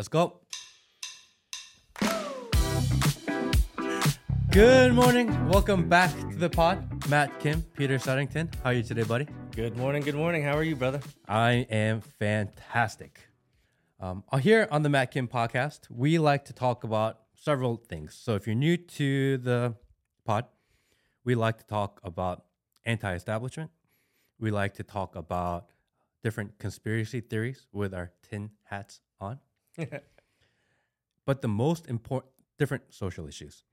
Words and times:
Let's 0.00 0.08
go. 0.08 0.40
Good 4.50 4.94
morning. 4.94 5.46
Welcome 5.46 5.90
back 5.90 6.18
to 6.20 6.36
the 6.36 6.48
pod. 6.48 7.06
Matt 7.10 7.38
Kim, 7.38 7.60
Peter 7.76 7.98
Suttington. 7.98 8.48
How 8.64 8.70
are 8.70 8.72
you 8.72 8.82
today, 8.82 9.02
buddy? 9.02 9.26
Good 9.54 9.76
morning. 9.76 10.00
Good 10.00 10.14
morning. 10.14 10.42
How 10.42 10.56
are 10.56 10.62
you, 10.62 10.74
brother? 10.74 11.02
I 11.28 11.66
am 11.68 12.00
fantastic. 12.00 13.28
Um, 14.00 14.24
here 14.40 14.66
on 14.70 14.82
the 14.82 14.88
Matt 14.88 15.10
Kim 15.10 15.28
podcast, 15.28 15.80
we 15.90 16.16
like 16.16 16.46
to 16.46 16.54
talk 16.54 16.82
about 16.82 17.18
several 17.34 17.76
things. 17.76 18.14
So 18.14 18.36
if 18.36 18.46
you're 18.46 18.56
new 18.56 18.78
to 18.78 19.36
the 19.36 19.74
pod, 20.24 20.46
we 21.24 21.34
like 21.34 21.58
to 21.58 21.66
talk 21.66 22.00
about 22.02 22.46
anti 22.86 23.12
establishment. 23.12 23.70
We 24.38 24.50
like 24.50 24.72
to 24.76 24.82
talk 24.82 25.14
about 25.14 25.66
different 26.24 26.58
conspiracy 26.58 27.20
theories 27.20 27.66
with 27.70 27.92
our 27.92 28.12
tin 28.22 28.52
hats 28.64 29.02
on. 29.20 29.40
but 31.26 31.42
the 31.42 31.48
most 31.48 31.86
important, 31.86 32.32
different 32.58 32.84
social 32.90 33.26
issues. 33.26 33.64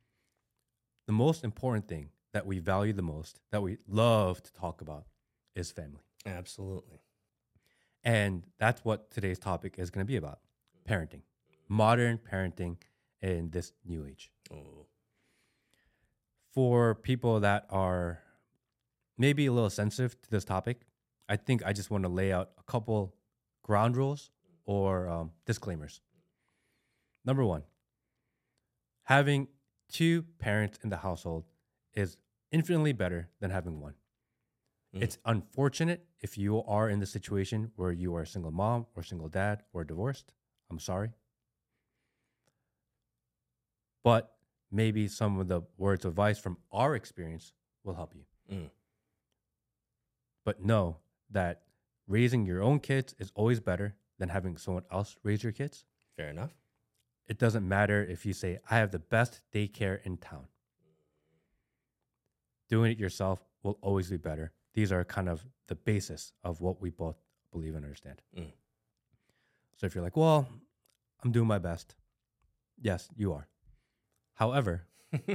The 1.08 1.14
most 1.14 1.44
important 1.44 1.88
thing 1.88 2.10
that 2.34 2.46
we 2.46 2.60
value 2.60 2.94
the 2.94 3.02
most, 3.02 3.40
that 3.52 3.62
we 3.62 3.78
love 3.88 4.44
to 4.44 4.54
talk 4.54 4.82
about, 4.82 5.06
is 5.56 5.72
family. 5.72 6.04
Absolutely. 6.26 7.00
And 8.04 8.44
that's 8.60 8.84
what 8.84 9.10
today's 9.12 9.40
topic 9.40 9.76
is 9.78 9.90
going 9.90 10.06
to 10.06 10.08
be 10.08 10.18
about 10.18 10.40
parenting, 10.88 11.22
modern 11.68 12.18
parenting 12.18 12.78
in 13.22 13.50
this 13.50 13.74
new 13.86 14.06
age. 14.06 14.32
Oh. 14.52 14.86
For 16.54 16.96
people 16.96 17.40
that 17.42 17.66
are 17.70 18.20
maybe 19.18 19.46
a 19.46 19.52
little 19.52 19.70
sensitive 19.70 20.22
to 20.22 20.30
this 20.30 20.46
topic, 20.46 20.82
I 21.30 21.36
think 21.36 21.64
I 21.66 21.74
just 21.74 21.92
want 21.92 22.04
to 22.04 22.10
lay 22.10 22.32
out 22.32 22.52
a 22.58 22.64
couple 22.64 23.16
ground 23.64 23.98
rules 23.98 24.32
or 24.68 25.10
um, 25.10 25.32
disclaimers. 25.46 26.02
Number 27.26 27.44
one, 27.44 27.64
having 29.04 29.48
two 29.92 30.26
parents 30.38 30.78
in 30.84 30.90
the 30.90 30.98
household 30.98 31.46
is 31.94 32.18
infinitely 32.52 32.94
better 32.94 33.30
than 33.40 33.50
having 33.50 33.80
one. 33.80 33.96
Mm. 34.96 35.02
It's 35.02 35.18
unfortunate 35.26 36.06
if 36.20 36.38
you 36.38 36.64
are 36.64 36.90
in 36.90 37.00
the 37.00 37.06
situation 37.06 37.72
where 37.76 37.92
you 37.92 38.14
are 38.16 38.22
a 38.22 38.28
single 38.28 38.52
mom 38.52 38.86
or 38.96 39.04
single 39.04 39.30
dad 39.30 39.64
or 39.74 39.84
divorced. 39.84 40.32
I'm 40.70 40.80
sorry. 40.80 41.10
But 44.04 44.34
maybe 44.72 45.08
some 45.08 45.40
of 45.40 45.48
the 45.48 45.62
words 45.78 46.06
of 46.06 46.12
advice 46.12 46.40
from 46.40 46.58
our 46.72 46.96
experience 46.96 47.54
will 47.84 47.96
help 47.96 48.14
you. 48.14 48.56
Mm. 48.56 48.70
But 50.46 50.64
know 50.64 50.98
that 51.32 51.62
raising 52.08 52.46
your 52.46 52.62
own 52.62 52.80
kids 52.80 53.16
is 53.20 53.32
always 53.36 53.60
better 53.60 53.96
than 54.20 54.30
having 54.30 54.58
someone 54.58 54.84
else 54.92 55.16
raise 55.24 55.44
your 55.44 55.52
kids. 55.52 55.86
Fair 56.16 56.30
enough. 56.30 56.56
It 57.28 57.38
doesn't 57.38 57.68
matter 57.68 58.04
if 58.04 58.26
you 58.26 58.34
say, 58.34 58.60
I 58.70 58.78
have 58.78 58.92
the 58.92 59.00
best 59.00 59.42
daycare 59.54 60.00
in 60.04 60.18
town. 60.18 60.48
Doing 62.70 62.92
it 62.92 63.00
yourself 63.00 63.44
will 63.64 63.78
always 63.82 64.10
be 64.10 64.18
better. 64.18 64.52
These 64.74 64.92
are 64.92 65.04
kind 65.04 65.30
of 65.30 65.46
the 65.68 65.76
basis 65.76 66.32
of 66.44 66.62
what 66.62 66.82
we 66.82 66.90
both 66.90 67.18
believe 67.52 67.76
and 67.76 67.84
understand. 67.84 68.22
Mm. 68.38 68.52
So 69.76 69.86
if 69.86 69.96
you're 69.96 70.04
like, 70.04 70.18
well, 70.18 70.48
I'm 71.24 71.32
doing 71.32 71.48
my 71.48 71.60
best. 71.60 71.96
Yes, 72.80 73.10
you 73.16 73.34
are. 73.34 73.48
However, 74.34 74.84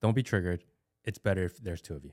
don't 0.00 0.14
be 0.14 0.22
triggered. 0.22 0.64
It's 1.04 1.18
better 1.18 1.44
if 1.44 1.58
there's 1.58 1.82
two 1.82 1.94
of 1.94 2.04
you. 2.04 2.12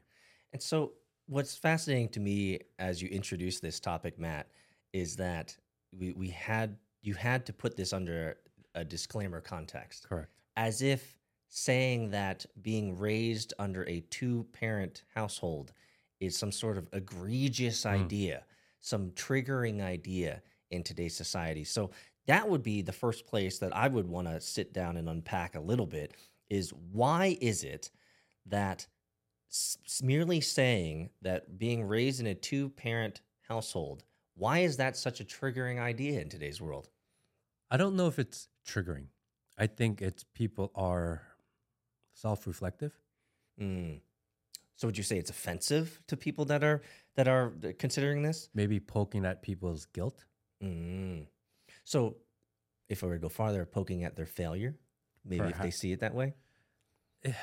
And 0.53 0.61
so, 0.61 0.93
what's 1.27 1.55
fascinating 1.55 2.09
to 2.09 2.19
me 2.19 2.59
as 2.79 3.01
you 3.01 3.09
introduce 3.09 3.59
this 3.59 3.79
topic, 3.79 4.17
Matt, 4.17 4.47
is 4.93 5.15
that 5.17 5.55
we, 5.97 6.11
we 6.13 6.29
had 6.29 6.77
you 7.01 7.13
had 7.13 7.45
to 7.45 7.53
put 7.53 7.77
this 7.77 7.93
under 7.93 8.37
a 8.75 8.83
disclaimer 8.83 9.39
context, 9.39 10.07
Correct. 10.09 10.29
as 10.55 10.81
if 10.81 11.17
saying 11.47 12.11
that 12.11 12.45
being 12.61 12.97
raised 12.97 13.53
under 13.59 13.87
a 13.87 14.01
two-parent 14.09 15.03
household 15.15 15.71
is 16.19 16.35
some 16.35 16.51
sort 16.51 16.77
of 16.77 16.87
egregious 16.91 17.83
hmm. 17.83 17.89
idea, 17.89 18.43
some 18.81 19.11
triggering 19.11 19.81
idea 19.81 20.41
in 20.71 20.83
today's 20.83 21.15
society. 21.15 21.63
So 21.63 21.91
that 22.25 22.49
would 22.49 22.63
be 22.63 22.81
the 22.81 22.91
first 22.91 23.25
place 23.25 23.59
that 23.59 23.75
I 23.75 23.87
would 23.87 24.07
want 24.07 24.27
to 24.27 24.41
sit 24.41 24.73
down 24.73 24.97
and 24.97 25.07
unpack 25.07 25.55
a 25.55 25.61
little 25.61 25.85
bit 25.85 26.13
is 26.49 26.73
why 26.91 27.37
is 27.39 27.63
it 27.63 27.89
that 28.47 28.87
s- 29.49 30.01
merely 30.03 30.41
saying 30.41 31.09
that 31.21 31.57
being 31.57 31.83
raised 31.83 32.19
in 32.19 32.27
a 32.27 32.35
two 32.35 32.69
parent 32.69 33.21
household, 33.47 34.03
why 34.35 34.59
is 34.59 34.77
that 34.77 34.95
such 34.95 35.19
a 35.19 35.25
triggering 35.25 35.79
idea 35.79 36.21
in 36.21 36.29
today's 36.29 36.61
world? 36.61 36.89
I 37.69 37.77
don't 37.77 37.95
know 37.95 38.07
if 38.07 38.19
it's 38.19 38.47
triggering. 38.65 39.07
I 39.57 39.67
think 39.67 40.01
it's 40.01 40.23
people 40.23 40.71
are 40.75 41.23
self 42.13 42.45
reflective. 42.47 42.93
Mm. 43.59 44.01
So 44.75 44.87
would 44.87 44.97
you 44.97 45.03
say 45.03 45.17
it's 45.17 45.31
offensive 45.31 45.99
to 46.07 46.15
people 46.15 46.45
that 46.45 46.63
are 46.63 46.81
that 47.15 47.27
are 47.27 47.51
considering 47.79 48.21
this? 48.21 48.49
maybe 48.53 48.79
poking 48.79 49.25
at 49.25 49.41
people's 49.41 49.85
guilt. 49.87 50.25
Mm. 50.63 51.25
So 51.83 52.17
if 52.87 53.03
I 53.03 53.07
were 53.07 53.13
to 53.15 53.19
go 53.19 53.29
farther, 53.29 53.65
poking 53.65 54.03
at 54.03 54.15
their 54.15 54.25
failure, 54.27 54.75
maybe 55.25 55.49
if 55.49 55.59
they 55.59 55.71
see 55.71 55.91
it 55.91 55.99
that 56.01 56.13
way. 56.13 56.35
Yeah. 57.25 57.33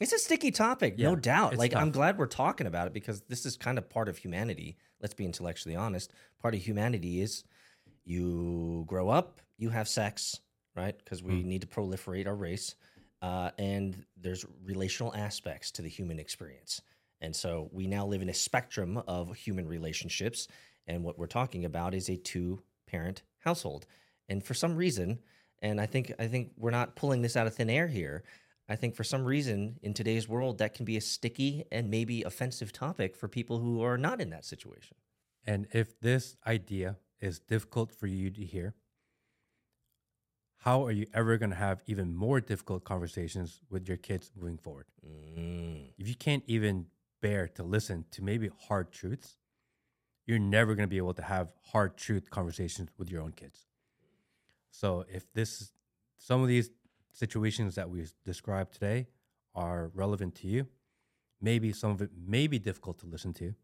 It's 0.00 0.12
a 0.12 0.18
sticky 0.18 0.50
topic, 0.50 0.94
Yeah, 0.98 1.08
no 1.10 1.16
doubt. 1.16 1.56
Like 1.56 1.74
I'm 1.74 1.90
glad 1.90 2.18
we're 2.18 2.26
talking 2.26 2.66
about 2.66 2.86
it 2.86 2.92
because 2.92 3.22
this 3.22 3.46
is 3.46 3.56
kind 3.56 3.78
of 3.78 3.88
part 3.88 4.08
of 4.08 4.18
humanity. 4.18 4.76
Let's 5.00 5.14
be 5.14 5.24
intellectually 5.24 5.74
honest. 5.74 6.12
Part 6.40 6.54
of 6.54 6.60
humanity 6.60 7.20
is 7.22 7.44
you 8.04 8.84
grow 8.86 9.08
up, 9.08 9.40
you 9.56 9.70
have 9.70 9.88
sex, 9.88 10.40
right? 10.74 10.96
Because 10.96 11.22
we 11.22 11.40
Hmm. 11.40 11.48
need 11.48 11.62
to 11.62 11.66
proliferate 11.66 12.26
our 12.26 12.34
race, 12.36 12.74
uh, 13.22 13.50
and 13.58 14.04
there's 14.16 14.44
relational 14.62 15.14
aspects 15.14 15.70
to 15.72 15.82
the 15.82 15.88
human 15.88 16.18
experience. 16.18 16.82
And 17.22 17.34
so 17.34 17.70
we 17.72 17.86
now 17.86 18.06
live 18.06 18.20
in 18.20 18.28
a 18.28 18.34
spectrum 18.34 18.98
of 18.98 19.34
human 19.34 19.66
relationships, 19.66 20.46
and 20.86 21.02
what 21.02 21.18
we're 21.18 21.26
talking 21.26 21.64
about 21.64 21.94
is 21.94 22.10
a 22.10 22.16
two-parent 22.18 23.22
household. 23.38 23.86
And 24.28 24.44
for 24.44 24.52
some 24.52 24.76
reason, 24.76 25.20
and 25.62 25.80
I 25.80 25.86
think 25.86 26.12
I 26.18 26.28
think 26.28 26.52
we're 26.58 26.70
not 26.70 26.96
pulling 26.96 27.22
this 27.22 27.34
out 27.36 27.46
of 27.46 27.54
thin 27.54 27.70
air 27.70 27.88
here. 27.88 28.22
I 28.68 28.76
think 28.76 28.94
for 28.94 29.04
some 29.04 29.24
reason 29.24 29.78
in 29.82 29.94
today's 29.94 30.28
world 30.28 30.58
that 30.58 30.74
can 30.74 30.84
be 30.84 30.96
a 30.96 31.00
sticky 31.00 31.64
and 31.70 31.88
maybe 31.88 32.22
offensive 32.22 32.72
topic 32.72 33.16
for 33.16 33.28
people 33.28 33.60
who 33.60 33.82
are 33.82 33.96
not 33.96 34.20
in 34.20 34.30
that 34.30 34.44
situation. 34.44 34.96
And 35.46 35.68
if 35.72 35.98
this 36.00 36.36
idea 36.46 36.96
is 37.20 37.38
difficult 37.38 37.92
for 37.92 38.08
you 38.08 38.30
to 38.30 38.44
hear, 38.44 38.74
how 40.58 40.84
are 40.84 40.90
you 40.90 41.06
ever 41.14 41.38
going 41.38 41.50
to 41.50 41.56
have 41.56 41.80
even 41.86 42.12
more 42.12 42.40
difficult 42.40 42.82
conversations 42.82 43.60
with 43.70 43.86
your 43.86 43.96
kids 43.96 44.32
moving 44.36 44.58
forward? 44.58 44.86
Mm. 45.06 45.90
If 45.96 46.08
you 46.08 46.16
can't 46.16 46.42
even 46.46 46.86
bear 47.22 47.46
to 47.54 47.62
listen 47.62 48.04
to 48.10 48.22
maybe 48.22 48.50
hard 48.66 48.90
truths, 48.90 49.36
you're 50.26 50.40
never 50.40 50.74
going 50.74 50.88
to 50.88 50.90
be 50.90 50.96
able 50.96 51.14
to 51.14 51.22
have 51.22 51.52
hard 51.70 51.96
truth 51.96 52.30
conversations 52.30 52.90
with 52.98 53.10
your 53.10 53.22
own 53.22 53.32
kids. 53.32 53.66
So 54.72 55.04
if 55.08 55.32
this 55.32 55.72
some 56.18 56.42
of 56.42 56.48
these 56.48 56.70
situations 57.16 57.74
that 57.76 57.88
we 57.88 58.04
described 58.24 58.74
today 58.74 59.06
are 59.54 59.90
relevant 59.94 60.34
to 60.36 60.46
you, 60.46 60.66
maybe 61.40 61.72
some 61.72 61.90
of 61.90 62.02
it 62.02 62.10
may 62.26 62.46
be 62.46 62.58
difficult 62.58 62.98
to 62.98 63.06
listen 63.06 63.32
to, 63.32 63.54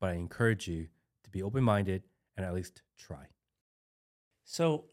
but 0.00 0.10
I 0.10 0.14
encourage 0.14 0.66
you 0.66 0.88
to 1.24 1.30
be 1.30 1.42
open-minded 1.42 2.02
and 2.36 2.46
at 2.46 2.54
least 2.54 2.82
try. 2.98 3.26
So 4.44 4.84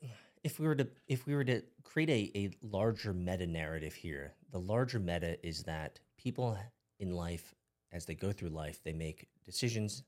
if 0.43 0.59
we 0.59 0.67
were 0.67 0.75
to 0.75 0.87
if 1.07 1.25
we 1.25 1.33
were 1.33 1.45
to 1.45 1.61
create 1.83 2.09
a, 2.09 2.37
a 2.37 2.51
larger 2.61 3.13
meta 3.13 3.47
narrative 3.47 3.93
here, 3.93 4.33
the 4.51 4.59
larger 4.59 4.99
meta 4.99 5.37
is 5.45 5.63
that 5.63 5.99
people 6.17 6.57
in 6.99 7.11
life, 7.11 7.55
as 7.91 8.05
they 8.05 8.15
go 8.15 8.31
through 8.31 8.49
life, 8.49 8.81
they 8.83 8.93
make 8.93 9.27
decisions, 9.45 10.03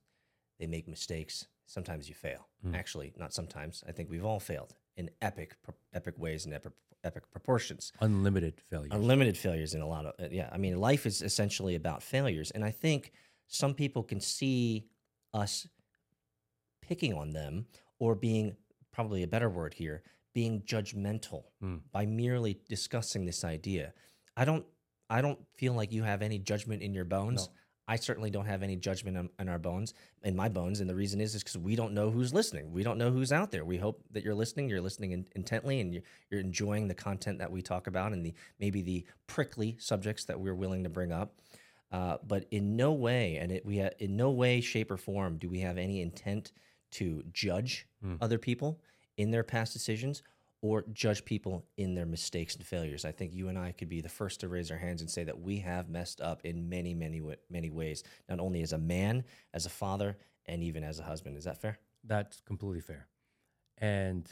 they 0.59 0.67
make 0.67 0.87
mistakes. 0.87 1.47
Sometimes 1.65 2.09
you 2.09 2.15
fail. 2.15 2.47
Mm. 2.65 2.75
Actually, 2.75 3.13
not 3.17 3.33
sometimes. 3.33 3.83
I 3.87 3.91
think 3.91 4.09
we've 4.09 4.25
all 4.25 4.39
failed 4.39 4.75
in 4.97 5.09
epic 5.21 5.55
epic 5.93 6.15
ways 6.17 6.45
and 6.45 6.53
epic 6.53 6.73
epic 7.05 7.23
proportions. 7.31 7.91
Unlimited 8.01 8.55
failures. 8.69 8.91
unlimited 8.91 9.37
failures 9.37 9.73
in 9.75 9.81
a 9.81 9.87
lot 9.87 10.05
of 10.05 10.13
uh, 10.19 10.27
yeah 10.31 10.49
i 10.51 10.57
mean 10.57 10.75
life 10.77 11.05
is 11.05 11.21
essentially 11.21 11.75
about 11.75 12.01
failures 12.03 12.51
and 12.51 12.63
i 12.65 12.71
think 12.71 13.11
some 13.47 13.73
people 13.73 14.03
can 14.03 14.19
see 14.19 14.87
us 15.33 15.67
picking 16.81 17.13
on 17.13 17.29
them 17.31 17.65
or 17.99 18.15
being 18.15 18.55
probably 18.91 19.23
a 19.23 19.27
better 19.27 19.49
word 19.49 19.73
here 19.73 20.03
being 20.33 20.61
judgmental 20.61 21.43
Hmm. 21.61 21.77
by 21.91 22.05
merely 22.05 22.59
discussing 22.69 23.25
this 23.25 23.43
idea 23.43 23.93
i 24.35 24.45
don't 24.45 24.65
i 25.09 25.21
don't 25.21 25.39
feel 25.57 25.73
like 25.73 25.91
you 25.91 26.03
have 26.03 26.21
any 26.21 26.39
judgment 26.39 26.81
in 26.81 26.93
your 26.93 27.05
bones 27.05 27.47
No. 27.47 27.53
I 27.87 27.97
certainly 27.97 28.29
don't 28.31 28.45
have 28.47 28.63
any 28.63 28.75
judgment 28.75 29.15
in, 29.17 29.29
in 29.39 29.47
our 29.49 29.59
bones, 29.59 29.93
in 30.23 30.35
my 30.35 30.49
bones, 30.49 30.79
and 30.79 30.89
the 30.89 30.95
reason 30.95 31.21
is 31.21 31.35
is 31.35 31.43
because 31.43 31.57
we 31.57 31.75
don't 31.75 31.93
know 31.93 32.09
who's 32.09 32.33
listening. 32.33 32.71
We 32.71 32.81
don't 32.83 32.97
know 32.97 33.11
who's 33.11 33.31
out 33.31 33.51
there. 33.51 33.63
We 33.63 33.77
hope 33.77 34.03
that 34.11 34.23
you're 34.23 34.33
listening. 34.35 34.69
You're 34.69 34.81
listening 34.81 35.11
in, 35.11 35.27
intently, 35.35 35.79
and 35.81 35.93
you're, 35.93 36.03
you're 36.31 36.39
enjoying 36.41 36.87
the 36.87 36.95
content 36.95 37.37
that 37.39 37.51
we 37.51 37.61
talk 37.61 37.87
about, 37.87 38.11
and 38.11 38.25
the 38.25 38.33
maybe 38.59 38.81
the 38.81 39.05
prickly 39.27 39.75
subjects 39.79 40.25
that 40.25 40.39
we're 40.39 40.55
willing 40.55 40.83
to 40.83 40.89
bring 40.89 41.11
up. 41.11 41.35
Uh, 41.91 42.17
but 42.27 42.45
in 42.49 42.75
no 42.75 42.91
way, 42.91 43.37
and 43.37 43.51
it, 43.51 43.63
we 43.65 43.77
ha- 43.77 43.89
in 43.99 44.17
no 44.17 44.31
way, 44.31 44.59
shape, 44.61 44.89
or 44.89 44.97
form 44.97 45.37
do 45.37 45.47
we 45.47 45.59
have 45.59 45.77
any 45.77 46.01
intent 46.01 46.51
to 46.91 47.23
judge 47.31 47.87
Mm. 48.03 48.17
other 48.21 48.37
people 48.37 48.79
in 49.17 49.31
their 49.31 49.43
past 49.43 49.73
decisions 49.73 50.21
or 50.65 50.83
judge 50.93 51.23
people 51.25 51.63
in 51.77 51.93
their 51.93 52.07
mistakes 52.07 52.55
and 52.55 52.65
failures. 52.65 53.05
I 53.05 53.11
think 53.11 53.33
you 53.35 53.49
and 53.49 53.57
I 53.57 53.71
could 53.71 53.87
be 53.87 54.01
the 54.01 54.09
first 54.09 54.39
to 54.39 54.47
raise 54.47 54.71
our 54.71 54.77
hands 54.77 55.01
and 55.01 55.09
say 55.09 55.23
that 55.23 55.39
we 55.39 55.59
have 55.59 55.89
messed 55.89 56.21
up 56.21 56.41
in 56.43 56.67
many, 56.67 56.95
many, 56.95 57.21
many 57.51 57.69
ways, 57.69 58.03
not 58.27 58.39
only 58.39 58.63
as 58.63 58.73
a 58.73 58.77
man, 58.79 59.23
as 59.53 59.67
a 59.67 59.69
father, 59.69 60.17
and 60.47 60.63
even 60.63 60.83
as 60.83 60.99
a 60.99 61.03
husband. 61.03 61.37
Is 61.37 61.43
that 61.43 61.61
fair? 61.61 61.77
That's 62.03 62.41
completely 62.41 62.81
fair. 62.81 63.07
And 63.77 64.27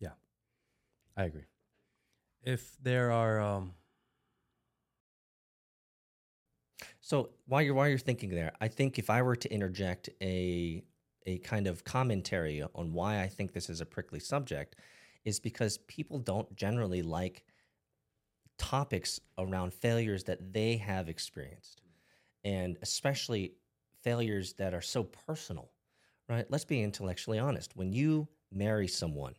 yeah, 0.00 0.12
I 1.16 1.24
agree. 1.24 1.46
If 2.42 2.76
there 2.82 3.10
are, 3.12 3.40
um, 3.40 3.74
So 7.00 7.30
while 7.46 7.62
you're 7.62 7.74
while 7.74 7.88
you're 7.88 7.98
thinking 7.98 8.30
there, 8.30 8.52
I 8.60 8.68
think 8.68 8.98
if 8.98 9.10
I 9.10 9.22
were 9.22 9.36
to 9.36 9.52
interject 9.52 10.10
a 10.20 10.84
a 11.28 11.38
kind 11.38 11.66
of 11.66 11.84
commentary 11.84 12.64
on 12.74 12.92
why 12.92 13.20
I 13.20 13.28
think 13.28 13.52
this 13.52 13.68
is 13.68 13.80
a 13.80 13.86
prickly 13.86 14.18
subject, 14.18 14.76
is 15.24 15.38
because 15.38 15.78
people 15.86 16.18
don't 16.18 16.56
generally 16.56 17.02
like 17.02 17.44
topics 18.56 19.20
around 19.36 19.74
failures 19.74 20.24
that 20.24 20.52
they 20.52 20.78
have 20.78 21.08
experienced, 21.08 21.82
and 22.44 22.78
especially 22.82 23.52
failures 24.02 24.54
that 24.54 24.72
are 24.72 24.80
so 24.80 25.04
personal. 25.04 25.70
Right? 26.28 26.46
Let's 26.50 26.64
be 26.64 26.82
intellectually 26.82 27.38
honest. 27.38 27.76
When 27.76 27.92
you 27.92 28.28
marry 28.50 28.88
someone, 28.88 29.34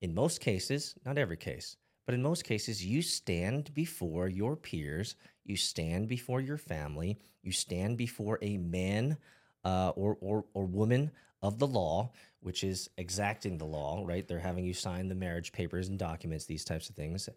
in 0.00 0.14
most 0.14 0.40
cases, 0.40 0.94
not 1.04 1.18
every 1.18 1.36
case, 1.36 1.76
but 2.06 2.14
in 2.14 2.22
most 2.22 2.44
cases, 2.44 2.84
you 2.84 3.02
stand 3.02 3.72
before 3.74 4.28
your 4.28 4.56
peers, 4.56 5.16
you 5.44 5.56
stand 5.56 6.08
before 6.08 6.40
your 6.40 6.56
family, 6.56 7.18
you 7.42 7.52
stand 7.52 7.98
before 7.98 8.38
a 8.40 8.56
man 8.58 9.18
uh, 9.64 9.90
or, 9.90 10.16
or, 10.20 10.44
or 10.54 10.64
woman 10.64 11.10
of 11.42 11.58
the 11.58 11.66
law, 11.66 12.10
which 12.40 12.64
is 12.64 12.88
exacting 12.96 13.58
the 13.58 13.64
law, 13.64 14.02
right? 14.06 14.26
They're 14.26 14.38
having 14.38 14.64
you 14.64 14.74
sign 14.74 15.08
the 15.08 15.14
marriage 15.14 15.52
papers 15.52 15.88
and 15.88 15.98
documents, 15.98 16.44
these 16.46 16.64
types 16.64 16.88
of 16.88 16.96
things. 16.96 17.28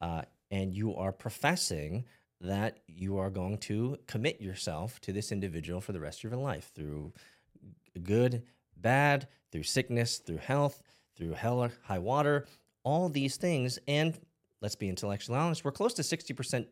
Uh, 0.00 0.22
and 0.50 0.74
you 0.74 0.94
are 0.96 1.12
professing 1.12 2.04
that 2.40 2.78
you 2.86 3.16
are 3.18 3.30
going 3.30 3.58
to 3.58 3.96
commit 4.06 4.40
yourself 4.40 5.00
to 5.02 5.12
this 5.12 5.32
individual 5.32 5.80
for 5.80 5.92
the 5.92 6.00
rest 6.00 6.24
of 6.24 6.30
your 6.30 6.40
life 6.40 6.70
through 6.74 7.12
good, 8.02 8.42
bad, 8.76 9.28
through 9.50 9.62
sickness, 9.62 10.18
through 10.18 10.38
health, 10.38 10.82
through 11.16 11.32
hell 11.32 11.60
or 11.62 11.72
high 11.84 11.98
water, 11.98 12.46
all 12.82 13.08
these 13.08 13.36
things. 13.36 13.78
And 13.86 14.18
let's 14.60 14.74
be 14.76 14.88
intellectually 14.88 15.38
honest, 15.38 15.64
we're 15.64 15.70
close 15.72 15.94
to 15.94 16.02
60% 16.02 16.66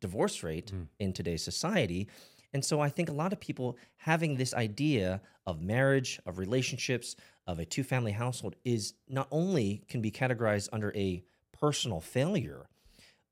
divorce 0.00 0.42
rate 0.42 0.72
Mm. 0.72 0.86
in 0.98 1.12
today's 1.12 1.42
society. 1.42 2.08
And 2.54 2.64
so 2.64 2.80
I 2.80 2.88
think 2.88 3.10
a 3.10 3.12
lot 3.12 3.32
of 3.32 3.40
people 3.40 3.76
having 3.96 4.36
this 4.36 4.54
idea 4.54 5.20
of 5.44 5.60
marriage, 5.60 6.20
of 6.24 6.38
relationships, 6.38 7.16
of 7.46 7.58
a 7.58 7.64
two 7.64 7.82
family 7.82 8.12
household 8.12 8.54
is 8.64 8.94
not 9.08 9.26
only 9.30 9.82
can 9.88 10.00
be 10.00 10.10
categorized 10.10 10.68
under 10.72 10.92
a 10.96 11.24
personal 11.52 12.00
failure, 12.00 12.68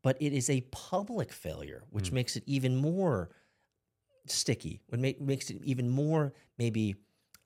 but 0.03 0.21
it 0.21 0.33
is 0.33 0.51
a 0.51 0.63
public 0.73 1.33
failure, 1.33 1.85
which 1.91 2.11
Mm. 2.11 2.15
makes 2.15 2.37
it 2.37 2.43
even 2.47 2.77
more 2.77 3.31
sticky, 4.27 4.83
what 4.89 5.01
make, 5.01 5.21
makes 5.21 5.51
it 5.51 5.63
even 5.65 5.89
more 5.89 6.35
maybe 6.59 6.97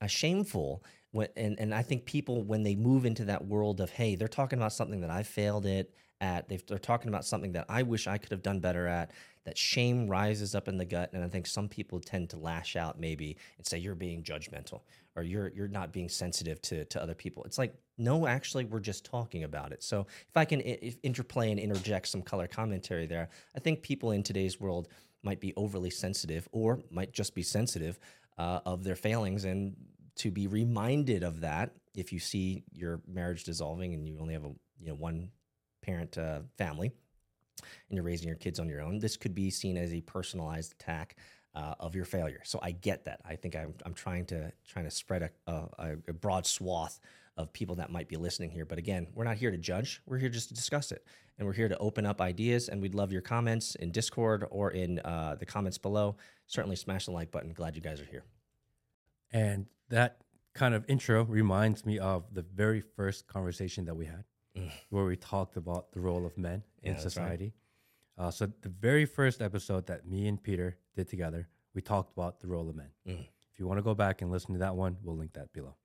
uh, 0.00 0.06
shameful. 0.06 0.82
When, 1.10 1.28
and, 1.36 1.58
and 1.58 1.74
I 1.74 1.82
think 1.82 2.04
people, 2.06 2.42
when 2.42 2.62
they 2.62 2.74
move 2.74 3.04
into 3.04 3.24
that 3.26 3.46
world 3.46 3.80
of, 3.80 3.90
hey, 3.90 4.14
they're 4.16 4.28
talking 4.28 4.58
about 4.58 4.72
something 4.72 5.00
that 5.02 5.10
I 5.10 5.22
failed 5.22 5.66
it 5.66 5.94
at, 6.20 6.48
they've, 6.48 6.64
they're 6.66 6.78
talking 6.78 7.08
about 7.08 7.24
something 7.24 7.52
that 7.52 7.66
I 7.68 7.82
wish 7.82 8.06
I 8.06 8.18
could 8.18 8.30
have 8.30 8.42
done 8.42 8.60
better 8.60 8.86
at, 8.86 9.10
that 9.46 9.56
shame 9.56 10.08
rises 10.08 10.54
up 10.54 10.68
in 10.68 10.76
the 10.76 10.84
gut. 10.84 11.10
And 11.12 11.24
I 11.24 11.28
think 11.28 11.46
some 11.46 11.68
people 11.68 12.00
tend 12.00 12.28
to 12.30 12.36
lash 12.36 12.76
out 12.76 13.00
maybe 13.00 13.36
and 13.56 13.66
say, 13.66 13.78
you're 13.78 13.94
being 13.94 14.22
judgmental 14.22 14.82
or 15.14 15.22
you're, 15.22 15.48
you're 15.54 15.68
not 15.68 15.92
being 15.92 16.08
sensitive 16.08 16.60
to, 16.62 16.84
to 16.86 17.02
other 17.02 17.14
people. 17.14 17.44
It's 17.44 17.56
like, 17.56 17.74
no, 17.96 18.26
actually, 18.26 18.64
we're 18.64 18.80
just 18.80 19.04
talking 19.04 19.44
about 19.44 19.72
it. 19.72 19.82
So 19.82 20.00
if 20.28 20.36
I 20.36 20.44
can 20.44 20.60
i- 20.60 20.94
interplay 21.04 21.52
and 21.52 21.60
interject 21.60 22.08
some 22.08 22.22
color 22.22 22.48
commentary 22.48 23.06
there, 23.06 23.30
I 23.56 23.60
think 23.60 23.82
people 23.82 24.10
in 24.10 24.22
today's 24.22 24.60
world 24.60 24.88
might 25.22 25.40
be 25.40 25.54
overly 25.56 25.90
sensitive 25.90 26.48
or 26.52 26.80
might 26.90 27.12
just 27.12 27.34
be 27.34 27.42
sensitive 27.42 27.98
uh, 28.38 28.60
of 28.66 28.82
their 28.84 28.96
failings 28.96 29.44
and 29.44 29.76
to 30.16 30.30
be 30.30 30.46
reminded 30.46 31.22
of 31.22 31.40
that 31.40 31.70
if 31.94 32.12
you 32.12 32.18
see 32.18 32.64
your 32.72 33.00
marriage 33.06 33.44
dissolving 33.44 33.94
and 33.94 34.06
you 34.08 34.18
only 34.20 34.34
have 34.34 34.44
a 34.44 34.52
you 34.80 34.88
know 34.88 34.94
one 34.94 35.30
parent 35.82 36.18
uh, 36.18 36.40
family 36.58 36.90
and 37.88 37.96
you're 37.96 38.04
raising 38.04 38.28
your 38.28 38.36
kids 38.36 38.58
on 38.58 38.68
your 38.68 38.80
own 38.80 38.98
this 38.98 39.16
could 39.16 39.34
be 39.34 39.50
seen 39.50 39.76
as 39.76 39.92
a 39.92 40.00
personalized 40.02 40.72
attack 40.72 41.16
uh, 41.56 41.74
of 41.80 41.94
your 41.94 42.04
failure. 42.04 42.40
So 42.44 42.58
i 42.62 42.70
get 42.70 43.04
that. 43.06 43.20
I 43.24 43.34
think 43.34 43.56
i'm, 43.56 43.74
I'm 43.84 43.94
trying 43.94 44.26
to 44.26 44.52
trying 44.68 44.84
to 44.84 44.90
spread 44.90 45.30
a, 45.46 45.52
a, 45.52 45.96
a 46.08 46.12
broad 46.12 46.46
swath 46.46 47.00
of 47.36 47.52
people 47.52 47.76
that 47.76 47.90
might 47.90 48.08
be 48.08 48.16
listening 48.16 48.50
here. 48.50 48.66
But 48.66 48.78
again 48.78 49.08
we're 49.14 49.24
not 49.24 49.36
here 49.36 49.50
to 49.50 49.56
judge. 49.56 50.02
We're 50.06 50.18
here 50.18 50.28
just 50.28 50.48
to 50.48 50.54
discuss 50.54 50.92
it. 50.92 51.04
And 51.38 51.46
we're 51.46 51.54
here 51.54 51.68
to 51.68 51.76
open 51.78 52.06
up 52.06 52.20
ideas 52.20 52.68
and 52.68 52.80
we'd 52.80 52.94
love 52.94 53.10
your 53.10 53.22
comments 53.22 53.74
in 53.74 53.90
discord 53.90 54.46
or 54.50 54.70
in 54.70 55.00
uh, 55.00 55.36
the 55.38 55.46
comments 55.46 55.78
below. 55.78 56.16
Certainly 56.46 56.76
smash 56.76 57.06
the 57.06 57.10
like 57.10 57.30
button. 57.30 57.52
Glad 57.52 57.74
you 57.74 57.82
guys 57.82 58.00
are 58.00 58.06
here. 58.06 58.24
And 59.32 59.66
that 59.88 60.18
kind 60.54 60.74
of 60.74 60.84
intro 60.88 61.24
reminds 61.24 61.84
me 61.84 61.98
of 61.98 62.24
the 62.32 62.42
very 62.42 62.80
first 62.80 63.26
conversation 63.26 63.84
that 63.84 63.94
we 63.94 64.06
had, 64.06 64.24
Mm. 64.56 64.70
where 64.90 65.04
we 65.04 65.16
talked 65.16 65.56
about 65.56 65.92
the 65.92 66.00
role 66.00 66.24
of 66.24 66.36
men 66.38 66.62
Yeah, 66.82 66.88
in 66.90 66.94
right. 66.94 67.02
society. 67.02 67.52
Uh, 68.18 68.30
so 68.30 68.46
the 68.62 68.68
very 68.70 69.04
first 69.04 69.42
episode 69.42 69.86
that 69.88 70.06
me 70.06 70.26
and 70.28 70.42
Peter 70.42 70.78
did 70.94 71.08
together, 71.08 71.48
we 71.74 71.82
talked 71.82 72.10
about 72.16 72.40
the 72.40 72.46
role 72.48 72.68
of 72.70 72.74
men. 72.76 72.90
Mm. 73.06 73.26
If 73.52 73.58
you 73.58 73.66
want 73.66 73.78
to 73.78 73.82
go 73.82 73.94
back 73.94 74.22
and 74.22 74.30
listen 74.30 74.52
to 74.54 74.58
that 74.60 74.74
one, 74.76 74.96
we'll 75.02 75.16
link 75.16 75.32
that 75.34 75.52
below. 75.52 75.76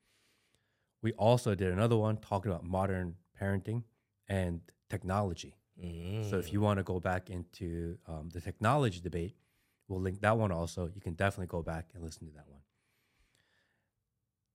We 1.01 1.11
also 1.13 1.55
did 1.55 1.71
another 1.73 1.97
one 1.97 2.17
talking 2.17 2.51
about 2.51 2.63
modern 2.63 3.15
parenting 3.39 3.83
and 4.27 4.61
technology. 4.89 5.55
So 6.29 6.37
if 6.37 6.47
Mm. 6.49 6.53
you 6.53 6.61
want 6.61 6.77
to 6.77 6.83
go 6.83 6.99
back 6.99 7.29
into 7.29 7.97
um, 8.07 8.29
the 8.29 8.39
technology 8.39 8.99
debate, 9.01 9.35
we'll 9.87 9.99
link 10.01 10.21
that 10.21 10.37
one 10.37 10.51
also. 10.51 10.87
You 10.93 11.01
can 11.01 11.15
definitely 11.15 11.47
go 11.47 11.61
back 11.63 11.89
and 11.95 12.03
listen 12.03 12.27
to 12.27 12.33
that 12.35 12.47
one. 12.47 12.61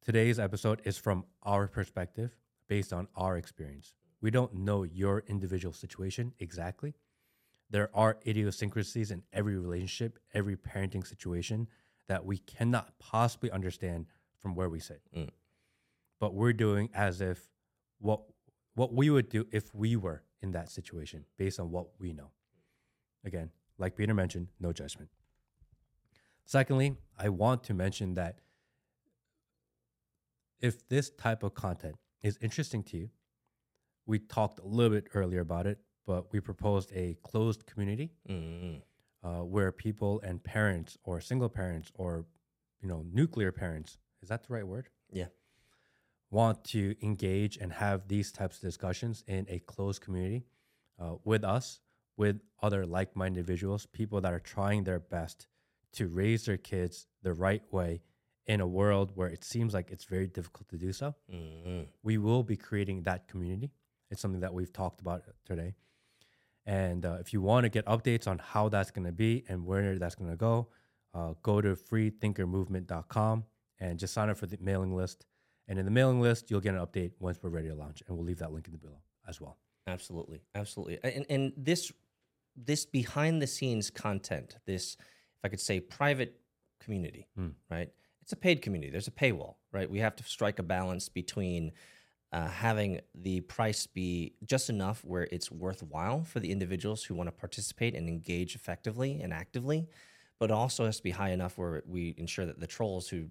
Today's 0.03 0.39
episode 0.39 0.81
is 0.85 0.97
from 0.97 1.25
our 1.43 1.67
perspective 1.67 2.37
based 2.69 2.93
on 2.93 3.09
our 3.17 3.37
experience. 3.37 3.93
We 4.21 4.31
don't 4.31 4.55
know 4.55 4.83
your 4.83 5.23
individual 5.27 5.73
situation 5.73 6.33
exactly. 6.39 6.95
There 7.71 7.91
are 7.95 8.19
idiosyncrasies 8.27 9.11
in 9.11 9.23
every 9.33 9.59
relationship, 9.59 10.19
every 10.33 10.57
parenting 10.57 11.07
situation 11.07 11.69
that 12.09 12.25
we 12.25 12.39
cannot 12.39 12.99
possibly 12.99 13.51
understand 13.51 14.07
from 14.39 14.55
where 14.55 14.69
we 14.69 14.81
sit. 14.81 15.01
Mm. 15.15 15.31
But 16.21 16.35
we're 16.35 16.53
doing 16.53 16.89
as 16.95 17.21
if 17.21 17.49
what 17.99 18.23
what 18.75 18.93
we 18.93 19.09
would 19.11 19.29
do 19.31 19.47
if 19.53 19.75
we 19.75 19.97
were 19.97 20.23
in 20.43 20.53
that 20.53 20.71
situation 20.71 21.25
based 21.39 21.59
on 21.59 21.71
what 21.71 21.89
we 21.99 22.13
know. 22.13 22.31
Again, 23.25 23.51
like 23.79 23.97
Peter 23.97 24.15
mentioned, 24.15 24.49
no 24.61 24.73
judgment. 24.73 25.09
Secondly, 26.45 26.97
I 27.19 27.31
want 27.31 27.65
to 27.65 27.75
mention 27.75 28.15
that 28.15 28.39
if 30.61 30.87
this 30.89 31.11
type 31.11 31.43
of 31.43 31.55
content 31.55 31.97
is 32.23 32.39
interesting 32.41 32.83
to 32.85 32.97
you, 32.97 33.11
we 34.07 34.19
talked 34.19 34.61
a 34.61 34.67
little 34.67 34.93
bit 34.97 35.09
earlier 35.15 35.41
about 35.41 35.67
it, 35.67 35.79
but 36.07 36.33
we 36.33 36.41
proposed 36.41 36.93
a 36.95 37.17
closed 37.23 37.67
community 37.67 38.11
Mm. 38.29 38.83
uh, 39.23 39.43
where 39.45 39.73
people 39.73 40.21
and 40.23 40.43
parents 40.43 40.97
or 41.05 41.21
single 41.21 41.49
parents 41.49 41.91
or 41.95 42.25
you 42.81 42.89
know 42.89 43.05
nuclear 43.13 43.51
parents 43.53 43.99
is 44.23 44.29
that 44.29 44.45
the 44.45 44.53
right 44.53 44.67
word 44.67 44.89
Yeah. 45.13 45.29
want 46.31 46.65
to 46.65 46.95
engage 47.03 47.57
and 47.57 47.73
have 47.73 48.09
these 48.09 48.31
types 48.33 48.57
of 48.57 48.63
discussions 48.63 49.25
in 49.27 49.47
a 49.49 49.59
closed 49.61 50.01
community 50.03 50.45
uh, 50.99 51.17
with 51.25 51.45
us 51.45 51.81
with 52.17 52.41
other 52.63 52.87
like-minded 52.87 53.39
individuals 53.39 53.87
people 53.87 54.21
that 54.21 54.33
are 54.33 54.41
trying 54.41 54.85
their 54.85 54.99
best 55.01 55.47
to 55.93 56.07
raise 56.09 56.45
their 56.47 56.57
kids 56.59 57.07
the 57.23 57.33
right 57.33 57.63
way 57.73 58.03
in 58.47 58.61
a 58.61 58.67
world 58.67 59.13
where 59.15 59.29
it 59.29 59.43
seems 59.45 59.75
like 59.75 59.91
it's 59.91 60.05
very 60.05 60.27
difficult 60.27 60.69
to 60.69 60.77
do 60.77 60.93
so 60.93 61.15
Mm. 61.33 61.87
we 62.03 62.19
will 62.19 62.43
be 62.45 62.57
creating 62.57 63.03
that 63.03 63.27
community. 63.29 63.71
It's 64.11 64.21
something 64.21 64.41
that 64.41 64.55
we've 64.55 64.73
talked 64.73 65.01
about 65.01 65.25
today. 65.45 65.75
And 66.65 67.05
uh, 67.07 67.19
if 67.21 67.33
you 67.33 67.41
want 67.41 67.65
to 67.65 67.69
get 67.69 67.85
updates 67.87 68.27
on 68.27 68.39
how 68.39 68.69
that's 68.69 68.91
going 68.91 69.07
to 69.07 69.13
be 69.13 69.45
and 69.49 69.65
where 69.65 69.99
that's 69.99 70.15
going 70.15 70.31
to 70.31 70.37
go, 70.37 70.69
uh, 71.15 71.35
go 71.43 71.61
to 71.61 71.77
freethinkermovement.com 71.77 73.45
and 73.81 73.99
just 73.99 74.15
sign 74.15 74.31
up 74.31 74.37
for 74.39 74.47
the 74.47 74.59
mailing 74.61 74.95
list. 74.95 75.27
And 75.69 75.79
in 75.79 75.85
the 75.85 75.91
mailing 75.91 76.21
list, 76.21 76.51
you'll 76.51 76.61
get 76.61 76.75
an 76.75 76.81
update 76.85 77.13
once 77.19 77.39
we're 77.43 77.51
ready 77.51 77.69
to 77.69 77.75
launch. 77.75 78.03
And 78.07 78.17
we'll 78.17 78.27
leave 78.27 78.39
that 78.39 78.53
link 78.53 78.67
in 78.67 78.73
the 78.73 78.79
below 78.79 78.99
as 79.29 79.41
well. 79.41 79.59
Absolutely, 79.87 80.41
absolutely. 80.55 80.99
And 81.05 81.27
and 81.29 81.53
this 81.57 81.93
this 82.57 82.85
behind 82.87 83.41
the 83.43 83.47
scenes 83.47 83.91
content, 83.91 84.57
this 84.67 84.97
if 85.01 85.45
I 85.45 85.49
could 85.49 85.61
say 85.61 85.79
private 85.81 86.41
community, 86.81 87.29
Mm. 87.39 87.53
right? 87.71 87.93
It's 88.23 88.33
a 88.33 88.37
paid 88.37 88.63
community. 88.63 88.91
There's 88.91 89.07
a 89.07 89.13
paywall, 89.13 89.55
right? 89.73 89.89
We 89.89 90.01
have 90.01 90.17
to 90.17 90.25
strike 90.25 90.59
a 90.59 90.63
balance 90.65 91.09
between 91.09 91.71
uh, 92.33 92.49
having 92.49 93.01
the 93.15 93.41
price 93.43 93.87
be 93.87 94.35
just 94.45 94.69
enough 94.69 95.05
where 95.05 95.29
it's 95.31 95.51
worthwhile 95.51 96.25
for 96.25 96.41
the 96.41 96.51
individuals 96.51 97.05
who 97.05 97.15
want 97.15 97.29
to 97.29 97.33
participate 97.33 97.95
and 97.95 98.09
engage 98.09 98.55
effectively 98.55 99.21
and 99.23 99.33
actively, 99.33 99.89
but 100.39 100.51
also 100.51 100.85
has 100.85 100.97
to 100.97 101.03
be 101.03 101.11
high 101.11 101.31
enough 101.31 101.57
where 101.57 101.83
we 101.87 102.15
ensure 102.19 102.45
that 102.45 102.61
the 102.61 102.67
trolls 102.67 103.09
who 103.09 103.27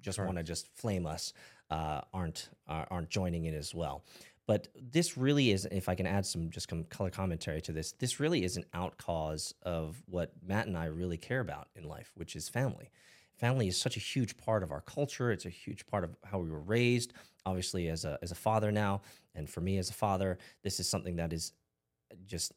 just 0.00 0.18
want 0.18 0.36
to 0.36 0.42
just 0.42 0.68
flame 0.74 1.06
us 1.06 1.32
uh, 1.70 2.00
aren't 2.14 2.48
are, 2.66 2.86
aren't 2.90 3.10
joining 3.10 3.44
in 3.44 3.54
as 3.54 3.74
well. 3.74 4.04
But 4.46 4.68
this 4.74 5.18
really 5.18 5.50
is, 5.50 5.66
if 5.70 5.90
I 5.90 5.94
can 5.94 6.06
add 6.06 6.24
some 6.24 6.48
just 6.50 6.70
some 6.70 6.84
color 6.84 7.10
commentary 7.10 7.60
to 7.62 7.72
this, 7.72 7.92
this 7.92 8.18
really 8.18 8.44
is 8.44 8.56
an 8.56 8.64
out 8.72 8.96
cause 8.96 9.54
of 9.62 10.02
what 10.06 10.32
Matt 10.42 10.66
and 10.66 10.76
I 10.76 10.86
really 10.86 11.18
care 11.18 11.40
about 11.40 11.68
in 11.76 11.84
life, 11.84 12.12
which 12.14 12.34
is 12.34 12.48
family. 12.48 12.90
Family 13.36 13.68
is 13.68 13.80
such 13.80 13.96
a 13.96 14.00
huge 14.00 14.36
part 14.36 14.62
of 14.62 14.72
our 14.72 14.80
culture. 14.80 15.30
It's 15.30 15.44
a 15.44 15.50
huge 15.50 15.86
part 15.86 16.02
of 16.02 16.16
how 16.24 16.38
we 16.38 16.50
were 16.50 16.60
raised. 16.60 17.12
Obviously, 17.48 17.88
as 17.88 18.04
a 18.04 18.18
as 18.22 18.30
a 18.30 18.34
father 18.34 18.70
now, 18.70 19.00
and 19.34 19.48
for 19.48 19.60
me 19.60 19.78
as 19.78 19.88
a 19.90 19.94
father, 19.94 20.38
this 20.62 20.78
is 20.80 20.88
something 20.88 21.16
that 21.16 21.32
is 21.32 21.52
just 22.26 22.52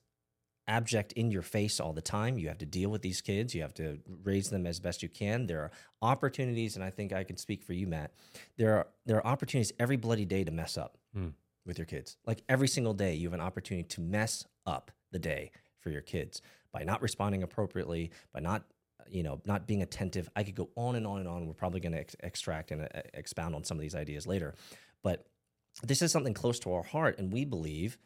abject 0.67 1.11
in 1.13 1.31
your 1.31 1.41
face 1.41 1.79
all 1.79 1.91
the 1.93 2.01
time. 2.01 2.37
You 2.37 2.47
have 2.47 2.59
to 2.59 2.65
deal 2.65 2.89
with 2.89 3.01
these 3.01 3.19
kids. 3.21 3.53
You 3.55 3.61
have 3.61 3.73
to 3.75 3.99
raise 4.23 4.49
them 4.49 4.65
as 4.67 4.79
best 4.79 5.01
you 5.03 5.09
can. 5.09 5.47
There 5.47 5.61
are 5.61 5.71
opportunities, 6.01 6.75
and 6.75 6.83
I 6.83 6.89
think 6.89 7.11
I 7.13 7.23
can 7.23 7.37
speak 7.37 7.63
for 7.63 7.73
you, 7.73 7.87
Matt. 7.87 8.11
There 8.57 8.75
are 8.77 8.87
there 9.05 9.17
are 9.17 9.25
opportunities 9.27 9.73
every 9.79 9.97
bloody 9.97 10.25
day 10.25 10.43
to 10.43 10.51
mess 10.51 10.77
up 10.77 10.97
Mm. 11.17 11.33
with 11.65 11.77
your 11.77 11.85
kids. 11.85 12.17
Like 12.25 12.41
every 12.47 12.67
single 12.67 12.93
day, 12.93 13.13
you 13.15 13.27
have 13.27 13.33
an 13.33 13.41
opportunity 13.41 13.87
to 13.89 14.01
mess 14.01 14.45
up 14.65 14.91
the 15.11 15.19
day 15.19 15.51
for 15.79 15.89
your 15.89 16.01
kids 16.01 16.41
by 16.71 16.83
not 16.83 17.01
responding 17.01 17.43
appropriately, 17.43 18.11
by 18.33 18.39
not 18.39 18.63
you 19.09 19.23
know 19.23 19.41
not 19.45 19.67
being 19.67 19.81
attentive. 19.81 20.29
I 20.35 20.43
could 20.43 20.55
go 20.55 20.69
on 20.75 20.95
and 20.95 21.07
on 21.07 21.19
and 21.19 21.27
on. 21.27 21.47
We're 21.47 21.53
probably 21.53 21.79
going 21.79 21.93
to 21.93 21.99
ex- 21.99 22.15
extract 22.21 22.71
and 22.71 22.83
uh, 22.83 23.01
expound 23.13 23.55
on 23.55 23.63
some 23.63 23.77
of 23.77 23.81
these 23.81 23.95
ideas 23.95 24.27
later, 24.27 24.55
but 25.03 25.25
this 25.83 26.01
is 26.01 26.11
something 26.11 26.33
close 26.33 26.59
to 26.59 26.73
our 26.73 26.83
heart, 26.83 27.17
and 27.17 27.31
we 27.31 27.45
believe 27.45 27.97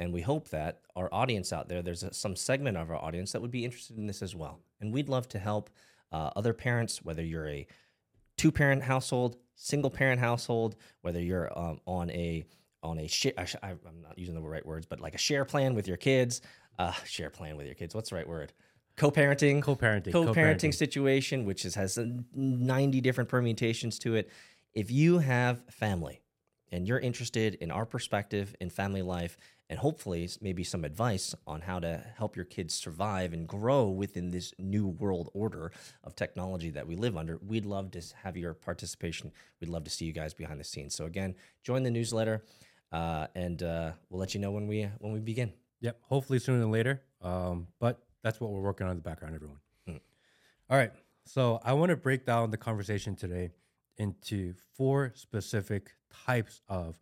and 0.00 0.14
we 0.14 0.22
hope 0.22 0.48
that 0.48 0.80
our 0.96 1.10
audience 1.12 1.52
out 1.52 1.68
there, 1.68 1.82
there's 1.82 2.02
a, 2.02 2.12
some 2.14 2.34
segment 2.34 2.78
of 2.78 2.90
our 2.90 2.96
audience 2.96 3.32
that 3.32 3.42
would 3.42 3.50
be 3.50 3.66
interested 3.66 3.98
in 3.98 4.06
this 4.06 4.22
as 4.22 4.34
well. 4.34 4.58
And 4.80 4.94
we'd 4.94 5.10
love 5.10 5.28
to 5.28 5.38
help 5.38 5.68
uh, 6.10 6.30
other 6.34 6.54
parents, 6.54 7.04
whether 7.04 7.22
you're 7.22 7.48
a 7.48 7.66
two 8.38 8.50
parent 8.50 8.82
household, 8.82 9.36
single 9.56 9.90
parent 9.90 10.18
household, 10.18 10.76
whether 11.02 11.20
you're 11.20 11.56
um, 11.56 11.80
on 11.86 12.10
a 12.10 12.44
on 12.82 12.98
a 12.98 13.06
share, 13.06 13.34
I'm 13.36 14.00
not 14.02 14.18
using 14.18 14.34
the 14.34 14.40
right 14.40 14.64
words, 14.64 14.86
but 14.86 15.00
like 15.00 15.14
a 15.14 15.18
share 15.18 15.44
plan 15.44 15.74
with 15.74 15.86
your 15.86 15.98
kids, 15.98 16.40
uh, 16.78 16.92
share 17.04 17.28
plan 17.28 17.58
with 17.58 17.66
your 17.66 17.74
kids. 17.74 17.94
What's 17.94 18.08
the 18.08 18.16
right 18.16 18.26
word? 18.26 18.54
Co-parenting, 19.00 19.62
Co-parenting, 19.62 20.12
co-parenting 20.12 20.34
co-parenting. 20.34 20.74
situation, 20.74 21.46
which 21.46 21.64
is, 21.64 21.74
has 21.74 21.96
uh, 21.96 22.06
90 22.34 23.00
different 23.00 23.30
permutations 23.30 23.98
to 24.00 24.14
it. 24.14 24.30
If 24.74 24.90
you 24.90 25.18
have 25.18 25.62
family 25.70 26.20
and 26.70 26.86
you're 26.86 27.00
interested 27.00 27.54
in 27.54 27.70
our 27.70 27.86
perspective 27.86 28.54
in 28.60 28.68
family 28.68 29.02
life 29.02 29.38
and 29.70 29.78
hopefully 29.78 30.28
maybe 30.42 30.64
some 30.64 30.84
advice 30.84 31.34
on 31.46 31.62
how 31.62 31.78
to 31.78 32.04
help 32.16 32.36
your 32.36 32.44
kids 32.44 32.74
survive 32.74 33.32
and 33.32 33.48
grow 33.48 33.88
within 33.88 34.32
this 34.32 34.52
new 34.58 34.86
world 34.86 35.30
order 35.32 35.72
of 36.04 36.14
technology 36.14 36.70
that 36.70 36.86
we 36.86 36.94
live 36.94 37.16
under, 37.16 37.38
we'd 37.38 37.64
love 37.64 37.90
to 37.92 38.02
have 38.22 38.36
your 38.36 38.52
participation. 38.52 39.32
We'd 39.60 39.70
love 39.70 39.84
to 39.84 39.90
see 39.90 40.04
you 40.04 40.12
guys 40.12 40.34
behind 40.34 40.60
the 40.60 40.64
scenes. 40.64 40.94
So 40.94 41.06
again, 41.06 41.36
join 41.62 41.84
the 41.84 41.90
newsletter, 41.90 42.44
uh, 42.92 43.28
and 43.34 43.62
uh, 43.62 43.92
we'll 44.10 44.20
let 44.20 44.34
you 44.34 44.40
know 44.40 44.50
when 44.50 44.66
we 44.66 44.88
when 44.98 45.12
we 45.12 45.20
begin. 45.20 45.52
Yep. 45.80 45.98
Hopefully 46.02 46.38
sooner 46.38 46.58
than 46.58 46.70
later. 46.70 47.00
Um, 47.22 47.68
but 47.78 48.02
that's 48.22 48.40
what 48.40 48.50
we're 48.50 48.60
working 48.60 48.86
on 48.86 48.92
in 48.92 48.96
the 48.96 49.02
background, 49.02 49.34
everyone. 49.34 49.58
Mm. 49.88 50.00
All 50.68 50.76
right. 50.76 50.92
So 51.24 51.60
I 51.64 51.72
want 51.74 51.90
to 51.90 51.96
break 51.96 52.26
down 52.26 52.50
the 52.50 52.56
conversation 52.56 53.14
today 53.14 53.50
into 53.96 54.54
four 54.74 55.12
specific 55.14 55.92
types 56.26 56.62
of 56.68 56.98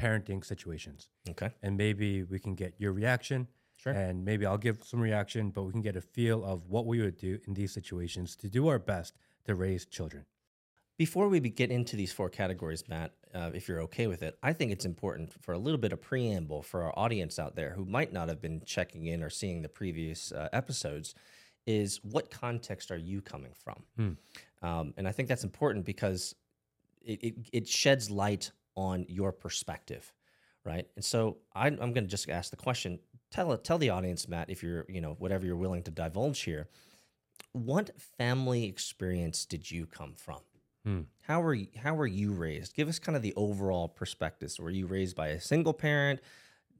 parenting 0.00 0.44
situations. 0.44 1.08
Okay. 1.28 1.50
And 1.62 1.76
maybe 1.76 2.22
we 2.22 2.38
can 2.38 2.54
get 2.54 2.74
your 2.78 2.92
reaction. 2.92 3.48
Sure. 3.76 3.92
And 3.92 4.24
maybe 4.24 4.44
I'll 4.44 4.58
give 4.58 4.82
some 4.82 5.00
reaction, 5.00 5.50
but 5.50 5.62
we 5.62 5.72
can 5.72 5.82
get 5.82 5.96
a 5.96 6.00
feel 6.00 6.44
of 6.44 6.66
what 6.68 6.86
we 6.86 7.00
would 7.00 7.16
do 7.16 7.38
in 7.46 7.54
these 7.54 7.72
situations 7.72 8.36
to 8.36 8.48
do 8.48 8.68
our 8.68 8.78
best 8.78 9.14
to 9.44 9.54
raise 9.54 9.86
children. 9.86 10.26
Before 10.98 11.28
we 11.28 11.38
get 11.38 11.70
into 11.70 11.94
these 11.94 12.12
four 12.12 12.28
categories, 12.28 12.82
Matt, 12.88 13.12
uh, 13.32 13.52
if 13.54 13.68
you're 13.68 13.82
okay 13.82 14.08
with 14.08 14.20
it, 14.24 14.36
I 14.42 14.52
think 14.52 14.72
it's 14.72 14.84
important 14.84 15.32
for 15.32 15.52
a 15.52 15.58
little 15.58 15.78
bit 15.78 15.92
of 15.92 16.02
preamble 16.02 16.62
for 16.62 16.82
our 16.82 16.98
audience 16.98 17.38
out 17.38 17.54
there 17.54 17.70
who 17.70 17.84
might 17.84 18.12
not 18.12 18.28
have 18.28 18.42
been 18.42 18.62
checking 18.66 19.06
in 19.06 19.22
or 19.22 19.30
seeing 19.30 19.62
the 19.62 19.68
previous 19.68 20.32
uh, 20.32 20.48
episodes. 20.52 21.14
Is 21.68 22.00
what 22.02 22.32
context 22.32 22.90
are 22.90 22.96
you 22.96 23.20
coming 23.20 23.52
from? 23.54 23.84
Hmm. 23.96 24.66
Um, 24.66 24.94
and 24.96 25.06
I 25.06 25.12
think 25.12 25.28
that's 25.28 25.44
important 25.44 25.84
because 25.84 26.34
it, 27.00 27.22
it, 27.22 27.34
it 27.52 27.68
sheds 27.68 28.10
light 28.10 28.50
on 28.74 29.06
your 29.08 29.30
perspective, 29.30 30.12
right? 30.64 30.88
And 30.96 31.04
so 31.04 31.36
I, 31.54 31.68
I'm 31.68 31.76
going 31.76 31.94
to 31.94 32.06
just 32.06 32.28
ask 32.28 32.50
the 32.50 32.56
question: 32.56 32.98
tell 33.30 33.56
tell 33.58 33.78
the 33.78 33.90
audience, 33.90 34.26
Matt, 34.26 34.50
if 34.50 34.64
you're 34.64 34.84
you 34.88 35.00
know 35.00 35.14
whatever 35.20 35.46
you're 35.46 35.56
willing 35.56 35.84
to 35.84 35.92
divulge 35.92 36.40
here, 36.40 36.68
what 37.52 37.90
family 38.18 38.64
experience 38.64 39.44
did 39.44 39.70
you 39.70 39.86
come 39.86 40.14
from? 40.16 40.40
Hmm. 40.88 41.00
How 41.20 41.42
were 41.42 41.52
you, 41.52 41.66
how 41.76 41.94
were 41.94 42.06
you 42.06 42.32
raised? 42.32 42.74
Give 42.74 42.88
us 42.88 42.98
kind 42.98 43.14
of 43.14 43.20
the 43.20 43.34
overall 43.36 43.88
perspective. 43.88 44.50
So 44.50 44.62
were 44.62 44.70
you 44.70 44.86
raised 44.86 45.14
by 45.14 45.28
a 45.28 45.38
single 45.38 45.74
parent, 45.74 46.20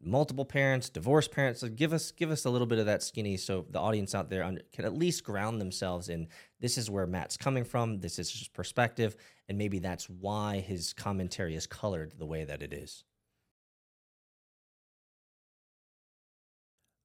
multiple 0.00 0.46
parents, 0.46 0.88
divorced 0.88 1.30
parents? 1.30 1.60
So 1.60 1.68
give 1.68 1.92
us 1.92 2.10
give 2.10 2.30
us 2.30 2.46
a 2.46 2.50
little 2.50 2.66
bit 2.66 2.78
of 2.78 2.86
that 2.86 3.02
skinny, 3.02 3.36
so 3.36 3.66
the 3.68 3.78
audience 3.78 4.14
out 4.14 4.30
there 4.30 4.50
can 4.72 4.86
at 4.86 4.94
least 4.94 5.24
ground 5.24 5.60
themselves 5.60 6.08
in 6.08 6.26
this 6.58 6.78
is 6.78 6.88
where 6.88 7.06
Matt's 7.06 7.36
coming 7.36 7.64
from. 7.64 8.00
This 8.00 8.18
is 8.18 8.32
his 8.32 8.48
perspective, 8.48 9.14
and 9.46 9.58
maybe 9.58 9.78
that's 9.78 10.08
why 10.08 10.60
his 10.60 10.94
commentary 10.94 11.54
is 11.54 11.66
colored 11.66 12.14
the 12.18 12.24
way 12.24 12.44
that 12.44 12.62
it 12.62 12.72
is. 12.72 13.04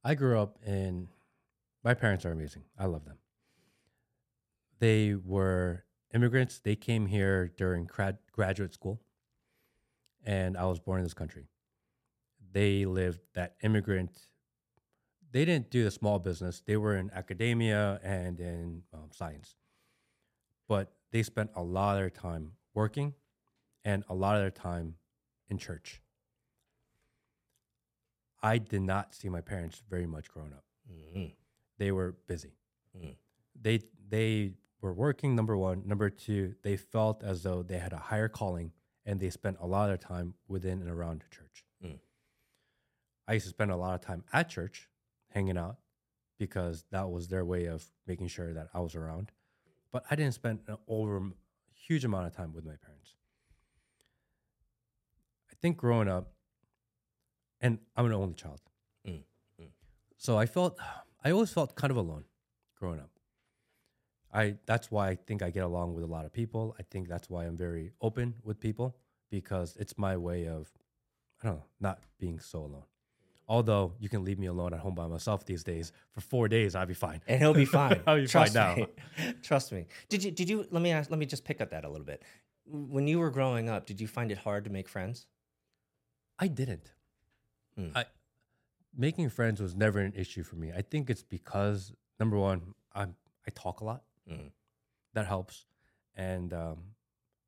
I 0.06 0.16
grew 0.16 0.40
up 0.40 0.58
in, 0.66 1.10
my 1.84 1.96
parents 1.96 2.26
are 2.26 2.32
amazing. 2.32 2.64
I 2.80 2.86
love 2.86 3.04
them. 3.04 3.18
They 4.80 5.16
were 5.16 5.84
immigrants. 6.14 6.60
They 6.60 6.76
came 6.76 7.08
here 7.08 7.52
during 7.58 7.86
grad, 7.86 8.18
graduate 8.32 8.74
school, 8.74 9.02
and 10.26 10.58
I 10.58 10.66
was 10.66 10.80
born 10.80 11.00
in 11.00 11.04
this 11.04 11.14
country. 11.14 11.48
They 12.52 12.86
lived 12.86 13.20
that 13.34 13.56
immigrant, 13.64 14.28
they 15.32 15.46
didn't 15.46 15.72
do 15.72 15.84
the 15.84 15.92
small 15.92 16.20
business. 16.20 16.62
They 16.66 16.78
were 16.78 16.96
in 16.96 17.10
academia 17.12 18.00
and 18.04 18.40
in 18.40 18.84
um, 18.94 19.10
science. 19.12 19.56
But 20.68 20.94
they 21.12 21.24
spent 21.24 21.52
a 21.56 21.64
lot 21.64 21.96
of 21.96 22.02
their 22.02 22.10
time 22.10 22.54
working 22.74 23.14
and 23.84 24.04
a 24.10 24.14
lot 24.14 24.36
of 24.36 24.42
their 24.42 24.52
time 24.52 24.96
in 25.50 25.58
church. 25.58 26.02
I 28.42 28.58
did 28.58 28.82
not 28.82 29.14
see 29.16 29.30
my 29.30 29.42
parents 29.42 29.82
very 29.90 30.06
much 30.06 30.30
growing 30.30 30.54
up. 30.54 30.66
Mhm. 30.92 31.34
They 31.78 31.92
were 31.92 32.12
busy. 32.28 32.56
Mm. 32.96 33.16
They 33.60 33.80
they 34.10 34.54
were 34.84 34.94
working. 34.94 35.36
Number 35.36 35.58
one. 35.58 35.84
Number 35.86 36.10
two. 36.10 36.56
They 36.62 36.76
felt 36.76 37.24
as 37.24 37.42
though 37.42 37.64
they 37.64 37.80
had 37.80 37.94
a 37.94 37.98
higher 37.98 38.28
calling, 38.28 38.72
and 39.06 39.20
they 39.20 39.30
spent 39.30 39.58
a 39.60 39.66
lot 39.66 39.84
of 39.84 39.88
their 39.90 40.10
time 40.10 40.36
within 40.48 40.82
and 40.82 40.92
around 40.92 41.22
the 41.22 41.36
church. 41.36 41.66
Mm. 41.84 42.00
I 43.28 43.34
used 43.34 43.46
to 43.46 43.50
spend 43.50 43.72
a 43.72 43.78
lot 43.78 43.96
of 43.96 44.02
time 44.02 44.24
at 44.34 44.50
church, 44.50 44.90
hanging 45.30 45.58
out, 45.58 45.78
because 46.38 46.86
that 46.92 47.10
was 47.10 47.30
their 47.30 47.46
way 47.46 47.66
of 47.66 47.86
making 48.06 48.28
sure 48.28 48.54
that 48.54 48.68
I 48.74 48.82
was 48.82 48.94
around. 48.94 49.32
But 49.92 50.04
I 50.12 50.16
didn't 50.16 50.34
spend 50.34 50.60
an 50.68 50.78
over 50.88 51.22
huge 51.74 52.04
amount 52.04 52.28
of 52.28 52.36
time 52.36 52.54
with 52.54 52.66
my 52.66 52.76
parents. 52.76 53.16
I 55.50 55.56
think 55.62 55.78
growing 55.78 56.10
up, 56.10 56.34
and 57.62 57.80
I'm 57.96 58.06
an 58.06 58.14
only 58.14 58.34
child. 58.34 58.60
Mm, 59.08 59.24
mm. 59.62 59.68
So 60.18 60.38
I 60.38 60.46
felt, 60.46 60.78
I 61.24 61.32
always 61.32 61.52
felt 61.54 61.76
kind 61.76 61.92
of 61.92 61.98
alone 61.98 62.26
growing 62.78 63.00
up. 63.00 63.13
I 64.34 64.56
that's 64.66 64.90
why 64.92 65.10
I 65.10 65.16
think 65.16 65.42
I 65.44 65.50
get 65.52 65.64
along 65.64 65.94
with 65.94 66.04
a 66.04 66.08
lot 66.08 66.26
of 66.26 66.34
people. 66.34 66.76
I 66.80 66.84
think 66.84 67.08
that's 67.08 67.30
why 67.30 67.46
I'm 67.46 67.58
very 67.58 67.92
open 68.02 68.36
with 68.44 68.60
people 68.60 68.96
because 69.30 69.76
it's 69.80 69.98
my 69.98 70.18
way 70.18 70.48
of, 70.48 70.72
I 71.42 71.48
don't 71.48 71.56
know, 71.58 71.64
not 71.80 72.00
being 72.20 72.40
so 72.40 72.60
alone. 72.60 72.84
Although 73.48 73.94
you 74.00 74.10
can 74.10 74.24
leave 74.24 74.40
me 74.40 74.48
alone 74.48 74.74
at 74.74 74.80
home 74.80 74.96
by 74.96 75.06
myself 75.08 75.46
these 75.46 75.64
days 75.64 75.92
for 76.12 76.22
four 76.22 76.48
days, 76.48 76.76
I'll 76.76 76.86
be 76.86 76.94
fine. 76.94 77.22
and 77.28 77.40
he'll 77.42 77.54
be 77.54 77.66
fine. 77.80 78.02
I'll 78.08 78.16
be 78.16 78.26
Trust 78.28 78.54
fine 78.54 78.70
now. 78.70 78.76
me. 78.76 79.34
Trust 79.44 79.72
me. 79.72 79.86
Did 80.10 80.24
you? 80.24 80.32
Did 80.32 80.50
you? 80.50 80.66
Let 80.72 80.82
me 80.82 80.92
ask. 80.92 81.10
Let 81.12 81.20
me 81.20 81.26
just 81.26 81.44
pick 81.44 81.60
up 81.62 81.70
that 81.72 81.84
a 81.86 81.90
little 81.90 82.06
bit. 82.06 82.24
When 82.66 83.06
you 83.08 83.20
were 83.20 83.30
growing 83.30 83.70
up, 83.70 83.86
did 83.86 84.00
you 84.00 84.08
find 84.08 84.32
it 84.32 84.38
hard 84.38 84.64
to 84.64 84.70
make 84.70 84.88
friends? 84.88 85.28
I 86.40 86.48
didn't. 86.48 86.92
Hmm. 87.78 87.90
I 87.94 88.06
making 88.98 89.30
friends 89.30 89.62
was 89.62 89.76
never 89.76 90.00
an 90.00 90.14
issue 90.16 90.44
for 90.44 90.56
me. 90.56 90.72
I 90.76 90.82
think 90.82 91.10
it's 91.10 91.24
because 91.24 91.92
number 92.20 92.38
one, 92.38 92.74
I'm 92.96 93.16
I 93.46 93.52
talk 93.54 93.82
a 93.82 93.84
lot. 93.86 94.04
Mhm. 94.30 94.52
That 95.14 95.28
helps, 95.28 95.66
and 96.16 96.54
um, 96.54 96.96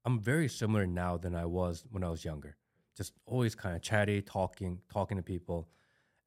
I'm 0.03 0.19
very 0.19 0.47
similar 0.47 0.85
now 0.85 1.17
than 1.17 1.33
I 1.35 1.45
was 1.45 1.83
when 1.89 2.03
I 2.03 2.09
was 2.09 2.23
younger. 2.23 2.57
Just 2.95 3.13
always 3.25 3.55
kind 3.55 3.75
of 3.75 3.81
chatty, 3.81 4.21
talking, 4.21 4.81
talking 4.91 5.17
to 5.17 5.23
people, 5.23 5.67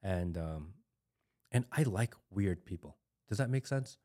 and 0.03 0.37
um, 0.37 0.73
and 1.51 1.65
I 1.71 1.83
like 1.83 2.13
weird 2.29 2.65
people. 2.65 2.97
Does 3.27 3.37
that 3.37 3.49
make 3.49 3.67
sense? 3.67 3.97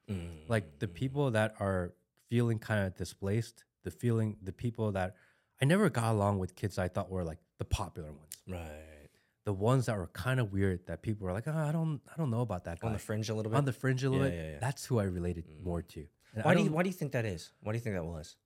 Like 0.49 0.79
the 0.79 0.87
Mm. 0.87 0.95
people 0.95 1.31
that 1.33 1.55
are 1.59 1.95
feeling 2.29 2.59
kind 2.59 2.87
of 2.87 2.95
displaced, 2.95 3.65
the 3.83 3.91
feeling, 3.91 4.37
the 4.43 4.53
people 4.53 4.93
that 4.93 5.17
I 5.61 5.65
never 5.65 5.89
got 5.91 6.13
along 6.13 6.39
with 6.39 6.55
kids 6.55 6.79
I 6.79 6.89
thought 6.89 7.11
were 7.11 7.25
like 7.25 7.39
the 7.59 7.65
popular 7.65 8.13
ones 8.13 8.37
right 8.49 9.09
the 9.45 9.53
ones 9.53 9.87
that 9.87 9.97
were 9.99 10.07
kind 10.09 10.41
of 10.41 10.53
weird 10.53 10.87
that 10.87 11.03
people 11.03 11.27
were 11.27 11.33
like, 11.33 11.47
oh, 11.47 11.53
I 11.55 11.71
don't, 11.71 12.01
I 12.11 12.17
don't 12.17 12.31
know 12.31 12.41
about 12.41 12.65
that 12.65 12.81
guy. 12.81 12.87
on 12.87 12.93
the 12.95 12.99
fringe 12.99 13.29
a 13.29 13.35
little 13.35 13.51
bit. 13.53 13.59
On 13.59 13.67
the 13.67 13.75
fringe 13.75 14.03
a 14.03 14.09
little 14.09 14.25
Yeah, 14.25 14.31
bit. 14.31 14.37
yeah, 14.43 14.51
yeah. 14.53 14.59
That's 14.59 14.87
who 14.87 14.99
I 14.99 15.05
related 15.05 15.45
Mm. 15.47 15.63
more 15.63 15.83
to. 15.83 16.07
And 16.35 16.45
why 16.45 16.55
do 16.55 16.62
you? 16.62 16.71
Why 16.71 16.83
do 16.83 16.88
you 16.88 16.95
think 16.95 17.12
that 17.12 17.25
is? 17.25 17.53
Why 17.62 17.73
do 17.73 17.79
you 17.79 17.83
think 17.85 17.95
that 17.97 18.05
was? 18.05 18.37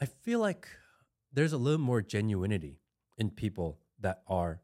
I 0.00 0.06
feel 0.06 0.40
like 0.40 0.68
there's 1.32 1.52
a 1.52 1.58
little 1.58 1.80
more 1.80 2.02
genuinity 2.02 2.76
in 3.16 3.30
people 3.30 3.78
that 4.00 4.22
are 4.26 4.60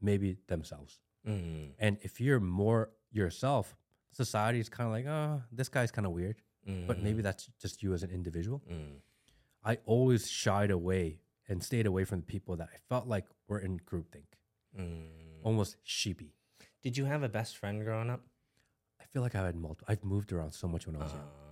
maybe 0.00 0.36
themselves. 0.48 0.98
Mm, 1.26 1.70
And 1.78 1.98
if 2.02 2.20
you're 2.20 2.40
more 2.40 2.90
yourself, 3.10 3.76
society 4.12 4.60
is 4.60 4.68
kind 4.68 4.86
of 4.88 4.92
like, 4.92 5.06
oh, 5.06 5.42
this 5.52 5.68
guy's 5.68 5.90
kind 5.90 6.06
of 6.06 6.12
weird. 6.12 6.42
But 6.88 7.00
maybe 7.00 7.22
that's 7.22 7.48
just 7.62 7.80
you 7.84 7.94
as 7.94 8.02
an 8.02 8.10
individual. 8.10 8.60
mm, 8.68 8.96
I 9.64 9.78
always 9.86 10.28
shied 10.28 10.72
away 10.72 11.20
and 11.48 11.62
stayed 11.62 11.86
away 11.86 12.04
from 12.04 12.18
the 12.20 12.26
people 12.26 12.56
that 12.56 12.68
I 12.74 12.78
felt 12.88 13.06
like 13.06 13.24
were 13.48 13.60
in 13.60 13.78
groupthink, 13.78 14.26
mm. 14.76 15.06
almost 15.44 15.76
sheepy. 15.84 16.34
Did 16.82 16.96
you 16.98 17.04
have 17.04 17.22
a 17.22 17.28
best 17.28 17.56
friend 17.56 17.84
growing 17.84 18.10
up? 18.10 18.20
I 19.00 19.04
feel 19.04 19.22
like 19.22 19.36
I 19.36 19.44
had 19.46 19.54
multiple. 19.54 19.86
I've 19.88 20.02
moved 20.04 20.32
around 20.32 20.52
so 20.52 20.66
much 20.66 20.86
when 20.88 20.96
I 20.96 21.04
was 21.04 21.12
young, 21.12 21.20
Uh, 21.22 21.45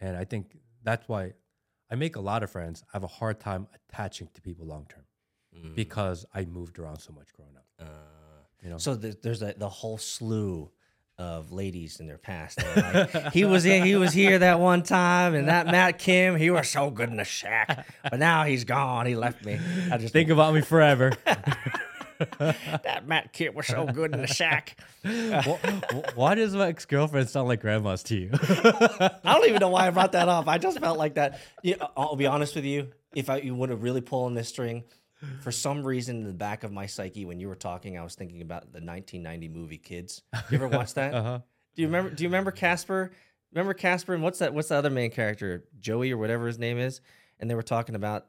and 0.00 0.16
I 0.16 0.24
think 0.24 0.56
that's 0.84 1.08
why 1.08 1.32
I 1.90 1.94
make 1.94 2.16
a 2.16 2.20
lot 2.20 2.42
of 2.42 2.50
friends. 2.50 2.82
I 2.92 2.96
have 2.96 3.04
a 3.04 3.08
hard 3.08 3.40
time 3.40 3.68
attaching 3.74 4.28
to 4.34 4.40
people 4.40 4.66
long 4.66 4.86
term 4.88 5.04
mm, 5.56 5.74
because 5.74 6.24
I 6.34 6.44
moved 6.44 6.78
around 6.78 6.98
so 7.00 7.12
much 7.12 7.28
growing 7.34 7.56
up. 7.56 7.64
uh, 7.80 7.84
You 8.62 8.70
know, 8.70 8.78
So 8.78 8.94
there's, 8.94 9.16
there's 9.16 9.42
a, 9.42 9.54
the 9.56 9.68
whole 9.68 9.98
slew 9.98 10.70
of 11.18 11.50
ladies 11.50 11.98
in 11.98 12.06
their 12.06 12.18
past. 12.18 12.58
like, 12.76 13.32
he 13.32 13.44
was 13.46 13.64
in, 13.64 13.84
he 13.84 13.96
was 13.96 14.12
here 14.12 14.38
that 14.40 14.60
one 14.60 14.82
time, 14.82 15.34
and 15.34 15.48
that 15.48 15.66
Matt 15.66 15.98
Kim, 15.98 16.36
he 16.36 16.50
was 16.50 16.68
so 16.68 16.90
good 16.90 17.08
in 17.08 17.16
the 17.16 17.24
shack, 17.24 17.86
but 18.02 18.18
now 18.18 18.44
he's 18.44 18.64
gone. 18.64 19.06
He 19.06 19.16
left 19.16 19.42
me. 19.44 19.58
I 19.90 19.96
just 19.96 20.12
think 20.12 20.28
about 20.28 20.52
me 20.52 20.60
forever. 20.60 21.12
that 22.38 23.04
Matt 23.06 23.32
Kim 23.32 23.54
was 23.54 23.66
so 23.66 23.86
good 23.86 24.14
in 24.14 24.20
the 24.20 24.26
shack. 24.26 24.78
Wh- 25.04 25.58
wh- 25.92 26.16
why 26.16 26.34
does 26.34 26.54
my 26.54 26.68
ex 26.68 26.84
girlfriend 26.84 27.28
sound 27.28 27.48
like 27.48 27.60
grandma's 27.60 28.02
to 28.04 28.16
you? 28.16 28.30
I 28.32 29.10
don't 29.24 29.46
even 29.46 29.60
know 29.60 29.68
why 29.68 29.86
I 29.86 29.90
brought 29.90 30.12
that 30.12 30.28
up. 30.28 30.48
I 30.48 30.58
just 30.58 30.78
felt 30.78 30.98
like 30.98 31.14
that. 31.14 31.40
You 31.62 31.76
know, 31.76 31.90
I'll 31.96 32.16
be 32.16 32.26
honest 32.26 32.54
with 32.54 32.64
you. 32.64 32.92
If 33.14 33.30
I 33.30 33.38
you 33.38 33.54
would 33.54 33.70
have 33.70 33.82
really 33.82 34.00
pulled 34.00 34.26
on 34.26 34.34
this 34.34 34.48
string, 34.48 34.84
for 35.40 35.50
some 35.50 35.82
reason 35.82 36.16
in 36.16 36.24
the 36.24 36.32
back 36.32 36.64
of 36.64 36.72
my 36.72 36.86
psyche, 36.86 37.24
when 37.24 37.40
you 37.40 37.48
were 37.48 37.54
talking, 37.54 37.98
I 37.98 38.02
was 38.02 38.14
thinking 38.14 38.42
about 38.42 38.62
the 38.72 38.80
1990 38.80 39.48
movie 39.48 39.78
Kids. 39.78 40.22
You 40.50 40.56
ever 40.56 40.68
watch 40.68 40.94
that? 40.94 41.14
uh-huh. 41.14 41.40
Do 41.74 41.82
you 41.82 41.88
remember? 41.88 42.10
Do 42.10 42.22
you 42.22 42.28
remember 42.28 42.50
Casper? 42.50 43.12
Remember 43.52 43.74
Casper 43.74 44.14
and 44.14 44.22
what's 44.22 44.40
that? 44.40 44.52
What's 44.52 44.68
the 44.68 44.76
other 44.76 44.90
main 44.90 45.10
character? 45.10 45.64
Joey 45.80 46.12
or 46.12 46.18
whatever 46.18 46.46
his 46.46 46.58
name 46.58 46.78
is. 46.78 47.00
And 47.40 47.48
they 47.50 47.54
were 47.54 47.62
talking 47.62 47.94
about. 47.94 48.26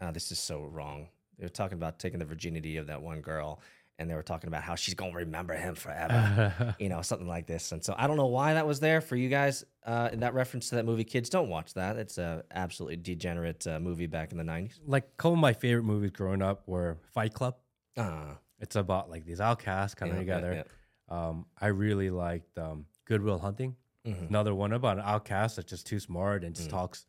Oh, 0.00 0.10
this 0.10 0.30
is 0.30 0.38
so 0.38 0.62
wrong. 0.62 1.08
They 1.38 1.44
were 1.44 1.50
talking 1.50 1.76
about 1.76 1.98
taking 1.98 2.18
the 2.18 2.24
virginity 2.24 2.76
of 2.78 2.86
that 2.88 3.02
one 3.02 3.20
girl, 3.20 3.60
and 3.98 4.08
they 4.10 4.14
were 4.14 4.22
talking 4.22 4.48
about 4.48 4.62
how 4.62 4.74
she's 4.74 4.94
gonna 4.94 5.14
remember 5.14 5.54
him 5.54 5.74
forever. 5.74 6.74
you 6.78 6.88
know, 6.88 7.02
something 7.02 7.28
like 7.28 7.46
this. 7.46 7.72
And 7.72 7.84
so 7.84 7.94
I 7.96 8.06
don't 8.06 8.16
know 8.16 8.26
why 8.26 8.54
that 8.54 8.66
was 8.66 8.80
there 8.80 9.00
for 9.00 9.16
you 9.16 9.28
guys. 9.28 9.64
Uh, 9.84 10.08
in 10.12 10.20
that 10.20 10.34
reference 10.34 10.68
to 10.70 10.76
that 10.76 10.84
movie, 10.84 11.04
kids 11.04 11.28
don't 11.28 11.48
watch 11.48 11.74
that. 11.74 11.96
It's 11.96 12.18
a 12.18 12.44
absolutely 12.50 12.96
degenerate 12.96 13.66
uh, 13.66 13.78
movie 13.80 14.06
back 14.06 14.32
in 14.32 14.38
the 14.38 14.44
nineties. 14.44 14.80
like 14.86 15.04
a 15.04 15.16
couple 15.16 15.34
of 15.34 15.38
my 15.38 15.52
favorite 15.52 15.84
movies 15.84 16.10
growing 16.10 16.42
up 16.42 16.62
were 16.66 16.98
Fight 17.14 17.32
Club. 17.34 17.56
Ah, 17.98 18.38
It's 18.60 18.76
about 18.76 19.08
like 19.10 19.24
these 19.24 19.40
outcasts 19.40 19.94
coming 19.94 20.14
yeah, 20.14 20.20
yeah, 20.20 20.34
together. 20.34 20.54
yeah. 20.54 21.28
Um, 21.28 21.46
I 21.60 21.68
really 21.68 22.10
liked 22.10 22.58
um, 22.58 22.86
Good 23.04 23.22
Will 23.22 23.38
Hunting. 23.38 23.76
Mhm. 24.06 24.28
Another 24.28 24.54
one 24.54 24.72
about 24.72 24.98
an 24.98 25.04
outcast 25.06 25.56
that's 25.56 25.70
just 25.70 25.86
too 25.86 26.00
smart 26.00 26.44
and 26.44 26.54
just 26.54 26.68
Mm. 26.68 26.72
talks. 26.72 27.06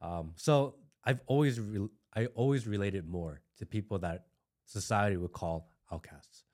Um, 0.00 0.32
so 0.36 0.76
I've 1.04 1.20
always 1.26 1.58
re- 1.60 1.88
I 2.14 2.26
always 2.26 2.66
related 2.66 3.06
more 3.08 3.40
to 3.60 3.66
people 3.66 3.98
that 4.00 4.26
society 4.64 5.16
would 5.16 5.32
call 5.32 5.70
outcasts. 5.92 6.44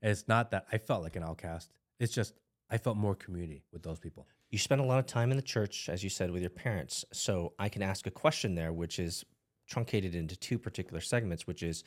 And 0.00 0.10
it's 0.10 0.28
not 0.28 0.50
that 0.52 0.66
I 0.72 0.78
felt 0.78 1.02
like 1.02 1.16
an 1.16 1.22
outcast. 1.22 1.70
It's 2.00 2.14
just 2.14 2.34
I 2.70 2.78
felt 2.78 2.96
more 2.96 3.14
community 3.14 3.64
with 3.72 3.82
those 3.82 3.98
people. 3.98 4.26
You 4.50 4.58
spent 4.58 4.80
a 4.80 4.84
lot 4.84 4.98
of 4.98 5.06
time 5.06 5.30
in 5.30 5.36
the 5.36 5.42
church, 5.42 5.88
as 5.88 6.02
you 6.02 6.10
said, 6.10 6.30
with 6.30 6.42
your 6.42 6.50
parents. 6.50 7.04
So 7.12 7.52
I 7.58 7.68
can 7.68 7.82
ask 7.82 8.06
a 8.06 8.10
question 8.10 8.54
there, 8.54 8.72
which 8.72 8.98
is 8.98 9.24
truncated 9.68 10.14
into 10.14 10.36
two 10.36 10.58
particular 10.58 11.00
segments, 11.00 11.46
which 11.46 11.62
is 11.62 11.84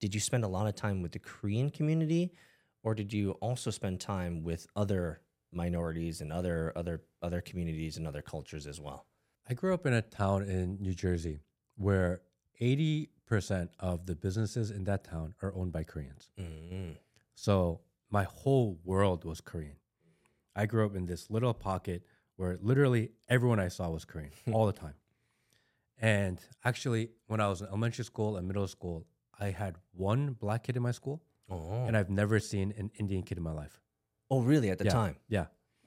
did 0.00 0.14
you 0.14 0.20
spend 0.20 0.44
a 0.44 0.48
lot 0.48 0.66
of 0.66 0.74
time 0.74 1.00
with 1.00 1.12
the 1.12 1.18
Korean 1.18 1.70
community, 1.70 2.32
or 2.82 2.94
did 2.94 3.12
you 3.12 3.32
also 3.40 3.70
spend 3.70 4.00
time 4.00 4.42
with 4.42 4.66
other 4.76 5.20
minorities 5.52 6.20
and 6.20 6.32
other 6.32 6.72
other 6.76 7.02
other 7.22 7.40
communities 7.40 7.96
and 7.96 8.06
other 8.06 8.22
cultures 8.22 8.66
as 8.66 8.80
well? 8.80 9.06
I 9.48 9.54
grew 9.54 9.72
up 9.72 9.86
in 9.86 9.94
a 9.94 10.02
town 10.02 10.42
in 10.42 10.78
New 10.80 10.94
Jersey 10.94 11.40
where 11.76 12.20
80% 12.60 13.08
of 13.80 14.06
the 14.06 14.14
businesses 14.14 14.70
in 14.70 14.84
that 14.84 15.04
town 15.04 15.34
are 15.42 15.54
owned 15.54 15.72
by 15.72 15.82
Koreans. 15.84 16.30
Mm. 16.38 16.96
So 17.34 17.80
my 18.10 18.24
whole 18.24 18.78
world 18.84 19.24
was 19.24 19.40
Korean. 19.40 19.76
I 20.54 20.66
grew 20.66 20.84
up 20.84 20.94
in 20.94 21.06
this 21.06 21.30
little 21.30 21.54
pocket 21.54 22.02
where 22.36 22.58
literally 22.60 23.12
everyone 23.28 23.58
I 23.58 23.68
saw 23.68 23.88
was 23.90 24.04
Korean 24.04 24.30
all 24.52 24.66
the 24.66 24.72
time. 24.72 24.94
And 26.00 26.38
actually, 26.64 27.10
when 27.26 27.40
I 27.40 27.48
was 27.48 27.60
in 27.62 27.68
elementary 27.68 28.04
school 28.04 28.36
and 28.36 28.46
middle 28.46 28.66
school, 28.68 29.06
I 29.38 29.50
had 29.50 29.76
one 29.92 30.32
black 30.38 30.64
kid 30.64 30.76
in 30.76 30.82
my 30.82 30.90
school, 30.92 31.22
Oh. 31.50 31.84
and 31.86 31.96
I've 31.96 32.10
never 32.10 32.38
seen 32.40 32.72
an 32.76 32.90
Indian 32.98 33.22
kid 33.22 33.38
in 33.38 33.44
my 33.44 33.52
life. 33.52 33.80
oh, 34.30 34.40
really? 34.40 34.70
At 34.70 34.78
the 34.78 34.84
Yeah. 34.86 34.90
time, 34.92 35.16
Yeah. 35.28 35.46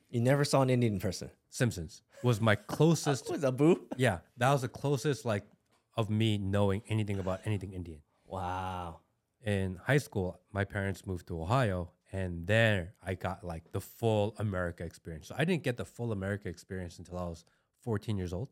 you 0.10 0.22
never 0.22 0.46
saw 0.46 0.62
an 0.62 0.70
Indian 0.70 1.00
person. 1.00 1.30
Simpsons 1.50 2.04
was 2.24 2.40
my 2.40 2.56
closest. 2.78 3.30
Was 3.30 3.42
Apu? 3.44 3.80
yeah, 3.98 4.20
that 4.38 4.52
was 4.52 4.62
the 4.62 4.68
closest 4.70 5.26
like 5.26 5.44
of 5.96 6.10
me 6.10 6.38
knowing 6.38 6.82
anything 6.90 7.20
about 7.20 7.42
anything 7.46 7.74
Indian. 7.74 8.02
Wow. 8.28 9.00
in 9.46 9.76
high 9.86 10.00
school, 10.00 10.40
my 10.52 10.64
parents 10.66 11.06
moved 11.06 11.28
to 11.28 11.40
Ohio, 11.42 11.92
and 12.12 12.48
there 12.48 12.94
I 13.06 13.14
got 13.14 13.44
like 13.44 13.72
the 13.72 13.80
full 13.82 14.36
America 14.40 14.84
experience. 14.84 15.28
So 15.28 15.36
I 15.38 15.46
didn't 15.46 15.64
get 15.64 15.78
the 15.78 15.86
full 15.86 16.12
America 16.12 16.50
experience 16.50 16.98
until 16.98 17.18
I 17.20 17.26
was 17.26 17.46
14 17.84 18.18
years 18.18 18.34
old. 18.34 18.50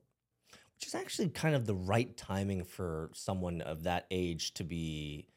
which 0.76 0.86
is 0.88 0.96
actually 0.96 1.30
kind 1.30 1.56
of 1.56 1.66
the 1.66 1.74
right 1.76 2.16
timing 2.18 2.64
for 2.64 3.10
someone 3.14 3.62
of 3.62 3.84
that 3.84 4.06
age 4.12 4.54
to 4.56 4.64
be 4.64 5.28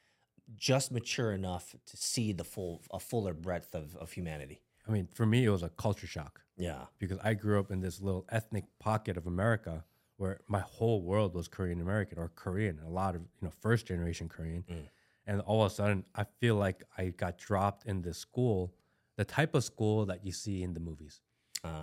just 0.54 0.92
mature 0.92 1.32
enough 1.32 1.74
to 1.86 1.96
see 1.96 2.32
the 2.32 2.44
full 2.44 2.82
a 2.92 3.00
fuller 3.00 3.32
breadth 3.34 3.74
of, 3.74 3.96
of 3.96 4.12
humanity. 4.12 4.60
I 4.86 4.92
mean, 4.92 5.08
for 5.14 5.26
me, 5.26 5.44
it 5.44 5.50
was 5.50 5.62
a 5.64 5.68
culture 5.70 6.06
shock 6.06 6.42
Yeah. 6.56 6.84
because 6.98 7.18
I 7.24 7.34
grew 7.34 7.58
up 7.58 7.70
in 7.72 7.80
this 7.80 8.00
little 8.00 8.24
ethnic 8.28 8.64
pocket 8.78 9.16
of 9.16 9.26
America 9.26 9.84
where 10.16 10.40
my 10.48 10.60
whole 10.60 11.02
world 11.02 11.34
was 11.34 11.48
Korean 11.48 11.80
American 11.80 12.18
or 12.18 12.30
Korean, 12.34 12.78
a 12.86 12.88
lot 12.88 13.14
of 13.14 13.22
you 13.22 13.28
know 13.46 13.50
first 13.60 13.86
generation 13.86 14.28
Korean, 14.28 14.64
Mm. 14.68 14.88
and 15.26 15.40
all 15.42 15.62
of 15.64 15.72
a 15.72 15.74
sudden 15.74 16.04
I 16.14 16.24
feel 16.40 16.56
like 16.56 16.82
I 16.96 17.08
got 17.08 17.38
dropped 17.38 17.86
in 17.86 18.02
this 18.02 18.18
school, 18.18 18.74
the 19.16 19.24
type 19.24 19.54
of 19.54 19.64
school 19.64 20.06
that 20.06 20.24
you 20.24 20.32
see 20.32 20.62
in 20.62 20.74
the 20.74 20.80
movies. 20.80 21.20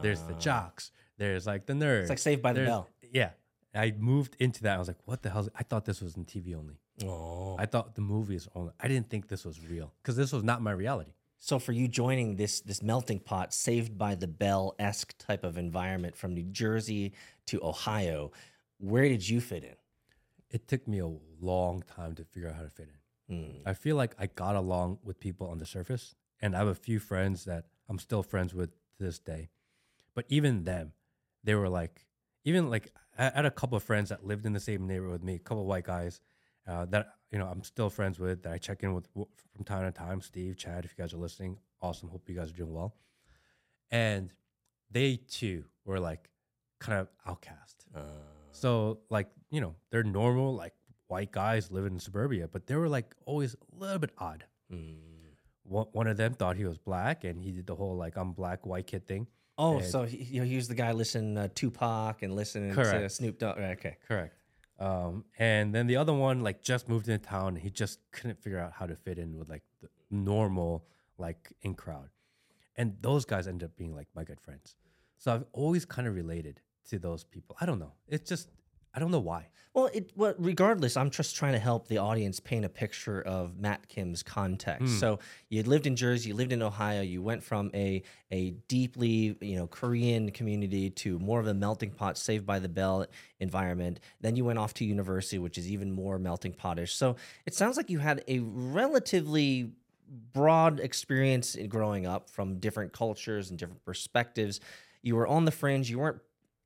There's 0.01 0.21
the 0.23 0.33
Uh, 0.35 0.39
jocks. 0.39 0.91
There's 1.17 1.45
like 1.45 1.65
the 1.65 1.73
nerds. 1.73 2.01
It's 2.01 2.09
like 2.09 2.19
Saved 2.19 2.41
by 2.41 2.53
the 2.53 2.63
Bell. 2.65 2.87
Yeah. 3.11 3.31
I 3.75 3.91
moved 3.97 4.35
into 4.39 4.63
that. 4.63 4.75
I 4.75 4.79
was 4.79 4.87
like, 4.87 4.99
what 5.05 5.23
the 5.23 5.29
hell? 5.29 5.47
I 5.55 5.63
thought 5.63 5.83
this 5.85 5.99
was 6.01 6.15
in 6.15 6.25
TV 6.25 6.55
only. 6.55 6.77
Oh. 7.03 7.55
I 7.57 7.65
thought 7.65 7.95
the 7.95 8.01
movies 8.01 8.47
only. 8.55 8.71
I 8.79 8.87
didn't 8.87 9.09
think 9.09 9.27
this 9.27 9.43
was 9.43 9.67
real 9.67 9.93
because 10.01 10.15
this 10.15 10.31
was 10.31 10.43
not 10.43 10.61
my 10.61 10.71
reality. 10.71 11.13
So 11.45 11.59
for 11.59 11.73
you 11.73 11.89
joining 11.89 12.37
this 12.37 12.61
this 12.61 12.81
melting 12.81 13.19
pot, 13.19 13.53
Saved 13.53 13.97
by 13.97 14.15
the 14.15 14.29
Bell 14.29 14.75
esque 14.79 15.13
type 15.17 15.43
of 15.43 15.57
environment 15.57 16.15
from 16.15 16.33
New 16.33 16.45
Jersey 16.45 17.11
to 17.47 17.61
Ohio, 17.61 18.31
where 18.77 19.09
did 19.09 19.27
you 19.27 19.41
fit 19.41 19.65
in? 19.65 19.75
It 20.49 20.69
took 20.69 20.87
me 20.87 20.99
a 20.99 21.11
long 21.41 21.81
time 21.81 22.15
to 22.15 22.23
figure 22.23 22.47
out 22.47 22.55
how 22.55 22.61
to 22.61 22.69
fit 22.69 22.87
in. 22.87 23.35
Hmm. 23.35 23.51
I 23.65 23.73
feel 23.73 23.97
like 23.97 24.15
I 24.17 24.27
got 24.27 24.55
along 24.55 24.99
with 25.03 25.19
people 25.19 25.47
on 25.47 25.57
the 25.57 25.65
surface, 25.65 26.15
and 26.41 26.55
I 26.55 26.59
have 26.59 26.69
a 26.69 26.75
few 26.75 26.97
friends 26.97 27.43
that 27.43 27.65
I'm 27.89 27.99
still 27.99 28.23
friends 28.23 28.53
with 28.53 28.69
to 28.69 29.03
this 29.03 29.19
day. 29.19 29.49
But 30.15 30.23
even 30.29 30.63
them, 30.63 30.93
they 31.43 31.55
were 31.55 31.67
like, 31.67 32.05
even 32.45 32.69
like 32.69 32.93
I 33.19 33.23
had 33.35 33.45
a 33.45 33.51
couple 33.51 33.75
of 33.75 33.83
friends 33.83 34.07
that 34.11 34.25
lived 34.25 34.45
in 34.45 34.53
the 34.53 34.61
same 34.61 34.87
neighborhood 34.87 35.11
with 35.11 35.23
me, 35.25 35.35
a 35.35 35.39
couple 35.39 35.63
of 35.63 35.67
white 35.67 35.83
guys 35.83 36.21
uh, 36.65 36.85
that 36.85 37.07
you 37.33 37.39
know 37.39 37.47
I'm 37.47 37.63
still 37.63 37.89
friends 37.89 38.17
with 38.19 38.43
that 38.43 38.53
I 38.53 38.57
check 38.59 38.83
in 38.83 38.93
with 38.93 39.07
from 39.13 39.65
time 39.65 39.83
to 39.83 39.91
time. 39.91 40.21
Steve, 40.21 40.55
Chad, 40.55 40.85
if 40.85 40.93
you 40.97 41.03
guys 41.03 41.13
are 41.13 41.17
listening, 41.17 41.57
awesome. 41.81 42.07
Hope 42.09 42.29
you 42.29 42.35
guys 42.35 42.51
are 42.51 42.55
doing 42.55 42.73
well. 42.73 42.95
And 43.91 44.31
they 44.91 45.17
too 45.17 45.65
were 45.85 45.99
like 45.99 46.29
kind 46.79 46.99
of 46.99 47.07
outcast. 47.27 47.85
Uh, 47.95 47.99
So 48.51 48.99
like 49.09 49.29
you 49.49 49.61
know 49.61 49.75
they're 49.89 50.03
normal 50.03 50.55
like 50.55 50.73
white 51.07 51.31
guys 51.31 51.71
living 51.71 51.93
in 51.93 51.99
suburbia, 51.99 52.47
but 52.47 52.67
they 52.67 52.75
were 52.75 52.87
like 52.89 53.13
always 53.25 53.55
a 53.55 53.75
little 53.83 53.99
bit 53.99 54.11
odd. 54.17 54.45
hmm. 54.69 54.93
One, 55.65 55.87
one 55.93 56.07
of 56.07 56.17
them 56.17 56.33
thought 56.33 56.57
he 56.57 56.65
was 56.65 56.77
black, 56.77 57.23
and 57.23 57.41
he 57.41 57.51
did 57.51 57.65
the 57.67 57.75
whole 57.75 57.95
like 57.95 58.17
I'm 58.17 58.33
black 58.33 58.65
white 58.65 58.85
kid 58.85 59.07
thing. 59.07 59.27
Oh, 59.57 59.77
And- 59.77 59.85
so 59.85 60.03
he, 60.03 60.17
you 60.17 60.39
know, 60.41 60.45
he 60.45 60.55
was 60.57 60.67
the 60.67 60.75
guy 60.75 60.91
listening 60.91 61.35
to 61.35 61.47
Tupac 61.47 62.21
and 62.21 62.35
listening 62.35 62.75
to 62.75 63.09
Snoop 63.09 63.37
Dogg. 63.39 63.57
Right, 63.57 63.77
Okay. 63.77 63.97
Correct. 64.07 64.35
Um, 64.79 65.25
and 65.37 65.73
then 65.73 65.87
the 65.87 65.95
other 65.95 66.13
one 66.13 66.41
like 66.41 66.61
just 66.61 66.89
moved 66.89 67.07
into 67.07 67.25
town, 67.25 67.55
he 67.55 67.69
just 67.69 67.99
couldn't 68.11 68.41
figure 68.41 68.59
out 68.59 68.73
how 68.73 68.85
to 68.85 68.95
fit 68.95 69.17
in 69.17 69.37
with 69.37 69.49
like 69.49 69.63
the 69.81 69.89
normal 70.09 70.85
like 71.17 71.51
in 71.61 71.75
crowd. 71.75 72.09
And 72.75 72.97
those 73.01 73.23
guys 73.23 73.47
ended 73.47 73.69
up 73.69 73.77
being 73.77 73.95
like 73.95 74.07
my 74.15 74.23
good 74.23 74.41
friends. 74.41 74.75
So 75.17 75.33
I've 75.33 75.45
always 75.53 75.85
kind 75.85 76.07
of 76.07 76.15
related 76.15 76.59
to 76.89 76.99
those 76.99 77.23
people. 77.23 77.55
I 77.61 77.65
don't 77.65 77.79
know. 77.79 77.93
It's 78.07 78.27
just 78.27 78.49
I 78.93 78.99
don't 78.99 79.11
know 79.11 79.19
why. 79.19 79.47
Well, 79.73 79.89
it 79.91 80.11
well, 80.15 80.35
regardless, 80.37 80.95
I'm 80.95 81.09
just 81.09 81.35
trying 81.35 81.53
to 81.53 81.59
help 81.59 81.87
the 81.87 81.97
audience 81.97 82.39
paint 82.39 82.63
a 82.63 82.69
picture 82.69 83.21
of 83.23 83.57
Matt 83.57 83.87
Kim's 83.87 84.21
context. 84.21 84.93
Hmm. 84.93 84.99
So 84.99 85.19
you 85.49 85.63
lived 85.63 85.87
in 85.87 85.95
Jersey, 85.95 86.29
you 86.29 86.35
lived 86.35 86.53
in 86.53 86.61
Ohio, 86.61 87.01
you 87.01 87.23
went 87.23 87.43
from 87.43 87.71
a 87.73 88.03
a 88.31 88.51
deeply 88.67 89.35
you 89.41 89.55
know 89.55 89.65
Korean 89.65 90.29
community 90.29 90.91
to 90.91 91.17
more 91.17 91.39
of 91.39 91.47
a 91.47 91.55
melting 91.55 91.89
pot, 91.89 92.19
Saved 92.19 92.45
by 92.45 92.59
the 92.59 92.69
Bell 92.69 93.07
environment. 93.39 93.99
Then 94.21 94.35
you 94.35 94.45
went 94.45 94.59
off 94.59 94.75
to 94.75 94.85
university, 94.85 95.39
which 95.39 95.57
is 95.57 95.71
even 95.71 95.91
more 95.91 96.19
melting 96.19 96.53
potish. 96.53 96.93
So 96.93 97.15
it 97.47 97.55
sounds 97.55 97.75
like 97.75 97.89
you 97.89 97.97
had 97.97 98.23
a 98.27 98.39
relatively 98.39 99.71
broad 100.33 100.79
experience 100.79 101.55
in 101.55 101.67
growing 101.67 102.05
up 102.05 102.29
from 102.29 102.59
different 102.59 102.93
cultures 102.93 103.49
and 103.49 103.57
different 103.57 103.83
perspectives. 103.83 104.59
You 105.01 105.15
were 105.15 105.27
on 105.27 105.45
the 105.45 105.51
fringe. 105.51 105.89
You 105.89 105.97
weren't 105.97 106.21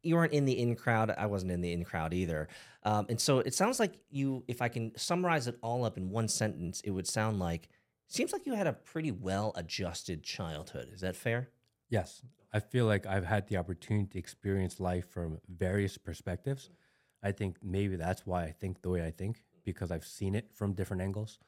you 0.08 0.16
weren't 0.16 0.34
in 0.34 0.46
the 0.46 0.58
in 0.58 0.76
crowd. 0.76 1.14
I 1.18 1.26
wasn't 1.26 1.52
in 1.52 1.62
the 1.62 1.72
in 1.72 1.84
crowd 1.84 2.14
either. 2.14 2.48
Um, 2.84 3.06
and 3.10 3.20
so 3.20 3.40
it 3.40 3.54
sounds 3.54 3.80
like 3.80 4.00
you, 4.10 4.44
if 4.48 4.62
I 4.62 4.70
can 4.70 4.98
summarize 4.98 5.48
it 5.48 5.58
all 5.62 5.84
up 5.84 5.98
in 5.98 6.10
one 6.10 6.28
sentence, 6.28 6.82
it 6.82 6.92
would 6.92 7.08
sound 7.08 7.40
like 7.40 7.70
seems 8.08 8.32
like 8.32 8.46
you 8.46 8.54
had 8.54 8.68
a 8.68 8.74
pretty 8.74 9.12
well 9.12 9.52
adjusted 9.56 10.24
childhood. 10.24 10.90
Is 10.94 11.02
that 11.02 11.16
fair? 11.16 11.50
Yes, 11.90 12.22
I 12.54 12.60
feel 12.60 12.86
like 12.86 13.06
I've 13.06 13.26
had 13.26 13.48
the 13.48 13.58
opportunity 13.58 14.08
to 14.14 14.20
experience 14.20 14.80
life 14.80 15.10
from 15.10 15.40
various 15.50 15.98
perspectives. 15.98 16.70
I 17.22 17.32
think 17.32 17.58
maybe 17.62 17.96
that's 17.96 18.26
why 18.26 18.44
I 18.44 18.52
think 18.52 18.82
the 18.82 18.90
way 18.90 19.06
I 19.06 19.12
think 19.12 19.44
because 19.66 19.92
I've 19.92 20.06
seen 20.06 20.34
it 20.36 20.50
from 20.54 20.74
different 20.74 21.02
angles, 21.02 21.40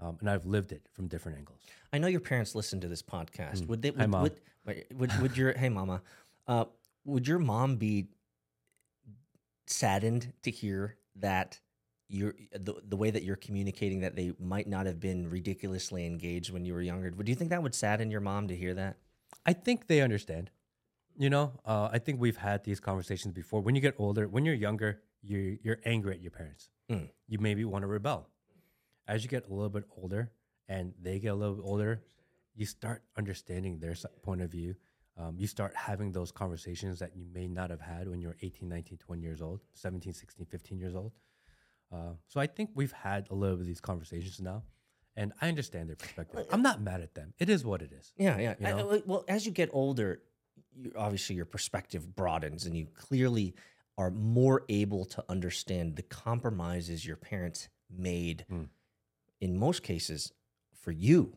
um, 0.00 0.18
and 0.20 0.30
I've 0.30 0.46
lived 0.46 0.70
it 0.72 0.86
from 0.92 1.08
different 1.08 1.38
angles. 1.38 1.60
I 1.92 1.98
know 1.98 2.06
your 2.06 2.20
parents 2.20 2.54
listen 2.54 2.80
to 2.80 2.88
this 2.88 3.02
podcast. 3.02 3.66
Would 3.66 3.82
they? 3.82 3.90
Would, 3.90 4.00
Hi, 4.00 4.06
Mom. 4.06 4.22
Would, 4.22 4.84
would, 4.94 5.20
would 5.20 5.36
your 5.36 5.52
hey 5.52 5.68
mama? 5.68 6.02
Uh, 6.46 6.66
would 7.06 7.26
your 7.26 7.38
mom 7.38 7.76
be 7.76 8.08
saddened 9.66 10.32
to 10.42 10.50
hear 10.50 10.96
that 11.16 11.60
you're 12.08 12.34
the, 12.52 12.74
the 12.86 12.96
way 12.96 13.10
that 13.10 13.24
you're 13.24 13.36
communicating 13.36 14.00
that 14.00 14.14
they 14.14 14.32
might 14.38 14.68
not 14.68 14.86
have 14.86 15.00
been 15.00 15.28
ridiculously 15.28 16.06
engaged 16.06 16.52
when 16.52 16.64
you 16.64 16.74
were 16.74 16.82
younger? 16.82 17.10
Would 17.16 17.28
you 17.28 17.34
think 17.34 17.50
that 17.50 17.62
would 17.62 17.74
sadden 17.74 18.10
your 18.10 18.20
mom 18.20 18.48
to 18.48 18.56
hear 18.56 18.74
that? 18.74 18.98
I 19.44 19.52
think 19.52 19.86
they 19.86 20.00
understand. 20.00 20.50
You 21.18 21.30
know, 21.30 21.52
uh, 21.64 21.88
I 21.90 21.98
think 21.98 22.20
we've 22.20 22.36
had 22.36 22.64
these 22.64 22.78
conversations 22.78 23.32
before. 23.32 23.62
When 23.62 23.74
you 23.74 23.80
get 23.80 23.94
older, 23.98 24.28
when 24.28 24.44
you're 24.44 24.54
younger, 24.54 25.00
you're 25.22 25.56
you're 25.62 25.78
angry 25.84 26.14
at 26.14 26.20
your 26.20 26.30
parents. 26.30 26.68
Mm. 26.90 27.08
You 27.26 27.38
maybe 27.38 27.64
want 27.64 27.82
to 27.82 27.86
rebel. 27.86 28.28
As 29.08 29.22
you 29.22 29.30
get 29.30 29.48
a 29.48 29.54
little 29.54 29.70
bit 29.70 29.84
older, 29.96 30.30
and 30.68 30.92
they 31.00 31.18
get 31.18 31.28
a 31.28 31.34
little 31.34 31.54
bit 31.54 31.64
older, 31.64 32.02
you 32.54 32.66
start 32.66 33.02
understanding 33.16 33.78
their 33.78 33.94
point 34.22 34.42
of 34.42 34.50
view. 34.50 34.74
Um, 35.18 35.34
you 35.38 35.46
start 35.46 35.74
having 35.74 36.12
those 36.12 36.30
conversations 36.30 36.98
that 36.98 37.16
you 37.16 37.24
may 37.32 37.48
not 37.48 37.70
have 37.70 37.80
had 37.80 38.08
when 38.08 38.20
you're 38.20 38.36
18, 38.42 38.68
19, 38.68 38.98
20 38.98 39.22
years 39.22 39.40
old, 39.40 39.60
17, 39.72 40.12
16, 40.12 40.46
15 40.46 40.78
years 40.78 40.94
old. 40.94 41.12
Uh, 41.92 42.12
so 42.26 42.38
I 42.40 42.46
think 42.46 42.70
we've 42.74 42.92
had 42.92 43.26
a 43.30 43.34
little 43.34 43.56
bit 43.56 43.62
of 43.62 43.66
these 43.66 43.80
conversations 43.80 44.40
now, 44.40 44.62
and 45.16 45.32
I 45.40 45.48
understand 45.48 45.88
their 45.88 45.96
perspective. 45.96 46.44
I'm 46.52 46.62
not 46.62 46.82
mad 46.82 47.00
at 47.00 47.14
them. 47.14 47.32
It 47.38 47.48
is 47.48 47.64
what 47.64 47.80
it 47.80 47.92
is. 47.92 48.12
Yeah, 48.18 48.38
yeah. 48.38 48.54
You 48.58 48.66
know? 48.66 48.90
I- 48.92 49.02
well, 49.06 49.24
as 49.28 49.46
you 49.46 49.52
get 49.52 49.70
older, 49.72 50.20
you, 50.74 50.92
obviously 50.96 51.36
your 51.36 51.46
perspective 51.46 52.14
broadens, 52.14 52.66
and 52.66 52.76
you 52.76 52.86
clearly 52.86 53.54
are 53.96 54.10
more 54.10 54.64
able 54.68 55.06
to 55.06 55.24
understand 55.30 55.96
the 55.96 56.02
compromises 56.02 57.06
your 57.06 57.16
parents 57.16 57.68
made. 57.90 58.44
Mm. 58.52 58.68
In 59.40 59.56
most 59.58 59.82
cases, 59.82 60.32
for 60.74 60.90
you. 60.92 61.36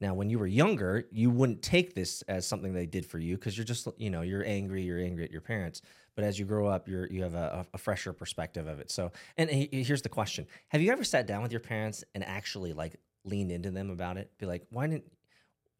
Now, 0.00 0.14
when 0.14 0.30
you 0.30 0.38
were 0.38 0.46
younger, 0.46 1.04
you 1.12 1.30
wouldn't 1.30 1.62
take 1.62 1.94
this 1.94 2.22
as 2.22 2.46
something 2.46 2.72
they 2.72 2.86
did 2.86 3.04
for 3.04 3.18
you 3.18 3.36
because 3.36 3.56
you're 3.56 3.66
just, 3.66 3.86
you 3.98 4.08
know, 4.08 4.22
you're 4.22 4.44
angry. 4.46 4.82
You're 4.82 5.00
angry 5.00 5.24
at 5.24 5.30
your 5.30 5.42
parents. 5.42 5.82
But 6.14 6.24
as 6.24 6.38
you 6.38 6.44
grow 6.44 6.66
up, 6.66 6.88
you're 6.88 7.06
you 7.06 7.22
have 7.22 7.34
a, 7.34 7.66
a 7.74 7.78
fresher 7.78 8.12
perspective 8.12 8.66
of 8.66 8.80
it. 8.80 8.90
So, 8.90 9.12
and 9.36 9.50
here's 9.50 10.02
the 10.02 10.08
question: 10.08 10.46
Have 10.68 10.80
you 10.80 10.90
ever 10.90 11.04
sat 11.04 11.26
down 11.26 11.42
with 11.42 11.52
your 11.52 11.60
parents 11.60 12.04
and 12.14 12.24
actually 12.24 12.72
like 12.72 12.96
leaned 13.24 13.52
into 13.52 13.70
them 13.70 13.90
about 13.90 14.16
it? 14.16 14.30
Be 14.38 14.46
like, 14.46 14.66
why 14.70 14.86
didn't 14.86 15.04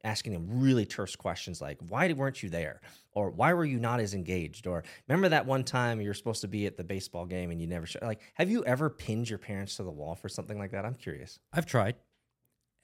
asking 0.04 0.32
them 0.32 0.46
really 0.48 0.86
terse 0.86 1.14
questions 1.14 1.60
like 1.60 1.78
why 1.88 2.10
weren't 2.12 2.42
you 2.42 2.48
there 2.48 2.80
or 3.12 3.30
why 3.30 3.52
were 3.52 3.64
you 3.64 3.78
not 3.78 4.00
as 4.00 4.14
engaged 4.14 4.66
or 4.66 4.82
remember 5.08 5.28
that 5.28 5.44
one 5.44 5.62
time 5.62 6.00
you 6.00 6.08
were 6.08 6.14
supposed 6.14 6.40
to 6.40 6.48
be 6.48 6.66
at 6.66 6.76
the 6.76 6.84
baseball 6.84 7.26
game 7.26 7.50
and 7.50 7.60
you 7.60 7.66
never 7.66 7.86
showed 7.86 8.02
like 8.02 8.20
have 8.34 8.48
you 8.50 8.64
ever 8.64 8.88
pinned 8.88 9.28
your 9.28 9.38
parents 9.38 9.76
to 9.76 9.82
the 9.82 9.90
wall 9.90 10.14
for 10.14 10.28
something 10.28 10.58
like 10.58 10.70
that 10.70 10.84
i'm 10.84 10.94
curious 10.94 11.38
I've 11.52 11.66
tried, 11.66 11.96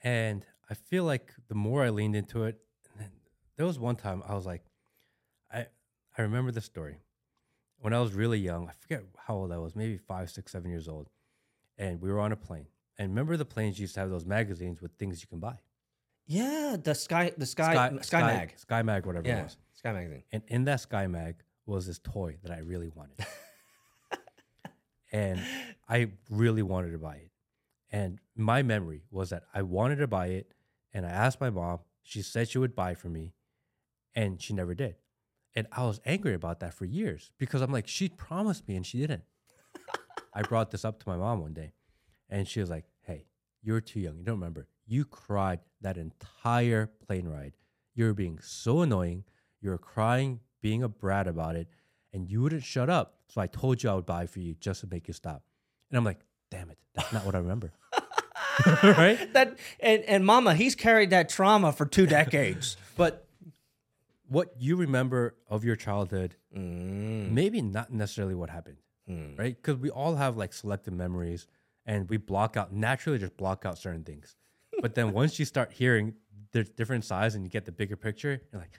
and 0.01 0.45
I 0.69 0.73
feel 0.73 1.03
like 1.03 1.33
the 1.47 1.55
more 1.55 1.83
I 1.83 1.89
leaned 1.89 2.15
into 2.15 2.43
it, 2.43 2.59
there 3.57 3.65
was 3.65 3.79
one 3.79 3.95
time 3.95 4.21
I 4.27 4.35
was 4.35 4.45
like, 4.45 4.63
I 5.51 5.67
I 6.17 6.21
remember 6.21 6.51
the 6.51 6.61
story 6.61 6.97
when 7.79 7.93
I 7.93 7.99
was 7.99 8.13
really 8.13 8.39
young. 8.39 8.67
I 8.69 8.73
forget 8.79 9.03
how 9.25 9.35
old 9.35 9.51
I 9.51 9.57
was, 9.57 9.75
maybe 9.75 9.97
five, 9.97 10.29
six, 10.29 10.51
seven 10.51 10.69
years 10.69 10.87
old, 10.87 11.09
and 11.77 12.01
we 12.01 12.11
were 12.11 12.19
on 12.19 12.31
a 12.31 12.35
plane. 12.35 12.67
And 12.99 13.09
remember 13.09 13.37
the 13.37 13.45
planes 13.45 13.79
used 13.79 13.93
to 13.95 13.99
have 13.99 14.09
those 14.09 14.25
magazines 14.25 14.81
with 14.81 14.91
things 14.97 15.21
you 15.21 15.27
can 15.27 15.39
buy, 15.39 15.59
yeah 16.25 16.75
the 16.81 16.93
sky 16.93 17.31
the 17.37 17.45
sky 17.45 17.73
sky, 18.01 18.21
mag 18.21 18.53
Sky 18.57 18.81
Mag, 18.81 19.05
whatever 19.05 19.27
it 19.39 19.43
was. 19.43 19.57
sky 19.73 19.93
magazine 19.93 20.23
And 20.31 20.43
in 20.47 20.65
that 20.65 20.81
Sky 20.81 21.07
Mag 21.07 21.35
was 21.65 21.87
this 21.87 21.99
toy 21.99 22.37
that 22.43 22.51
I 22.51 22.59
really 22.59 22.89
wanted. 22.89 23.25
and 25.11 25.41
I 25.87 26.09
really 26.29 26.63
wanted 26.63 26.91
to 26.91 26.97
buy 26.97 27.15
it. 27.15 27.26
And 27.91 28.19
my 28.35 28.63
memory 28.63 29.03
was 29.11 29.29
that 29.29 29.43
I 29.53 29.61
wanted 29.61 29.97
to 29.97 30.07
buy 30.07 30.27
it 30.27 30.53
and 30.93 31.05
I 31.05 31.09
asked 31.09 31.39
my 31.39 31.49
mom, 31.49 31.79
she 32.01 32.21
said 32.21 32.49
she 32.49 32.57
would 32.57 32.75
buy 32.75 32.93
for 32.95 33.09
me 33.09 33.33
and 34.15 34.41
she 34.41 34.53
never 34.53 34.73
did. 34.73 34.95
And 35.55 35.67
I 35.71 35.85
was 35.85 35.99
angry 36.05 36.33
about 36.33 36.59
that 36.59 36.73
for 36.73 36.85
years 36.85 37.31
because 37.37 37.61
I'm 37.61 37.71
like, 37.71 37.87
she 37.87 38.09
promised 38.09 38.67
me 38.67 38.75
and 38.75 38.85
she 38.85 38.99
didn't. 38.99 39.23
I 40.33 40.41
brought 40.41 40.71
this 40.71 40.85
up 40.85 41.01
to 41.01 41.09
my 41.09 41.17
mom 41.17 41.41
one 41.41 41.53
day 41.53 41.73
and 42.29 42.47
she 42.47 42.59
was 42.59 42.69
like, 42.69 42.85
hey, 43.01 43.25
you're 43.61 43.81
too 43.81 43.99
young. 43.99 44.17
You 44.17 44.23
don't 44.23 44.35
remember. 44.35 44.67
You 44.85 45.05
cried 45.05 45.59
that 45.81 45.97
entire 45.97 46.89
plane 47.05 47.27
ride. 47.27 47.53
You 47.95 48.05
were 48.05 48.13
being 48.13 48.39
so 48.41 48.81
annoying. 48.81 49.23
You 49.61 49.71
were 49.71 49.77
crying, 49.77 50.39
being 50.61 50.83
a 50.83 50.89
brat 50.89 51.27
about 51.27 51.55
it, 51.55 51.67
and 52.13 52.29
you 52.29 52.41
wouldn't 52.41 52.63
shut 52.63 52.89
up. 52.89 53.15
So 53.27 53.41
I 53.41 53.47
told 53.47 53.81
you 53.81 53.89
I 53.89 53.95
would 53.95 54.05
buy 54.05 54.25
for 54.27 54.39
you 54.39 54.53
just 54.53 54.81
to 54.81 54.87
make 54.87 55.07
you 55.07 55.13
stop. 55.13 55.43
And 55.89 55.97
I'm 55.97 56.05
like, 56.05 56.19
damn 56.49 56.69
it, 56.69 56.77
that's 56.95 57.11
not 57.13 57.25
what 57.25 57.35
I 57.35 57.39
remember. 57.39 57.71
right? 58.83 59.31
that 59.33 59.57
and, 59.79 60.03
and 60.03 60.25
mama 60.25 60.55
he's 60.55 60.75
carried 60.75 61.11
that 61.11 61.29
trauma 61.29 61.71
for 61.71 61.85
two 61.85 62.05
decades 62.07 62.75
But 62.97 63.27
what 64.27 64.53
you 64.59 64.75
remember 64.75 65.35
of 65.49 65.63
your 65.63 65.75
childhood, 65.75 66.35
mm. 66.55 67.31
maybe 67.31 67.61
not 67.61 67.91
necessarily 67.93 68.35
what 68.35 68.49
happened, 68.49 68.77
Mm. 69.09 69.39
right? 69.39 69.55
Because 69.55 69.77
we 69.77 69.89
all 69.89 70.15
have 70.17 70.35
like 70.35 70.51
selective 70.51 70.93
memories 70.93 71.47
and 71.85 72.09
we 72.09 72.17
block 72.17 72.57
out, 72.57 72.73
naturally 72.73 73.17
just 73.19 73.37
block 73.37 73.65
out 73.65 73.77
certain 73.77 74.03
things. 74.03 74.35
But 74.81 74.95
then 74.95 75.13
once 75.13 75.39
you 75.39 75.45
start 75.45 75.71
hearing 75.71 76.13
there's 76.51 76.69
different 76.69 77.05
sides 77.05 77.33
and 77.35 77.43
you 77.45 77.49
get 77.49 77.63
the 77.65 77.71
bigger 77.71 77.95
picture, 77.95 78.41
you're 78.51 78.59
like, 78.61 78.77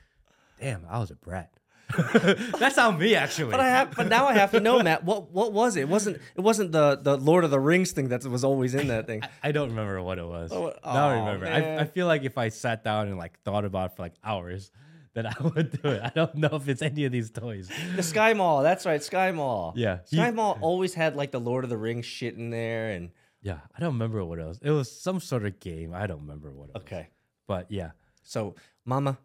damn, 0.61 0.85
I 0.91 0.99
was 0.99 1.11
a 1.11 1.15
brat. 1.15 1.51
That's 2.59 2.77
on 2.79 2.99
me 2.99 3.15
actually. 3.15 3.51
But 3.51 3.61
I 3.61 3.69
have, 3.69 3.95
but 3.97 4.09
now 4.09 4.27
I 4.27 4.35
have 4.35 4.51
to 4.53 4.61
know, 4.61 4.83
Matt. 4.83 5.05
What 5.05 5.31
what 5.33 5.53
was 5.53 5.77
it? 5.77 5.83
It 5.83 5.89
wasn't 5.89 6.19
it 6.37 6.41
wasn't 6.41 6.73
the 6.73 6.97
the 6.97 7.17
Lord 7.17 7.45
of 7.45 7.51
the 7.51 7.61
Rings 7.61 7.93
thing 7.93 8.09
that 8.09 8.25
was 8.25 8.45
always 8.45 8.75
in 8.75 8.89
that 8.89 9.07
thing. 9.07 9.23
I 9.43 9.53
don't 9.53 9.71
remember 9.71 10.03
what 10.03 10.19
it 10.19 10.27
was. 10.27 10.53
Oh, 10.53 10.73
now 10.85 11.09
I 11.09 11.17
aw, 11.17 11.27
remember. 11.33 11.47
I, 11.47 11.79
I 11.79 11.85
feel 11.85 12.07
like 12.07 12.25
if 12.25 12.37
I 12.37 12.51
sat 12.51 12.85
down 12.85 13.09
and 13.09 13.17
like 13.17 13.41
thought 13.43 13.65
about 13.65 13.93
it 13.93 13.97
for 13.97 14.03
like 14.03 14.15
hours, 14.23 14.71
then 15.15 15.27
I 15.27 15.35
would 15.41 15.81
do 15.83 15.89
it. 15.89 16.03
I 16.05 16.11
don't 16.15 16.35
know 16.35 16.51
if 16.53 16.69
it's 16.69 16.83
any 16.83 17.05
of 17.07 17.13
these 17.13 17.31
toys. 17.31 17.71
The 17.97 18.03
Sky 18.03 18.35
Mall. 18.35 18.63
That's 18.63 18.85
right, 18.85 19.03
Sky 19.03 19.33
Mall. 19.33 19.73
Yeah. 19.77 20.01
Sky 20.05 20.27
He- 20.27 20.33
Mall 20.33 20.59
always 20.61 20.93
had 20.95 21.17
like 21.17 21.31
the 21.33 21.41
Lord 21.41 21.65
of 21.65 21.71
the 21.71 21.79
Rings 21.79 22.05
shit 22.05 22.35
in 22.35 22.51
there, 22.51 22.91
and 22.91 23.11
Yeah, 23.41 23.61
I 23.75 23.81
don't 23.81 23.95
remember 23.95 24.23
what 24.25 24.39
it 24.39 24.45
was. 24.47 24.59
It 24.63 24.71
was 24.71 24.91
some 24.91 25.21
sort 25.21 25.47
of 25.47 25.59
game. 25.59 25.95
I 25.95 26.07
don't 26.07 26.21
remember 26.21 26.51
what 26.53 26.69
it 26.69 26.75
was. 26.75 26.83
okay. 26.83 27.09
But 27.47 27.71
yeah, 27.71 27.93
So, 28.25 28.57
Mama, 28.85 29.17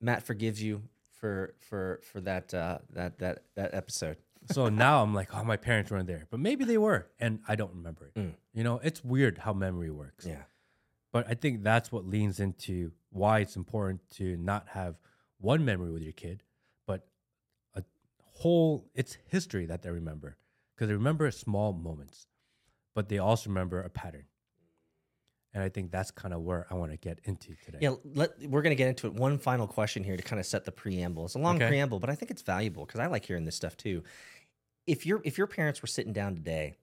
Matt 0.00 0.22
forgives 0.24 0.62
you 0.62 0.82
for 1.24 1.54
for 1.58 2.00
for 2.02 2.20
that 2.20 2.52
uh, 2.52 2.78
that 2.92 3.18
that 3.18 3.44
that 3.54 3.72
episode. 3.72 4.18
so 4.52 4.68
now 4.68 5.02
I'm 5.02 5.14
like, 5.14 5.34
oh, 5.34 5.42
my 5.42 5.56
parents 5.56 5.90
weren't 5.90 6.06
there, 6.06 6.26
but 6.30 6.38
maybe 6.38 6.66
they 6.66 6.76
were, 6.76 7.06
and 7.18 7.38
I 7.48 7.56
don't 7.56 7.72
remember 7.74 8.10
it. 8.14 8.20
Mm. 8.20 8.34
You 8.52 8.62
know, 8.62 8.78
it's 8.84 9.02
weird 9.02 9.38
how 9.38 9.54
memory 9.54 9.90
works. 9.90 10.26
Yeah. 10.26 10.42
But 11.12 11.26
I 11.26 11.32
think 11.32 11.62
that's 11.62 11.90
what 11.90 12.06
leans 12.06 12.40
into 12.40 12.92
why 13.08 13.38
it's 13.38 13.56
important 13.56 14.02
to 14.16 14.36
not 14.36 14.66
have 14.68 14.96
one 15.38 15.64
memory 15.64 15.90
with 15.92 16.02
your 16.02 16.12
kid, 16.12 16.42
but 16.86 17.06
a 17.74 17.82
whole 18.34 18.84
it's 18.94 19.16
history 19.26 19.64
that 19.64 19.80
they 19.80 19.90
remember 19.90 20.36
because 20.74 20.88
they 20.88 20.94
remember 20.94 21.30
small 21.30 21.72
moments, 21.72 22.26
but 22.94 23.08
they 23.08 23.18
also 23.18 23.48
remember 23.48 23.80
a 23.80 23.88
pattern. 23.88 24.26
And 25.54 25.62
I 25.62 25.68
think 25.68 25.92
that's 25.92 26.10
kind 26.10 26.34
of 26.34 26.40
where 26.40 26.66
I 26.68 26.74
want 26.74 26.90
to 26.90 26.96
get 26.98 27.20
into 27.24 27.54
today. 27.64 27.78
Yeah, 27.80 27.94
let, 28.04 28.30
we're 28.48 28.60
going 28.62 28.72
to 28.72 28.76
get 28.76 28.88
into 28.88 29.06
it. 29.06 29.14
One 29.14 29.38
final 29.38 29.66
question 29.68 30.02
here 30.02 30.16
to 30.16 30.22
kind 30.22 30.40
of 30.40 30.46
set 30.46 30.64
the 30.64 30.72
preamble. 30.72 31.24
It's 31.26 31.36
a 31.36 31.38
long 31.38 31.56
Okay. 31.56 31.68
preamble, 31.68 32.00
but 32.00 32.10
I 32.10 32.16
think 32.16 32.32
it's 32.32 32.42
valuable 32.42 32.84
because 32.84 32.98
I 33.00 33.06
like 33.06 33.24
hearing 33.24 33.44
this 33.44 33.54
stuff 33.54 33.76
too. 33.76 34.02
If 34.86 35.06
your 35.06 35.20
if 35.24 35.38
your 35.38 35.46
parents 35.46 35.80
were 35.80 35.86
sitting 35.86 36.12
down 36.12 36.34
today 36.34 36.74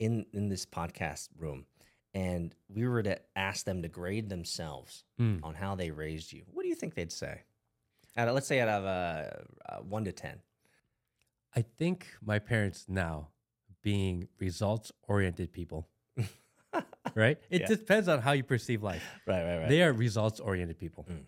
in 0.00 0.26
in 0.32 0.48
this 0.48 0.66
podcast 0.66 1.28
room 1.38 1.66
and 2.12 2.54
we 2.68 2.86
were 2.88 3.02
to 3.04 3.18
ask 3.36 3.64
them 3.64 3.80
to 3.82 3.88
grade 3.88 4.28
themselves 4.28 5.04
Mm. 5.20 5.42
on 5.44 5.54
how 5.54 5.74
they 5.76 5.90
raised 5.92 6.32
you, 6.32 6.42
what 6.52 6.64
do 6.64 6.68
you 6.68 6.74
think 6.74 6.94
they'd 6.94 7.12
say? 7.12 7.42
Out 8.16 8.28
of, 8.28 8.34
let's 8.34 8.46
say 8.48 8.60
out 8.60 8.68
of 8.68 8.84
uh, 8.84 9.30
uh, 9.68 9.76
one 9.82 10.04
to 10.04 10.12
ten. 10.12 10.40
I 11.54 11.62
think 11.62 12.08
my 12.24 12.38
parents 12.38 12.86
now, 12.88 13.28
being 13.82 14.28
results 14.40 14.90
oriented 15.06 15.52
people, 15.52 15.86
right? 17.24 17.38
It 17.50 17.62
Yeah. 17.62 17.66
depends 17.68 18.08
on 18.08 18.20
how 18.20 18.32
you 18.32 18.44
perceive 18.44 18.82
life. 18.82 19.02
Right, 19.26 19.42
right, 19.42 19.58
right. 19.60 19.68
They 19.68 19.82
are 19.82 19.92
results 19.92 20.38
oriented 20.40 20.78
people. 20.78 21.06
Mm. 21.10 21.24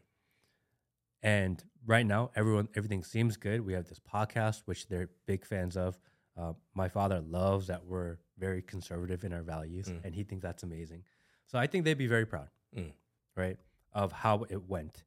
And 1.23 1.65
right 1.87 2.07
now, 2.07 2.31
everyone, 2.37 2.69
everything 2.77 3.03
seems 3.03 3.37
good. 3.37 3.61
We 3.65 3.73
have 3.73 3.87
this 3.89 3.99
podcast, 4.01 4.63
which 4.67 4.87
they're 4.89 5.11
big 5.27 5.45
fans 5.45 5.77
of. 5.77 5.99
Uh, 6.37 6.53
my 6.75 6.89
father 6.89 7.21
loves 7.21 7.67
that 7.67 7.85
we're 7.85 8.19
very 8.39 8.63
conservative 8.63 9.25
in 9.25 9.33
our 9.33 9.43
values, 9.43 9.89
Mm. 9.89 10.05
and 10.05 10.15
he 10.15 10.23
thinks 10.23 10.43
that's 10.43 10.63
amazing. 10.63 11.03
So 11.47 11.59
I 11.59 11.67
think 11.67 11.85
they'd 11.85 11.95
be 11.99 12.07
very 12.07 12.27
proud, 12.27 12.51
Mm. 12.77 12.93
right, 13.37 13.59
of 13.93 14.13
how 14.13 14.45
it 14.45 14.69
went. 14.69 15.03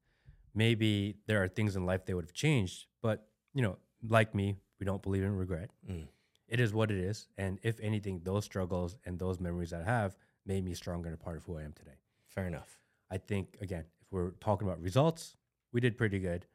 Maybe 0.54 1.16
there 1.28 1.42
are 1.42 1.48
things 1.48 1.78
in 1.78 1.86
life 1.86 2.06
they 2.06 2.14
would 2.14 2.26
have 2.26 2.34
changed, 2.34 2.88
but 3.02 3.30
you 3.54 3.62
know, 3.62 3.78
like 4.04 4.34
me, 4.36 4.58
we 4.80 4.86
don't 4.86 5.02
believe 5.02 5.24
in 5.24 5.36
regret. 5.36 5.70
Mm. 5.88 6.08
It 6.48 6.60
is 6.60 6.74
what 6.74 6.92
it 6.92 6.98
is, 6.98 7.28
and 7.38 7.60
if 7.64 7.80
anything, 7.80 8.22
those 8.24 8.44
struggles 8.44 8.98
and 9.06 9.18
those 9.18 9.40
memories 9.40 9.70
that 9.70 9.82
I 9.82 9.86
have 9.86 10.18
made 10.46 10.64
me 10.66 10.74
stronger 10.74 11.10
and 11.10 11.16
a 11.20 11.24
part 11.24 11.38
of 11.38 11.44
who 11.44 11.58
I 11.58 11.64
am 11.64 11.74
today. 11.74 11.98
Fair 12.28 12.48
enough. 12.48 12.78
I 13.10 13.18
think 13.18 13.58
again, 13.62 13.86
if 14.02 14.12
we're 14.12 14.32
talking 14.40 14.68
about 14.68 14.82
results, 14.82 15.36
we 15.74 15.82
did 15.82 15.98
pretty 15.98 16.20
good. 16.20 16.46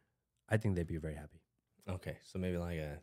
I 0.48 0.56
think 0.56 0.74
they'd 0.76 0.86
be 0.86 0.96
very 0.96 1.14
happy. 1.14 1.40
Okay, 1.88 2.18
so 2.22 2.38
maybe 2.38 2.56
like 2.58 2.78
a. 2.78 2.98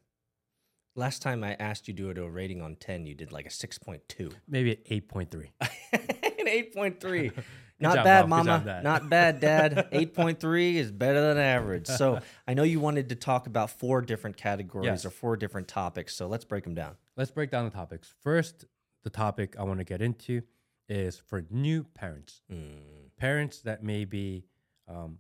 Last 0.96 1.22
time 1.24 1.43
I 1.43 1.56
asked 1.56 1.88
you 1.88 1.93
to 1.96 2.13
do 2.13 2.24
a 2.24 2.30
rating 2.30 2.62
on 2.62 2.76
ten, 2.76 3.06
you 3.06 3.15
did 3.15 3.32
like 3.32 3.46
a 3.46 3.50
six 3.50 3.78
point 3.78 4.02
two. 4.08 4.30
Maybe 4.48 4.72
an 4.74 4.78
eight 4.89 5.08
point 5.10 5.32
three. 5.32 5.52
An 5.93 6.50
eight 6.50 6.74
point 6.74 7.00
three. 7.00 7.32
Not 7.80 7.96
job, 7.96 8.04
bad, 8.06 8.30
Mom. 8.30 8.46
Mama. 8.46 8.63
job, 8.65 8.84
Not 8.84 9.10
bad, 9.10 9.39
Dad. 9.41 9.88
Eight 9.91 10.13
point 10.13 10.39
three 10.39 10.78
is 10.78 10.91
better 10.91 11.19
than 11.22 11.38
average. 11.38 11.88
So 11.88 12.19
I 12.48 12.54
know 12.54 12.63
you 12.63 12.80
wanted 12.80 13.10
to 13.10 13.15
talk 13.15 13.46
about 13.48 13.72
four 13.72 14.02
different 14.02 14.38
categories 14.38 14.86
Yes. 14.86 15.06
or 15.06 15.10
four 15.10 15.36
different 15.36 15.67
topics. 15.67 16.15
So 16.15 16.28
let's 16.28 16.46
break 16.46 16.63
them 16.63 16.76
down. 16.76 16.96
Let's 17.17 17.32
break 17.32 17.50
down 17.52 17.65
the 17.65 17.72
topics. 17.72 18.13
First, 18.22 18.65
the 19.04 19.10
topic 19.10 19.56
I 19.60 19.63
want 19.63 19.80
to 19.80 19.84
get 19.86 20.02
into 20.02 20.43
is 20.89 21.17
for 21.17 21.46
new 21.50 21.84
parents, 21.84 22.41
Mm, 22.52 23.10
parents 23.17 23.62
that 23.62 23.84
may 23.84 24.06
be 24.06 24.46
um, 24.88 25.19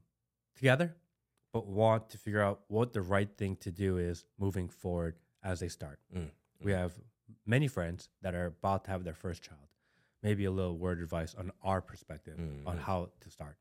together 0.55 0.95
but 1.53 1.67
want 1.67 2.09
to 2.09 2.17
figure 2.17 2.41
out 2.41 2.61
what 2.67 2.93
the 2.93 3.01
right 3.01 3.29
thing 3.37 3.55
to 3.57 3.71
do 3.71 3.97
is 3.97 4.25
moving 4.39 4.67
forward 4.67 5.15
as 5.43 5.59
they 5.59 5.67
start. 5.69 5.99
Mm, 6.13 6.31
We 6.61 6.71
have 6.71 6.93
many 7.45 7.67
friends 7.67 8.09
that 8.21 8.33
are 8.33 8.47
about 8.47 8.85
to 8.85 8.91
have 8.91 9.03
their 9.03 9.13
first 9.13 9.43
child. 9.43 9.67
Maybe 10.23 10.45
a 10.45 10.51
little 10.51 10.77
word 10.77 10.97
of 10.97 11.03
advice 11.03 11.35
on 11.35 11.51
our 11.61 11.79
perspective 11.81 12.39
on 12.65 12.77
Mhm. 12.77 12.81
how 12.81 13.11
to 13.21 13.29
start. 13.29 13.57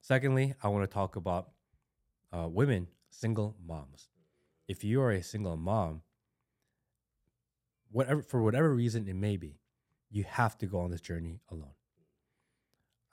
Secondly, 0.00 0.54
I 0.62 0.68
want 0.68 0.88
to 0.88 0.92
talk 0.92 1.16
about 1.16 1.52
uh, 2.32 2.48
women, 2.48 2.88
single 3.10 3.54
moms. 3.64 4.08
If 4.66 4.82
you 4.82 5.00
are 5.02 5.10
a 5.12 5.22
single 5.22 5.56
mom, 5.56 6.02
whatever 7.90 8.22
for 8.22 8.42
whatever 8.42 8.74
reason 8.74 9.06
it 9.06 9.14
may 9.14 9.36
be, 9.36 9.58
you 10.12 10.24
have 10.24 10.56
to 10.58 10.66
go 10.66 10.80
on 10.80 10.90
this 10.90 11.00
journey 11.00 11.40
alone. 11.50 11.74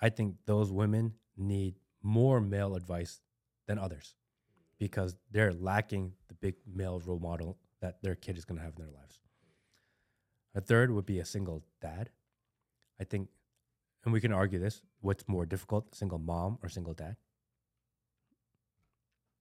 I 0.01 0.09
think 0.09 0.35
those 0.45 0.71
women 0.71 1.13
need 1.37 1.75
more 2.03 2.39
male 2.41 2.75
advice 2.75 3.21
than 3.67 3.79
others 3.79 4.15
because 4.77 5.15
they're 5.31 5.53
lacking 5.53 6.13
the 6.27 6.33
big 6.33 6.55
male 6.71 7.01
role 7.05 7.19
model 7.19 7.57
that 7.81 8.01
their 8.03 8.15
kid 8.15 8.37
is 8.37 8.45
going 8.45 8.57
to 8.57 8.63
have 8.63 8.73
in 8.77 8.83
their 8.83 8.93
lives. 8.93 9.19
A 10.55 10.61
third 10.61 10.91
would 10.91 11.05
be 11.05 11.19
a 11.19 11.25
single 11.25 11.63
dad. 11.81 12.09
I 12.99 13.05
think, 13.05 13.29
and 14.03 14.13
we 14.13 14.19
can 14.19 14.33
argue 14.33 14.59
this 14.59 14.81
what's 15.01 15.25
more 15.27 15.45
difficult, 15.45 15.95
single 15.95 16.19
mom 16.19 16.59
or 16.61 16.67
single 16.67 16.93
dad? 16.93 17.15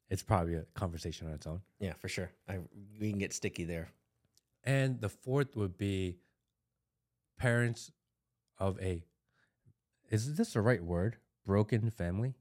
It's 0.09 0.23
probably 0.23 0.55
a 0.55 0.63
conversation 0.75 1.27
on 1.27 1.35
its 1.35 1.47
own. 1.47 1.61
yeah, 1.81 1.93
for 1.95 2.09
sure. 2.09 2.31
I, 2.49 2.59
we 3.01 3.11
can 3.11 3.19
get 3.19 3.33
sticky 3.33 3.65
there. 3.65 3.91
And 4.65 5.01
the 5.01 5.09
fourth 5.09 5.57
would 5.57 5.77
be 5.77 6.19
parents 7.39 7.91
of 8.59 8.79
a, 8.81 9.05
is 10.11 10.37
this 10.37 10.53
the 10.53 10.61
right 10.61 10.83
word? 10.83 11.17
Broken 11.47 11.91
family? 11.91 12.35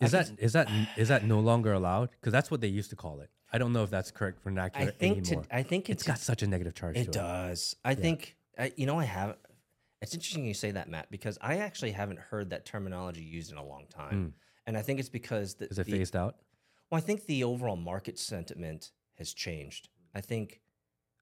Is 0.00 0.10
that 0.10 0.32
is 0.38 0.52
that 0.54 0.68
is 0.96 1.08
that 1.08 1.24
no 1.24 1.40
longer 1.40 1.72
allowed? 1.72 2.10
Because 2.10 2.32
that's 2.32 2.50
what 2.50 2.60
they 2.60 2.66
used 2.68 2.90
to 2.90 2.96
call 2.96 3.20
it. 3.20 3.30
I 3.52 3.58
don't 3.58 3.72
know 3.72 3.84
if 3.84 3.90
that's 3.90 4.10
correct 4.10 4.38
I 4.40 4.44
vernacular 4.44 4.90
think 4.90 5.24
to, 5.24 5.30
anymore. 5.30 5.46
I 5.50 5.62
think 5.62 5.88
it's 5.88 6.02
it's 6.02 6.06
got 6.06 6.18
such 6.18 6.42
a 6.42 6.46
negative 6.46 6.74
charge 6.74 6.96
It 6.96 7.04
to 7.04 7.10
it. 7.10 7.12
does. 7.12 7.76
I 7.84 7.94
think 7.94 8.36
I, 8.58 8.72
you 8.76 8.86
know 8.86 8.98
I 8.98 9.04
have. 9.04 9.36
It's 10.02 10.12
interesting 10.12 10.44
you 10.44 10.52
say 10.52 10.72
that, 10.72 10.90
Matt, 10.90 11.10
because 11.10 11.38
I 11.40 11.58
actually 11.58 11.92
haven't 11.92 12.18
heard 12.18 12.50
that 12.50 12.66
terminology 12.66 13.22
used 13.22 13.50
in 13.52 13.56
a 13.56 13.64
long 13.64 13.86
time, 13.88 14.10
hmm. 14.10 14.28
and 14.66 14.76
I 14.76 14.82
think 14.82 15.00
it's 15.00 15.08
because 15.08 15.54
the, 15.54 15.66
Is 15.66 15.78
it 15.78 15.86
the- 15.86 15.92
phased 15.92 16.16
out? 16.16 16.36
well, 16.90 16.98
I 16.98 17.00
think 17.00 17.24
the 17.24 17.44
overall 17.44 17.76
market 17.76 18.18
sentiment 18.18 18.90
has 19.16 19.32
changed. 19.32 19.88
I 20.14 20.20
think, 20.20 20.60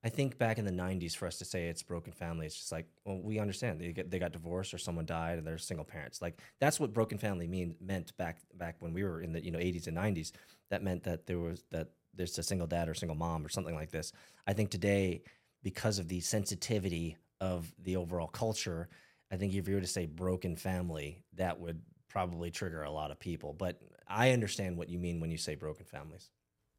I 0.05 0.09
think 0.09 0.37
back 0.37 0.59
in 0.59 0.65
the 0.65 0.73
'90s, 0.73 1.15
for 1.15 1.27
us 1.27 1.39
to 1.39 1.45
say 1.45 1.69
it's 1.69 1.83
broken 1.83 2.13
family, 2.13 2.47
it's 2.47 2.57
just 2.57 2.73
like, 2.73 2.87
well, 3.05 3.21
we 3.23 3.39
understand 3.39 3.81
they 3.81 3.93
get 3.93 4.11
they 4.11 4.19
got 4.19 4.33
divorced 4.33 4.75
or 4.75 4.79
someone 4.79 5.07
died 5.07 5.39
and 5.39 5.47
they're 5.47 5.59
single 5.59 5.85
parents. 5.85 6.21
Like 6.21 6.41
that's 6.61 6.81
what 6.81 6.93
broken 6.93 7.19
family 7.19 7.47
mean 7.47 7.77
meant 7.81 8.17
back 8.17 8.39
back 8.55 8.77
when 8.81 8.93
we 8.93 9.05
were 9.05 9.23
in 9.23 9.33
the 9.33 9.45
you 9.45 9.53
know 9.53 9.61
'80s 9.61 9.87
and 9.87 9.97
'90s. 9.97 10.33
That 10.71 10.83
meant 10.83 11.05
that 11.05 11.27
there 11.27 11.39
was 11.39 11.63
that 11.71 11.89
there's 12.15 12.37
a 12.39 12.43
single 12.43 12.67
dad 12.67 12.89
or 12.89 12.95
single 12.95 13.17
mom 13.17 13.47
or 13.47 13.49
something 13.49 13.75
like 13.75 13.91
this. 13.91 14.13
I 14.47 14.53
think 14.55 14.71
today, 14.71 15.23
because 15.63 15.99
of 15.99 16.09
the 16.09 16.21
sensitivity 16.21 17.17
of 17.41 17.73
the 17.79 17.97
overall 17.97 18.29
culture, 18.29 18.89
I 19.31 19.37
think 19.37 19.55
if 19.55 19.69
you 19.69 19.75
were 19.75 19.81
to 19.81 19.87
say 19.87 20.07
broken 20.07 20.57
family, 20.57 21.23
that 21.35 21.61
would 21.61 21.81
probably 22.09 22.51
trigger 22.51 22.83
a 22.83 22.91
lot 22.91 23.11
of 23.11 23.19
people. 23.19 23.55
But 23.55 23.81
I 24.07 24.33
understand 24.33 24.77
what 24.77 24.89
you 24.89 24.99
mean 24.99 25.21
when 25.21 25.31
you 25.31 25.39
say 25.39 25.55
broken 25.55 25.87
families. 25.87 26.31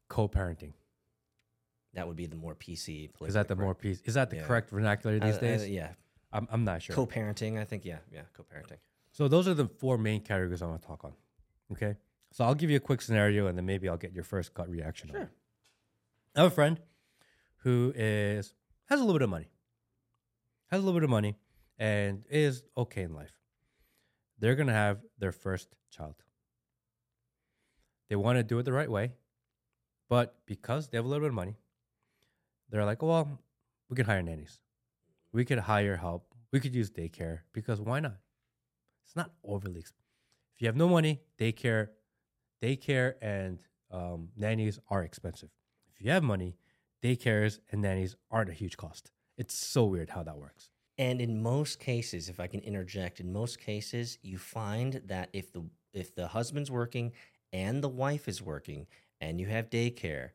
Co-parenting. 0.08 0.72
That 1.94 2.06
would 2.08 2.16
be 2.16 2.26
the 2.26 2.36
more 2.36 2.54
PC. 2.54 3.10
Is 3.22 3.34
that 3.34 3.48
the 3.48 3.56
more 3.56 3.74
PC? 3.74 4.00
Is 4.04 4.14
that 4.14 4.30
the 4.30 4.36
Yeah. 4.36 4.44
correct 4.46 4.70
vernacular 4.70 5.18
these 5.18 5.38
days? 5.38 5.68
Yeah, 5.68 5.92
I'm, 6.32 6.48
I'm 6.50 6.64
not 6.64 6.82
sure. 6.82 6.94
co-parenting. 6.96 7.58
I 7.58 7.64
think 7.64 7.84
yeah, 7.84 7.98
yeah, 8.12 8.22
co-parenting. 8.36 8.78
So 9.12 9.28
those 9.28 9.46
are 9.46 9.54
the 9.54 9.68
four 9.68 9.96
main 9.96 10.20
categories 10.20 10.60
I 10.60 10.66
want 10.66 10.82
to 10.82 10.86
talk 10.88 11.04
on. 11.04 11.12
Okay. 11.72 11.96
So 12.32 12.44
I'll 12.44 12.54
give 12.56 12.68
you 12.68 12.76
a 12.76 12.80
quick 12.80 13.00
scenario 13.00 13.46
and 13.46 13.56
then 13.56 13.64
maybe 13.64 13.88
I'll 13.88 13.96
get 13.96 14.12
your 14.12 14.24
first 14.24 14.54
gut 14.54 14.68
reaction. 14.68 15.10
on. 15.10 15.16
Sure. 15.16 15.30
I 16.34 16.40
have 16.42 16.50
a 16.50 16.54
friend 16.54 16.80
who 17.58 17.92
is 17.94 18.54
has 18.86 18.98
a 18.98 19.04
little 19.04 19.14
bit 19.18 19.22
of 19.22 19.30
money. 19.30 19.48
Has 20.72 20.82
a 20.82 20.84
little 20.84 20.98
bit 20.98 21.04
of 21.04 21.10
money 21.10 21.36
and 21.78 22.24
is 22.28 22.64
okay 22.76 23.02
in 23.02 23.14
life. 23.14 23.38
They're 24.40 24.56
gonna 24.56 24.72
have 24.72 24.98
their 25.18 25.30
first 25.32 25.68
child. 25.90 26.16
They 28.08 28.16
want 28.16 28.36
to 28.38 28.42
do 28.42 28.58
it 28.58 28.64
the 28.64 28.72
right 28.72 28.90
way, 28.90 29.12
but 30.08 30.36
because 30.46 30.88
they 30.88 30.98
have 30.98 31.04
a 31.04 31.08
little 31.08 31.22
bit 31.22 31.28
of 31.28 31.34
money, 31.34 31.56
they're 32.74 32.84
like, 32.84 33.02
well, 33.02 33.38
we 33.88 33.94
could 33.94 34.06
hire 34.06 34.20
nannies. 34.20 34.58
We 35.32 35.44
could 35.44 35.60
hire 35.60 35.96
help. 35.96 36.34
We 36.52 36.58
could 36.58 36.74
use 36.74 36.90
daycare 36.90 37.42
because 37.52 37.80
why 37.80 38.00
not? 38.00 38.16
It's 39.06 39.14
not 39.14 39.30
overly 39.44 39.78
expensive. 39.78 40.10
If 40.56 40.62
you 40.62 40.66
have 40.66 40.74
no 40.74 40.88
money, 40.88 41.20
daycare, 41.38 41.90
daycare 42.60 43.14
and 43.22 43.60
um, 43.92 44.30
nannies 44.36 44.80
are 44.90 45.04
expensive. 45.04 45.50
If 45.94 46.04
you 46.04 46.10
have 46.10 46.24
money, 46.24 46.56
daycares 47.00 47.60
and 47.70 47.80
nannies 47.80 48.16
aren't 48.28 48.50
a 48.50 48.54
huge 48.54 48.76
cost. 48.76 49.12
It's 49.38 49.54
so 49.54 49.84
weird 49.84 50.10
how 50.10 50.24
that 50.24 50.36
works. 50.36 50.70
And 50.98 51.20
in 51.20 51.40
most 51.40 51.78
cases, 51.78 52.28
if 52.28 52.40
I 52.40 52.48
can 52.48 52.58
interject, 52.60 53.20
in 53.20 53.32
most 53.32 53.60
cases, 53.60 54.18
you 54.22 54.36
find 54.36 55.00
that 55.06 55.28
if 55.32 55.52
the 55.52 55.62
if 55.92 56.12
the 56.12 56.26
husband's 56.26 56.72
working 56.72 57.12
and 57.52 57.84
the 57.84 57.88
wife 57.88 58.26
is 58.26 58.42
working 58.42 58.88
and 59.20 59.40
you 59.40 59.46
have 59.46 59.70
daycare, 59.70 60.30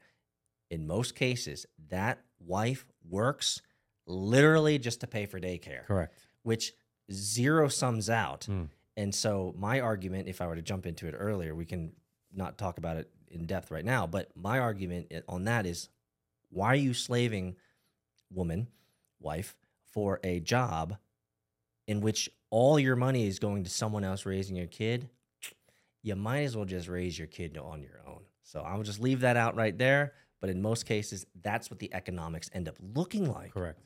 in 0.70 0.88
most 0.88 1.16
cases, 1.16 1.66
that 1.90 2.20
wife 2.40 2.86
works 3.08 3.62
literally 4.06 4.78
just 4.80 5.02
to 5.02 5.08
pay 5.08 5.26
for 5.26 5.40
daycare, 5.40 5.86
Correct. 5.86 6.18
which 6.44 6.74
zero 7.12 7.68
sums 7.68 8.10
out. 8.10 8.48
Mm. 8.50 8.70
And 8.98 9.14
so 9.14 9.54
my 9.58 9.80
argument, 9.80 10.28
if 10.28 10.42
I 10.42 10.48
were 10.48 10.56
to 10.56 10.62
jump 10.62 10.86
into 10.86 11.08
it 11.08 11.16
earlier, 11.18 11.56
we 11.56 11.66
can 11.66 11.94
not 12.34 12.58
talk 12.58 12.78
about 12.78 12.98
it 12.98 13.10
in 13.30 13.46
depth 13.46 13.72
right 13.72 13.86
now, 13.86 14.08
but 14.08 14.30
my 14.36 14.60
argument 14.60 15.12
on 15.28 15.46
that 15.46 15.66
is 15.66 15.90
why 16.50 16.68
are 16.68 16.76
you 16.76 16.94
slaving 16.94 17.56
woman, 18.32 18.68
wife, 19.20 19.56
for 19.92 20.20
a 20.24 20.40
job 20.40 20.98
in 21.88 22.02
which 22.02 22.30
all 22.50 22.80
your 22.80 22.96
money 22.96 23.28
is 23.28 23.40
going 23.40 23.64
to 23.64 23.70
someone 23.70 24.04
else 24.04 24.26
raising 24.26 24.56
your 24.56 24.68
kid? 24.68 25.10
You 26.02 26.16
might 26.16 26.44
as 26.44 26.56
well 26.56 26.66
just 26.66 26.88
raise 26.88 27.18
your 27.18 27.28
kid 27.28 27.58
on 27.58 27.82
your 27.82 28.02
own. 28.08 28.22
So 28.44 28.62
I 28.62 28.76
will 28.76 28.84
just 28.84 29.00
leave 29.00 29.22
that 29.22 29.38
out 29.38 29.56
right 29.56 29.78
there. 29.78 30.14
But 30.42 30.50
in 30.50 30.62
most 30.62 30.86
cases, 30.86 31.26
that's 31.42 31.70
what 31.70 31.80
the 31.80 31.94
economics 31.94 32.50
end 32.54 32.68
up 32.70 32.76
looking 32.96 33.32
like. 33.32 33.54
Correct. 33.54 33.82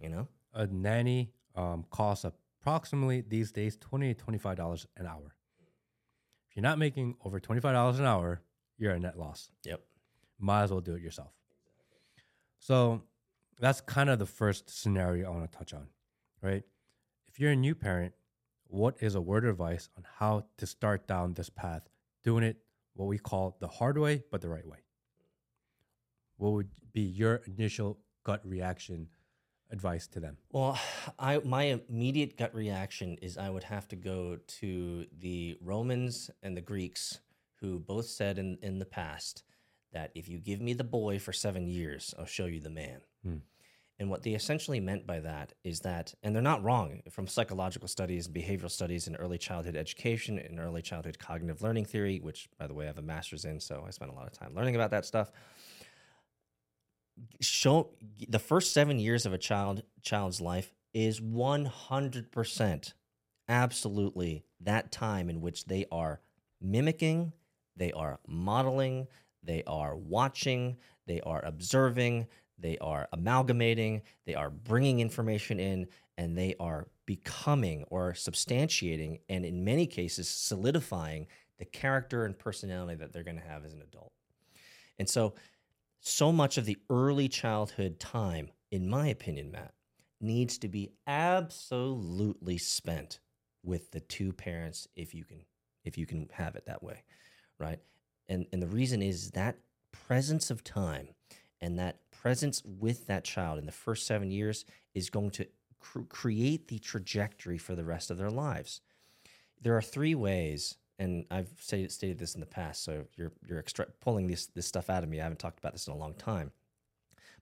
You 0.00 0.08
know? 0.08 0.28
A 0.54 0.66
nanny 0.66 1.32
um, 1.54 1.84
costs 1.90 2.24
approximately 2.24 3.20
these 3.20 3.52
days 3.52 3.76
twenty 3.76 4.14
to 4.14 4.20
twenty 4.20 4.38
five 4.38 4.56
dollars 4.56 4.86
an 4.96 5.06
hour. 5.06 5.34
If 6.48 6.56
you're 6.56 6.62
not 6.62 6.78
making 6.78 7.16
over 7.24 7.38
twenty 7.38 7.60
five 7.60 7.74
dollars 7.74 7.98
an 7.98 8.06
hour, 8.06 8.40
you're 8.78 8.92
a 8.92 8.98
net 8.98 9.18
loss. 9.18 9.50
Yep. 9.64 9.82
Might 10.38 10.62
as 10.62 10.70
well 10.70 10.80
do 10.80 10.94
it 10.94 11.02
yourself. 11.02 11.32
So 12.58 13.02
that's 13.58 13.80
kind 13.82 14.08
of 14.08 14.18
the 14.18 14.26
first 14.26 14.70
scenario 14.70 15.26
I 15.26 15.30
want 15.30 15.50
to 15.50 15.58
touch 15.58 15.74
on, 15.74 15.86
right? 16.42 16.62
If 17.28 17.38
you're 17.38 17.52
a 17.52 17.56
new 17.56 17.74
parent, 17.74 18.14
what 18.66 18.96
is 19.00 19.14
a 19.14 19.20
word 19.20 19.44
of 19.44 19.50
advice 19.50 19.88
on 19.96 20.04
how 20.18 20.46
to 20.56 20.66
start 20.66 21.06
down 21.06 21.34
this 21.34 21.50
path, 21.50 21.82
doing 22.24 22.42
it 22.42 22.56
what 22.94 23.06
we 23.06 23.18
call 23.18 23.56
the 23.60 23.68
hard 23.68 23.98
way, 23.98 24.22
but 24.30 24.40
the 24.40 24.48
right 24.48 24.66
way? 24.66 24.78
What 26.40 26.52
would 26.52 26.70
be 26.92 27.02
your 27.02 27.42
initial 27.46 27.98
gut 28.24 28.40
reaction 28.44 29.08
advice 29.70 30.06
to 30.08 30.20
them? 30.20 30.36
Well, 30.52 30.78
I 31.18 31.38
my 31.44 31.80
immediate 31.88 32.36
gut 32.36 32.54
reaction 32.54 33.18
is 33.22 33.38
I 33.38 33.50
would 33.50 33.64
have 33.64 33.86
to 33.88 33.96
go 33.96 34.38
to 34.60 35.06
the 35.18 35.56
Romans 35.60 36.30
and 36.42 36.56
the 36.56 36.62
Greeks, 36.62 37.20
who 37.60 37.78
both 37.78 38.06
said 38.06 38.38
in, 38.38 38.58
in 38.62 38.78
the 38.78 38.86
past 38.86 39.44
that 39.92 40.10
if 40.14 40.28
you 40.28 40.38
give 40.38 40.60
me 40.60 40.72
the 40.72 40.84
boy 40.84 41.18
for 41.18 41.32
seven 41.32 41.66
years, 41.66 42.14
I'll 42.18 42.26
show 42.26 42.46
you 42.46 42.60
the 42.60 42.70
man. 42.70 43.00
Hmm. 43.22 43.36
And 43.98 44.08
what 44.08 44.22
they 44.22 44.30
essentially 44.30 44.80
meant 44.80 45.06
by 45.06 45.20
that 45.20 45.52
is 45.62 45.80
that, 45.80 46.14
and 46.22 46.34
they're 46.34 46.40
not 46.40 46.62
wrong 46.62 47.02
from 47.10 47.26
psychological 47.26 47.86
studies 47.86 48.26
and 48.26 48.34
behavioral 48.34 48.70
studies 48.70 49.06
and 49.06 49.16
early 49.20 49.36
childhood 49.36 49.76
education 49.76 50.38
and 50.38 50.58
early 50.58 50.80
childhood 50.80 51.18
cognitive 51.18 51.60
learning 51.60 51.84
theory, 51.84 52.18
which, 52.18 52.48
by 52.58 52.66
the 52.66 52.72
way, 52.72 52.84
I 52.84 52.86
have 52.86 52.96
a 52.96 53.02
master's 53.02 53.44
in, 53.44 53.60
so 53.60 53.84
I 53.86 53.90
spent 53.90 54.10
a 54.10 54.14
lot 54.14 54.26
of 54.26 54.32
time 54.32 54.54
learning 54.54 54.74
about 54.74 54.90
that 54.92 55.04
stuff. 55.04 55.32
Show 57.40 57.90
the 58.28 58.38
first 58.38 58.72
seven 58.72 58.98
years 58.98 59.26
of 59.26 59.32
a 59.32 59.38
child 59.38 59.82
child's 60.02 60.40
life 60.40 60.72
is 60.92 61.20
100% 61.20 62.92
absolutely 63.48 64.44
that 64.60 64.92
time 64.92 65.30
in 65.30 65.40
which 65.40 65.64
they 65.66 65.86
are 65.90 66.20
mimicking, 66.60 67.32
they 67.76 67.92
are 67.92 68.20
modeling, 68.26 69.06
they 69.42 69.62
are 69.66 69.96
watching, 69.96 70.76
they 71.06 71.20
are 71.22 71.44
observing, 71.44 72.26
they 72.58 72.76
are 72.78 73.08
amalgamating, 73.12 74.02
they 74.26 74.34
are 74.34 74.50
bringing 74.50 75.00
information 75.00 75.58
in, 75.58 75.86
and 76.18 76.36
they 76.36 76.54
are 76.60 76.88
becoming 77.06 77.84
or 77.88 78.12
substantiating, 78.12 79.20
and 79.28 79.44
in 79.44 79.64
many 79.64 79.86
cases, 79.86 80.28
solidifying 80.28 81.26
the 81.58 81.64
character 81.64 82.24
and 82.24 82.38
personality 82.38 82.94
that 82.96 83.12
they're 83.12 83.24
going 83.24 83.40
to 83.40 83.46
have 83.46 83.64
as 83.64 83.72
an 83.72 83.82
adult. 83.82 84.12
And 84.98 85.08
so, 85.08 85.34
so 86.00 86.32
much 86.32 86.58
of 86.58 86.64
the 86.64 86.78
early 86.88 87.28
childhood 87.28 88.00
time, 88.00 88.50
in 88.70 88.88
my 88.88 89.08
opinion, 89.08 89.50
Matt, 89.50 89.74
needs 90.20 90.58
to 90.58 90.68
be 90.68 90.92
absolutely 91.06 92.58
spent 92.58 93.20
with 93.62 93.90
the 93.90 94.00
two 94.00 94.32
parents 94.32 94.88
if 94.96 95.14
you 95.14 95.24
can 95.24 95.44
if 95.84 95.98
you 95.98 96.06
can 96.06 96.28
have 96.32 96.54
it 96.54 96.64
that 96.66 96.82
way 96.82 97.02
right 97.58 97.78
and 98.28 98.46
and 98.52 98.62
the 98.62 98.66
reason 98.66 99.02
is 99.02 99.30
that 99.32 99.56
presence 99.92 100.50
of 100.50 100.64
time 100.64 101.08
and 101.60 101.78
that 101.78 101.98
presence 102.10 102.62
with 102.64 103.06
that 103.06 103.24
child 103.24 103.58
in 103.58 103.66
the 103.66 103.72
first 103.72 104.06
seven 104.06 104.30
years 104.30 104.64
is 104.94 105.10
going 105.10 105.30
to 105.30 105.46
cr- 105.78 106.00
create 106.08 106.68
the 106.68 106.78
trajectory 106.78 107.58
for 107.58 107.74
the 107.74 107.84
rest 107.84 108.10
of 108.10 108.18
their 108.18 108.30
lives. 108.30 108.80
There 109.60 109.76
are 109.76 109.82
three 109.82 110.14
ways, 110.14 110.76
and 111.00 111.24
I've 111.30 111.48
stated, 111.58 111.90
stated 111.90 112.18
this 112.18 112.34
in 112.34 112.40
the 112.40 112.46
past, 112.46 112.84
so 112.84 113.06
you're 113.16 113.32
you're 113.48 113.58
extra- 113.58 113.88
pulling 114.00 114.26
this 114.26 114.46
this 114.46 114.66
stuff 114.66 114.90
out 114.90 115.02
of 115.02 115.08
me. 115.08 115.18
I 115.18 115.22
haven't 115.22 115.38
talked 115.40 115.58
about 115.58 115.72
this 115.72 115.86
in 115.88 115.94
a 115.94 115.96
long 115.96 116.14
time. 116.14 116.52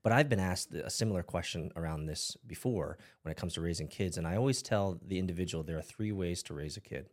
But 0.04 0.12
I've 0.12 0.28
been 0.28 0.38
asked 0.38 0.72
a 0.72 0.88
similar 0.88 1.24
question 1.24 1.72
around 1.74 2.06
this 2.06 2.36
before 2.46 2.98
when 3.22 3.32
it 3.32 3.36
comes 3.36 3.54
to 3.54 3.60
raising 3.60 3.88
kids. 3.88 4.16
And 4.16 4.28
I 4.28 4.36
always 4.36 4.62
tell 4.62 5.00
the 5.04 5.18
individual 5.18 5.64
there 5.64 5.76
are 5.76 5.82
three 5.82 6.12
ways 6.12 6.40
to 6.44 6.54
raise 6.54 6.76
a 6.76 6.80
kid. 6.80 7.06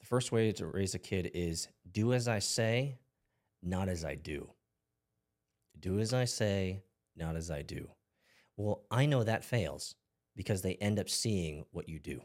The 0.00 0.06
first 0.06 0.32
way 0.32 0.50
to 0.50 0.66
raise 0.66 0.96
a 0.96 0.98
kid 0.98 1.30
is 1.34 1.68
do 1.88 2.12
as 2.12 2.26
I 2.26 2.40
say, 2.40 2.98
not 3.62 3.88
as 3.88 4.04
I 4.04 4.16
do. 4.16 4.50
Do 5.78 6.00
as 6.00 6.12
I 6.12 6.24
say, 6.24 6.82
not 7.16 7.36
as 7.36 7.48
I 7.48 7.62
do. 7.62 7.88
Well, 8.56 8.82
I 8.90 9.06
know 9.06 9.22
that 9.22 9.44
fails 9.44 9.94
because 10.34 10.62
they 10.62 10.74
end 10.74 10.98
up 10.98 11.08
seeing 11.08 11.64
what 11.70 11.88
you 11.88 12.00
do 12.00 12.22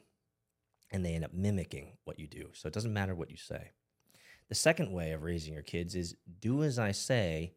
and 0.93 1.03
they 1.03 1.13
end 1.15 1.25
up 1.25 1.33
mimicking 1.33 1.97
what 2.05 2.19
you 2.19 2.27
do. 2.27 2.49
So 2.53 2.67
it 2.67 2.73
doesn't 2.73 2.93
matter 2.93 3.15
what 3.15 3.29
you 3.31 3.37
say. 3.37 3.71
The 4.47 4.55
second 4.55 4.91
way 4.93 5.11
of 5.11 5.23
raising 5.23 5.53
your 5.53 5.63
kids 5.63 5.95
is 5.95 6.15
do 6.39 6.63
as 6.63 6.77
I 6.79 6.91
say, 6.91 7.53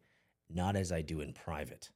not 0.49 0.75
as 0.75 0.91
I 0.91 1.01
do 1.01 1.21
in 1.21 1.33
private. 1.33 1.91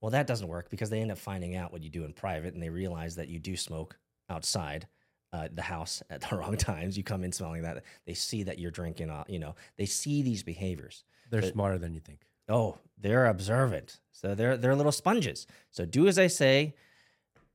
Well, 0.00 0.10
that 0.10 0.26
doesn't 0.26 0.48
work 0.48 0.70
because 0.70 0.90
they 0.90 1.00
end 1.00 1.12
up 1.12 1.18
finding 1.18 1.54
out 1.54 1.72
what 1.72 1.82
you 1.82 1.90
do 1.90 2.04
in 2.04 2.12
private 2.12 2.54
and 2.54 2.62
they 2.62 2.70
realize 2.70 3.14
that 3.16 3.28
you 3.28 3.38
do 3.38 3.56
smoke 3.56 3.96
outside 4.28 4.88
uh, 5.32 5.48
the 5.52 5.62
house 5.62 6.02
at 6.10 6.22
the 6.22 6.36
wrong 6.36 6.56
times. 6.56 6.96
You 6.96 7.04
come 7.04 7.22
in 7.22 7.32
smelling 7.32 7.62
that. 7.62 7.84
They 8.06 8.14
see 8.14 8.42
that 8.44 8.58
you're 8.58 8.70
drinking, 8.70 9.10
uh, 9.10 9.24
you 9.28 9.38
know, 9.38 9.54
they 9.76 9.86
see 9.86 10.22
these 10.22 10.42
behaviors. 10.42 11.04
They're 11.30 11.40
But- 11.42 11.52
smarter 11.52 11.78
than 11.78 11.94
you 11.94 12.00
think. 12.00 12.20
Oh, 12.48 12.78
they're 12.98 13.26
observant. 13.26 14.00
So 14.10 14.34
they're 14.34 14.56
they're 14.56 14.74
little 14.74 14.92
sponges. 14.92 15.46
So 15.70 15.84
do 15.86 16.08
as 16.08 16.18
I 16.18 16.26
say, 16.26 16.74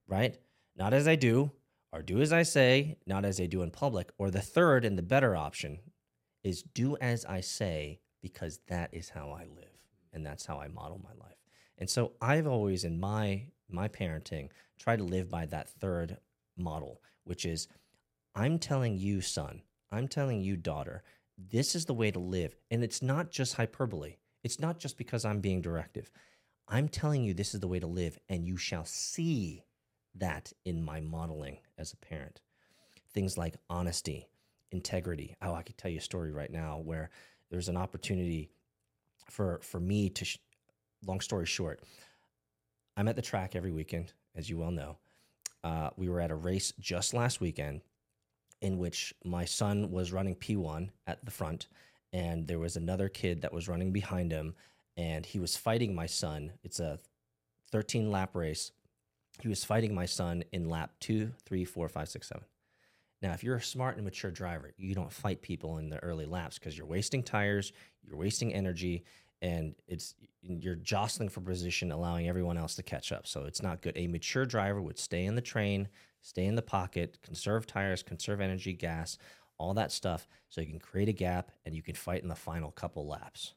right? 0.08 0.38
Not 0.78 0.94
as 0.94 1.08
I 1.08 1.16
do, 1.16 1.52
or 1.92 2.02
do 2.02 2.22
as 2.22 2.32
I 2.32 2.44
say, 2.44 2.98
not 3.08 3.26
as 3.26 3.40
I 3.42 3.48
do 3.48 3.64
in 3.64 3.72
public. 3.72 4.12
Or 4.18 4.30
the 4.30 4.42
third 4.42 4.86
and 4.86 4.98
the 4.98 5.04
better 5.04 5.36
option 5.36 5.80
is 6.44 6.62
do 6.62 6.96
as 6.98 7.26
I 7.26 7.42
say 7.42 8.00
because 8.22 8.60
that 8.68 8.94
is 8.94 9.10
how 9.10 9.32
I 9.32 9.46
live 9.46 9.78
and 10.14 10.26
that's 10.26 10.46
how 10.46 10.60
I 10.60 10.68
model 10.68 11.02
my 11.04 11.14
life. 11.24 11.38
And 11.78 11.90
so 11.90 12.14
I've 12.22 12.48
always 12.48 12.84
in 12.84 13.00
my 13.00 13.48
my 13.70 13.88
parenting 13.88 14.50
tried 14.80 14.98
to 14.98 15.04
live 15.04 15.30
by 15.30 15.46
that 15.48 15.70
third 15.70 16.18
model, 16.58 17.02
which 17.24 17.46
is 17.46 17.68
I'm 18.36 18.60
telling 18.60 18.98
you, 18.98 19.22
son, 19.22 19.62
I'm 19.92 20.08
telling 20.08 20.42
you, 20.42 20.56
daughter, 20.56 21.04
this 21.38 21.76
is 21.76 21.86
the 21.86 21.94
way 21.94 22.12
to 22.12 22.20
live. 22.20 22.56
And 22.72 22.84
it's 22.84 23.02
not 23.02 23.32
just 23.32 23.56
hyperbole. 23.56 24.16
It's 24.44 24.60
not 24.60 24.80
just 24.80 24.98
because 24.98 25.26
I'm 25.26 25.42
being 25.42 25.62
directive. 25.62 26.12
I'm 26.68 26.88
telling 26.88 27.24
you 27.24 27.34
this 27.34 27.54
is 27.54 27.60
the 27.60 27.68
way 27.68 27.80
to 27.80 27.88
live, 27.88 28.18
and 28.30 28.46
you 28.46 28.58
shall 28.58 28.86
see 28.86 29.64
that 30.20 30.52
in 30.66 30.84
my 30.84 31.00
modeling 31.00 31.58
as 31.78 31.94
a 31.94 31.98
parent. 31.98 32.42
Things 33.14 33.38
like 33.38 33.56
honesty, 33.70 34.28
integrity. 34.72 35.36
Oh, 35.42 35.54
I 35.54 35.64
could 35.64 35.78
tell 35.78 35.92
you 35.92 36.00
a 36.00 36.02
story 36.02 36.32
right 36.32 36.52
now 36.52 36.82
where 36.84 37.10
there's 37.50 37.70
an 37.70 37.78
opportunity 37.78 38.50
for 39.30 39.60
for 39.64 39.80
me 39.80 40.10
to. 40.10 40.26
Sh- 40.26 40.38
long 41.06 41.22
story 41.22 41.46
short, 41.46 41.82
I'm 42.96 43.08
at 43.08 43.16
the 43.16 43.22
track 43.22 43.56
every 43.56 43.72
weekend, 43.72 44.14
as 44.36 44.50
you 44.50 44.58
well 44.58 44.72
know. 44.72 44.98
Uh, 45.64 45.90
we 45.98 46.10
were 46.10 46.22
at 46.22 46.32
a 46.32 46.36
race 46.36 46.74
just 46.80 47.14
last 47.14 47.42
weekend 47.42 47.82
in 48.62 48.78
which 48.78 49.14
my 49.24 49.46
son 49.46 49.92
was 49.92 50.12
running 50.12 50.36
P1 50.36 50.90
at 51.06 51.24
the 51.24 51.32
front, 51.32 51.68
and 52.12 52.48
there 52.48 52.60
was 52.60 52.76
another 52.76 53.10
kid 53.10 53.42
that 53.42 53.54
was 53.54 53.68
running 53.68 53.92
behind 53.92 54.32
him, 54.32 54.56
and 54.96 55.26
he 55.26 55.40
was 55.40 55.56
fighting 55.56 55.94
my 55.94 56.08
son. 56.08 56.54
It's 56.64 56.80
a 56.80 57.00
13 57.72 58.10
lap 58.10 58.36
race. 58.36 58.72
He 59.42 59.48
was 59.48 59.64
fighting 59.64 59.94
my 59.94 60.06
son 60.06 60.44
in 60.52 60.70
lap 60.70 60.92
two, 61.00 61.32
three, 61.46 61.66
four, 61.66 61.88
five, 61.90 62.10
six, 62.10 62.28
seven. 62.28 62.46
Now, 63.22 63.34
if 63.34 63.44
you're 63.44 63.56
a 63.56 63.62
smart 63.62 63.96
and 63.96 64.06
mature 64.06 64.32
driver, 64.32 64.74
you 64.78 64.94
don't 64.94 65.12
fight 65.12 65.42
people 65.42 65.78
in 65.78 65.90
the 65.90 65.98
early 66.04 66.26
laps 66.26 66.60
because 66.60 66.78
you're 66.78 66.88
wasting 66.88 67.24
tires, 67.24 67.74
you're 68.04 68.18
wasting 68.18 68.54
energy, 68.54 69.04
and 69.42 69.76
it's 69.88 70.16
you're 70.42 70.76
jostling 70.76 71.30
for 71.30 71.42
position, 71.42 71.92
allowing 71.92 72.28
everyone 72.28 72.58
else 72.58 72.76
to 72.76 72.84
catch 72.84 73.12
up. 73.12 73.28
So 73.28 73.44
it's 73.46 73.62
not 73.62 73.82
good. 73.82 73.94
A 73.96 74.08
mature 74.08 74.46
driver 74.46 74.82
would 74.82 75.00
stay 75.00 75.26
in 75.26 75.36
the 75.36 75.42
train, 75.42 75.88
stay 76.22 76.46
in 76.46 76.56
the 76.56 76.62
pocket, 76.62 77.18
conserve 77.24 77.68
tires, 77.68 78.04
conserve 78.04 78.40
energy, 78.40 78.74
gas, 78.74 79.18
all 79.58 79.74
that 79.74 79.92
stuff, 79.92 80.28
so 80.50 80.62
you 80.62 80.68
can 80.68 80.80
create 80.80 81.10
a 81.10 81.14
gap 81.14 81.52
and 81.66 81.76
you 81.76 81.82
can 81.82 81.96
fight 81.96 82.22
in 82.22 82.30
the 82.30 82.36
final 82.36 82.72
couple 82.72 83.08
laps. 83.08 83.54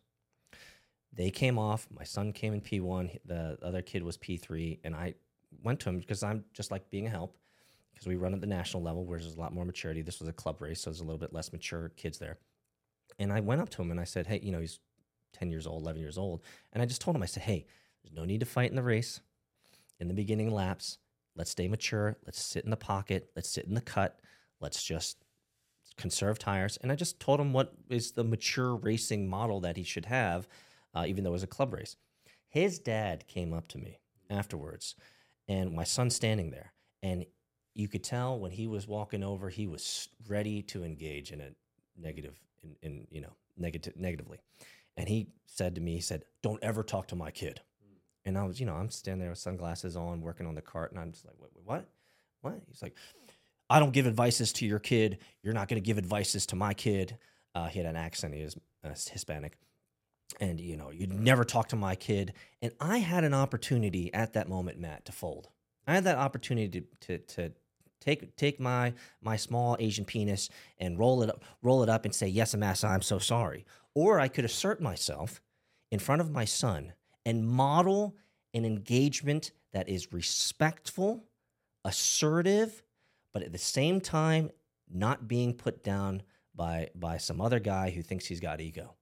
They 1.12 1.31
came 1.31 1.59
off. 1.59 1.87
My 1.90 2.05
son 2.05 2.33
came 2.33 2.55
in 2.55 2.61
P1. 2.61 3.19
The 3.25 3.59
other 3.62 3.83
kid 3.83 4.03
was 4.03 4.16
P3, 4.16 4.79
and 4.85 4.95
I 4.95 5.14
went 5.62 5.81
to 5.81 5.88
him 5.88 5.99
because 5.99 6.23
I'm 6.23 6.44
just 6.53 6.70
like 6.70 6.90
being 6.90 7.07
a 7.07 7.11
help 7.11 7.37
because 7.92 8.07
we 8.07 8.16
run 8.16 8.35
at 8.35 8.40
the 8.40 8.46
national 8.46 8.83
level 8.83 9.05
where 9.05 9.18
there's 9.18 9.35
a 9.35 9.40
lot 9.40 9.53
more 9.53 9.64
maturity. 9.64 10.03
This 10.03 10.20
was 10.20 10.29
a 10.29 10.33
club 10.33 10.61
race, 10.61 10.81
so 10.81 10.90
there's 10.90 11.01
a 11.01 11.05
little 11.05 11.18
bit 11.18 11.33
less 11.33 11.53
mature 11.53 11.90
kids 11.96 12.18
there. 12.18 12.38
And 13.18 13.33
I 13.33 13.40
went 13.40 13.61
up 13.61 13.68
to 13.70 13.83
him 13.83 13.90
and 13.90 14.01
I 14.01 14.05
said, 14.05 14.27
Hey, 14.27 14.40
you 14.42 14.53
know, 14.53 14.61
he's 14.61 14.81
10 15.35 15.51
years 15.51 15.66
old, 15.66 15.83
11 15.83 16.01
years 16.01 16.18
old. 16.18 16.42
And 16.73 16.83
I 16.83 16.87
just 16.87 17.01
told 17.01 17.16
him, 17.16 17.23
I 17.23 17.27
said, 17.27 17.42
Hey, 17.42 17.66
there's 18.03 18.16
no 18.16 18.25
need 18.25 18.40
to 18.40 18.46
fight 18.46 18.70
in 18.70 18.77
the 18.77 18.83
race 18.83 19.20
in 19.99 20.09
the 20.09 20.14
beginning 20.14 20.51
laps. 20.51 20.99
Let's 21.37 21.51
stay 21.51 21.68
mature. 21.68 22.16
Let's 22.25 22.42
sit 22.42 22.64
in 22.64 22.70
the 22.70 22.77
pocket. 22.77 23.31
Let's 23.37 23.51
sit 23.51 23.66
in 23.66 23.75
the 23.75 23.81
cut. 23.81 24.18
Let's 24.61 24.83
just 24.83 25.18
conserve 25.96 26.38
tires. 26.38 26.79
And 26.83 26.90
I 26.90 26.96
just 26.96 27.20
told 27.20 27.40
him 27.40 27.53
what 27.53 27.75
is 27.88 28.12
the 28.12 28.25
mature 28.25 28.75
racing 28.75 29.29
model 29.29 29.61
that 29.61 29.77
he 29.77 29.85
should 29.85 30.07
have, 30.07 30.49
uh, 30.94 31.05
even 31.07 31.25
though 31.25 31.31
it 31.31 31.35
was 31.35 31.42
a 31.42 31.49
club 31.49 31.75
race. 31.75 31.96
His 32.49 32.79
dad 32.79 33.27
came 33.29 33.53
up 33.53 33.68
to 33.68 33.79
me 33.79 33.99
afterwards, 34.29 34.96
and 35.51 35.73
my 35.73 35.85
son's 35.85 36.15
standing 36.15 36.51
there. 36.51 36.73
And 37.03 37.27
you 37.75 37.89
could 37.89 38.05
tell 38.05 38.39
when 38.39 38.53
he 38.53 38.69
was 38.69 38.87
walking 38.87 39.25
over, 39.25 39.49
he 39.49 39.67
was 39.67 40.09
ready 40.29 40.63
to 40.63 40.85
engage 40.85 41.33
in 41.33 41.41
a 41.41 41.49
negative, 42.01 42.39
in, 42.62 42.77
in 42.83 43.07
you 43.11 43.20
know, 43.20 43.33
negative, 43.59 43.97
negatively. 43.97 44.39
And 44.97 45.09
he 45.09 45.29
said 45.47 45.74
to 45.74 45.81
me, 45.81 45.95
he 45.95 46.01
said, 46.01 46.24
"Don't 46.43 46.62
ever 46.62 46.83
talk 46.83 47.09
to 47.09 47.16
my 47.16 47.31
kid." 47.31 47.61
And 48.24 48.39
I 48.39 48.45
was, 48.45 48.61
you 48.61 48.66
know, 48.66 48.74
I'm 48.74 48.91
standing 48.91 49.20
there 49.20 49.31
with 49.31 49.39
sunglasses 49.39 49.97
on, 49.97 50.20
working 50.20 50.47
on 50.47 50.55
the 50.55 50.62
kart, 50.62 50.91
and 50.91 51.01
I'm 51.01 51.11
just 51.12 51.24
like, 51.24 51.35
"What? 51.39 51.51
What? 51.64 51.89
What?" 52.43 52.62
He's 52.68 52.83
like, 52.83 52.97
"I 53.68 53.81
don't 53.81 53.93
give 53.93 54.07
advices 54.07 54.53
to 54.55 54.66
your 54.66 54.79
kid. 54.79 55.18
You're 55.43 55.55
not 55.55 55.68
going 55.68 55.83
to 55.83 55.87
give 55.87 55.99
advices 55.99 56.47
to 56.47 56.57
my 56.57 56.74
kid." 56.74 57.18
Uh, 57.55 57.66
he 57.66 57.79
had 57.79 57.87
an 57.87 57.97
accent. 57.97 58.35
He 58.35 58.45
was 58.45 58.57
uh, 58.85 58.91
Hispanic, 58.91 59.59
and 60.41 60.61
you 60.61 60.76
know, 60.76 60.91
you'd 60.91 61.12
never 61.12 61.45
talk 61.45 61.68
to 61.68 61.76
my 61.76 61.95
kid. 61.95 62.33
And 62.62 62.72
I 62.81 62.99
had 62.99 63.24
an 63.24 63.35
opportunity 63.35 64.12
at 64.14 64.33
that 64.35 64.49
moment, 64.49 64.78
Matt, 64.78 65.05
to 65.07 65.12
fold. 65.12 65.49
I 65.87 65.95
had 65.95 66.05
that 66.05 66.18
opportunity 66.18 66.83
to 67.01 67.18
to, 67.18 67.18
to 67.18 67.53
take 68.01 68.37
take 68.37 68.61
my 68.61 68.95
my 69.22 69.37
small 69.37 69.76
Asian 69.78 70.05
penis 70.05 70.49
and 70.78 70.99
roll 70.99 71.22
it 71.22 71.31
up, 71.31 71.45
roll 71.62 71.83
it 71.83 71.89
up, 71.89 72.05
and 72.05 72.14
say, 72.14 72.28
"Yes, 72.28 72.55
Amasa, 72.55 72.89
I'm 72.89 73.03
so 73.03 73.18
sorry." 73.18 73.64
Or 73.95 74.20
I 74.20 74.28
could 74.28 74.45
assert 74.45 74.81
myself 74.81 75.41
in 75.91 75.99
front 75.99 76.20
of 76.20 76.31
my 76.31 76.45
son 76.45 76.93
and 77.24 77.49
model 77.49 78.16
an 78.55 78.64
engagement 78.64 79.53
that 79.72 79.89
is 79.89 80.12
respectful, 80.12 81.24
assertive, 81.85 82.83
but 83.33 83.43
at 83.43 83.53
the 83.53 83.59
same 83.59 84.01
time 84.01 84.51
not 84.93 85.28
being 85.28 85.55
put 85.55 85.85
down 85.85 86.22
by 86.55 86.89
by 86.95 87.16
some 87.16 87.41
other 87.41 87.61
guy 87.61 87.91
who 87.91 88.03
thinks 88.03 88.26
he's 88.26 88.41
got 88.41 88.61
ego. 88.61 88.95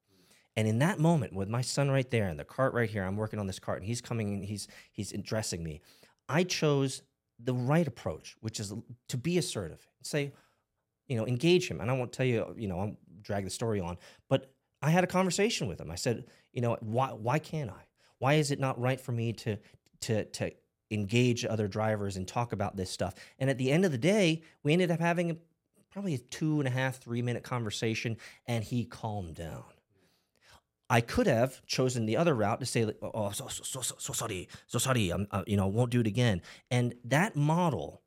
And 0.59 0.67
in 0.67 0.81
that 0.81 0.99
moment, 0.99 1.35
with 1.35 1.49
my 1.49 1.61
son 1.61 1.89
right 1.89 2.11
there 2.11 2.27
and 2.27 2.37
the 2.37 2.45
kart 2.45 2.73
right 2.73 2.91
here, 2.91 3.05
I'm 3.05 3.17
working 3.17 3.39
on 3.39 3.47
this 3.47 3.61
kart, 3.61 3.77
and 3.77 3.85
he's 3.85 4.01
coming, 4.01 4.35
and 4.35 4.45
he's 4.45 4.67
he's 4.91 5.13
addressing 5.13 5.63
me. 5.63 5.83
I 6.29 6.43
chose 6.43 7.03
the 7.39 7.55
right 7.55 7.87
approach, 7.87 8.35
which 8.41 8.59
is 8.59 8.75
to 9.07 9.17
be 9.17 9.39
assertive, 9.39 9.87
say, 10.03 10.33
you 11.07 11.17
know, 11.17 11.29
engage 11.29 11.71
him. 11.71 11.81
And 11.81 11.89
I 11.89 11.95
won't 11.95 12.13
tell 12.13 12.27
you, 12.27 12.57
you 12.59 12.67
know, 12.67 12.81
I'll 12.81 12.97
drag 13.23 13.45
the 13.45 13.51
story 13.51 13.79
on, 13.79 13.99
but 14.29 14.51
I 14.83 14.91
had 14.91 15.05
a 15.05 15.07
conversation 15.07 15.69
with 15.69 15.81
him. 15.81 15.93
I 15.93 15.95
said, 15.95 16.25
you 16.53 16.61
know, 16.61 16.77
why 16.81 17.11
why 17.11 17.39
can't 17.39 17.71
I? 17.71 17.87
Why 18.19 18.35
is 18.35 18.51
it 18.51 18.59
not 18.59 18.81
right 18.81 19.01
for 19.01 19.13
me 19.13 19.35
to 19.35 19.59
to 20.01 20.25
to 20.25 20.51
engage 20.91 21.45
other 21.45 21.69
drivers 21.69 22.17
and 22.17 22.27
talk 22.27 22.53
about 22.53 22.77
this 22.77 22.91
stuff? 22.91 23.15
And 23.39 23.49
at 23.49 23.59
the 23.59 23.71
end 23.71 23.85
of 23.85 23.93
the 23.93 23.97
day, 23.99 24.43
we 24.65 24.73
ended 24.73 24.91
up 24.91 24.99
having 24.99 25.39
probably 25.93 26.15
a 26.15 26.19
two 26.19 26.59
and 26.59 26.67
a 26.67 26.73
half, 26.73 26.99
three 26.99 27.23
minute 27.23 27.45
conversation, 27.45 28.17
and 28.49 28.65
he 28.65 28.85
calmed 28.85 29.37
down. 29.37 29.63
I 30.91 31.01
could 31.01 31.27
have 31.27 31.65
chosen 31.67 32.07
the 32.07 32.17
other 32.17 32.35
route 32.35 32.61
to 32.61 32.67
say, 32.67 32.85
like, 32.85 32.99
"Oh, 33.03 33.31
so, 33.31 33.49
so, 33.49 33.81
so, 33.83 33.97
so 33.99 34.13
sorry, 34.13 34.49
so 34.67 34.79
sorry, 34.79 35.11
I'm, 35.11 35.27
uh, 35.31 35.45
you 35.47 35.57
know, 35.57 35.67
won't 35.67 35.91
do 35.91 36.01
it 36.01 36.07
again." 36.07 36.43
And 36.71 36.95
that 37.05 37.37
model 37.37 38.03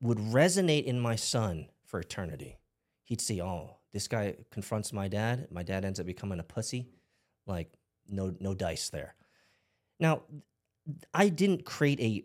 would 0.00 0.18
resonate 0.18 0.84
in 0.84 1.00
my 1.00 1.16
son 1.16 1.68
for 1.84 1.98
eternity. 2.00 2.58
He'd 3.04 3.20
see, 3.20 3.42
"Oh, 3.42 3.78
this 3.92 4.06
guy 4.06 4.36
confronts 4.50 4.92
my 4.92 5.08
dad. 5.08 5.48
My 5.50 5.62
dad 5.62 5.84
ends 5.84 5.98
up 5.98 6.06
becoming 6.06 6.38
a 6.38 6.44
pussy. 6.44 6.88
Like, 7.46 7.72
no, 8.08 8.34
no 8.38 8.54
dice 8.54 8.90
there." 8.90 9.16
Now, 9.98 10.22
I 11.12 11.28
didn't 11.28 11.64
create 11.64 12.00
a, 12.00 12.24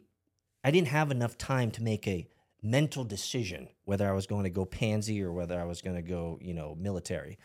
I 0.63 0.71
didn't 0.71 0.89
have 0.89 1.09
enough 1.09 1.37
time 1.37 1.71
to 1.71 1.83
make 1.83 2.07
a 2.07 2.27
mental 2.61 3.03
decision 3.03 3.67
whether 3.83 4.09
I 4.09 4.13
was 4.13 4.27
going 4.27 4.43
to 4.43 4.49
go 4.49 4.65
pansy 4.65 5.21
or 5.21 5.33
whether 5.33 5.59
I 5.59 5.65
was 5.65 5.81
going 5.81 5.97
to 5.97 6.01
go, 6.01 6.39
you 6.41 6.53
know, 6.53 6.75
military. 6.75 7.37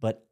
But 0.00 0.27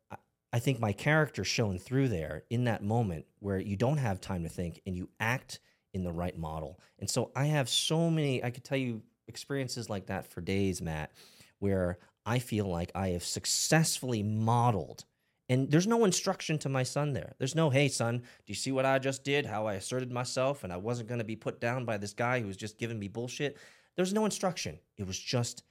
I 0.52 0.58
think 0.58 0.80
my 0.80 0.92
character 0.92 1.44
shown 1.44 1.78
through 1.78 2.08
there 2.08 2.44
in 2.50 2.64
that 2.64 2.82
moment 2.82 3.26
where 3.40 3.58
you 3.58 3.76
don't 3.76 3.98
have 3.98 4.20
time 4.20 4.42
to 4.44 4.48
think 4.48 4.80
and 4.86 4.96
you 4.96 5.08
act 5.20 5.60
in 5.92 6.04
the 6.04 6.12
right 6.12 6.36
model. 6.36 6.80
And 6.98 7.10
so 7.10 7.30
I 7.34 7.46
have 7.46 7.68
so 7.68 8.10
many, 8.10 8.42
I 8.42 8.50
could 8.50 8.64
tell 8.64 8.78
you 8.78 9.02
experiences 9.28 9.90
like 9.90 10.06
that 10.06 10.26
for 10.30 10.40
days, 10.40 10.80
Matt, 10.80 11.12
where 11.58 11.98
I 12.24 12.38
feel 12.38 12.66
like 12.66 12.90
I 12.94 13.08
have 13.08 13.24
successfully 13.24 14.22
modeled. 14.22 15.04
And 15.48 15.70
there's 15.70 15.86
no 15.86 16.04
instruction 16.04 16.58
to 16.58 16.68
my 16.68 16.82
son 16.82 17.12
there. 17.12 17.34
There's 17.38 17.54
no, 17.54 17.70
hey, 17.70 17.88
son, 17.88 18.18
do 18.18 18.24
you 18.46 18.54
see 18.54 18.72
what 18.72 18.84
I 18.86 18.98
just 18.98 19.24
did? 19.24 19.46
How 19.46 19.66
I 19.66 19.74
asserted 19.74 20.10
myself 20.10 20.64
and 20.64 20.72
I 20.72 20.76
wasn't 20.76 21.08
going 21.08 21.18
to 21.18 21.24
be 21.24 21.36
put 21.36 21.60
down 21.60 21.84
by 21.84 21.98
this 21.98 22.14
guy 22.14 22.40
who 22.40 22.46
was 22.46 22.56
just 22.56 22.78
giving 22.78 22.98
me 22.98 23.08
bullshit. 23.08 23.56
There's 23.94 24.12
no 24.12 24.24
instruction. 24.24 24.78
It 24.96 25.06
was 25.06 25.18
just 25.18 25.62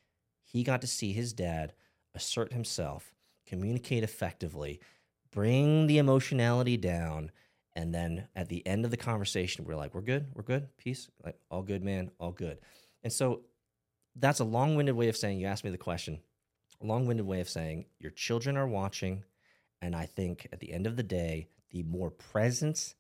he 0.44 0.64
got 0.64 0.82
to 0.82 0.88
see 0.88 1.12
his 1.12 1.34
dad 1.34 1.74
assert 2.14 2.54
himself 2.54 3.15
communicate 3.46 4.04
effectively, 4.04 4.80
bring 5.32 5.88
the 5.88 5.98
emotionality 5.98 6.78
down, 6.78 7.32
and 7.76 7.94
then 7.94 8.28
at 8.36 8.50
the 8.50 8.66
end 8.66 8.86
of 8.86 8.92
the 8.92 8.98
conversation, 8.98 9.66
we're 9.66 9.76
like, 9.76 9.94
we're 9.94 10.02
good, 10.02 10.28
we're 10.34 10.44
good, 10.44 10.68
peace, 10.78 11.10
like 11.24 11.38
all 11.52 11.62
good, 11.62 11.84
man, 11.84 12.12
all 12.20 12.32
good. 12.32 12.60
And 13.04 13.12
so 13.12 13.42
that's 14.16 14.40
a 14.40 14.46
long 14.46 14.76
winded 14.76 14.96
way 14.96 15.10
of 15.10 15.18
saying, 15.18 15.40
you 15.40 15.48
asked 15.48 15.66
me 15.66 15.72
the 15.72 15.78
question, 15.78 16.20
a 16.82 16.86
long 16.86 17.06
winded 17.06 17.26
way 17.26 17.42
of 17.42 17.50
saying, 17.50 17.86
your 18.00 18.12
children 18.12 18.56
are 18.58 18.68
watching. 18.68 19.24
And 19.82 19.96
I 19.96 20.06
think 20.06 20.48
at 20.54 20.60
the 20.60 20.72
end 20.72 20.88
of 20.88 20.96
the 20.96 21.04
day, 21.04 21.50
the 21.72 21.84
more 21.84 22.10
presence, 22.10 22.96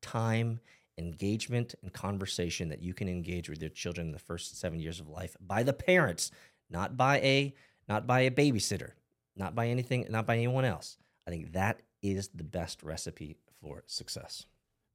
time, 0.00 0.60
engagement, 0.96 1.74
and 1.82 1.92
conversation 1.92 2.68
that 2.68 2.82
you 2.82 2.94
can 2.94 3.08
engage 3.08 3.48
with 3.48 3.60
your 3.60 3.70
children 3.70 4.08
in 4.08 4.12
the 4.12 4.18
first 4.18 4.60
seven 4.60 4.78
years 4.78 5.00
of 5.00 5.08
life 5.08 5.36
by 5.40 5.62
the 5.62 5.72
parents, 5.72 6.30
not 6.68 6.96
by 6.96 7.18
a 7.18 7.54
not 7.88 8.06
by 8.06 8.20
a 8.20 8.30
babysitter, 8.30 8.92
not 9.40 9.54
by 9.54 9.66
anything, 9.68 10.00
not 10.10 10.26
by 10.26 10.34
anyone 10.36 10.64
else. 10.74 10.88
I 11.26 11.30
think 11.30 11.52
that 11.52 11.82
is 12.02 12.28
the 12.40 12.44
best 12.58 12.82
recipe 12.82 13.36
for 13.60 13.82
success. 13.86 14.32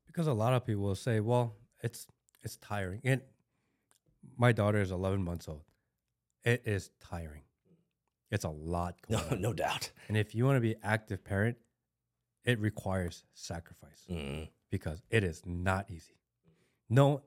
Because 0.08 0.28
a 0.28 0.34
lot 0.44 0.54
of 0.54 0.66
people 0.66 0.84
will 0.84 0.96
say, 1.08 1.20
"Well, 1.20 1.48
it's 1.82 2.08
it's 2.44 2.58
tiring." 2.58 3.02
And 3.04 3.22
my 4.38 4.52
daughter 4.52 4.80
is 4.82 4.92
11 4.92 5.22
months 5.24 5.48
old. 5.50 5.64
It 6.44 6.62
is 6.66 6.92
tiring. 7.00 7.44
It's 8.32 8.46
a 8.46 8.50
lot 8.76 8.96
No, 9.10 9.22
no 9.48 9.54
doubt. 9.54 9.92
And 10.08 10.18
if 10.18 10.34
you 10.36 10.46
want 10.46 10.58
to 10.58 10.62
be 10.70 10.76
active 10.84 11.24
parent, 11.24 11.58
it 12.44 12.60
requires 12.60 13.24
sacrifice 13.34 14.02
Mm. 14.10 14.48
because 14.70 15.02
it 15.10 15.24
is 15.24 15.42
not 15.46 15.90
easy. 15.90 16.18
No, 16.90 17.22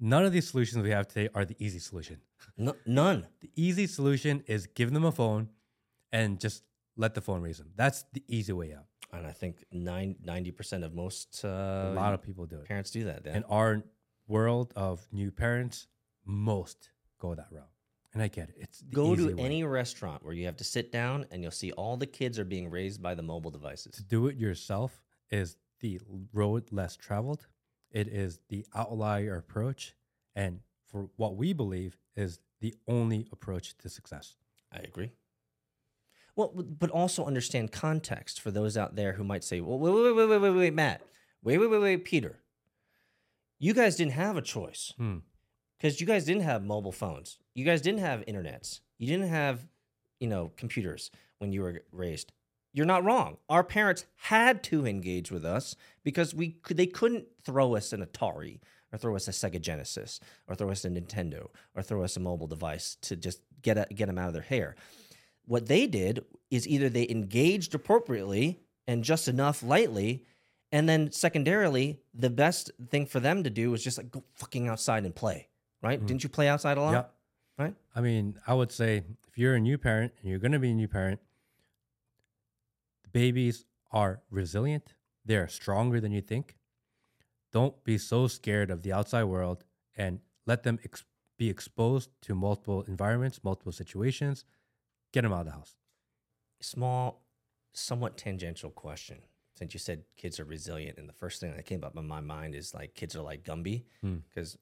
none 0.00 0.24
of 0.24 0.32
these 0.32 0.48
solutions 0.50 0.82
we 0.82 0.90
have 0.90 1.06
today 1.08 1.28
are 1.34 1.44
the 1.44 1.56
easy 1.64 1.78
solution. 1.78 2.20
No, 2.56 2.74
none. 2.86 3.26
The 3.40 3.50
easy 3.56 3.86
solution 3.86 4.42
is 4.46 4.66
give 4.66 4.92
them 4.92 5.04
a 5.04 5.12
phone 5.12 5.48
and 6.14 6.40
just 6.40 6.62
let 6.96 7.14
the 7.14 7.20
phone 7.20 7.42
raise 7.42 7.58
them. 7.58 7.70
That's 7.76 8.04
the 8.12 8.22
easy 8.28 8.52
way 8.52 8.72
out. 8.72 8.86
And 9.12 9.26
I 9.26 9.32
think 9.32 9.64
nine, 9.72 10.16
90% 10.24 10.84
of 10.84 10.94
most 10.94 11.44
uh, 11.44 11.48
a 11.48 11.94
lot 11.94 12.14
of 12.14 12.22
people 12.22 12.46
do 12.46 12.56
it. 12.56 12.66
parents 12.66 12.90
do 12.90 13.04
that. 13.04 13.22
Yeah. 13.24 13.36
In 13.36 13.44
our 13.44 13.82
world 14.26 14.72
of 14.76 15.06
new 15.12 15.30
parents, 15.30 15.86
most 16.24 16.90
go 17.18 17.34
that 17.34 17.48
route. 17.50 17.68
And 18.12 18.22
I 18.22 18.28
get 18.28 18.48
it. 18.48 18.56
It's 18.58 18.78
the 18.78 18.94
Go 18.94 19.16
to 19.16 19.34
way. 19.34 19.42
any 19.42 19.64
restaurant 19.64 20.24
where 20.24 20.32
you 20.32 20.46
have 20.46 20.56
to 20.58 20.64
sit 20.64 20.92
down 20.92 21.26
and 21.30 21.42
you'll 21.42 21.50
see 21.62 21.72
all 21.72 21.96
the 21.96 22.06
kids 22.06 22.38
are 22.38 22.44
being 22.44 22.70
raised 22.70 23.02
by 23.02 23.14
the 23.14 23.22
mobile 23.22 23.50
devices. 23.50 23.96
to 23.96 24.04
do 24.04 24.28
it 24.28 24.36
yourself 24.36 25.02
is 25.30 25.56
the 25.80 26.00
road 26.32 26.64
less 26.70 26.96
traveled. 26.96 27.46
It 27.90 28.06
is 28.08 28.40
the 28.48 28.64
outlier 28.74 29.36
approach, 29.36 29.94
and 30.34 30.60
for 30.86 31.10
what 31.16 31.36
we 31.36 31.52
believe 31.52 31.96
is 32.16 32.40
the 32.60 32.74
only 32.88 33.26
approach 33.32 33.76
to 33.78 33.88
success. 33.88 34.36
I 34.72 34.78
agree. 34.78 35.10
Well, 36.36 36.48
but 36.48 36.90
also 36.90 37.24
understand 37.24 37.70
context 37.72 38.40
for 38.40 38.50
those 38.50 38.76
out 38.76 38.96
there 38.96 39.12
who 39.12 39.22
might 39.24 39.44
say, 39.44 39.60
well, 39.60 39.78
wait, 39.78 39.92
wait, 39.94 40.14
wait, 40.16 40.28
wait, 40.28 40.38
wait, 40.40 40.50
wait, 40.50 40.74
Matt. 40.74 41.00
Wait, 41.42 41.58
wait, 41.58 41.68
wait, 41.68 41.78
wait, 41.80 42.04
Peter. 42.04 42.40
You 43.58 43.72
guys 43.72 43.96
didn't 43.96 44.12
have 44.12 44.36
a 44.36 44.42
choice 44.42 44.92
Hmm. 44.96 45.18
because 45.78 46.00
you 46.00 46.06
guys 46.06 46.24
didn't 46.24 46.42
have 46.42 46.64
mobile 46.64 46.92
phones. 46.92 47.38
You 47.54 47.64
guys 47.64 47.80
didn't 47.80 48.00
have 48.00 48.24
internets. 48.26 48.80
You 48.98 49.06
didn't 49.06 49.28
have, 49.28 49.66
you 50.20 50.26
know, 50.28 50.52
computers 50.56 51.10
when 51.38 51.52
you 51.52 51.62
were 51.62 51.82
raised. 51.92 52.32
You're 52.72 52.86
not 52.86 53.04
wrong. 53.04 53.36
Our 53.48 53.62
parents 53.62 54.04
had 54.16 54.64
to 54.64 54.84
engage 54.86 55.30
with 55.30 55.44
us 55.44 55.76
because 56.02 56.34
we 56.34 56.50
could, 56.50 56.76
they 56.76 56.86
couldn't 56.86 57.26
throw 57.44 57.76
us 57.76 57.92
an 57.92 58.04
Atari 58.04 58.58
or 58.92 58.98
throw 58.98 59.14
us 59.14 59.28
a 59.28 59.30
Sega 59.30 59.60
Genesis 59.60 60.18
or 60.48 60.56
throw 60.56 60.70
us 60.70 60.84
a 60.84 60.88
Nintendo 60.90 61.48
or 61.76 61.82
throw 61.82 62.02
us 62.02 62.16
a 62.16 62.20
mobile 62.20 62.48
device 62.48 62.96
to 63.02 63.14
just 63.14 63.40
get 63.62 63.78
a, 63.78 63.86
get 63.94 64.06
them 64.06 64.18
out 64.18 64.26
of 64.28 64.32
their 64.34 64.42
hair. 64.42 64.74
What 65.46 65.66
they 65.66 65.86
did 65.86 66.24
is 66.50 66.66
either 66.66 66.88
they 66.88 67.08
engaged 67.08 67.74
appropriately 67.74 68.60
and 68.86 69.02
just 69.04 69.28
enough 69.28 69.62
lightly, 69.62 70.24
and 70.72 70.88
then 70.88 71.10
secondarily, 71.12 72.00
the 72.12 72.30
best 72.30 72.70
thing 72.90 73.06
for 73.06 73.20
them 73.20 73.42
to 73.44 73.50
do 73.50 73.70
was 73.70 73.82
just 73.82 73.98
like 73.98 74.10
go 74.10 74.24
fucking 74.34 74.68
outside 74.68 75.04
and 75.04 75.14
play. 75.14 75.48
Right? 75.82 76.00
Mhm. 76.00 76.06
Didn't 76.06 76.22
you 76.22 76.28
play 76.30 76.48
outside 76.48 76.78
a 76.78 76.80
lot? 76.80 76.92
Yeah. 76.92 77.64
Right? 77.64 77.74
I 77.94 78.00
mean, 78.00 78.38
I 78.46 78.54
would 78.54 78.72
say 78.72 79.04
if 79.28 79.38
you're 79.38 79.54
a 79.54 79.60
new 79.60 79.78
parent 79.78 80.12
and 80.20 80.28
you're 80.30 80.38
going 80.40 80.52
to 80.52 80.58
be 80.58 80.70
a 80.70 80.74
new 80.74 80.88
parent, 80.88 81.20
the 83.02 83.08
babies 83.10 83.64
are 83.92 84.22
resilient. 84.30 84.94
They 85.24 85.36
are 85.36 85.48
stronger 85.48 86.00
than 86.00 86.12
you 86.12 86.20
think. 86.20 86.56
Don't 87.52 87.82
be 87.84 87.98
so 87.98 88.26
scared 88.26 88.70
of 88.70 88.82
the 88.82 88.92
outside 88.92 89.24
world 89.24 89.64
and 89.96 90.20
let 90.46 90.64
them 90.64 90.78
ex- 90.84 91.04
be 91.38 91.48
exposed 91.48 92.10
to 92.22 92.34
multiple 92.34 92.82
environments, 92.82 93.42
multiple 93.44 93.72
situations. 93.72 94.44
Get 95.14 95.22
them 95.22 95.32
out 95.32 95.40
of 95.42 95.46
the 95.46 95.52
house. 95.52 95.76
Small, 96.60 97.22
somewhat 97.72 98.16
tangential 98.16 98.70
question. 98.70 99.18
Since 99.56 99.72
you 99.72 99.78
said 99.78 100.02
kids 100.16 100.40
are 100.40 100.44
resilient, 100.44 100.98
and 100.98 101.08
the 101.08 101.12
first 101.12 101.40
thing 101.40 101.54
that 101.54 101.64
came 101.66 101.84
up 101.84 101.96
in 101.96 102.04
my 102.08 102.20
mind 102.20 102.56
is 102.56 102.74
like 102.74 102.94
kids 102.96 103.14
are 103.14 103.22
like 103.22 103.44
Gumby 103.44 103.84
Hmm. 104.00 104.16
because 104.28 104.58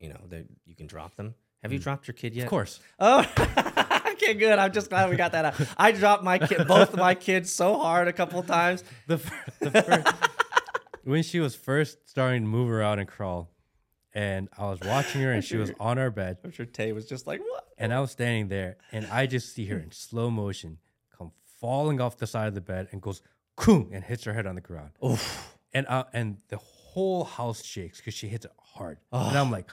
you 0.00 0.08
know 0.08 0.18
they 0.28 0.42
you 0.66 0.74
can 0.74 0.88
drop 0.88 1.14
them. 1.14 1.36
Have 1.62 1.72
you 1.72 1.78
dropped 1.78 2.08
your 2.08 2.14
kid 2.14 2.34
yet? 2.34 2.42
Of 2.42 2.50
course. 2.50 2.80
Oh, 2.98 3.20
okay, 4.14 4.34
good. 4.34 4.58
I'm 4.58 4.72
just 4.72 4.90
glad 4.90 5.08
we 5.08 5.14
got 5.14 5.30
that 5.30 5.44
out. 5.44 5.54
I 5.76 5.92
dropped 5.92 6.24
my 6.24 6.40
kid, 6.40 6.66
both 6.66 6.92
of 6.92 6.98
my 6.98 7.14
kids, 7.14 7.52
so 7.52 7.78
hard 7.78 8.08
a 8.08 8.12
couple 8.12 8.40
of 8.40 8.48
times. 8.48 8.82
The, 9.06 9.18
fir- 9.18 9.44
the 9.60 9.70
first, 9.82 10.14
when 11.04 11.22
she 11.22 11.38
was 11.38 11.54
first 11.54 12.08
starting 12.10 12.42
to 12.42 12.48
move 12.48 12.68
around 12.68 12.98
and 12.98 13.06
crawl, 13.06 13.51
and 14.14 14.48
I 14.58 14.64
was 14.70 14.80
watching 14.80 15.22
her, 15.22 15.32
and 15.32 15.44
she 15.44 15.56
was 15.56 15.72
on 15.80 15.98
our 15.98 16.10
bed, 16.10 16.38
I'm 16.44 16.50
sure 16.52 16.66
Tay 16.66 16.92
was 16.92 17.06
just 17.06 17.26
like, 17.26 17.40
"What?" 17.40 17.66
and 17.78 17.92
I 17.92 18.00
was 18.00 18.10
standing 18.10 18.48
there, 18.48 18.76
and 18.92 19.06
I 19.06 19.26
just 19.26 19.54
see 19.54 19.66
her 19.66 19.78
in 19.78 19.90
slow 19.92 20.30
motion 20.30 20.78
come 21.16 21.32
falling 21.60 22.00
off 22.00 22.16
the 22.18 22.26
side 22.26 22.48
of 22.48 22.54
the 22.54 22.60
bed 22.60 22.88
and 22.92 23.00
goes, 23.02 23.22
"Koom," 23.56 23.90
and 23.92 24.04
hits 24.04 24.24
her 24.24 24.32
head 24.34 24.46
on 24.46 24.54
the 24.54 24.60
ground, 24.60 24.90
Oof. 25.04 25.56
and 25.72 25.86
uh, 25.88 26.04
and 26.12 26.38
the 26.48 26.58
whole 26.58 27.24
house 27.24 27.64
shakes 27.64 27.98
because 27.98 28.14
she 28.14 28.28
hits 28.28 28.44
it 28.44 28.52
hard, 28.60 28.98
and 29.12 29.36
I'm 29.38 29.50
like, 29.50 29.70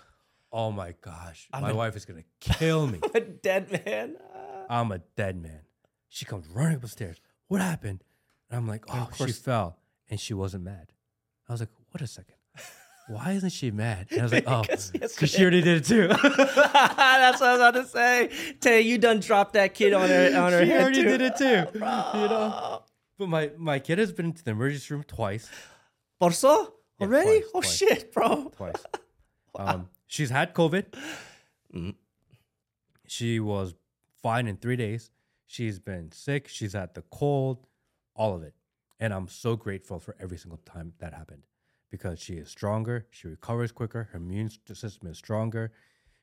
"Oh 0.52 0.72
my 0.72 0.94
gosh, 1.02 1.48
my 1.52 1.72
a- 1.72 1.76
wife 1.76 1.96
is 1.96 2.06
gonna 2.06 2.24
kill 2.40 2.88
me." 2.88 3.00
I'm 3.04 3.12
A 3.16 3.20
dead 3.22 3.84
man. 3.86 4.16
Ah. 4.34 4.38
I'm 4.82 4.92
a 4.92 5.00
dead 5.18 5.36
man. 5.42 5.62
She 6.10 6.26
comes 6.26 6.48
running 6.48 6.76
up 6.76 6.82
the 6.82 6.88
stairs. 6.88 7.20
What 7.48 7.62
happened? 7.62 8.04
And 8.50 8.58
I'm 8.58 8.68
like, 8.68 8.84
oh, 8.90 9.10
she 9.16 9.32
fell. 9.32 9.78
and 10.10 10.20
she 10.20 10.34
wasn't 10.34 10.64
mad. 10.64 10.92
I 11.48 11.52
was 11.52 11.60
like, 11.62 11.70
what 11.92 12.02
a 12.02 12.08
second. 12.08 12.36
Why 13.10 13.32
isn't 13.32 13.49
she 13.49 13.72
mad? 13.72 14.05
And 14.12 14.20
I 14.20 14.24
was 14.24 14.32
like, 14.32 14.43
oh, 14.47 14.62
Because 14.62 15.32
she 15.32 15.41
already 15.41 15.62
did 15.62 15.78
it 15.78 15.86
too. 15.86 16.07
That's 16.24 17.41
what 17.41 17.49
I 17.49 17.51
was 17.53 17.60
about 17.60 17.72
to 17.74 17.86
say. 17.88 18.30
Tay, 18.60 18.82
you 18.82 18.99
done 18.99 19.20
dropped 19.20 19.53
that 19.53 19.74
kid 19.74 19.93
on 19.93 20.07
her 20.10 20.39
on 20.39 20.51
her 20.51 20.64
she 20.64 20.70
head 20.70 20.82
already 20.82 21.03
too. 21.03 21.10
did 21.18 21.22
it 21.22 21.36
too. 21.38 21.66
You 21.74 21.80
know. 21.80 22.84
But 23.18 23.28
my 23.28 23.51
my 23.57 23.80
kid 23.80 23.97
has 23.97 24.14
been 24.14 24.32
to 24.32 24.45
the 24.45 24.51
emergency 24.51 24.93
room 24.93 25.03
twice. 25.03 25.49
Por 26.22 26.32
so? 26.32 26.76
Yeah, 26.99 27.07
Already? 27.07 27.39
twice, 27.41 27.51
oh 27.53 27.62
twice. 27.62 27.76
shit, 27.76 28.14
bro. 28.14 28.51
Twice. 28.55 28.86
Um, 29.55 29.89
she's 30.07 30.30
had 30.30 30.53
COVID. 30.53 30.86
Mm. 31.76 31.95
She 33.07 33.41
was 33.41 33.74
fine 34.24 34.47
in 34.47 34.55
three 34.55 34.78
days. 34.78 35.12
She's 35.47 35.80
been 35.80 36.14
sick. 36.14 36.47
She's 36.47 36.72
had 36.72 36.93
the 36.93 37.01
cold, 37.12 37.68
all 38.16 38.34
of 38.36 38.43
it. 38.43 38.53
And 39.01 39.14
I'm 39.14 39.28
so 39.28 39.57
grateful 39.57 39.99
for 39.99 40.16
every 40.18 40.38
single 40.38 40.60
time 40.60 40.93
that 40.99 41.14
happened 41.14 41.43
because 41.90 42.20
she 42.20 42.34
is 42.34 42.50
stronger. 42.50 43.08
She 43.12 43.28
recovers 43.28 43.72
quicker. 43.72 44.10
Her 44.12 44.18
immune 44.18 44.50
system 44.74 45.08
is 45.08 45.18
stronger. 45.18 45.72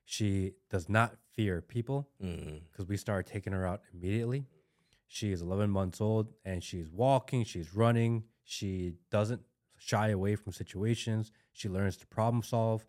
She 0.05 0.53
does 0.71 0.89
not 0.89 1.17
fear 1.35 1.61
people 1.61 2.09
mm-hmm. 2.23 2.59
because 2.71 2.87
we 2.87 2.97
started 2.97 3.31
taking 3.31 3.53
her 3.53 3.67
out 3.67 3.83
immediately. 3.93 4.47
She 5.09 5.33
is 5.33 5.43
11 5.43 5.71
months 5.71 6.01
old 6.01 6.33
and 6.45 6.63
she's 6.63 6.91
walking, 6.91 7.45
she's 7.45 7.75
running. 7.75 8.25
She 8.45 8.95
doesn't 9.11 9.43
shy 9.77 10.09
away 10.09 10.37
from 10.37 10.53
situations. 10.53 11.33
She 11.53 11.69
learns 11.69 11.97
to 11.99 12.07
problem 12.07 12.43
solve. 12.43 12.87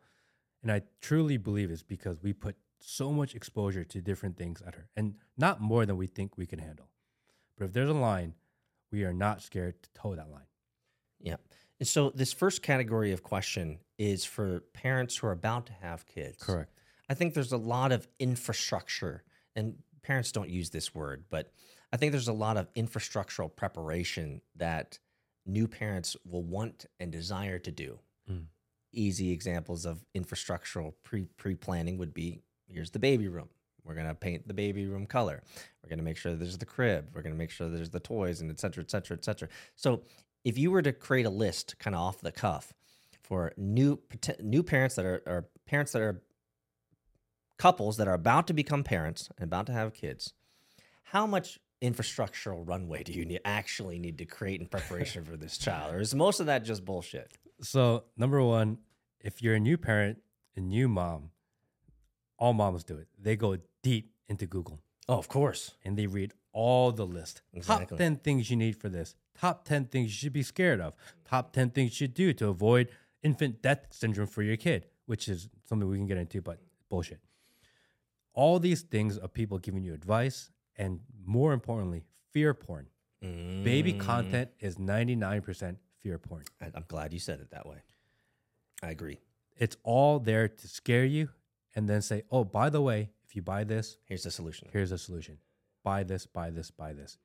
And 0.62 0.72
I 0.72 0.84
truly 1.02 1.38
believe 1.38 1.72
it's 1.72 1.84
because 1.84 2.22
we 2.22 2.34
put 2.34 2.56
so 2.80 3.12
much 3.12 3.34
exposure 3.36 3.84
to 3.84 4.02
different 4.02 4.38
things 4.38 4.62
at 4.66 4.76
her 4.76 4.88
and 4.96 5.16
not 5.38 5.60
more 5.60 5.86
than 5.86 5.98
we 5.98 6.08
think 6.08 6.38
we 6.38 6.46
can 6.46 6.60
handle. 6.60 6.90
But 7.58 7.66
if 7.66 7.74
there's 7.74 7.90
a 7.90 7.94
line, 7.94 8.36
we 8.92 9.04
are 9.04 9.14
not 9.14 9.42
scared 9.42 9.82
to 9.84 9.90
toe 9.94 10.16
that 10.16 10.30
line. 10.30 10.46
Yeah. 11.20 11.38
And 11.80 11.88
so 11.88 12.10
this 12.10 12.34
first 12.34 12.64
category 12.64 13.12
of 13.12 13.24
question 13.24 13.80
is 13.98 14.26
for 14.26 14.62
parents 14.74 15.18
who 15.18 15.28
are 15.28 15.32
about 15.32 15.68
to 15.68 15.74
have 15.74 16.06
kids. 16.06 16.44
Correct. 16.44 16.72
I 17.10 17.14
think 17.14 17.34
there's 17.34 17.52
a 17.52 17.58
lot 17.58 17.92
of 17.92 18.08
infrastructure, 18.20 19.24
and 19.56 19.76
parents 20.02 20.32
don't 20.32 20.50
use 20.50 20.70
this 20.70 20.94
word, 20.94 21.26
but 21.30 21.52
I 21.94 21.98
think 21.98 22.12
there's 22.12 22.28
a 22.28 22.34
lot 22.34 22.58
of 22.58 22.72
infrastructural 22.74 23.56
preparation 23.56 24.42
that 24.56 25.00
new 25.46 25.68
parents 25.68 26.18
will 26.26 26.44
want 26.44 26.86
and 27.00 27.12
desire 27.12 27.60
to 27.60 27.72
do. 27.72 28.00
Mm. 28.30 28.46
Easy 28.92 29.32
examples 29.32 29.86
of 29.86 30.04
infrastructural 30.16 30.94
pre 31.04 31.26
pre 31.38 31.56
planning 31.56 31.98
would 31.98 32.14
be 32.14 32.42
here's 32.68 32.92
the 32.92 33.00
baby 33.00 33.28
room. 33.28 33.50
We're 33.86 33.96
gonna 33.96 34.16
paint 34.16 34.48
the 34.48 34.54
baby 34.54 34.86
room 34.86 35.06
color. 35.06 35.42
We're 35.82 35.90
gonna 35.90 36.04
make 36.04 36.18
sure 36.18 36.36
there's 36.36 36.58
the 36.58 36.66
crib. 36.66 37.12
We're 37.14 37.22
gonna 37.22 37.36
make 37.36 37.52
sure 37.52 37.70
there's 37.70 37.90
the 37.90 38.02
toys 38.02 38.42
and 38.42 38.52
et 38.52 38.60
cetera, 38.60 38.84
et 38.84 38.92
cetera, 38.92 39.16
et 39.16 39.24
cetera. 39.24 39.48
So 39.76 40.04
if 40.48 40.58
you 40.58 40.72
were 40.72 40.82
to 40.82 40.94
create 40.94 41.26
a 41.26 41.30
list 41.30 41.78
kind 41.78 41.94
of 41.94 42.02
off 42.02 42.22
the 42.22 42.32
cuff 42.32 42.72
for 43.22 43.52
new 43.58 44.00
new 44.40 44.64
parents 44.64 44.96
that 44.96 45.06
are, 45.06 45.22
are 45.28 45.46
parents 45.66 45.92
that 45.92 46.02
are 46.02 46.22
couples 47.58 47.98
that 47.98 48.08
are 48.08 48.14
about 48.14 48.48
to 48.48 48.54
become 48.54 48.82
parents 48.82 49.30
and 49.38 49.44
about 49.44 49.66
to 49.66 49.74
have 49.74 49.94
kids, 49.94 50.34
how 51.04 51.28
much 51.28 51.60
infrastructural 51.82 52.66
runway 52.66 53.04
do 53.04 53.12
you 53.12 53.26
need, 53.26 53.42
actually 53.44 54.00
need 54.00 54.18
to 54.20 54.26
create 54.26 54.62
in 54.62 54.68
preparation 54.68 55.26
for 55.26 55.36
this 55.36 55.58
child? 55.58 55.94
Or 55.94 56.00
is 56.00 56.16
most 56.16 56.40
of 56.40 56.46
that 56.46 56.64
just 56.64 56.86
bullshit? 56.86 57.30
So, 57.60 58.06
number 58.16 58.42
one, 58.42 58.78
if 59.20 59.42
you're 59.42 59.56
a 59.56 59.60
new 59.60 59.78
parent, 59.78 60.20
a 60.56 60.62
new 60.62 60.88
mom, 60.88 61.32
all 62.40 62.54
moms 62.54 62.86
do 62.86 62.98
it. 62.98 63.10
They 63.20 63.36
go 63.36 63.58
deep 63.84 64.14
into 64.30 64.46
Google. 64.46 64.80
Oh, 65.10 65.18
of 65.18 65.28
course. 65.28 65.72
and 65.84 65.98
they 65.98 66.08
read 66.08 66.34
all 66.54 66.92
the 66.92 67.06
list. 67.06 67.42
Exactly. 67.54 67.86
Top 67.86 67.98
10 67.98 68.18
things 68.18 68.50
you 68.50 68.58
need 68.58 68.76
for 68.76 68.90
this. 68.90 69.16
Top 69.40 69.66
10 69.66 69.86
things 69.86 70.08
you 70.08 70.14
should 70.18 70.34
be 70.34 70.44
scared 70.44 70.80
of. 70.82 70.94
Top 71.26 71.54
10 71.54 71.70
things 71.72 71.92
you 71.92 71.96
should 72.06 72.14
do 72.14 72.34
to 72.34 72.48
avoid 72.48 72.90
infant 73.24 73.62
death 73.62 73.88
syndrome 73.92 74.28
for 74.28 74.42
your 74.42 74.58
kid, 74.58 74.88
which 75.06 75.28
is 75.28 75.50
something 75.66 75.88
we 75.88 75.98
can 75.98 76.08
get 76.08 76.18
into, 76.18 76.42
but 76.42 76.60
bullshit. 76.90 77.20
All 78.34 78.60
these 78.60 78.82
things 78.82 79.18
are 79.18 79.28
people 79.28 79.58
giving 79.58 79.84
you 79.84 79.94
advice 79.94 80.52
and 80.76 81.00
more 81.26 81.54
importantly, 81.54 82.04
fear 82.32 82.54
porn. 82.54 82.88
Baby 83.22 83.94
Mm. 83.94 84.00
content 84.00 84.52
is 84.60 84.78
99% 84.78 85.80
fear 86.00 86.20
porn. 86.20 86.44
I'm 86.62 86.86
glad 86.88 87.12
you 87.14 87.20
said 87.20 87.40
it 87.40 87.50
that 87.50 87.66
way. 87.68 87.82
I 88.84 88.92
agree. 88.92 89.20
It's 89.58 89.76
all 89.84 90.20
there 90.20 90.48
to 90.48 90.68
scare 90.68 91.04
you 91.06 91.30
and 91.76 91.90
then 91.90 92.02
say, 92.04 92.24
oh, 92.30 92.44
by 92.44 92.70
the 92.70 92.82
way, 92.82 93.10
if 93.24 93.36
you 93.36 93.42
buy 93.42 93.64
this, 93.64 93.98
Here's 94.06 94.24
the 94.24 94.30
solution. 94.32 94.70
here's 94.72 94.92
the 94.92 95.00
solution. 95.00 95.40
Buy 95.84 96.04
this, 96.04 96.28
buy 96.28 96.52
this, 96.52 96.70
buy 96.70 96.94
this. 96.94 97.18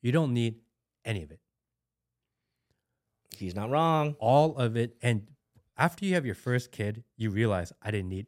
You 0.00 0.10
don't 0.10 0.32
need 0.32 0.60
any 1.04 1.22
of 1.22 1.30
it. 1.30 1.40
He's 3.38 3.54
not 3.54 3.70
wrong. 3.70 4.16
All 4.18 4.56
of 4.56 4.76
it. 4.76 4.96
And 5.02 5.26
after 5.76 6.04
you 6.04 6.14
have 6.14 6.26
your 6.26 6.34
first 6.34 6.72
kid, 6.72 7.04
you 7.16 7.30
realize 7.30 7.72
I 7.82 7.90
didn't 7.90 8.08
need 8.08 8.26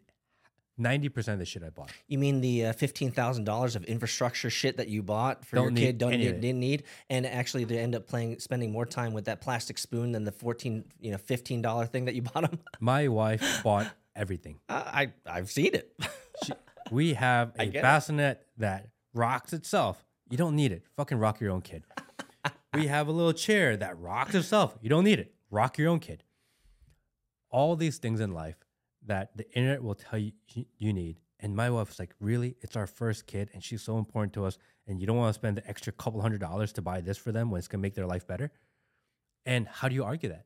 90% 0.79 1.29
of 1.33 1.39
the 1.39 1.45
shit 1.45 1.63
I 1.65 1.71
bought. 1.71 1.91
You 2.07 2.19
mean 2.19 2.41
the 2.41 2.67
uh, 2.67 2.73
fifteen 2.73 3.11
thousand 3.11 3.45
dollars 3.45 3.75
of 3.75 3.83
infrastructure 3.85 4.49
shit 4.49 4.77
that 4.77 4.89
you 4.89 5.03
bought 5.03 5.45
for 5.45 5.57
your 5.57 5.65
Don't 5.67 5.75
need 5.75 5.81
kid? 5.81 5.99
Don't 5.99 6.11
need, 6.13 6.41
didn't 6.41 6.61
need, 6.61 6.85
and 7.11 7.27
actually 7.27 7.65
they 7.65 7.79
end 7.79 7.97
up 7.97 8.07
playing, 8.07 8.39
spending 8.39 8.71
more 8.71 8.87
time 8.87 9.13
with 9.13 9.25
that 9.25 9.41
plastic 9.41 9.77
spoon 9.77 10.13
than 10.13 10.23
the 10.25 10.31
fourteen, 10.31 10.85
you 11.01 11.11
know, 11.11 11.19
fifteen 11.19 11.63
dollar 11.63 11.85
thing 11.87 12.05
that 12.05 12.15
you 12.15 12.23
bought 12.35 12.45
him. 12.45 12.61
My 12.79 13.09
wife 13.09 13.43
bought 13.65 13.91
everything. 14.15 14.61
I, 14.69 15.11
I 15.27 15.39
I've 15.39 15.51
seen 15.51 15.75
it. 15.75 15.93
She, 16.45 16.53
we 16.93 17.15
have 17.15 17.51
a 17.59 17.67
get 17.67 17.75
it. 17.81 17.83
bassinet 17.83 18.47
that 18.59 18.91
rocks 19.13 19.53
itself. 19.53 20.07
You 20.31 20.37
don't 20.37 20.55
need 20.55 20.71
it. 20.71 20.85
Fucking 20.97 21.19
rock 21.19 21.41
your 21.41 21.51
own 21.51 21.63
kid. 21.63 21.83
We 22.75 22.87
have 22.87 23.09
a 23.09 23.12
little 23.12 23.33
chair 23.33 23.77
that 23.77 23.99
rocks 23.99 24.35
itself. 24.35 24.77
You 24.81 24.89
don't 24.89 25.05
need 25.05 25.19
it. 25.19 25.35
Rock 25.51 25.79
your 25.79 25.89
own 25.89 26.01
kid. 26.01 26.25
All 27.51 27.77
these 27.77 27.99
things 27.99 28.21
in 28.21 28.33
life 28.33 28.57
that 29.07 29.37
the 29.37 29.51
internet 29.57 29.83
will 29.83 29.95
tell 29.95 30.19
you 30.19 30.33
you- 30.79 30.93
need. 30.93 31.21
And 31.41 31.55
my 31.55 31.71
wife 31.71 31.89
was 31.89 31.99
like, 31.99 32.14
Really? 32.21 32.57
It's 32.61 32.77
our 32.77 32.87
first 32.87 33.27
kid 33.27 33.49
and 33.55 33.62
she's 33.62 33.81
so 33.83 33.97
important 33.99 34.33
to 34.35 34.45
us. 34.45 34.59
And 34.87 35.01
you 35.01 35.07
don't 35.07 35.16
want 35.16 35.31
to 35.33 35.39
spend 35.39 35.57
the 35.57 35.66
extra 35.69 35.93
couple 35.93 36.21
hundred 36.21 36.41
dollars 36.41 36.73
to 36.75 36.83
buy 36.83 37.01
this 37.01 37.16
for 37.16 37.31
them 37.33 37.51
when 37.51 37.59
it's 37.59 37.69
going 37.69 37.81
to 37.81 37.83
make 37.83 37.95
their 37.95 38.07
life 38.07 38.27
better? 38.27 38.51
And 39.47 39.66
how 39.69 39.89
do 39.89 39.95
you 39.95 40.05
argue 40.05 40.29
that? 40.31 40.45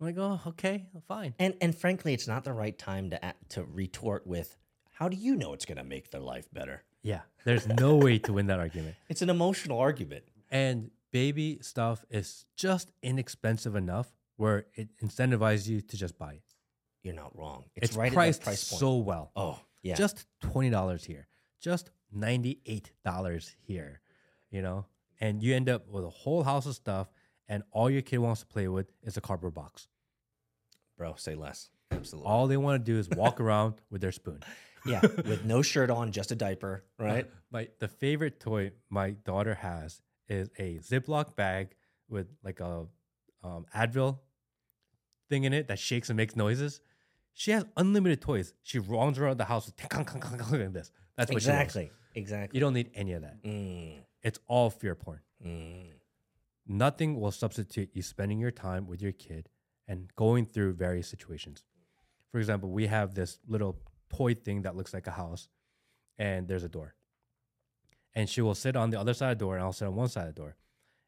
I'm 0.00 0.06
like, 0.06 0.18
Oh, 0.18 0.40
okay, 0.48 0.86
fine. 1.08 1.34
and 1.38 1.54
and 1.60 1.74
frankly, 1.74 2.12
it's 2.12 2.26
not 2.26 2.44
the 2.44 2.52
right 2.52 2.76
time 2.76 3.08
to 3.10 3.24
act, 3.24 3.50
to 3.50 3.64
retort 3.64 4.26
with, 4.26 4.58
"How 4.90 5.08
do 5.08 5.16
you 5.16 5.36
know 5.36 5.54
it's 5.54 5.64
going 5.64 5.78
to 5.78 5.84
make 5.84 6.10
their 6.10 6.20
life 6.20 6.48
better?" 6.52 6.82
Yeah, 7.02 7.22
there's 7.44 7.66
no 7.66 7.96
way 7.96 8.18
to 8.18 8.32
win 8.34 8.46
that 8.48 8.58
argument. 8.58 8.96
It's 9.08 9.22
an 9.22 9.30
emotional 9.30 9.78
argument. 9.78 10.24
And 10.50 10.90
baby 11.12 11.58
stuff 11.62 12.04
is 12.10 12.44
just 12.56 12.92
inexpensive 13.02 13.76
enough 13.76 14.12
where 14.36 14.66
it 14.74 14.88
incentivizes 15.02 15.66
you 15.68 15.80
to 15.80 15.96
just 15.96 16.18
buy 16.18 16.34
it. 16.34 16.42
You're 17.02 17.14
not 17.14 17.36
wrong. 17.38 17.64
It's, 17.74 17.90
It's, 17.90 17.96
right 17.96 18.12
priced 18.12 18.42
price 18.42 18.68
point. 18.68 18.80
so 18.80 18.96
well. 18.96 19.30
oh 19.36 19.60
yeah, 19.82 19.94
Just 19.94 20.26
twenty 20.40 20.68
dollars 20.70 21.04
here, 21.04 21.28
just 21.60 21.90
ninety 22.12 22.60
eight 22.66 22.90
dollars 23.04 23.54
here, 23.62 24.00
you 24.50 24.60
know, 24.60 24.86
and 25.20 25.42
you 25.42 25.54
end 25.54 25.68
up 25.68 25.88
with 25.88 26.04
a 26.04 26.10
whole 26.10 26.42
house 26.42 26.66
of 26.66 26.74
stuff, 26.74 27.08
and 27.48 27.62
all 27.70 27.88
your 27.88 28.02
kid 28.02 28.18
wants 28.18 28.40
to 28.40 28.46
play 28.46 28.66
with 28.66 28.90
is 29.02 29.16
a 29.16 29.20
cardboard 29.20 29.54
box. 29.54 29.88
bro, 30.98 31.14
say 31.16 31.34
less. 31.36 31.70
Absolutely. 31.92 32.28
All 32.28 32.48
they 32.48 32.56
want 32.56 32.84
to 32.84 32.92
do 32.92 32.98
is 32.98 33.08
walk 33.08 33.40
around 33.40 33.74
with 33.90 34.00
their 34.00 34.10
spoon. 34.12 34.40
yeah, 34.84 35.00
with 35.02 35.44
no 35.44 35.62
shirt 35.62 35.88
on, 35.88 36.10
just 36.10 36.32
a 36.32 36.34
diaper, 36.34 36.82
right? 36.98 37.30
My 37.52 37.68
the 37.78 37.86
favorite 37.88 38.40
toy 38.40 38.72
my 38.90 39.10
daughter 39.10 39.54
has 39.54 40.02
is 40.28 40.50
a 40.58 40.78
Ziploc 40.78 41.36
bag 41.36 41.74
with 42.08 42.26
like 42.42 42.60
a 42.60 42.86
um, 43.42 43.66
Advil 43.74 44.18
thing 45.28 45.44
in 45.44 45.52
it 45.52 45.68
that 45.68 45.78
shakes 45.78 46.08
and 46.10 46.16
makes 46.16 46.36
noises. 46.36 46.80
She 47.34 47.50
has 47.50 47.64
unlimited 47.76 48.20
toys. 48.22 48.54
She 48.62 48.78
roams 48.78 49.18
around 49.18 49.38
the 49.38 49.44
house 49.44 49.66
with 49.66 49.76
like 49.76 50.72
this. 50.72 50.90
That's 51.16 51.30
what 51.30 51.36
exactly. 51.36 51.90
Exactly. 52.14 52.56
You 52.56 52.60
don't 52.60 52.72
need 52.72 52.90
any 52.94 53.12
of 53.12 53.22
that. 53.22 53.42
Mm, 53.44 53.98
It's 54.22 54.38
all 54.48 54.70
fear 54.70 54.94
porn. 54.94 55.20
mm. 55.44 55.90
Nothing 56.66 57.20
will 57.20 57.30
substitute 57.30 57.90
you 57.92 58.02
spending 58.02 58.40
your 58.40 58.50
time 58.50 58.86
with 58.88 59.00
your 59.00 59.12
kid 59.12 59.48
and 59.86 60.08
going 60.16 60.46
through 60.46 60.72
various 60.72 61.06
situations. 61.06 61.62
For 62.32 62.38
example, 62.38 62.70
we 62.70 62.88
have 62.88 63.14
this 63.14 63.38
little 63.46 63.78
toy 64.12 64.34
thing 64.34 64.62
that 64.62 64.74
looks 64.74 64.92
like 64.92 65.06
a 65.06 65.12
house, 65.12 65.48
and 66.18 66.48
there's 66.48 66.64
a 66.64 66.68
door. 66.68 66.95
And 68.16 68.28
she 68.28 68.40
will 68.40 68.54
sit 68.54 68.74
on 68.74 68.90
the 68.90 68.98
other 68.98 69.14
side 69.14 69.30
of 69.32 69.38
the 69.38 69.44
door, 69.44 69.54
and 69.56 69.62
I'll 69.64 69.72
sit 69.72 69.86
on 69.86 69.94
one 69.94 70.08
side 70.08 70.26
of 70.26 70.34
the 70.34 70.40
door. 70.40 70.56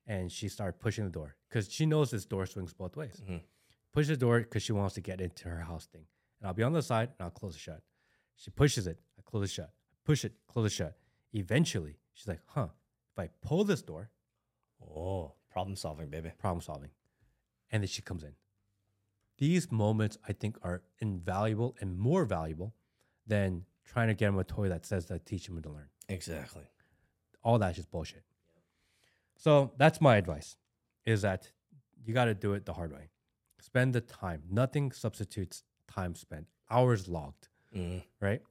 And 0.06 0.30
she 0.30 0.48
started 0.48 0.78
pushing 0.78 1.04
the 1.04 1.11
door 1.11 1.34
because 1.48 1.72
she 1.72 1.84
knows 1.86 2.11
this 2.11 2.24
door 2.24 2.46
swings 2.46 2.72
both 2.72 2.96
ways. 2.96 3.20
Mhm. 3.26 3.42
Push 3.92 4.06
the 4.09 4.16
door 4.16 4.40
because 4.40 4.62
she 4.62 4.72
wants 4.72 4.94
to 4.94 5.00
get 5.00 5.20
into 5.20 5.48
her 5.48 5.61
house 5.62 5.86
thing. 5.86 6.06
And 6.38 6.46
I'll 6.46 6.54
be 6.54 6.62
on 6.62 6.72
the 6.72 6.82
side 6.82 7.09
and 7.18 7.24
I'll 7.24 7.30
close 7.30 7.56
it 7.56 7.59
shut. 7.61 7.82
She 8.36 8.50
pushes 8.50 8.86
it, 8.86 9.00
I 9.18 9.22
close 9.22 9.44
it 9.50 9.52
shut. 9.52 9.70
I 9.74 9.96
Push 10.04 10.24
it, 10.24 10.34
close 10.46 10.66
it 10.72 10.74
shut. 10.74 10.98
Eventually, 11.34 11.98
she's 12.12 12.28
like, 12.28 12.40
huh, 12.46 12.68
if 13.12 13.18
I 13.18 13.26
pull 13.42 13.64
this 13.64 13.82
door, 13.82 14.11
Oh, 14.80 15.34
problem 15.50 15.74
solving, 15.76 16.09
baby. 16.09 16.30
problem 16.38 16.61
solving. 16.62 16.90
And 17.72 17.82
then 17.82 17.88
she 17.88 18.00
comes 18.00 18.22
in. 18.22 18.36
These 19.38 19.70
moments, 19.72 20.16
I 20.28 20.32
think, 20.32 20.56
are 20.62 20.82
invaluable 21.00 21.74
and 21.80 21.98
more 21.98 22.24
valuable 22.24 22.74
than 23.26 23.66
trying 23.84 24.09
to 24.09 24.14
get 24.14 24.28
him 24.28 24.38
a 24.38 24.44
toy 24.44 24.68
that 24.68 24.86
says 24.86 25.06
that 25.06 25.26
teach 25.26 25.48
him 25.48 25.61
to 25.62 25.68
learn. 25.70 25.88
Exactly. 26.09 26.64
All 27.43 27.59
that's 27.59 27.76
just 27.76 27.91
bullshit. 27.91 28.22
So 29.36 29.72
that's 29.76 30.01
my 30.01 30.16
advice 30.16 30.57
is 31.07 31.22
that 31.22 31.51
you 32.05 32.12
got 32.14 32.26
to 32.26 32.34
do 32.34 32.55
it 32.55 32.66
the 32.66 32.72
hard 32.72 32.93
way. 32.93 33.11
Spend 33.61 33.95
the 33.95 34.01
time. 34.01 34.43
Nothing 34.51 34.93
substitutes 34.93 35.62
time 35.86 36.14
spent, 36.14 36.47
hours 36.70 37.09
logged, 37.09 37.49
Mm. 37.74 38.03
right? 38.20 38.43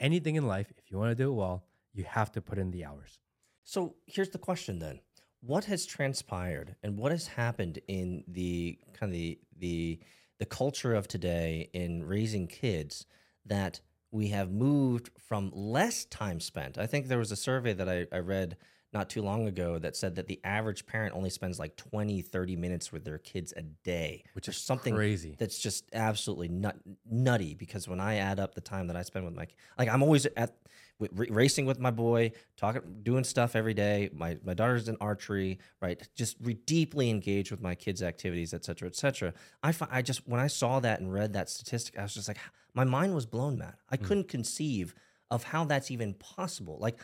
Anything 0.00 0.36
in 0.36 0.46
life, 0.46 0.72
if 0.78 0.90
you 0.90 0.98
want 0.98 1.10
to 1.10 1.14
do 1.14 1.30
it 1.30 1.34
well, 1.34 1.64
you 1.92 2.04
have 2.04 2.32
to 2.32 2.40
put 2.40 2.58
in 2.58 2.70
the 2.70 2.84
hours. 2.84 3.18
So 3.64 3.96
here's 4.06 4.30
the 4.30 4.38
question 4.38 4.78
then: 4.78 5.00
What 5.40 5.64
has 5.66 5.84
transpired, 5.86 6.76
and 6.82 6.98
what 6.98 7.12
has 7.12 7.26
happened 7.28 7.78
in 7.86 8.24
the 8.26 8.78
kind 8.94 9.10
of 9.10 9.12
the 9.12 9.38
the 9.56 10.00
the 10.38 10.46
culture 10.46 10.94
of 10.94 11.06
today 11.06 11.70
in 11.72 12.02
raising 12.04 12.48
kids 12.48 13.06
that 13.46 13.80
we 14.12 14.28
have 14.28 14.52
moved 14.52 15.10
from 15.18 15.50
less 15.54 16.04
time 16.04 16.38
spent? 16.38 16.78
I 16.78 16.86
think 16.86 17.08
there 17.08 17.18
was 17.18 17.32
a 17.32 17.36
survey 17.36 17.72
that 17.72 17.88
I, 17.88 18.06
I 18.14 18.18
read 18.20 18.56
not 18.92 19.08
too 19.08 19.22
long 19.22 19.48
ago 19.48 19.78
that 19.78 19.96
said 19.96 20.16
that 20.16 20.26
the 20.26 20.38
average 20.44 20.84
parent 20.84 21.14
only 21.16 21.30
spends 21.30 21.58
like 21.58 21.76
20 21.76 22.20
30 22.20 22.56
minutes 22.56 22.92
with 22.92 23.04
their 23.06 23.16
kids 23.16 23.54
a 23.56 23.62
day 23.62 24.22
Which 24.34 24.48
is 24.48 24.56
something 24.58 24.94
crazy. 24.94 25.34
that's 25.38 25.58
just 25.58 25.88
absolutely 25.94 26.48
nut 26.48 26.76
nutty 27.10 27.54
because 27.54 27.88
when 27.88 28.00
I 28.00 28.16
add 28.16 28.38
up 28.38 28.54
the 28.54 28.60
time 28.60 28.88
that 28.88 28.96
I 28.96 29.02
spend 29.02 29.24
with 29.24 29.34
my 29.34 29.46
like 29.78 29.88
I'm 29.88 30.02
always 30.02 30.26
at 30.36 30.54
with, 30.98 31.10
racing 31.30 31.64
with 31.66 31.80
my 31.80 31.90
boy, 31.90 32.32
talking, 32.56 32.82
doing 33.02 33.24
stuff 33.24 33.56
every 33.56 33.74
day. 33.74 34.10
My 34.12 34.36
my 34.44 34.54
daughter's 34.54 34.88
in 34.88 34.96
archery, 35.00 35.58
right? 35.80 36.00
Just 36.14 36.36
re- 36.40 36.54
deeply 36.54 37.10
engaged 37.10 37.50
with 37.50 37.60
my 37.60 37.74
kids' 37.74 38.02
activities, 38.02 38.52
et 38.54 38.64
cetera, 38.64 38.88
et 38.88 38.94
cetera. 38.94 39.32
I 39.62 39.74
I 39.90 40.02
just 40.02 40.28
when 40.28 40.38
I 40.38 40.46
saw 40.46 40.80
that 40.80 41.00
and 41.00 41.12
read 41.12 41.32
that 41.32 41.48
statistic, 41.50 41.98
I 41.98 42.02
was 42.02 42.14
just 42.14 42.28
like, 42.28 42.38
my 42.74 42.84
mind 42.84 43.14
was 43.14 43.26
blown, 43.26 43.58
Matt. 43.58 43.76
I 43.90 43.96
couldn't 43.96 44.28
conceive 44.28 44.94
of 45.30 45.44
how 45.44 45.64
that's 45.64 45.90
even 45.90 46.14
possible. 46.14 46.78
Like 46.80 46.98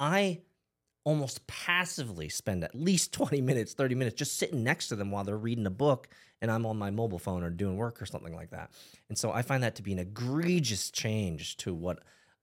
I 0.00 0.40
almost 1.04 1.46
passively 1.46 2.28
spend 2.28 2.64
at 2.64 2.74
least 2.74 3.12
20 3.14 3.40
minutes, 3.40 3.74
30 3.74 3.94
minutes 3.94 4.16
just 4.16 4.38
sitting 4.38 4.62
next 4.62 4.88
to 4.88 4.96
them 4.96 5.10
while 5.10 5.24
they're 5.24 5.36
reading 5.36 5.66
a 5.66 5.70
book 5.70 6.08
and 6.40 6.50
I'm 6.50 6.66
on 6.66 6.76
my 6.76 6.90
mobile 6.90 7.18
phone 7.18 7.42
or 7.42 7.50
doing 7.50 7.76
work 7.76 8.02
or 8.02 8.06
something 8.06 8.34
like 8.34 8.50
that. 8.50 8.70
And 9.08 9.16
so 9.16 9.32
I 9.32 9.42
find 9.42 9.62
that 9.62 9.76
to 9.76 9.82
be 9.82 9.92
an 9.92 9.98
egregious 10.00 10.90
change 10.90 11.56
to 11.58 11.72
what 11.72 12.00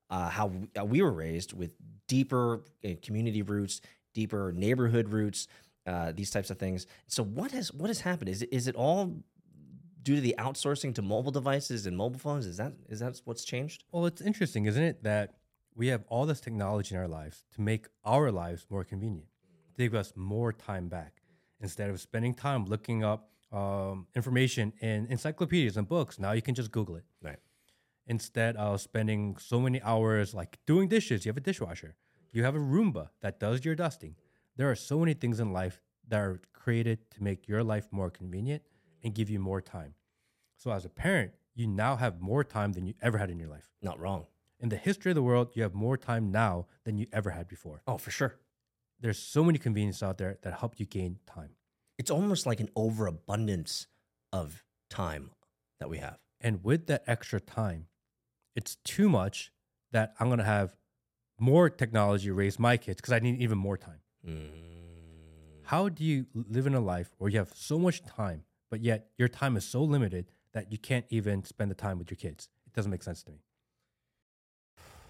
uh, 0.09 0.30
how 0.30 0.47
we, 0.47 0.67
uh, 0.80 0.86
were 0.86 1.11
raised 1.11 1.53
with 1.53 1.73
deeper 2.07 2.63
uh, 2.84 2.89
community 3.03 3.43
roots, 3.43 3.82
deeper 4.15 4.51
neighborhood 4.55 5.09
roots, 5.09 5.47
uh, 5.86 6.11
these 6.15 6.32
types 6.32 6.49
of 6.49 6.57
things. 6.57 6.88
So 7.07 7.23
what 7.23 7.51
has 7.51 7.71
what 7.73 7.89
has 7.89 8.01
happened? 8.01 8.30
Is 8.30 8.41
it, 8.41 8.49
is 8.51 8.67
it 8.67 8.75
all 8.75 9.17
due 10.02 10.16
to 10.16 10.22
the 10.22 10.36
outsourcing 10.38 10.93
to 10.95 11.02
mobile 11.02 11.32
devices 11.32 11.86
and 11.86 11.95
mobile 11.97 12.20
phones? 12.20 12.45
Is 12.45 12.58
that 12.58 12.74
is 12.88 13.00
that 13.00 13.22
what's 13.26 13.43
changed? 13.43 13.84
Well, 13.91 14.06
it's 14.06 14.22
interesting, 14.22 14.66
isn't 14.66 14.82
it, 14.82 15.04
that 15.04 15.36
we 15.76 15.88
have 15.88 16.04
all 16.10 16.26
this 16.26 16.41
technology 16.41 16.95
in 16.95 17.02
our 17.02 17.08
lives 17.08 17.45
to 17.56 17.62
make 17.62 17.88
our 18.04 18.32
lives 18.32 18.66
more 18.70 18.84
convenient, 18.84 19.28
to 19.76 19.84
give 19.84 19.95
us 19.95 20.14
more 20.16 20.52
time 20.52 20.88
back. 20.88 21.22
Instead 21.62 21.89
of 21.89 22.00
spending 22.00 22.34
time 22.34 22.66
looking 22.66 23.04
up 23.04 23.30
um, 23.52 24.08
information 24.16 24.74
in 24.82 25.08
encyclopedias 25.08 25.78
and 25.78 25.88
books, 25.88 26.20
now 26.20 26.32
you 26.32 26.41
can 26.41 26.56
just 26.56 26.72
Google 26.72 26.95
it. 26.95 27.06
Right. 27.22 27.39
Instead 28.08 28.56
of 28.56 28.82
spending 28.82 29.38
so 29.38 29.60
many 29.60 29.82
hours 29.82 30.34
like 30.34 30.58
doing 30.66 30.88
dishes, 30.88 31.26
you 31.26 31.30
have 31.30 31.38
a 31.38 31.41
dishwasher, 31.41 31.95
you 32.32 32.43
have 32.43 32.56
a 32.56 32.60
Roomba 32.60 33.10
that 33.22 33.39
does 33.39 33.66
your 33.66 33.76
dusting. 33.76 34.16
There 34.56 34.70
are 34.70 34.76
so 34.76 35.00
many 35.00 35.14
things 35.14 35.39
in 35.39 35.54
life 35.54 35.82
that 36.08 36.20
are 36.20 36.41
created 36.54 37.10
to 37.12 37.24
make 37.24 37.47
your 37.47 37.64
life 37.64 37.88
more 37.91 38.10
convenient 38.10 38.64
and 39.04 39.14
give 39.14 39.30
you 39.30 39.39
more 39.39 39.62
time. 39.62 39.93
So, 40.58 40.72
as 40.72 40.86
a 40.86 40.89
parent, 40.89 41.32
you 41.56 41.68
now 41.68 41.95
have 41.95 42.20
more 42.22 42.43
time 42.43 42.74
than 42.74 42.86
you 42.86 42.93
ever 43.02 43.18
had 43.18 43.30
in 43.30 43.39
your 43.39 43.50
life 43.50 43.70
Not 43.82 44.00
wrong. 44.00 44.26
in 44.60 44.70
the 44.70 44.78
history 44.78 45.12
of 45.12 45.16
the 45.16 45.24
world, 45.24 45.52
you 45.56 45.64
have 45.64 45.74
more 45.74 45.97
time 45.97 46.32
now 46.32 46.68
than 46.84 46.97
you 46.97 47.08
ever 47.14 47.30
had 47.32 47.47
before. 47.47 47.82
Oh, 47.88 47.97
for 47.97 48.12
sure. 48.12 48.36
There's 49.00 49.18
so 49.20 49.43
many 49.43 49.58
conveniences 49.58 50.04
out 50.04 50.18
there 50.18 50.38
that 50.41 50.60
help 50.60 50.80
you 50.80 50.86
gain 50.86 51.20
time. 51.26 51.52
It's 51.97 52.12
almost 52.12 52.45
like 52.45 52.60
an 52.60 52.70
overabundance 52.76 53.88
of 54.34 54.64
time 54.89 55.32
that 55.80 55.89
we 55.89 55.97
have. 56.00 56.18
And 56.41 56.64
with 56.64 56.88
that 56.88 57.04
extra 57.08 57.39
time, 57.39 57.88
it's 58.56 58.76
too 58.84 59.08
much 59.10 59.52
that 59.91 60.14
I'm 60.20 60.28
going 60.28 60.39
to 60.39 60.45
have 60.45 60.76
more 61.39 61.70
technology 61.70 62.30
raise 62.32 62.60
my 62.60 62.76
kids 62.78 62.97
because 62.97 63.14
I 63.14 63.20
need 63.20 63.39
even 63.41 63.58
more 63.58 63.78
time. 63.78 64.02
Mm. 64.28 64.50
How 65.64 65.88
do 65.89 66.04
you 66.04 66.26
live 66.34 66.68
in 66.68 66.74
a 66.74 66.80
life 66.80 67.14
where 67.18 67.30
you 67.30 67.38
have 67.39 67.52
so 67.56 67.78
much 67.80 68.04
time, 68.06 68.43
but 68.70 68.82
yet 68.82 69.09
your 69.17 69.28
time 69.28 69.57
is 69.57 69.65
so 69.65 69.84
limited 69.84 70.32
that 70.53 70.72
you 70.72 70.78
can't 70.78 71.05
even 71.09 71.43
spend 71.43 71.70
the 71.72 71.76
time 71.76 71.97
with 71.97 72.09
your 72.09 72.17
kids? 72.17 72.49
It 72.65 72.74
doesn't 72.74 72.91
make 72.91 73.03
sense 73.03 73.24
to 73.24 73.32
me. 73.32 73.39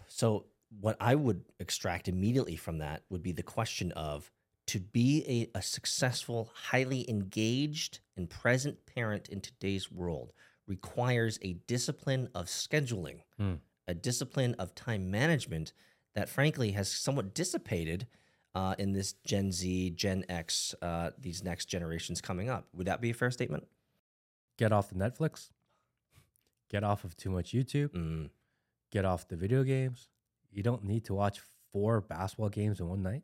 So, 0.07 0.45
what 0.79 0.97
I 0.99 1.15
would 1.15 1.45
extract 1.59 2.07
immediately 2.07 2.55
from 2.55 2.77
that 2.77 3.03
would 3.09 3.23
be 3.23 3.31
the 3.31 3.43
question 3.43 3.91
of 3.93 4.31
to 4.67 4.79
be 4.79 5.49
a, 5.53 5.57
a 5.57 5.61
successful, 5.63 6.51
highly 6.53 7.09
engaged, 7.09 7.99
and 8.15 8.29
present 8.29 8.85
parent 8.85 9.27
in 9.29 9.41
today's 9.41 9.91
world 9.91 10.31
requires 10.67 11.39
a 11.41 11.53
discipline 11.65 12.29
of 12.35 12.45
scheduling, 12.45 13.21
Hmm. 13.37 13.55
a 13.87 13.95
discipline 13.95 14.53
of 14.59 14.75
time 14.75 15.09
management 15.09 15.73
that, 16.13 16.29
frankly, 16.29 16.71
has 16.71 16.91
somewhat 16.91 17.33
dissipated 17.33 18.05
uh, 18.55 18.75
in 18.77 18.93
this 18.93 19.13
Gen 19.25 19.51
Z, 19.51 19.91
Gen 19.91 20.25
X, 20.29 20.75
uh, 20.81 21.11
these 21.19 21.43
next 21.43 21.65
generations 21.65 22.21
coming 22.21 22.49
up. 22.49 22.67
Would 22.73 22.87
that 22.87 23.01
be 23.01 23.11
a 23.11 23.13
fair 23.13 23.31
statement? 23.31 23.67
Get 24.57 24.71
off 24.71 24.89
the 24.89 24.95
Netflix, 24.95 25.49
get 26.69 26.83
off 26.83 27.03
of 27.03 27.15
too 27.15 27.29
much 27.29 27.51
YouTube, 27.53 27.89
Mm, 27.89 28.29
get 28.91 29.05
off 29.05 29.27
the 29.27 29.35
video 29.35 29.63
games. 29.63 30.09
You 30.51 30.63
don't 30.63 30.83
need 30.83 31.05
to 31.05 31.13
watch 31.13 31.41
four 31.71 32.01
basketball 32.01 32.49
games 32.49 32.79
in 32.79 32.89
one 32.89 33.03
night. 33.03 33.23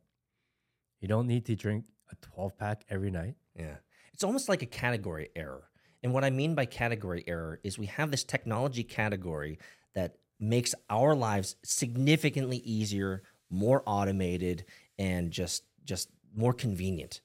You 1.01 1.07
don't 1.07 1.27
need 1.27 1.45
to 1.45 1.55
drink 1.55 1.85
a 2.11 2.15
12 2.21 2.57
pack 2.57 2.85
every 2.89 3.11
night. 3.11 3.35
Yeah. 3.57 3.75
It's 4.13 4.23
almost 4.23 4.47
like 4.47 4.61
a 4.61 4.67
category 4.67 5.29
error. 5.35 5.69
And 6.03 6.13
what 6.13 6.23
I 6.23 6.29
mean 6.29 6.55
by 6.55 6.65
category 6.65 7.23
error 7.27 7.59
is 7.63 7.77
we 7.77 7.87
have 7.87 8.11
this 8.11 8.23
technology 8.23 8.83
category 8.83 9.57
that 9.93 10.17
makes 10.39 10.75
our 10.89 11.15
lives 11.15 11.55
significantly 11.63 12.57
easier, 12.57 13.23
more 13.49 13.81
automated, 13.85 14.65
and 14.97 15.31
just 15.31 15.63
just 15.83 16.09
more 16.35 16.53
convenient. 16.53 17.21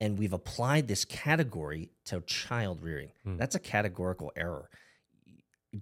And 0.00 0.18
we've 0.18 0.32
applied 0.32 0.88
this 0.88 1.04
category 1.04 1.90
to 2.06 2.20
child 2.22 2.82
rearing. 2.82 3.12
Hmm. 3.24 3.36
That's 3.38 3.54
a 3.54 3.58
categorical 3.60 4.30
error. 4.36 4.68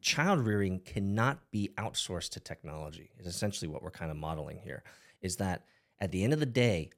Child 0.00 0.40
rearing 0.46 0.80
cannot 0.80 1.50
be 1.50 1.70
outsourced 1.76 2.30
to 2.30 2.40
technology. 2.40 3.10
Is 3.18 3.26
essentially 3.26 3.68
what 3.68 3.82
we're 3.82 3.90
kind 3.90 4.10
of 4.10 4.16
modeling 4.16 4.58
here. 4.58 4.84
Is 5.20 5.36
that 5.36 5.64
at 6.00 6.12
the 6.12 6.22
end 6.22 6.32
of 6.32 6.40
the 6.40 6.46
day, 6.46 6.90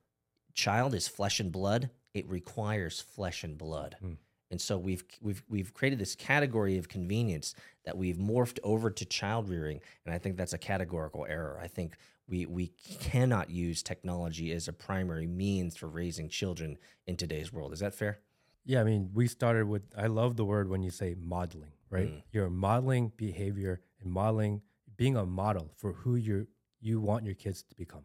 child 0.55 0.95
is 0.95 1.09
flesh 1.09 1.41
and 1.41 1.51
blood. 1.51 1.91
It 2.15 2.29
requires 2.29 3.01
flesh 3.01 3.45
and 3.45 3.57
blood. 3.57 3.97
Hmm. 4.01 4.15
And 4.51 4.61
so 4.61 4.79
we've 4.79 5.05
we've 5.21 5.43
we've 5.49 5.75
created 5.75 5.99
this 5.99 6.15
category 6.15 6.79
of 6.79 6.89
convenience 6.89 7.55
that 7.85 7.97
we've 7.97 8.17
morphed 8.17 8.59
over 8.63 8.91
to 8.91 9.05
child 9.05 9.49
rearing, 9.49 9.81
and 10.05 10.15
I 10.15 10.19
think 10.19 10.37
that's 10.37 10.53
a 10.53 10.59
categorical 10.59 11.27
error. 11.29 11.59
I 11.63 11.67
think 11.67 11.97
we 12.29 12.47
we 12.47 12.69
cannot 13.01 13.51
use 13.51 13.83
technology 13.83 14.53
as 14.53 14.69
a 14.69 14.73
primary 14.73 15.27
means 15.27 15.77
for 15.77 15.89
raising 15.89 16.29
children 16.29 16.79
in 17.07 17.17
today's 17.17 17.53
world. 17.53 17.73
Is 17.73 17.81
that 17.81 17.95
fair? 17.95 18.21
Yeah, 18.65 18.81
I 18.81 18.85
mean, 18.85 19.11
we 19.15 19.29
started 19.29 19.69
with, 19.69 19.83
I 19.97 20.09
love 20.09 20.37
the 20.37 20.45
word 20.45 20.69
when 20.69 20.83
you 20.83 20.91
say 20.91 21.15
modeling, 21.17 21.71
right? 21.89 22.09
Mm. 22.09 22.23
You're 22.33 22.51
modeling 22.51 23.13
behavior 23.17 23.81
and 24.03 24.13
modeling, 24.13 24.61
being 24.97 25.17
a 25.17 25.25
model 25.25 25.71
for 25.77 25.93
who 25.93 26.17
you 26.17 26.49
you 26.81 27.01
want 27.01 27.25
your 27.25 27.35
kids 27.37 27.63
to 27.63 27.75
become. 27.77 28.05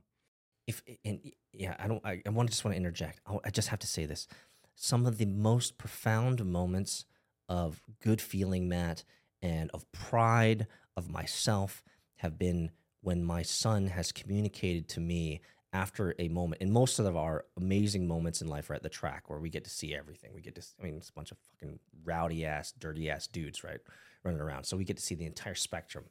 if 0.67 0.81
and 1.03 1.19
yeah 1.51 1.75
i 1.79 1.87
don't 1.87 2.05
i, 2.05 2.21
I 2.25 2.29
want 2.29 2.47
to 2.49 2.51
just 2.51 2.63
want 2.63 2.73
to 2.73 2.77
interject 2.77 3.19
I 3.43 3.49
just 3.49 3.67
have 3.69 3.79
to 3.79 3.87
say 3.87 4.05
this 4.05 4.27
some 4.81 5.05
of 5.05 5.19
the 5.19 5.25
most 5.25 5.77
profound 5.77 6.43
moments 6.43 7.05
of 7.47 7.81
good 8.01 8.19
feeling 8.19 8.67
matt 8.67 9.03
and 9.41 9.69
of 9.75 9.89
pride 9.91 10.65
of 10.97 11.07
myself 11.07 11.83
have 12.15 12.39
been 12.39 12.71
when 13.01 13.23
my 13.23 13.43
son 13.43 13.87
has 13.87 14.11
communicated 14.11 14.87
to 14.87 14.99
me 14.99 15.39
after 15.71 16.15
a 16.17 16.27
moment 16.29 16.61
and 16.61 16.71
most 16.71 16.97
of 16.97 17.15
our 17.15 17.45
amazing 17.57 18.07
moments 18.07 18.41
in 18.41 18.47
life 18.47 18.69
are 18.71 18.73
at 18.73 18.81
the 18.81 18.89
track 18.89 19.29
where 19.29 19.39
we 19.39 19.49
get 19.49 19.63
to 19.63 19.69
see 19.69 19.95
everything. 19.95 20.31
We 20.33 20.41
get 20.41 20.55
to 20.55 20.63
i 20.79 20.83
mean 20.83 20.95
it's 20.95 21.09
a 21.09 21.13
bunch 21.13 21.31
of 21.31 21.37
fucking 21.51 21.79
rowdy 22.03 22.45
ass 22.45 22.73
dirty 22.77 23.09
ass 23.09 23.27
dudes 23.27 23.63
right 23.63 23.79
running 24.23 24.41
around. 24.41 24.63
So 24.63 24.77
we 24.77 24.83
get 24.83 24.97
to 24.97 25.03
see 25.03 25.15
the 25.15 25.25
entire 25.25 25.55
spectrum 25.55 26.05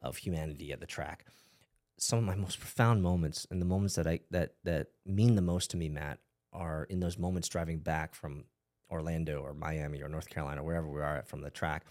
of 0.00 0.16
humanity 0.16 0.72
at 0.72 0.80
the 0.80 0.86
track. 0.86 1.26
Some 1.98 2.20
of 2.20 2.24
my 2.24 2.36
most 2.36 2.58
profound 2.58 3.02
moments 3.02 3.46
and 3.50 3.60
the 3.60 3.66
moments 3.66 3.96
that 3.96 4.06
I 4.06 4.20
that 4.30 4.54
that 4.64 4.88
mean 5.04 5.34
the 5.34 5.42
most 5.42 5.70
to 5.72 5.76
me, 5.76 5.88
Matt, 5.88 6.18
are 6.52 6.84
in 6.84 7.00
those 7.00 7.18
moments 7.18 7.48
driving 7.48 7.78
back 7.78 8.14
from 8.14 8.44
Orlando 8.90 9.40
or 9.40 9.54
Miami 9.54 10.02
or 10.02 10.08
North 10.08 10.28
Carolina, 10.28 10.62
wherever 10.62 10.88
we 10.88 11.00
are 11.00 11.18
at 11.18 11.28
from 11.28 11.40
the 11.40 11.50
track. 11.50 11.84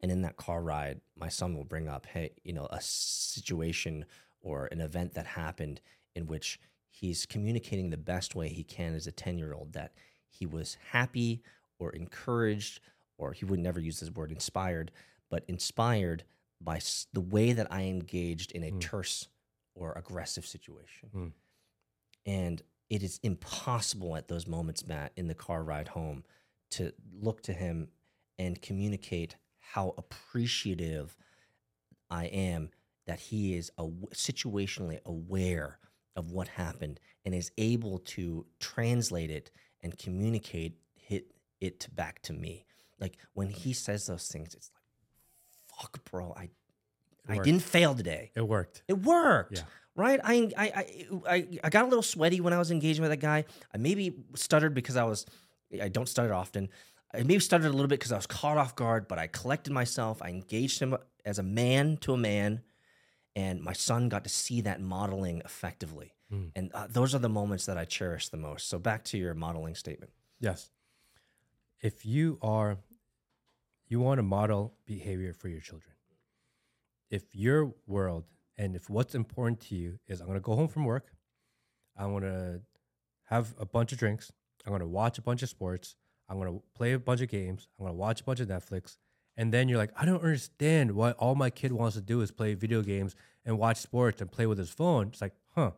And 0.00 0.10
in 0.10 0.22
that 0.22 0.36
car 0.36 0.62
ride, 0.62 1.00
my 1.16 1.28
son 1.28 1.54
will 1.56 1.64
bring 1.64 1.88
up, 1.88 2.06
hey, 2.06 2.30
you 2.42 2.52
know, 2.52 2.66
a 2.70 2.80
situation 2.80 4.04
or 4.42 4.66
an 4.72 4.80
event 4.80 5.14
that 5.14 5.26
happened 5.26 5.80
in 6.14 6.26
which 6.26 6.60
he's 6.90 7.26
communicating 7.26 7.90
the 7.90 7.96
best 7.96 8.34
way 8.34 8.48
he 8.48 8.64
can 8.64 8.94
as 8.94 9.06
a 9.06 9.12
10 9.12 9.38
year 9.38 9.54
old 9.54 9.72
that 9.72 9.92
he 10.28 10.46
was 10.46 10.76
happy 10.90 11.42
or 11.78 11.90
encouraged, 11.92 12.80
or 13.18 13.32
he 13.32 13.44
would 13.44 13.60
never 13.60 13.80
use 13.80 14.00
this 14.00 14.10
word 14.10 14.30
inspired, 14.32 14.90
but 15.30 15.44
inspired 15.48 16.24
by 16.60 16.80
the 17.12 17.20
way 17.20 17.52
that 17.52 17.70
I 17.72 17.82
engaged 17.82 18.52
in 18.52 18.62
a 18.64 18.70
Mm. 18.72 18.80
terse 18.80 19.28
or 19.74 19.92
aggressive 19.92 20.46
situation. 20.46 21.10
Mm. 21.14 21.32
And 22.26 22.62
it 22.90 23.02
is 23.02 23.18
impossible 23.22 24.16
at 24.16 24.28
those 24.28 24.46
moments, 24.46 24.86
Matt, 24.86 25.12
in 25.16 25.28
the 25.28 25.34
car 25.34 25.62
ride 25.62 25.88
home, 25.88 26.24
to 26.72 26.92
look 27.12 27.42
to 27.42 27.52
him 27.52 27.88
and 28.38 28.60
communicate 28.60 29.36
how 29.58 29.94
appreciative 29.96 31.16
I 32.10 32.26
am 32.26 32.70
that 33.06 33.20
he 33.20 33.54
is 33.54 33.70
aw- 33.76 33.90
situationally 34.12 35.00
aware 35.04 35.78
of 36.16 36.30
what 36.30 36.48
happened 36.48 37.00
and 37.24 37.34
is 37.34 37.50
able 37.58 37.98
to 37.98 38.46
translate 38.60 39.30
it 39.30 39.50
and 39.82 39.98
communicate 39.98 40.78
it, 41.08 41.26
it 41.60 41.88
back 41.94 42.22
to 42.22 42.32
me. 42.32 42.66
Like 43.00 43.18
when 43.34 43.48
he 43.48 43.72
says 43.72 44.06
those 44.06 44.28
things, 44.28 44.54
it's 44.54 44.70
like, 44.72 45.80
fuck, 45.80 46.04
bro, 46.10 46.32
I, 46.36 46.50
I 47.28 47.38
didn't 47.38 47.62
fail 47.62 47.94
today. 47.94 48.30
It 48.34 48.46
worked. 48.46 48.82
It 48.88 48.98
worked. 48.98 49.58
Yeah. 49.58 49.64
Right? 49.96 50.20
I, 50.22 50.50
I 50.56 50.64
I 50.66 51.06
I 51.28 51.48
I 51.64 51.70
got 51.70 51.84
a 51.84 51.88
little 51.88 52.02
sweaty 52.02 52.40
when 52.40 52.52
I 52.52 52.58
was 52.58 52.70
engaging 52.70 53.02
with 53.02 53.10
that 53.10 53.20
guy. 53.20 53.44
I 53.72 53.78
maybe 53.78 54.14
stuttered 54.34 54.74
because 54.74 54.96
I 54.96 55.04
was 55.04 55.24
I 55.80 55.88
don't 55.88 56.08
stutter 56.08 56.34
often. 56.34 56.68
I 57.12 57.18
maybe 57.18 57.38
stuttered 57.38 57.66
a 57.66 57.72
little 57.72 57.86
bit 57.86 58.00
because 58.00 58.12
I 58.12 58.16
was 58.16 58.26
caught 58.26 58.56
off 58.56 58.74
guard, 58.74 59.06
but 59.06 59.18
I 59.18 59.28
collected 59.28 59.72
myself. 59.72 60.20
I 60.20 60.30
engaged 60.30 60.80
him 60.80 60.96
as 61.24 61.38
a 61.38 61.44
man 61.44 61.96
to 61.98 62.12
a 62.12 62.16
man, 62.16 62.62
and 63.36 63.62
my 63.62 63.72
son 63.72 64.08
got 64.08 64.24
to 64.24 64.30
see 64.30 64.62
that 64.62 64.80
modeling 64.80 65.40
effectively. 65.44 66.12
Mm. 66.32 66.50
And 66.56 66.72
uh, 66.74 66.88
those 66.90 67.14
are 67.14 67.20
the 67.20 67.28
moments 67.28 67.66
that 67.66 67.78
I 67.78 67.84
cherish 67.84 68.28
the 68.30 68.36
most. 68.36 68.68
So 68.68 68.78
back 68.78 69.04
to 69.04 69.18
your 69.18 69.34
modeling 69.34 69.76
statement. 69.76 70.12
Yes. 70.40 70.70
If 71.80 72.04
you 72.04 72.38
are, 72.42 72.78
you 73.86 74.00
want 74.00 74.18
to 74.18 74.22
model 74.22 74.74
behavior 74.84 75.32
for 75.32 75.48
your 75.48 75.60
children. 75.60 75.93
If 77.14 77.22
your 77.32 77.74
world 77.86 78.24
and 78.58 78.74
if 78.74 78.90
what's 78.90 79.14
important 79.14 79.60
to 79.68 79.74
you 79.76 79.98
is 80.08 80.20
I'm 80.20 80.26
going 80.26 80.38
to 80.38 80.42
go 80.42 80.56
home 80.56 80.68
from 80.68 80.84
work, 80.84 81.12
I'm 81.96 82.10
going 82.10 82.24
to 82.24 82.60
have 83.26 83.54
a 83.58 83.66
bunch 83.66 83.92
of 83.92 83.98
drinks, 83.98 84.32
I'm 84.64 84.70
going 84.70 84.80
to 84.80 84.86
watch 84.86 85.18
a 85.18 85.22
bunch 85.22 85.42
of 85.44 85.48
sports, 85.48 85.96
I'm 86.28 86.38
going 86.40 86.52
to 86.52 86.62
play 86.74 86.92
a 86.92 86.98
bunch 86.98 87.20
of 87.20 87.28
games, 87.28 87.68
I'm 87.78 87.84
going 87.84 87.94
to 87.94 88.00
watch 88.06 88.20
a 88.22 88.24
bunch 88.24 88.40
of 88.40 88.48
Netflix, 88.48 88.96
and 89.36 89.52
then 89.54 89.68
you're 89.68 89.78
like, 89.78 89.92
I 89.96 90.04
don't 90.04 90.22
understand 90.22 90.92
why 90.92 91.12
all 91.12 91.34
my 91.34 91.50
kid 91.50 91.70
wants 91.72 91.94
to 91.96 92.02
do 92.02 92.20
is 92.20 92.30
play 92.30 92.54
video 92.54 92.82
games 92.82 93.14
and 93.44 93.58
watch 93.58 93.76
sports 93.78 94.20
and 94.20 94.30
play 94.30 94.46
with 94.46 94.58
his 94.58 94.70
phone. 94.70 95.08
It's 95.08 95.20
like, 95.20 95.34
huh, 95.54 95.72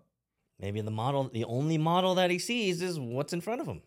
Maybe 0.59 0.81
the 0.81 0.91
model, 0.91 1.29
the 1.33 1.45
only 1.45 1.77
model 1.77 2.15
that 2.15 2.31
he 2.31 2.39
sees 2.39 2.81
is 2.81 2.99
what's 2.99 3.33
in 3.33 3.41
front 3.41 3.61
of 3.61 3.67
him. 3.67 3.83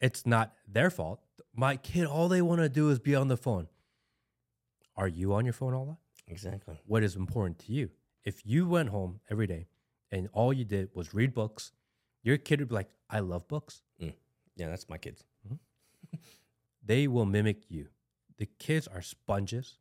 it's 0.00 0.26
not 0.26 0.52
their 0.66 0.90
fault. 0.90 1.20
My 1.54 1.76
kid, 1.76 2.06
all 2.06 2.28
they 2.28 2.42
want 2.42 2.60
to 2.60 2.68
do 2.68 2.90
is 2.90 2.98
be 2.98 3.14
on 3.14 3.28
the 3.28 3.36
phone. 3.36 3.68
Are 4.96 5.08
you 5.08 5.32
on 5.34 5.44
your 5.44 5.52
phone 5.52 5.74
all 5.74 5.86
that? 5.86 5.98
Exactly. 6.30 6.80
What 6.86 7.02
is 7.02 7.16
important 7.16 7.58
to 7.60 7.72
you? 7.72 7.90
If 8.24 8.46
you 8.46 8.68
went 8.68 8.88
home 8.90 9.20
every 9.30 9.46
day 9.46 9.66
and 10.10 10.28
all 10.32 10.52
you 10.52 10.64
did 10.64 10.90
was 10.94 11.12
read 11.12 11.34
books, 11.34 11.72
your 12.22 12.36
kid 12.36 12.60
would 12.60 12.68
be 12.68 12.74
like, 12.74 12.90
I 13.08 13.20
love 13.20 13.48
books. 13.48 13.82
Yeah, 14.56 14.68
that's 14.68 14.88
my 14.88 14.98
kids. 14.98 15.24
They 16.82 17.06
will 17.06 17.26
mimic 17.26 17.70
you. 17.70 17.88
The 18.38 18.46
kids 18.46 18.88
are 18.88 19.02
sponges. 19.02 19.76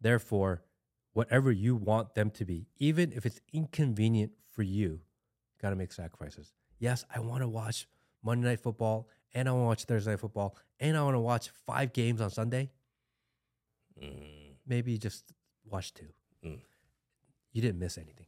Therefore, 0.00 0.62
whatever 1.12 1.50
you 1.50 1.74
want 1.74 2.14
them 2.14 2.30
to 2.32 2.44
be, 2.44 2.68
even 2.78 3.12
if 3.12 3.26
it's 3.26 3.40
inconvenient 3.52 4.32
for 4.52 4.62
you, 4.62 5.00
got 5.60 5.70
to 5.70 5.76
make 5.76 5.92
sacrifices. 5.92 6.52
Yes, 6.78 7.04
I 7.12 7.20
want 7.20 7.42
to 7.42 7.48
watch 7.48 7.88
Monday 8.22 8.48
Night 8.48 8.60
Football 8.60 9.08
and 9.34 9.48
I 9.48 9.52
want 9.52 9.62
to 9.62 9.66
watch 9.66 9.84
Thursday 9.84 10.10
Night 10.12 10.20
Football 10.20 10.56
and 10.78 10.96
I 10.96 11.02
want 11.02 11.14
to 11.14 11.20
watch 11.20 11.50
five 11.66 11.92
games 11.92 12.20
on 12.20 12.30
Sunday. 12.30 12.70
Mm. 14.00 14.37
Maybe 14.68 14.98
just 14.98 15.24
watch 15.64 15.94
two. 15.94 16.08
Mm. 16.44 16.60
You 17.52 17.62
didn't 17.62 17.78
miss 17.80 17.96
anything. 17.98 18.26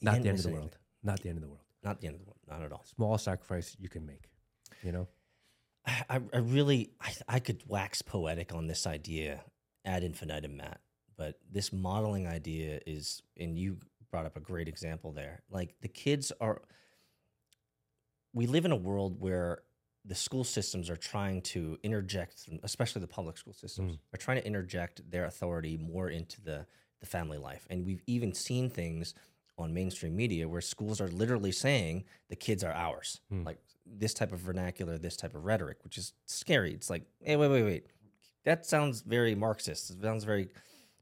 You 0.00 0.04
Not 0.04 0.22
the 0.22 0.28
end 0.28 0.38
of 0.38 0.44
the 0.44 0.48
anything. 0.50 0.54
world. 0.54 0.78
Not 1.02 1.20
the 1.20 1.28
end 1.28 1.36
of 1.38 1.42
the 1.42 1.48
world. 1.48 1.64
Not 1.84 2.00
the 2.00 2.06
end 2.06 2.14
of 2.14 2.20
the 2.20 2.26
world. 2.26 2.38
Not 2.48 2.62
at 2.62 2.72
all. 2.72 2.84
Small 2.84 3.18
sacrifice 3.18 3.76
you 3.78 3.88
can 3.88 4.06
make. 4.06 4.30
You 4.82 4.92
know? 4.92 5.08
I, 5.86 6.04
I 6.08 6.20
I 6.32 6.38
really, 6.38 6.90
I, 7.00 7.12
I 7.28 7.38
could 7.40 7.62
wax 7.66 8.02
poetic 8.02 8.54
on 8.54 8.66
this 8.68 8.86
idea 8.86 9.44
ad 9.84 10.04
infinitum, 10.04 10.56
Matt. 10.56 10.80
But 11.16 11.38
this 11.50 11.72
modeling 11.72 12.26
idea 12.28 12.80
is, 12.86 13.22
and 13.36 13.58
you 13.58 13.78
brought 14.10 14.26
up 14.26 14.36
a 14.36 14.40
great 14.40 14.68
example 14.68 15.12
there. 15.12 15.42
Like 15.50 15.74
the 15.82 15.88
kids 15.88 16.32
are, 16.40 16.62
we 18.32 18.46
live 18.46 18.64
in 18.64 18.70
a 18.72 18.76
world 18.76 19.20
where 19.20 19.62
the 20.08 20.14
school 20.14 20.44
systems 20.44 20.88
are 20.90 20.96
trying 20.96 21.42
to 21.42 21.78
interject, 21.82 22.48
especially 22.62 23.00
the 23.02 23.06
public 23.18 23.36
school 23.36 23.52
systems, 23.52 23.92
Mm. 23.92 23.98
are 24.14 24.18
trying 24.18 24.40
to 24.40 24.46
interject 24.46 25.08
their 25.10 25.24
authority 25.26 25.76
more 25.76 26.08
into 26.08 26.40
the 26.40 26.66
the 27.00 27.06
family 27.06 27.38
life. 27.38 27.64
And 27.70 27.86
we've 27.86 28.02
even 28.08 28.32
seen 28.34 28.68
things 28.70 29.14
on 29.56 29.72
mainstream 29.72 30.16
media 30.16 30.48
where 30.48 30.60
schools 30.60 31.00
are 31.00 31.06
literally 31.08 31.52
saying 31.52 32.04
the 32.28 32.34
kids 32.34 32.64
are 32.64 32.72
ours. 32.72 33.20
Mm. 33.32 33.44
Like 33.46 33.58
this 33.86 34.12
type 34.14 34.32
of 34.32 34.40
vernacular, 34.40 34.98
this 34.98 35.16
type 35.16 35.34
of 35.36 35.44
rhetoric, 35.44 35.78
which 35.84 35.96
is 35.96 36.12
scary. 36.26 36.72
It's 36.74 36.90
like, 36.90 37.04
hey, 37.22 37.36
wait, 37.36 37.50
wait, 37.54 37.62
wait. 37.62 37.86
That 38.44 38.66
sounds 38.66 39.02
very 39.02 39.36
Marxist. 39.36 39.90
It 39.90 40.02
sounds 40.02 40.24
very 40.24 40.48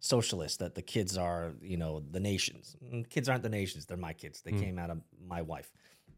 socialist 0.01 0.59
that 0.59 0.75
the 0.75 0.83
kids 0.83 1.17
are, 1.17 1.55
you 1.63 1.79
know, 1.79 2.01
the 2.11 2.21
nations. 2.21 2.77
Mm, 2.85 3.09
Kids 3.09 3.29
aren't 3.31 3.43
the 3.43 3.49
nations. 3.49 3.87
They're 3.87 3.97
my 3.97 4.13
kids. 4.13 4.43
They 4.43 4.53
Mm. 4.53 4.61
came 4.61 4.79
out 4.79 4.91
of 4.91 5.01
my 5.19 5.41
wife, 5.43 5.73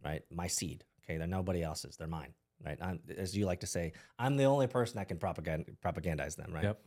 right? 0.05 0.23
My 0.31 0.49
seed. 0.49 0.85
Okay. 1.05 1.19
They're 1.19 1.27
nobody 1.29 1.63
else's. 1.63 1.97
They're 1.97 2.09
mine, 2.09 2.35
right? 2.65 2.79
I'm, 2.81 3.01
as 3.17 3.37
you 3.37 3.47
like 3.47 3.61
to 3.61 3.67
say, 3.67 3.93
I'm 4.19 4.37
the 4.37 4.45
only 4.45 4.67
person 4.67 4.97
that 4.97 5.09
can 5.09 5.19
propagand- 5.19 5.67
propagandize 5.85 6.37
them, 6.37 6.53
right? 6.53 6.65
Yep. 6.65 6.81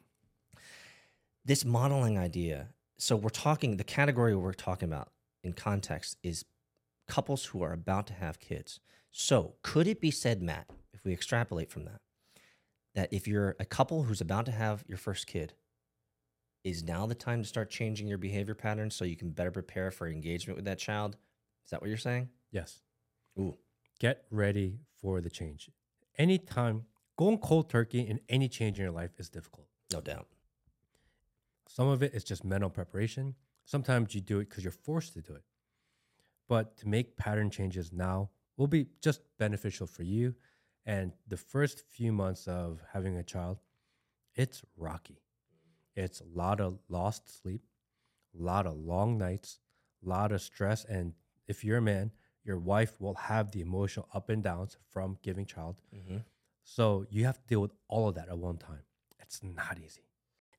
this 1.46 1.66
modeling 1.66 2.18
idea 2.18 2.68
so 2.98 3.16
we're 3.16 3.30
talking 3.30 3.78
the 3.78 3.84
category 3.84 4.36
we're 4.36 4.54
talking 4.54 4.88
about 4.88 5.10
in 5.44 5.54
context 5.54 6.18
is 6.22 6.46
couples 7.08 7.46
who 7.46 7.64
are 7.64 7.74
about 7.74 8.06
to 8.08 8.14
have 8.14 8.40
kids 8.40 8.80
so 9.10 9.56
could 9.64 9.88
it 9.88 10.00
be 10.00 10.12
said 10.12 10.42
matt 10.42 10.68
if 10.94 11.04
we 11.04 11.12
extrapolate 11.12 11.72
from 11.72 11.86
that 11.86 12.00
that 12.94 13.12
if 13.12 13.28
you're 13.28 13.56
a 13.60 13.66
couple 13.66 14.04
who's 14.04 14.22
about 14.22 14.46
to 14.46 14.52
have 14.52 14.84
your 14.88 14.98
first 15.00 15.26
kid 15.26 15.54
is 16.64 16.84
now 16.84 17.08
the 17.08 17.16
time 17.16 17.42
to 17.42 17.48
start 17.48 17.72
changing 17.72 18.08
your 18.08 18.20
behavior 18.20 18.54
patterns 18.54 18.96
so 18.96 19.04
you 19.04 19.16
can 19.18 19.32
better 19.32 19.52
prepare 19.52 19.90
for 19.90 20.08
engagement 20.08 20.56
with 20.58 20.66
that 20.66 20.78
child 20.78 21.16
is 21.66 21.72
that 21.72 21.82
what 21.82 21.88
you're 21.88 21.98
saying 21.98 22.30
Yes. 22.52 22.82
ooh 23.40 23.58
Get 24.00 24.24
ready 24.30 24.80
for 25.02 25.22
the 25.22 25.30
change. 25.30 25.70
Anytime 26.18 26.86
going 27.18 27.38
cold 27.40 27.70
turkey 27.70 28.02
in 28.02 28.20
any 28.30 28.48
change 28.48 28.78
in 28.80 28.84
your 28.84 28.92
life 28.92 29.12
is 29.18 29.30
difficult. 29.30 29.68
no 29.94 30.02
doubt 30.02 30.28
Some 31.68 31.88
of 31.88 32.04
it 32.04 32.14
is 32.14 32.24
just 32.24 32.44
mental 32.44 32.70
preparation. 32.70 33.36
Sometimes 33.66 34.14
you 34.16 34.22
do 34.22 34.40
it 34.40 34.50
because 34.50 34.64
you're 34.64 34.72
forced 34.72 35.14
to 35.14 35.22
do 35.22 35.34
it. 35.36 35.44
But 36.48 36.78
to 36.78 36.88
make 36.88 37.16
pattern 37.18 37.50
changes 37.50 37.92
now 37.94 38.30
will 38.58 38.68
be 38.68 38.88
just 39.02 39.22
beneficial 39.38 39.88
for 39.88 40.04
you. 40.04 40.36
And 40.86 41.14
the 41.28 41.38
first 41.38 41.84
few 41.88 42.12
months 42.12 42.48
of 42.48 42.82
having 42.92 43.18
a 43.18 43.24
child, 43.24 43.60
it's 44.36 44.62
rocky. 44.78 45.22
It's 45.96 46.20
a 46.22 46.26
lot 46.34 46.60
of 46.60 46.80
lost 46.90 47.42
sleep, 47.42 47.62
a 48.38 48.44
lot 48.44 48.66
of 48.66 48.76
long 48.78 49.18
nights, 49.18 49.60
a 50.06 50.10
lot 50.10 50.32
of 50.32 50.42
stress. 50.42 50.86
And 50.86 51.14
if 51.48 51.64
you're 51.64 51.78
a 51.78 51.82
man, 51.82 52.12
your 52.44 52.58
wife 52.58 53.00
will 53.00 53.14
have 53.16 53.52
the 53.52 53.62
emotional 53.62 54.08
up 54.14 54.30
and 54.30 54.44
downs 54.44 54.78
from 54.92 55.18
giving 55.24 55.46
child. 55.46 55.82
mm-hmm. 55.96 56.18
So 56.64 57.06
you 57.10 57.26
have 57.26 57.38
to 57.42 57.48
deal 57.48 57.62
with 57.62 57.74
all 57.88 58.08
of 58.10 58.16
that 58.16 58.30
at 58.30 58.38
one 58.38 58.58
time. 58.58 58.84
It's 59.20 59.42
not 59.44 59.78
easy. 59.84 60.04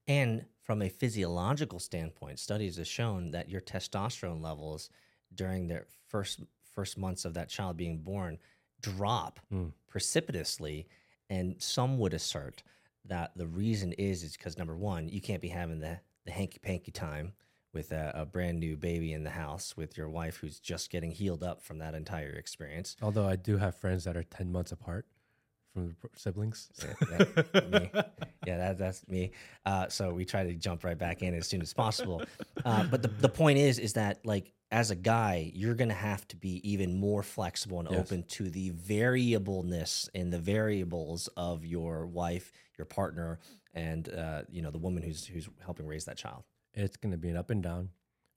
And 0.08 0.44
from 0.62 0.82
a 0.82 0.88
physiological 0.88 1.78
standpoint, 1.78 2.38
studies 2.40 2.76
have 2.76 2.86
shown 2.88 3.30
that 3.30 3.48
your 3.48 3.60
testosterone 3.60 4.42
levels 4.42 4.90
during 5.34 5.68
the 5.68 5.84
first 6.08 6.40
first 6.74 6.96
months 6.98 7.24
of 7.24 7.34
that 7.34 7.48
child 7.48 7.76
being 7.76 7.98
born 7.98 8.38
drop 8.80 9.38
Mm. 9.52 9.72
precipitously. 9.88 10.88
And 11.30 11.60
some 11.62 11.98
would 11.98 12.14
assert 12.14 12.62
that 13.04 13.32
the 13.36 13.46
reason 13.46 13.92
is 13.92 14.22
is 14.22 14.36
because 14.36 14.58
number 14.58 14.76
one, 14.76 15.08
you 15.08 15.20
can't 15.20 15.42
be 15.42 15.48
having 15.48 15.80
the 15.80 16.00
the 16.24 16.32
hanky 16.32 16.58
panky 16.58 16.90
time 16.92 17.32
with 17.72 17.92
a, 17.92 18.12
a 18.14 18.26
brand 18.26 18.60
new 18.60 18.76
baby 18.76 19.12
in 19.12 19.24
the 19.24 19.30
house 19.30 19.76
with 19.76 19.96
your 19.96 20.08
wife 20.08 20.36
who's 20.36 20.58
just 20.60 20.90
getting 20.90 21.10
healed 21.10 21.42
up 21.42 21.62
from 21.62 21.78
that 21.78 21.94
entire 21.94 22.30
experience. 22.30 22.96
Although 23.02 23.26
I 23.26 23.36
do 23.36 23.56
have 23.56 23.74
friends 23.76 24.04
that 24.04 24.16
are 24.16 24.22
10 24.24 24.52
months 24.52 24.72
apart 24.72 25.06
from 25.72 25.88
the 25.88 25.94
siblings. 26.16 26.68
Yeah, 26.82 27.16
that- 27.18 27.70
me. 27.70 27.90
Yeah, 28.46 28.56
that, 28.58 28.78
that's 28.78 29.06
me. 29.08 29.30
Uh, 29.64 29.88
so 29.88 30.12
we 30.12 30.24
try 30.24 30.44
to 30.44 30.52
jump 30.54 30.84
right 30.84 30.98
back 30.98 31.22
in 31.22 31.32
as 31.34 31.46
soon 31.46 31.62
as 31.62 31.72
possible. 31.72 32.22
Uh, 32.64 32.84
but 32.84 33.00
the, 33.02 33.08
the 33.08 33.28
point 33.28 33.58
is, 33.58 33.78
is 33.78 33.92
that 33.94 34.24
like 34.26 34.52
as 34.70 34.90
a 34.90 34.96
guy, 34.96 35.50
you're 35.54 35.74
going 35.74 35.88
to 35.90 35.94
have 35.94 36.26
to 36.28 36.36
be 36.36 36.60
even 36.70 36.98
more 36.98 37.22
flexible 37.22 37.78
and 37.80 37.88
Yes. 37.90 38.00
open 38.00 38.24
to 38.24 38.50
the 38.50 38.70
variableness 38.70 40.08
and 40.14 40.32
the 40.32 40.38
variables 40.38 41.28
of 41.36 41.64
your 41.64 42.06
wife, 42.06 42.52
your 42.76 42.84
partner, 42.84 43.38
and 43.74 44.08
uh, 44.12 44.42
you 44.50 44.60
know 44.62 44.70
the 44.70 44.78
woman 44.78 45.02
who's 45.02 45.24
who's 45.24 45.48
helping 45.64 45.86
raise 45.86 46.04
that 46.06 46.16
child. 46.16 46.42
It's 46.74 46.96
going 46.96 47.12
to 47.12 47.18
be 47.18 47.28
an 47.28 47.36
up 47.36 47.50
and 47.50 47.62
down. 47.62 47.90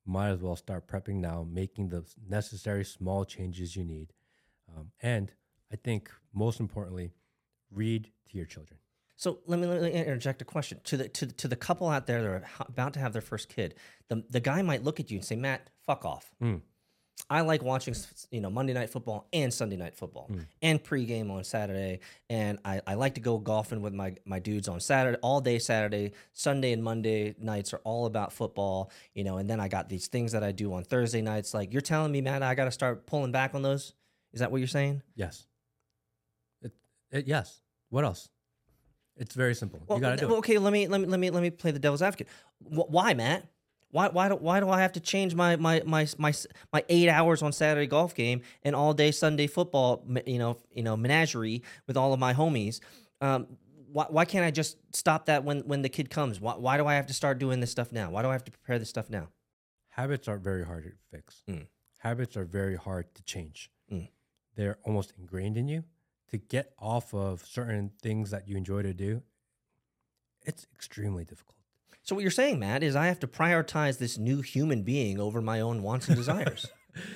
Might 0.06 0.30
as 0.30 0.42
well 0.42 0.56
start 0.56 0.88
prepping 0.88 1.16
now, 1.16 1.48
making 1.50 1.90
the 1.90 2.06
necessary 2.28 2.86
small 2.86 3.26
changes 3.26 3.76
you 3.76 3.84
need. 3.84 4.14
Um, 4.70 4.92
and 5.02 5.32
I 5.72 5.78
think 5.78 6.12
most 6.34 6.60
importantly, 6.60 7.14
read 7.72 8.12
to 8.30 8.38
your 8.38 8.46
children. 8.46 8.80
So 9.18 9.40
let 9.48 9.60
me, 9.60 9.66
let 9.66 9.82
me 9.82 9.92
interject 9.92 10.42
a 10.42 10.46
question 10.46 10.80
to 10.84 10.98
the 10.98 11.10
to, 11.10 11.28
to 11.28 11.48
the 11.48 11.56
couple 11.56 11.88
out 11.88 12.06
there 12.06 12.22
that 12.22 12.28
are 12.28 12.44
about 12.68 12.94
to 12.94 13.00
have 13.00 13.14
their 13.14 13.22
first 13.22 13.50
kid. 13.50 13.76
The 14.10 14.24
the 14.30 14.42
guy 14.42 14.62
might 14.62 14.84
look 14.84 15.00
at 15.00 15.10
you 15.10 15.18
and 15.18 15.26
say, 15.26 15.36
"Matt, 15.38 15.70
fuck 15.86 16.04
off." 16.04 16.32
Mm. 16.44 16.62
I 17.30 17.42
like 17.42 17.64
watching, 17.64 17.96
you 18.30 18.40
know, 18.42 18.50
Monday 18.52 18.74
night 18.74 18.90
football 18.92 19.28
and 19.34 19.52
Sunday 19.52 19.78
night 19.78 19.96
football 19.96 20.28
Mm. 20.32 20.46
and 20.62 20.84
pregame 20.84 21.32
on 21.32 21.44
Saturday. 21.44 22.02
And 22.30 22.60
I, 22.64 22.82
I 22.86 22.94
like 22.96 23.16
to 23.16 23.22
go 23.22 23.40
golfing 23.40 23.82
with 23.82 23.94
my, 23.94 24.16
my 24.26 24.38
dudes 24.40 24.68
on 24.68 24.80
Saturday, 24.80 25.18
all 25.24 25.42
day 25.42 25.58
Saturday. 25.58 26.12
Sunday 26.34 26.72
and 26.72 26.84
Monday 26.84 27.34
nights 27.40 27.74
are 27.74 27.82
all 27.84 28.06
about 28.06 28.32
football, 28.32 28.92
you 29.16 29.24
know. 29.24 29.38
And 29.38 29.50
then 29.50 29.60
I 29.60 29.68
got 29.70 29.90
these 29.90 30.08
things 30.08 30.34
that 30.34 30.44
I 30.44 30.52
do 30.52 30.72
on 30.74 30.84
Thursday 30.84 31.22
nights. 31.22 31.54
Like 31.54 31.72
you're 31.74 31.82
telling 31.82 32.12
me, 32.12 32.22
Matt, 32.22 32.44
I 32.44 32.54
got 32.54 32.66
to 32.66 32.72
start 32.72 33.08
pulling 33.08 33.32
back 33.32 33.56
on 33.56 33.64
those. 33.64 33.94
Is 34.34 34.42
that 34.42 34.52
what 34.52 34.60
you're 34.60 34.68
saying? 34.68 35.02
Yes. 35.16 35.48
It, 36.62 36.74
it, 37.12 37.28
yes. 37.28 37.62
What 37.90 38.04
else? 38.04 38.30
It's 39.18 39.34
very 39.34 39.56
simple. 39.56 39.82
Well, 39.88 39.98
you 39.98 40.02
got 40.02 40.20
to 40.20 40.28
do 40.28 40.34
it. 40.34 40.38
okay. 40.40 40.58
Let 40.58 40.74
me 40.74 40.88
let 40.90 41.00
me 41.00 41.08
let 41.08 41.20
me 41.20 41.30
let 41.32 41.42
me 41.42 41.50
play 41.50 41.72
the 41.72 41.80
devil's 41.80 42.02
advocate. 42.02 42.28
Wh- 42.60 42.90
why, 42.92 43.14
Matt? 43.14 43.46
Why 43.96 44.10
why 44.10 44.28
do 44.28 44.36
why 44.36 44.60
do 44.60 44.70
I 44.70 44.82
have 44.82 44.92
to 44.94 45.00
change 45.00 45.36
my 45.36 45.56
my 45.56 45.82
my 45.86 46.06
my 46.18 46.34
my 46.74 46.84
eight 46.90 47.08
hours 47.08 47.42
on 47.42 47.54
Saturday 47.54 47.88
golf 47.88 48.14
game 48.14 48.42
and 48.62 48.76
all 48.76 48.94
day 48.94 49.12
Sunday 49.12 49.48
football? 49.48 50.04
You 50.26 50.38
know 50.38 50.58
you 50.74 50.84
know 50.84 50.98
menagerie 50.98 51.64
with 51.88 51.96
all 51.96 52.12
of 52.12 52.20
my 52.20 52.34
homies. 52.34 52.82
Um, 53.22 53.48
why, 53.94 54.08
why 54.10 54.26
can't 54.26 54.44
I 54.44 54.52
just 54.52 54.76
stop 54.94 55.28
that 55.28 55.46
when 55.46 55.62
when 55.62 55.82
the 55.82 55.88
kid 55.88 56.10
comes? 56.10 56.42
Why 56.42 56.56
why 56.56 56.76
do 56.76 56.86
I 56.86 56.96
have 56.96 57.08
to 57.08 57.14
start 57.14 57.40
doing 57.40 57.62
this 57.62 57.72
stuff 57.72 57.94
now? 57.94 58.10
Why 58.10 58.22
do 58.22 58.28
I 58.28 58.34
have 58.34 58.44
to 58.44 58.52
prepare 58.52 58.78
this 58.80 58.90
stuff 58.90 59.10
now? 59.10 59.30
Habits 59.92 60.28
are 60.28 60.38
very 60.38 60.66
hard 60.66 60.84
to 60.84 60.92
fix. 61.10 61.44
Mm. 61.50 61.68
Habits 62.00 62.36
are 62.36 62.44
very 62.44 62.76
hard 62.76 63.16
to 63.16 63.24
change. 63.24 63.72
Mm. 63.90 64.10
They're 64.58 64.78
almost 64.84 65.14
ingrained 65.18 65.56
in 65.56 65.70
you. 65.70 65.86
To 66.32 66.38
get 66.38 66.74
off 66.78 67.14
of 67.14 67.46
certain 67.46 67.92
things 68.02 68.32
that 68.32 68.46
you 68.46 68.58
enjoy 68.58 68.82
to 68.82 68.94
do, 68.94 69.24
it's 70.42 70.68
extremely 70.74 71.24
difficult. 71.24 71.55
So 72.06 72.14
what 72.14 72.22
you're 72.22 72.30
saying, 72.30 72.60
Matt, 72.60 72.84
is 72.84 72.96
I 72.96 73.08
have 73.08 73.20
to 73.22 73.28
prioritize 73.28 73.98
this 73.98 74.16
new 74.16 74.42
human 74.42 74.84
being 74.84 75.20
over 75.20 75.42
my 75.42 75.60
own 75.60 75.82
wants 75.82 76.08
and 76.08 76.16
desires. 76.16 76.68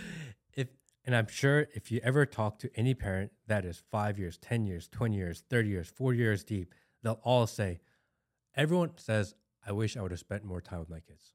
if 0.56 0.68
and 1.06 1.16
I'm 1.16 1.28
sure 1.28 1.68
if 1.76 1.92
you 1.92 2.02
ever 2.04 2.26
talk 2.26 2.58
to 2.60 2.72
any 2.74 2.96
parent 2.96 3.32
that 3.46 3.66
is 3.66 3.84
five 3.92 4.18
years, 4.18 4.40
ten 4.40 4.66
years, 4.66 4.88
twenty 4.88 5.18
years, 5.18 5.44
thirty 5.48 5.70
years, 5.70 5.88
four 5.96 6.16
years 6.16 6.44
deep, 6.44 6.74
they'll 7.04 7.22
all 7.24 7.46
say, 7.46 7.82
everyone 8.56 8.94
says, 8.96 9.36
I 9.66 9.74
wish 9.74 9.96
I 9.96 10.02
would 10.02 10.10
have 10.10 10.20
spent 10.20 10.44
more 10.44 10.60
time 10.60 10.80
with 10.80 10.90
my 10.90 11.02
kids. 11.02 11.34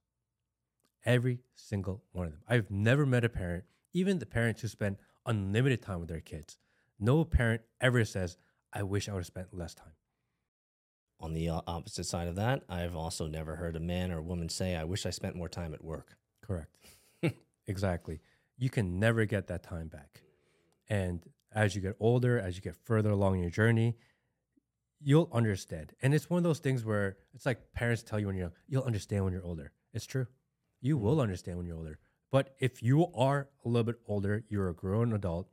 Every 1.04 1.38
single 1.54 2.02
one 2.10 2.26
of 2.26 2.32
them. 2.32 2.42
I've 2.48 2.72
never 2.72 3.06
met 3.06 3.24
a 3.24 3.28
parent, 3.28 3.62
even 3.92 4.18
the 4.18 4.26
parents 4.26 4.62
who 4.62 4.68
spend 4.68 4.96
unlimited 5.26 5.80
time 5.80 6.00
with 6.00 6.08
their 6.08 6.20
kids. 6.20 6.58
No 6.98 7.24
parent 7.24 7.62
ever 7.80 8.04
says, 8.04 8.36
I 8.72 8.82
wish 8.82 9.08
I 9.08 9.12
would 9.12 9.20
have 9.20 9.26
spent 9.26 9.54
less 9.56 9.74
time. 9.74 9.92
On 11.20 11.32
the 11.32 11.48
uh, 11.48 11.60
opposite 11.66 12.04
side 12.04 12.28
of 12.28 12.36
that, 12.36 12.62
I've 12.68 12.96
also 12.96 13.26
never 13.26 13.56
heard 13.56 13.76
a 13.76 13.80
man 13.80 14.10
or 14.10 14.18
a 14.18 14.22
woman 14.22 14.48
say, 14.48 14.76
"I 14.76 14.84
wish 14.84 15.06
I 15.06 15.10
spent 15.10 15.36
more 15.36 15.48
time 15.48 15.72
at 15.72 15.82
work." 15.82 16.16
Correct. 16.42 16.76
exactly. 17.66 18.20
You 18.58 18.70
can 18.70 18.98
never 18.98 19.24
get 19.24 19.46
that 19.48 19.62
time 19.62 19.88
back. 19.88 20.20
And 20.88 21.24
as 21.52 21.74
you 21.74 21.80
get 21.80 21.96
older, 22.00 22.38
as 22.38 22.56
you 22.56 22.62
get 22.62 22.76
further 22.76 23.10
along 23.10 23.40
your 23.40 23.50
journey, 23.50 23.96
you'll 25.00 25.30
understand. 25.32 25.92
And 26.02 26.14
it's 26.14 26.28
one 26.28 26.38
of 26.38 26.44
those 26.44 26.58
things 26.58 26.84
where 26.84 27.16
it's 27.34 27.46
like 27.46 27.72
parents 27.72 28.02
tell 28.02 28.18
you 28.18 28.26
when 28.26 28.36
you're 28.36 28.46
young, 28.46 28.52
you'll 28.68 28.84
understand 28.84 29.24
when 29.24 29.32
you're 29.32 29.44
older. 29.44 29.72
It's 29.92 30.06
true. 30.06 30.26
You 30.80 30.96
will 30.98 31.12
mm-hmm. 31.12 31.20
understand 31.20 31.58
when 31.58 31.66
you're 31.66 31.76
older. 31.76 31.98
But 32.30 32.54
if 32.58 32.82
you 32.82 33.06
are 33.14 33.48
a 33.64 33.68
little 33.68 33.84
bit 33.84 34.00
older, 34.08 34.42
you're 34.48 34.68
a 34.68 34.74
grown 34.74 35.12
adult, 35.12 35.48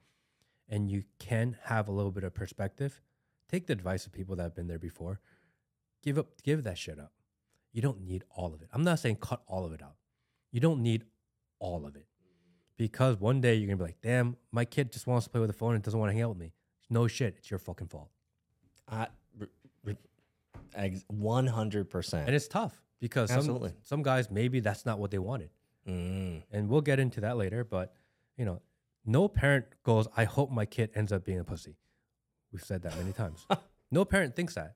and 0.67 0.89
you 0.89 1.03
can 1.19 1.57
have 1.65 1.87
a 1.87 1.91
little 1.91 2.11
bit 2.11 2.23
of 2.23 2.33
perspective, 2.33 3.01
take 3.47 3.67
the 3.67 3.73
advice 3.73 4.05
of 4.05 4.13
people 4.13 4.35
that 4.37 4.43
have 4.43 4.55
been 4.55 4.67
there 4.67 4.79
before. 4.79 5.19
Give 6.01 6.17
up, 6.17 6.27
give 6.43 6.63
that 6.63 6.77
shit 6.77 6.99
up. 6.99 7.11
You 7.73 7.81
don't 7.81 8.01
need 8.01 8.23
all 8.29 8.53
of 8.53 8.61
it. 8.61 8.69
I'm 8.73 8.83
not 8.83 8.99
saying 8.99 9.17
cut 9.17 9.41
all 9.47 9.65
of 9.65 9.71
it 9.73 9.81
out. 9.81 9.95
You 10.51 10.59
don't 10.59 10.81
need 10.81 11.05
all 11.59 11.85
of 11.85 11.95
it. 11.95 12.07
Because 12.77 13.19
one 13.19 13.41
day 13.41 13.55
you're 13.55 13.67
gonna 13.67 13.77
be 13.77 13.83
like, 13.83 14.01
damn, 14.01 14.35
my 14.51 14.65
kid 14.65 14.91
just 14.91 15.07
wants 15.07 15.25
to 15.25 15.29
play 15.29 15.39
with 15.39 15.49
the 15.49 15.57
phone 15.57 15.75
and 15.75 15.83
doesn't 15.83 15.99
want 15.99 16.09
to 16.09 16.13
hang 16.13 16.23
out 16.23 16.29
with 16.29 16.39
me. 16.39 16.53
No 16.89 17.07
shit, 17.07 17.35
it's 17.37 17.49
your 17.49 17.59
fucking 17.59 17.87
fault. 17.87 18.09
I, 18.89 19.07
one 21.07 21.47
hundred 21.47 21.81
And 21.81 21.89
percent. 21.89 22.27
And 22.27 22.35
it's 22.35 22.47
tough 22.47 22.81
because 22.99 23.29
some, 23.29 23.71
some 23.83 24.03
guys 24.03 24.31
maybe 24.31 24.59
that's 24.59 24.85
not 24.85 24.99
what 24.99 25.11
they 25.11 25.19
wanted. 25.19 25.49
Mm. 25.87 26.43
And 26.51 26.69
we'll 26.69 26.81
get 26.81 26.99
into 26.99 27.21
that 27.21 27.37
later. 27.37 27.63
But 27.63 27.93
you 28.37 28.45
know, 28.45 28.61
no 29.05 29.27
parent 29.27 29.65
goes, 29.83 30.07
I 30.15 30.25
hope 30.25 30.51
my 30.51 30.65
kid 30.65 30.91
ends 30.95 31.11
up 31.11 31.23
being 31.23 31.39
a 31.39 31.43
pussy. 31.43 31.77
We've 32.51 32.63
said 32.63 32.81
that 32.83 32.97
many 32.97 33.13
times. 33.13 33.45
no 33.91 34.05
parent 34.05 34.35
thinks 34.35 34.55
that. 34.55 34.75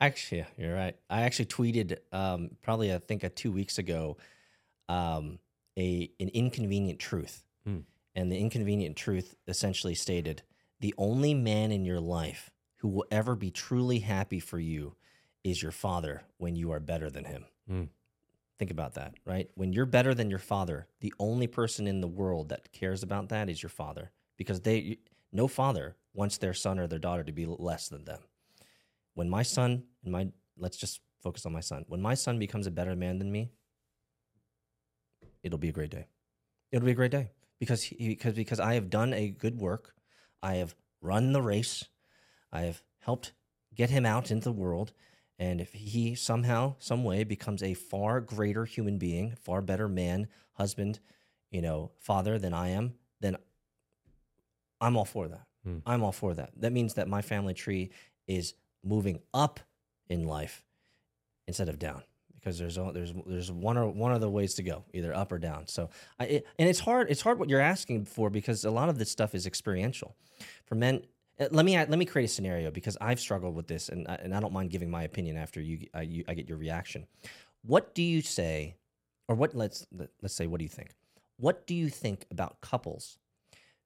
Actually, 0.00 0.38
yeah, 0.38 0.46
you're 0.56 0.74
right. 0.74 0.96
I 1.10 1.22
actually 1.22 1.46
tweeted 1.46 1.98
um, 2.12 2.50
probably 2.62 2.92
I 2.92 2.98
think 2.98 3.24
uh, 3.24 3.30
two 3.34 3.52
weeks 3.52 3.78
ago 3.78 4.16
um, 4.88 5.38
a 5.78 6.10
an 6.20 6.28
inconvenient 6.28 6.98
truth, 6.98 7.44
Hmm. 7.64 7.80
and 8.14 8.32
the 8.32 8.38
inconvenient 8.38 8.96
truth 8.96 9.34
essentially 9.46 9.94
stated: 9.94 10.42
the 10.80 10.94
only 10.96 11.34
man 11.34 11.72
in 11.72 11.84
your 11.84 12.00
life 12.00 12.50
who 12.76 12.88
will 12.88 13.04
ever 13.10 13.36
be 13.36 13.50
truly 13.50 13.98
happy 13.98 14.40
for 14.40 14.58
you 14.58 14.94
is 15.44 15.62
your 15.62 15.72
father 15.72 16.22
when 16.38 16.56
you 16.56 16.70
are 16.70 16.80
better 16.80 17.10
than 17.10 17.24
him. 17.24 17.44
Hmm. 17.68 17.84
Think 18.58 18.70
about 18.70 18.94
that, 18.94 19.14
right? 19.24 19.50
When 19.54 19.72
you're 19.72 19.86
better 19.86 20.14
than 20.14 20.28
your 20.30 20.38
father, 20.38 20.86
the 21.00 21.14
only 21.18 21.46
person 21.46 21.86
in 21.86 22.00
the 22.00 22.08
world 22.08 22.50
that 22.50 22.72
cares 22.72 23.02
about 23.02 23.30
that 23.30 23.48
is 23.48 23.62
your 23.62 23.70
father, 23.70 24.12
because 24.36 24.60
they 24.60 24.98
no 25.32 25.46
father 25.46 25.96
wants 26.14 26.38
their 26.38 26.54
son 26.54 26.78
or 26.78 26.86
their 26.86 26.98
daughter 26.98 27.24
to 27.24 27.32
be 27.32 27.46
less 27.46 27.88
than 27.88 28.04
them 28.04 28.20
when 29.14 29.28
my 29.28 29.42
son 29.42 29.84
and 30.04 30.12
my 30.12 30.28
let's 30.58 30.76
just 30.76 31.00
focus 31.22 31.46
on 31.46 31.52
my 31.52 31.60
son. 31.60 31.84
When 31.88 32.00
my 32.00 32.14
son 32.14 32.38
becomes 32.38 32.66
a 32.66 32.70
better 32.70 32.96
man 32.96 33.18
than 33.18 33.30
me 33.30 33.50
it'll 35.42 35.58
be 35.58 35.68
a 35.68 35.72
great 35.72 35.90
day. 35.90 36.06
It'll 36.72 36.86
be 36.86 36.92
a 36.92 36.96
great 36.96 37.10
day 37.10 37.30
because 37.58 37.82
he, 37.82 38.08
because 38.08 38.34
because 38.34 38.60
i 38.60 38.74
have 38.74 38.90
done 38.90 39.12
a 39.12 39.28
good 39.30 39.58
work. 39.58 39.94
I 40.42 40.56
have 40.56 40.74
run 41.00 41.32
the 41.32 41.42
race. 41.42 41.84
I 42.52 42.62
have 42.62 42.82
helped 43.00 43.32
get 43.74 43.90
him 43.90 44.06
out 44.06 44.30
into 44.30 44.44
the 44.44 44.52
world. 44.52 44.92
And 45.38 45.60
if 45.60 45.72
he 45.72 46.14
somehow 46.14 46.74
some 46.78 47.02
way 47.02 47.24
becomes 47.24 47.62
a 47.62 47.74
far 47.74 48.20
greater 48.20 48.64
human 48.64 48.98
being 48.98 49.36
far 49.40 49.62
better 49.62 49.88
man 49.88 50.28
husband 50.52 51.00
you 51.50 51.62
know 51.62 51.90
father 51.98 52.38
than 52.38 52.52
i 52.52 52.68
am 52.68 52.92
then 53.20 53.36
i'm 54.80 54.96
all 54.96 55.06
for 55.06 55.28
that. 55.28 55.46
Hmm. 55.64 55.78
i'm 55.86 56.02
all 56.02 56.12
for 56.12 56.34
that. 56.34 56.50
That 56.56 56.72
means 56.72 56.94
that 56.94 57.08
my 57.08 57.22
family 57.22 57.54
tree 57.54 57.90
is 58.26 58.54
moving 58.84 59.20
up 59.32 59.60
in 60.08 60.26
life 60.26 60.64
instead 61.46 61.68
of 61.68 61.78
down 61.78 62.02
because 62.40 62.58
there's 62.58 62.76
there's 62.76 63.12
there's 63.26 63.52
one 63.52 63.76
or 63.76 63.88
one 63.88 64.12
of 64.12 64.20
the 64.20 64.30
ways 64.30 64.54
to 64.54 64.62
go 64.62 64.84
either 64.92 65.14
up 65.14 65.30
or 65.30 65.38
down. 65.38 65.66
So 65.66 65.90
I, 66.18 66.24
it, 66.24 66.46
and 66.58 66.68
it's 66.68 66.80
hard 66.80 67.10
it's 67.10 67.20
hard 67.20 67.38
what 67.38 67.48
you're 67.48 67.60
asking 67.60 68.06
for 68.06 68.30
because 68.30 68.64
a 68.64 68.70
lot 68.70 68.88
of 68.88 68.98
this 68.98 69.10
stuff 69.10 69.34
is 69.34 69.46
experiential. 69.46 70.16
For 70.64 70.74
men 70.74 71.02
uh, 71.38 71.48
let 71.50 71.64
me 71.64 71.76
let 71.76 71.98
me 71.98 72.04
create 72.04 72.24
a 72.24 72.28
scenario 72.28 72.70
because 72.70 72.96
I've 73.00 73.20
struggled 73.20 73.54
with 73.54 73.66
this 73.66 73.88
and 73.88 74.08
I, 74.08 74.14
and 74.16 74.34
I 74.34 74.40
don't 74.40 74.52
mind 74.52 74.70
giving 74.70 74.90
my 74.90 75.02
opinion 75.02 75.36
after 75.36 75.60
you 75.60 75.86
I, 75.94 76.02
you 76.02 76.24
I 76.28 76.34
get 76.34 76.48
your 76.48 76.58
reaction. 76.58 77.06
What 77.62 77.94
do 77.94 78.02
you 78.02 78.22
say 78.22 78.76
or 79.28 79.34
what 79.34 79.54
let's 79.54 79.86
let's 80.22 80.34
say 80.34 80.46
what 80.46 80.58
do 80.58 80.64
you 80.64 80.70
think? 80.70 80.90
What 81.36 81.66
do 81.66 81.74
you 81.74 81.88
think 81.88 82.26
about 82.30 82.60
couples 82.60 83.18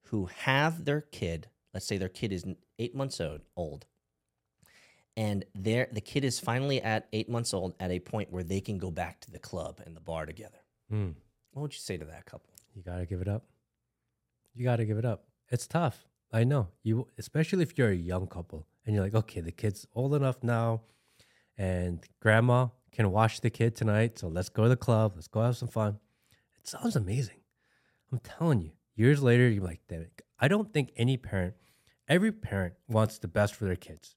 who 0.09 0.29
have 0.43 0.85
their 0.85 1.01
kid 1.01 1.49
let's 1.73 1.85
say 1.85 1.97
their 1.97 2.09
kid 2.09 2.31
is 2.31 2.45
8 2.79 2.95
months 2.95 3.19
old 3.19 3.41
old 3.57 3.85
and 5.17 5.45
there 5.53 5.87
the 5.91 6.01
kid 6.01 6.23
is 6.23 6.39
finally 6.39 6.81
at 6.81 7.07
eight 7.13 7.29
months 7.29 7.53
old 7.53 7.75
at 7.79 7.91
a 7.91 7.99
point 7.99 8.31
where 8.31 8.43
they 8.43 8.61
can 8.61 8.77
go 8.77 8.91
back 8.91 9.19
to 9.21 9.31
the 9.31 9.39
club 9.39 9.81
and 9.85 9.95
the 9.95 10.01
bar 10.01 10.25
together. 10.25 10.57
Hmm. 10.89 11.11
What 11.51 11.61
would 11.63 11.73
you 11.73 11.79
say 11.79 11.97
to 11.97 12.05
that 12.05 12.25
couple? 12.25 12.53
You 12.73 12.83
gotta 12.83 13.05
give 13.05 13.21
it 13.21 13.27
up. 13.27 13.45
You 14.53 14.63
gotta 14.63 14.85
give 14.85 14.97
it 14.97 15.05
up. 15.05 15.25
It's 15.49 15.67
tough. 15.67 16.05
I 16.33 16.43
know 16.43 16.69
you, 16.83 17.07
especially 17.17 17.63
if 17.63 17.77
you're 17.77 17.89
a 17.89 17.95
young 17.95 18.27
couple 18.27 18.67
and 18.85 18.93
you're 18.93 19.03
like, 19.03 19.15
okay, 19.15 19.41
the 19.41 19.51
kid's 19.51 19.87
old 19.93 20.13
enough 20.13 20.43
now, 20.43 20.81
and 21.57 22.03
grandma 22.19 22.67
can 22.91 23.11
watch 23.11 23.41
the 23.41 23.49
kid 23.49 23.75
tonight. 23.75 24.19
So 24.19 24.27
let's 24.27 24.49
go 24.49 24.63
to 24.63 24.69
the 24.69 24.75
club. 24.75 25.13
Let's 25.15 25.27
go 25.27 25.41
have 25.41 25.57
some 25.57 25.67
fun. 25.67 25.99
It 26.57 26.67
sounds 26.67 26.95
amazing. 26.95 27.37
I'm 28.11 28.19
telling 28.19 28.61
you. 28.61 28.71
Years 28.95 29.21
later, 29.21 29.49
you're 29.49 29.63
like, 29.63 29.81
damn 29.89 30.01
it. 30.01 30.21
I 30.39 30.47
don't 30.47 30.73
think 30.73 30.91
any 30.95 31.17
parent, 31.17 31.55
every 32.07 32.31
parent 32.31 32.75
wants 32.87 33.17
the 33.17 33.27
best 33.27 33.55
for 33.55 33.65
their 33.65 33.75
kids. 33.75 34.15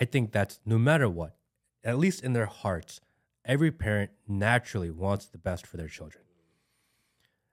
I 0.00 0.04
think 0.04 0.32
that's 0.32 0.58
no 0.64 0.78
matter 0.78 1.08
what, 1.08 1.36
at 1.84 1.98
least 1.98 2.22
in 2.22 2.32
their 2.32 2.46
hearts, 2.46 3.00
every 3.44 3.70
parent 3.70 4.10
naturally 4.26 4.90
wants 4.90 5.26
the 5.26 5.38
best 5.38 5.66
for 5.66 5.76
their 5.76 5.88
children 5.88 6.24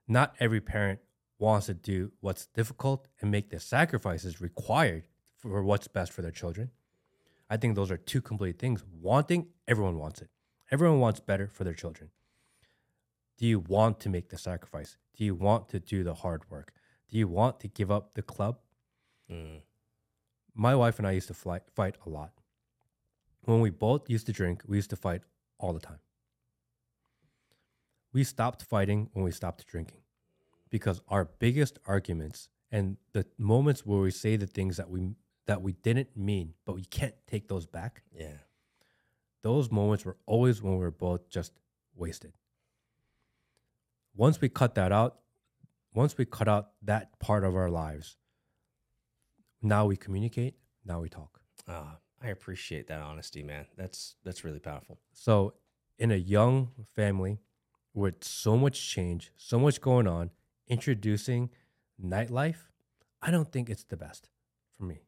not 0.08 0.34
every 0.40 0.60
parent 0.60 1.00
wants 1.38 1.66
to 1.66 1.74
do 1.74 2.12
what's 2.20 2.46
difficult 2.46 3.08
and 3.20 3.30
make 3.30 3.50
the 3.50 3.58
sacrifices 3.58 4.40
required 4.40 5.04
for 5.36 5.62
what's 5.62 5.88
best 5.88 6.12
for 6.12 6.22
their 6.22 6.30
children. 6.30 6.70
I 7.50 7.56
think 7.56 7.74
those 7.74 7.90
are 7.90 7.96
two 7.96 8.20
complete 8.20 8.58
things. 8.58 8.84
Wanting, 9.00 9.48
everyone 9.66 9.98
wants 9.98 10.22
it. 10.22 10.28
Everyone 10.70 11.00
wants 11.00 11.20
better 11.20 11.48
for 11.48 11.64
their 11.64 11.74
children. 11.74 12.10
Do 13.38 13.46
you 13.46 13.58
want 13.58 13.98
to 14.00 14.08
make 14.08 14.28
the 14.28 14.38
sacrifice? 14.38 14.96
Do 15.16 15.24
you 15.24 15.34
want 15.34 15.68
to 15.70 15.80
do 15.80 16.04
the 16.04 16.14
hard 16.14 16.42
work? 16.48 16.72
Do 17.08 17.18
you 17.18 17.28
want 17.28 17.60
to 17.60 17.68
give 17.68 17.90
up 17.90 18.14
the 18.14 18.22
club? 18.22 18.58
Mm. 19.30 19.60
My 20.54 20.74
wife 20.74 20.98
and 20.98 21.06
I 21.06 21.12
used 21.12 21.28
to 21.28 21.34
fly, 21.34 21.60
fight 21.74 21.96
a 22.04 22.08
lot. 22.08 22.32
When 23.44 23.60
we 23.60 23.70
both 23.70 24.08
used 24.08 24.26
to 24.26 24.32
drink, 24.32 24.62
we 24.66 24.76
used 24.76 24.90
to 24.90 24.96
fight 24.96 25.22
all 25.58 25.72
the 25.72 25.80
time. 25.80 25.98
We 28.12 28.24
stopped 28.24 28.62
fighting 28.62 29.08
when 29.12 29.24
we 29.24 29.30
stopped 29.30 29.66
drinking 29.66 30.02
because 30.70 31.00
our 31.08 31.24
biggest 31.24 31.78
arguments 31.86 32.48
and 32.70 32.96
the 33.12 33.26
moments 33.38 33.86
where 33.86 34.00
we 34.00 34.10
say 34.10 34.36
the 34.36 34.46
things 34.46 34.76
that 34.76 34.90
we 34.90 35.14
that 35.46 35.60
we 35.60 35.72
didn't 35.72 36.16
mean, 36.16 36.54
but 36.64 36.74
we 36.74 36.84
can't 36.84 37.14
take 37.26 37.48
those 37.48 37.66
back. 37.66 38.02
Yeah. 38.16 38.38
Those 39.42 39.70
moments 39.70 40.04
were 40.04 40.16
always 40.24 40.62
when 40.62 40.74
we 40.74 40.78
were 40.78 40.92
both 40.92 41.28
just 41.28 41.52
wasted. 41.96 42.32
Once 44.14 44.40
we 44.40 44.48
cut 44.48 44.76
that 44.76 44.92
out, 44.92 45.18
once 45.94 46.16
we 46.16 46.24
cut 46.24 46.46
out 46.46 46.70
that 46.82 47.18
part 47.18 47.42
of 47.42 47.56
our 47.56 47.70
lives, 47.70 48.16
now 49.62 49.86
we 49.86 49.96
communicate, 49.96 50.56
now 50.84 51.00
we 51.00 51.08
talk. 51.08 51.40
Ah, 51.68 51.98
I 52.22 52.28
appreciate 52.28 52.88
that 52.88 53.00
honesty, 53.00 53.42
man. 53.42 53.66
That's 53.76 54.16
that's 54.24 54.44
really 54.44 54.58
powerful. 54.58 54.98
So, 55.12 55.54
in 55.98 56.10
a 56.10 56.16
young 56.16 56.70
family 56.94 57.38
with 57.94 58.24
so 58.24 58.56
much 58.56 58.88
change, 58.88 59.32
so 59.36 59.58
much 59.58 59.80
going 59.80 60.06
on, 60.06 60.30
introducing 60.68 61.50
nightlife, 62.02 62.68
I 63.20 63.30
don't 63.30 63.50
think 63.50 63.70
it's 63.70 63.84
the 63.84 63.96
best 63.96 64.28
for 64.76 64.84
me. 64.84 65.02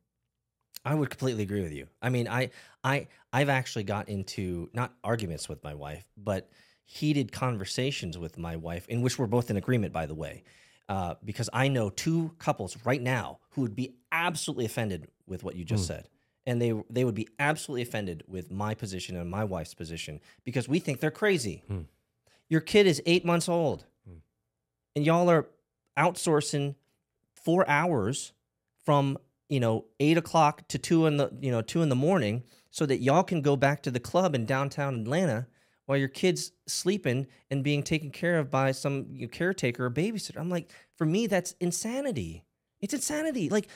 I 0.84 0.94
would 0.94 1.11
completely 1.11 1.42
agree 1.44 1.62
with 1.62 1.72
you. 1.72 1.86
I 2.02 2.11
mean, 2.11 2.28
I 2.28 2.50
I 2.82 3.09
I've 3.32 3.48
actually 3.48 3.84
got 3.84 4.09
into 4.09 4.70
not 4.72 4.92
arguments 5.02 5.48
with 5.48 5.64
my 5.64 5.74
wife, 5.74 6.05
but 6.16 6.50
heated 6.84 7.32
conversations 7.32 8.18
with 8.18 8.36
my 8.36 8.57
wife 8.57 8.86
in 8.88 9.00
which 9.00 9.18
we're 9.18 9.26
both 9.26 9.50
in 9.50 9.57
agreement 9.57 9.92
by 9.92 10.07
the 10.07 10.14
way. 10.14 10.44
Uh, 10.89 11.14
because 11.24 11.49
I 11.53 11.68
know 11.68 11.89
two 11.89 12.32
couples 12.39 12.76
right 12.85 13.01
now 13.01 13.39
who 13.51 13.62
would 13.62 13.74
be 13.74 13.95
absolutely 14.12 14.66
offended 14.66 15.09
with 15.26 15.43
what 15.43 15.57
you 15.57 15.64
just 15.64 15.87
said. 15.87 16.09
And 16.47 16.61
they 16.61 16.74
they 16.91 17.05
would 17.07 17.14
be 17.14 17.26
absolutely 17.39 17.82
offended 17.82 18.22
with 18.28 18.51
my 18.51 18.74
position 18.74 19.16
and 19.16 19.30
my 19.30 19.45
wife's 19.45 19.72
position 19.72 20.20
because 20.45 20.68
we 20.68 20.78
think 20.78 21.01
they're 21.01 21.11
crazy. 21.11 21.62
Hmm. 21.66 21.82
Your 22.51 22.61
kid 22.61 22.87
is 22.87 23.01
8 23.07 23.24
months 23.24 23.49
old. 23.49 23.87
Hmm. 24.07 24.18
And 24.95 25.07
y'all 25.07 25.30
are 25.30 25.49
outsourcing 25.97 26.74
4 27.32 27.66
hours 27.66 28.35
from 28.85 29.16
you 29.49 29.61
know 29.61 29.85
eight 30.01 30.18
o'clock 30.18 30.66
to 30.68 30.78
two 30.78 31.07
in 31.07 31.16
the 31.16 31.30
you 31.41 31.51
know 31.51 31.62
two 31.62 31.82
in 31.82 31.89
the 31.89 31.97
morning 31.97 32.43
so 32.70 32.87
that 32.87 33.01
y'all 33.01 33.22
can 33.22 33.41
go 33.41 33.57
back 33.57 33.82
to 33.82 33.91
the 33.91 34.01
club 34.01 34.35
in 34.35 34.45
downtown 34.45 35.01
Atlanta 35.01 35.47
while 35.87 35.99
your 35.99 36.09
kid's 36.09 36.53
sleeping 36.66 37.26
and 37.51 37.62
being 37.62 37.82
taken 37.82 38.11
care 38.11 38.39
of 38.39 38.51
by 38.51 38.72
some 38.72 39.07
you 39.11 39.22
know, 39.22 39.28
caretaker 39.28 39.87
or 39.87 39.91
babysitter. 39.91 40.39
I'm 40.39 40.51
like, 40.51 40.70
for 40.97 41.05
me, 41.05 41.26
that's 41.26 41.53
insanity. 41.61 42.45
It's 42.80 42.95
insanity. 42.95 43.49
Like, 43.49 43.68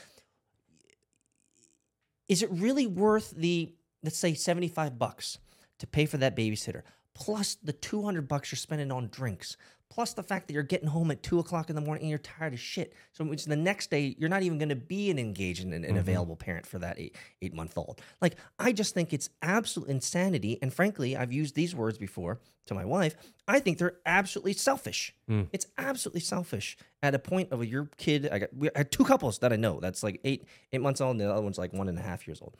is 2.28 2.42
it 2.42 2.50
really 2.50 2.86
worth 2.86 3.30
the 3.30 3.72
let's 4.02 4.16
say 4.16 4.34
75 4.34 4.98
bucks 4.98 5.38
to 5.78 5.86
pay 5.86 6.06
for 6.06 6.18
that 6.18 6.36
babysitter 6.36 6.82
plus 7.14 7.56
the 7.56 7.72
200 7.72 8.28
bucks 8.28 8.52
you're 8.52 8.56
spending 8.56 8.92
on 8.92 9.08
drinks 9.08 9.56
plus 9.90 10.12
the 10.12 10.22
fact 10.22 10.46
that 10.46 10.54
you're 10.54 10.62
getting 10.62 10.88
home 10.88 11.10
at 11.10 11.22
2 11.22 11.38
o'clock 11.38 11.70
in 11.70 11.74
the 11.74 11.80
morning 11.80 12.02
and 12.02 12.10
you're 12.10 12.18
tired 12.18 12.52
as 12.52 12.60
shit. 12.60 12.92
So 13.12 13.24
which 13.24 13.44
the 13.44 13.56
next 13.56 13.90
day 13.90 14.14
you're 14.18 14.28
not 14.28 14.42
even 14.42 14.58
going 14.58 14.68
to 14.68 14.76
be 14.76 15.10
an 15.10 15.18
engaged 15.18 15.64
and 15.64 15.72
an 15.72 15.96
available 15.96 16.36
parent 16.36 16.66
for 16.66 16.78
that 16.78 16.98
eight, 16.98 17.16
eight 17.42 17.54
month 17.54 17.76
old 17.76 18.00
like 18.20 18.36
i 18.58 18.72
just 18.72 18.94
think 18.94 19.12
it's 19.12 19.30
absolute 19.42 19.88
insanity 19.88 20.58
and 20.62 20.72
frankly 20.72 21.16
i've 21.16 21.32
used 21.32 21.54
these 21.54 21.74
words 21.74 21.98
before 21.98 22.38
to 22.66 22.74
my 22.74 22.84
wife 22.84 23.16
i 23.46 23.58
think 23.58 23.78
they're 23.78 23.96
absolutely 24.06 24.52
selfish. 24.52 25.14
Mm. 25.28 25.48
it's 25.52 25.66
absolutely 25.76 26.20
selfish 26.20 26.76
at 27.02 27.14
a 27.14 27.18
point 27.18 27.50
of 27.52 27.64
your 27.64 27.88
kid 27.96 28.28
i 28.30 28.38
got 28.38 28.54
we 28.54 28.68
I 28.68 28.78
had 28.78 28.92
two 28.92 29.04
couples 29.04 29.38
that 29.40 29.52
i 29.52 29.56
know. 29.56 29.80
That's 29.80 30.02
like 30.02 30.20
eight 30.24 30.44
eight 30.72 30.80
months 30.80 31.00
old 31.00 31.12
and 31.12 31.20
the 31.20 31.32
other 31.32 31.42
one's 31.42 31.58
like 31.58 31.72
one 31.72 31.88
and 31.88 31.98
a 31.98 32.02
half 32.02 32.26
years 32.26 32.40
old. 32.40 32.56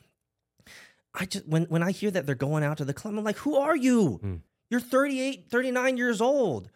I 1.13 1.25
just 1.25 1.47
when 1.47 1.63
when 1.65 1.83
I 1.83 1.91
hear 1.91 2.11
that 2.11 2.25
they're 2.25 2.35
going 2.35 2.63
out 2.63 2.77
to 2.77 2.85
the 2.85 2.93
club, 2.93 3.17
I'm 3.17 3.23
like, 3.23 3.37
who 3.37 3.55
are 3.55 3.75
you? 3.75 4.19
Mm. 4.23 4.41
You're 4.69 4.79
38, 4.79 5.47
39 5.49 5.97
years 5.97 6.21
old, 6.21 6.69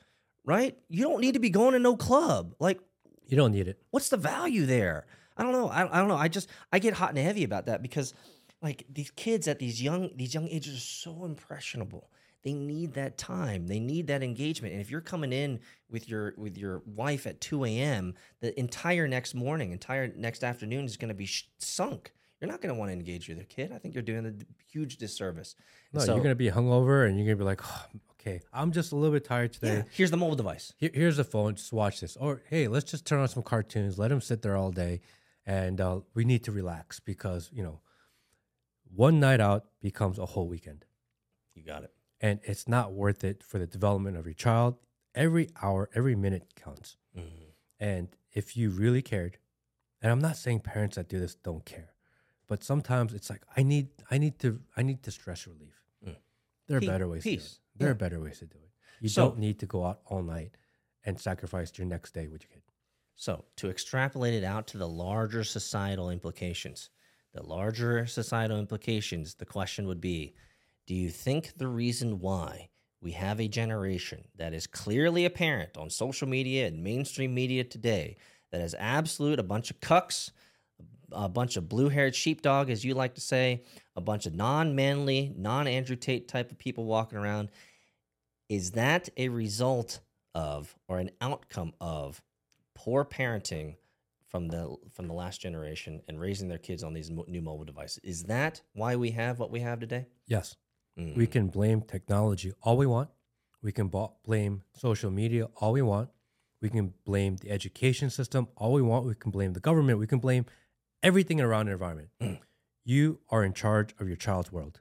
right? 0.46 0.78
You 0.90 1.04
don't 1.04 1.22
need 1.22 1.34
to 1.34 1.40
be 1.40 1.50
going 1.50 1.74
to 1.74 1.80
no 1.80 1.96
club. 1.96 2.56
Like, 2.60 2.80
You 3.28 3.38
don't 3.38 3.52
need 3.52 3.68
it. 3.68 3.80
what's 3.92 4.10
the 4.10 4.18
value 4.18 4.66
there? 4.66 5.06
I 5.38 5.44
don't 5.44 5.52
know. 5.54 5.68
I, 5.70 5.92
I 5.92 6.00
don't 6.00 6.08
know. 6.08 6.16
I 6.18 6.28
just 6.28 6.48
I 6.72 6.80
get 6.80 6.94
hot 6.94 7.10
and 7.10 7.18
heavy 7.18 7.44
about 7.44 7.66
that 7.66 7.82
because 7.82 8.14
like 8.62 8.86
these 8.92 9.10
kids 9.12 9.48
at 9.48 9.58
these 9.60 9.82
young 9.82 10.12
these 10.16 10.34
young 10.34 10.48
ages 10.48 10.76
are 10.76 10.80
so 10.80 11.26
impressionable. 11.26 12.10
They 12.44 12.54
need 12.54 12.94
that 12.96 13.18
time. 13.18 13.68
They 13.68 13.80
need 13.80 14.08
that 14.08 14.22
engagement. 14.22 14.74
And 14.74 14.82
if 14.82 14.92
you're 14.92 15.02
coming 15.02 15.32
in 15.34 15.60
with 15.90 16.08
your 16.10 16.34
with 16.38 16.58
your 16.58 16.84
wife 16.86 17.26
at 17.26 17.40
2 17.42 17.64
a.m., 17.66 18.14
the 18.42 18.58
entire 18.60 19.08
next 19.08 19.34
morning, 19.34 19.72
entire 19.72 20.08
next 20.16 20.44
afternoon 20.44 20.86
is 20.86 20.98
going 20.98 21.08
to 21.10 21.16
be 21.16 21.26
sh- 21.26 21.48
sunk. 21.58 22.12
You're 22.42 22.52
not 22.52 22.62
going 22.62 22.74
to 22.76 22.78
want 22.78 22.90
to 22.90 22.94
engage 22.94 23.30
with 23.30 23.38
your 23.38 23.46
kid. 23.48 23.72
I 23.74 23.78
think 23.80 23.96
you're 23.96 24.04
doing 24.04 24.26
a 24.26 24.32
d- 24.32 24.46
huge 24.70 24.98
disservice. 24.98 25.56
No, 25.94 26.02
So- 26.02 26.14
you're 26.16 26.24
gonna 26.24 26.36
be 26.36 26.52
hungover 26.52 27.08
and 27.08 27.18
you're 27.18 27.26
gonna 27.26 27.38
be 27.38 27.46
like, 27.46 27.62
oh, 27.64 27.86
okay, 28.26 28.42
I'm 28.54 28.72
just 28.72 28.92
a 28.92 28.96
little 28.96 29.14
bit 29.14 29.26
tired 29.26 29.54
today. 29.54 29.76
Yeah, 29.78 29.84
here's 29.92 30.12
the 30.12 30.18
mobile 30.18 30.36
device. 30.36 30.74
Here, 30.78 30.92
here's 30.94 31.18
the 31.18 31.24
phone. 31.24 31.56
Just 31.56 31.74
watch 31.74 32.00
this. 32.00 32.16
Or 32.18 32.42
hey, 32.50 32.68
let's 32.68 32.90
just 32.90 33.06
turn 33.06 33.20
on 33.20 33.28
some 33.28 33.44
cartoons. 33.44 33.98
Let 34.00 34.10
them 34.10 34.22
sit 34.22 34.42
there 34.42 34.56
all 34.56 34.72
day, 34.72 35.02
and 35.46 35.80
uh, 35.82 36.00
we 36.14 36.26
need 36.26 36.44
to 36.46 36.52
relax 36.52 37.00
because 37.00 37.50
you 37.54 37.64
know, 37.64 37.82
one 38.94 39.20
night 39.20 39.42
out 39.42 39.66
becomes 39.82 40.18
a 40.20 40.26
whole 40.26 40.48
weekend, 40.48 40.86
You 41.56 41.64
got 41.64 41.84
it. 41.84 41.92
and 42.22 42.40
it's 42.44 42.68
not 42.68 42.94
worth 42.94 43.24
it 43.24 43.44
for 43.44 43.60
the 43.60 43.68
development 43.68 44.18
of 44.18 44.26
your 44.26 44.34
child. 44.36 44.78
Every 45.16 45.50
hour, 45.62 45.90
every 45.94 46.16
minute 46.16 46.54
counts. 46.56 46.98
Mm-hmm. 47.18 47.28
And 47.80 48.08
if 48.32 48.58
you 48.58 48.70
really 48.72 49.02
cared, 49.04 49.38
and 50.02 50.12
I'm 50.12 50.20
not 50.20 50.38
saying 50.38 50.62
parents 50.62 50.96
that 50.96 51.08
do 51.08 51.20
this 51.20 51.36
don't 51.36 51.64
care, 51.66 51.94
but 52.48 52.64
sometimes 52.64 53.14
it's 53.14 53.30
like 53.30 53.44
I 53.56 53.62
need, 53.64 53.90
I 54.10 54.18
need 54.18 54.40
to, 54.40 54.60
I 54.76 54.82
need 54.82 55.04
to 55.04 55.12
stress 55.12 55.46
relief. 55.48 55.84
Mm. 56.08 56.16
There 56.68 56.78
are 56.78 56.82
Pe- 56.82 56.88
better 56.88 57.08
ways. 57.08 57.24
To 57.24 57.30
do 57.30 57.36
peace. 57.36 57.60
There 57.76 57.90
are 57.90 57.96
better 57.96 58.20
ways 58.20 58.40
to 58.40 58.46
do 58.46 58.58
it. 58.58 58.70
You 59.02 59.10
So- 59.10 59.30
don't 59.30 59.40
need 59.40 59.60
to 59.60 59.66
go 59.66 59.86
out 59.86 60.02
all 60.06 60.22
night 60.24 60.58
and 61.04 61.20
sacrifice 61.20 61.78
your 61.78 61.88
next 61.88 62.14
day 62.14 62.28
with 62.28 62.44
your 62.44 62.52
kid. 62.52 62.62
So, 63.16 63.46
to 63.58 63.70
extrapolate 63.70 64.34
it 64.34 64.44
out 64.44 64.68
to 64.68 64.78
the 64.78 64.88
larger 64.88 65.44
societal 65.44 66.10
implications, 66.10 66.90
the 67.34 67.44
larger 67.44 68.06
societal 68.08 68.58
implications, 68.60 69.36
the 69.36 69.46
question 69.46 69.88
would 69.88 70.02
be 70.02 70.36
Do 70.86 70.94
you 70.96 71.10
think 71.10 71.54
the 71.58 71.68
reason 71.68 72.20
why 72.20 72.70
we 73.00 73.12
have 73.14 73.40
a 73.40 73.48
generation 73.48 74.28
that 74.36 74.54
is 74.54 74.68
clearly 74.68 75.24
apparent 75.26 75.78
on 75.78 75.90
social 75.90 76.28
media 76.28 76.68
and 76.68 76.84
mainstream 76.84 77.34
media 77.34 77.64
today 77.64 78.18
that 78.52 78.62
is 78.62 78.76
absolute 78.78 79.40
a 79.40 79.44
bunch 79.44 79.72
of 79.72 79.80
cucks, 79.80 80.32
a 81.16 81.30
bunch 81.30 81.58
of 81.58 81.70
blue 81.70 81.90
haired 81.90 82.16
sheepdog, 82.16 82.70
as 82.70 82.84
you 82.84 82.94
like 82.94 83.16
to 83.16 83.22
say, 83.22 83.64
a 83.96 84.02
bunch 84.02 84.26
of 84.26 84.34
non 84.36 84.76
manly, 84.76 85.34
non 85.38 85.68
Andrew 85.68 85.96
Tate 85.96 86.28
type 86.28 86.52
of 86.52 86.58
people 86.58 86.86
walking 86.86 87.18
around? 87.18 87.50
Is 88.50 88.72
that 88.72 89.10
a 89.18 89.30
result 89.30 90.00
of 90.36 90.76
or 90.88 91.00
an 91.00 91.12
outcome 91.22 91.74
of 91.80 92.22
poor 92.76 93.06
parenting 93.06 93.76
from 94.28 94.48
the 94.48 94.76
from 94.92 95.08
the 95.08 95.14
last 95.14 95.40
generation 95.40 96.02
and 96.08 96.20
raising 96.20 96.48
their 96.48 96.58
kids 96.58 96.84
on 96.84 96.94
these 96.94 97.12
mo- 97.12 97.26
new 97.28 97.42
mobile 97.42 97.66
devices. 97.66 98.00
Is 98.04 98.24
that 98.24 98.62
why 98.74 98.96
we 98.96 99.12
have 99.12 99.38
what 99.40 99.52
we 99.52 99.60
have 99.60 99.80
today? 99.80 100.08
Yes, 100.28 100.56
Mm. 100.98 101.16
we 101.16 101.26
can 101.28 101.48
blame 101.48 101.82
technology 101.82 102.52
all 102.62 102.78
we 102.78 102.86
want. 102.88 103.10
We 103.62 103.72
can 103.72 103.88
ba- 103.90 104.10
blame 104.26 104.64
social 104.74 105.10
media 105.12 105.46
all 105.58 105.72
we 105.74 105.82
want. 105.84 106.10
We 106.62 106.70
can 106.70 106.94
blame 107.06 107.36
the 107.38 107.52
education 107.52 108.10
system 108.10 108.48
all 108.56 108.74
we 108.74 108.82
want. 108.82 109.06
We 109.06 109.16
can 109.16 109.32
blame 109.32 109.54
the 109.54 109.60
government. 109.60 110.00
We 110.00 110.08
can 110.08 110.20
blame 110.20 110.46
everything 111.04 111.40
around 111.42 111.68
the 111.68 111.74
environment. 111.74 112.10
Mm. 112.22 112.40
You 112.86 113.20
are 113.30 113.44
in 113.44 113.54
charge 113.54 113.94
of 114.00 114.08
your 114.08 114.18
child's 114.18 114.52
world. 114.52 114.80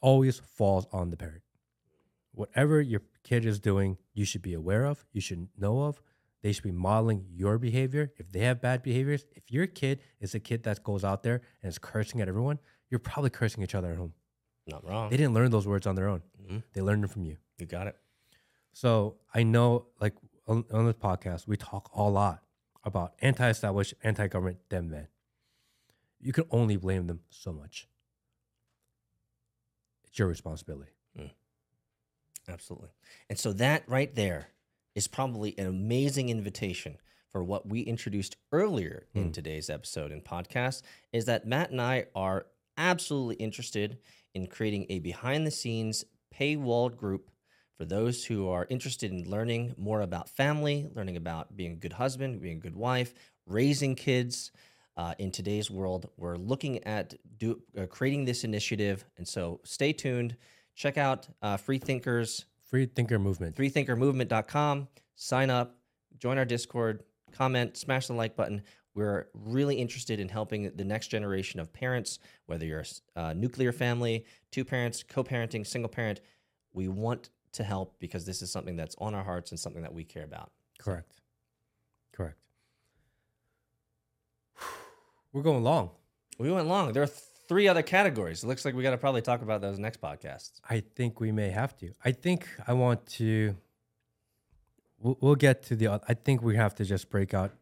Always 0.00 0.38
falls 0.40 0.86
on 0.92 1.10
the 1.10 1.16
parent. 1.16 1.42
Whatever 2.32 2.80
your 2.80 3.02
kid 3.22 3.44
is 3.44 3.60
doing, 3.60 3.98
you 4.14 4.24
should 4.24 4.42
be 4.42 4.54
aware 4.54 4.86
of, 4.86 5.04
you 5.12 5.20
should 5.20 5.48
know 5.58 5.82
of. 5.82 6.00
They 6.42 6.50
should 6.50 6.64
be 6.64 6.72
modeling 6.72 7.26
your 7.30 7.56
behavior. 7.58 8.12
If 8.16 8.32
they 8.32 8.40
have 8.40 8.60
bad 8.60 8.82
behaviors, 8.82 9.26
if 9.36 9.52
your 9.52 9.68
kid 9.68 10.00
is 10.18 10.34
a 10.34 10.40
kid 10.40 10.64
that 10.64 10.82
goes 10.82 11.04
out 11.04 11.22
there 11.22 11.40
and 11.62 11.70
is 11.70 11.78
cursing 11.78 12.20
at 12.20 12.26
everyone, 12.26 12.58
you're 12.90 12.98
probably 12.98 13.30
cursing 13.30 13.62
each 13.62 13.76
other 13.76 13.92
at 13.92 13.96
home. 13.96 14.14
Not 14.66 14.84
wrong. 14.84 15.10
They 15.10 15.16
didn't 15.16 15.34
learn 15.34 15.52
those 15.52 15.68
words 15.68 15.86
on 15.86 15.94
their 15.94 16.08
own. 16.08 16.22
Mhm. 16.42 16.64
They 16.72 16.80
learned 16.80 17.04
them 17.04 17.10
from 17.10 17.24
you. 17.26 17.36
You 17.58 17.66
got 17.66 17.86
it. 17.86 17.96
So 18.72 19.18
I 19.32 19.44
know, 19.44 19.86
like 20.00 20.14
on, 20.48 20.64
on 20.72 20.86
this 20.86 20.96
podcast, 20.96 21.46
we 21.46 21.56
talk 21.56 21.90
a 21.94 22.02
lot 22.02 22.42
about 22.84 23.14
anti-established, 23.20 23.94
anti-government 24.02 24.58
dem 24.68 24.90
men. 24.90 25.08
You 26.20 26.32
can 26.32 26.44
only 26.50 26.76
blame 26.76 27.06
them 27.06 27.20
so 27.30 27.52
much. 27.52 27.88
It's 30.08 30.18
your 30.18 30.28
responsibility. 30.28 30.90
Absolutely. 32.48 32.88
And 33.30 33.38
so 33.38 33.52
that 33.52 33.84
right 33.88 34.12
there 34.16 34.48
is 34.96 35.06
probably 35.06 35.56
an 35.58 35.66
amazing 35.66 36.28
invitation 36.28 36.96
for 37.30 37.44
what 37.44 37.68
we 37.68 37.80
introduced 37.82 38.36
earlier 38.50 39.06
in 39.14 39.30
Mm. 39.30 39.32
today's 39.32 39.70
episode 39.70 40.10
and 40.10 40.24
podcast 40.24 40.82
is 41.12 41.24
that 41.26 41.46
Matt 41.46 41.70
and 41.70 41.80
I 41.80 42.06
are 42.16 42.46
absolutely 42.76 43.36
interested 43.36 43.98
in 44.34 44.48
creating 44.48 44.86
a 44.90 44.98
behind 44.98 45.46
the 45.46 45.52
scenes 45.52 46.04
paywalled 46.34 46.96
group 46.96 47.30
for 47.82 47.86
those 47.86 48.24
who 48.24 48.48
are 48.48 48.64
interested 48.70 49.10
in 49.10 49.28
learning 49.28 49.74
more 49.76 50.02
about 50.02 50.28
family, 50.28 50.86
learning 50.94 51.16
about 51.16 51.56
being 51.56 51.72
a 51.72 51.74
good 51.74 51.94
husband, 51.94 52.40
being 52.40 52.58
a 52.58 52.60
good 52.60 52.76
wife, 52.76 53.12
raising 53.44 53.96
kids. 53.96 54.52
Uh, 54.96 55.14
in 55.18 55.32
today's 55.32 55.68
world, 55.68 56.08
we're 56.16 56.36
looking 56.36 56.84
at 56.84 57.14
do, 57.38 57.60
uh, 57.76 57.86
creating 57.86 58.24
this 58.24 58.44
initiative, 58.44 59.04
and 59.16 59.26
so 59.26 59.58
stay 59.64 59.92
tuned. 59.92 60.36
Check 60.76 60.96
out 60.96 61.26
uh, 61.42 61.56
Free 61.56 61.78
Thinkers 61.78 62.44
Free 62.70 62.86
thinker 62.86 63.18
movement. 63.18 63.56
freethinkermovement.com. 63.56 64.86
Sign 65.16 65.50
up, 65.50 65.76
join 66.18 66.38
our 66.38 66.44
Discord, 66.44 67.02
comment, 67.32 67.76
smash 67.76 68.06
the 68.06 68.12
like 68.12 68.36
button. 68.36 68.62
We're 68.94 69.26
really 69.34 69.74
interested 69.74 70.20
in 70.20 70.28
helping 70.28 70.70
the 70.76 70.84
next 70.84 71.08
generation 71.08 71.58
of 71.58 71.72
parents, 71.72 72.20
whether 72.46 72.64
you're 72.64 72.84
a 73.16 73.22
a 73.22 73.34
nuclear 73.34 73.72
family, 73.72 74.24
two 74.52 74.64
parents, 74.64 75.02
co 75.02 75.24
parenting, 75.24 75.66
single 75.66 75.88
parent. 75.88 76.20
We 76.74 76.86
want 76.86 77.28
to 77.52 77.64
help 77.64 77.98
because 77.98 78.24
this 78.24 78.42
is 78.42 78.50
something 78.50 78.76
that's 78.76 78.96
on 78.98 79.14
our 79.14 79.24
hearts 79.24 79.50
and 79.50 79.60
something 79.60 79.82
that 79.82 79.92
we 79.92 80.04
care 80.04 80.24
about. 80.24 80.50
Correct. 80.78 81.20
Correct. 82.12 82.36
We're 85.32 85.42
going 85.42 85.62
long. 85.62 85.90
We 86.38 86.50
went 86.50 86.66
long. 86.66 86.92
There 86.92 87.02
are 87.02 87.06
three 87.06 87.68
other 87.68 87.82
categories. 87.82 88.44
It 88.44 88.46
looks 88.46 88.64
like 88.64 88.74
we 88.74 88.82
got 88.82 88.90
to 88.90 88.98
probably 88.98 89.22
talk 89.22 89.42
about 89.42 89.60
those 89.60 89.78
next 89.78 90.00
podcasts. 90.00 90.60
I 90.68 90.80
think 90.80 91.20
we 91.20 91.32
may 91.32 91.50
have 91.50 91.76
to. 91.78 91.92
I 92.04 92.12
think 92.12 92.48
I 92.66 92.72
want 92.72 93.06
to. 93.18 93.56
We'll, 94.98 95.18
we'll 95.20 95.34
get 95.34 95.62
to 95.64 95.76
the. 95.76 96.00
I 96.08 96.14
think 96.14 96.42
we 96.42 96.56
have 96.56 96.74
to 96.76 96.84
just 96.84 97.10
break 97.10 97.34
out. 97.34 97.52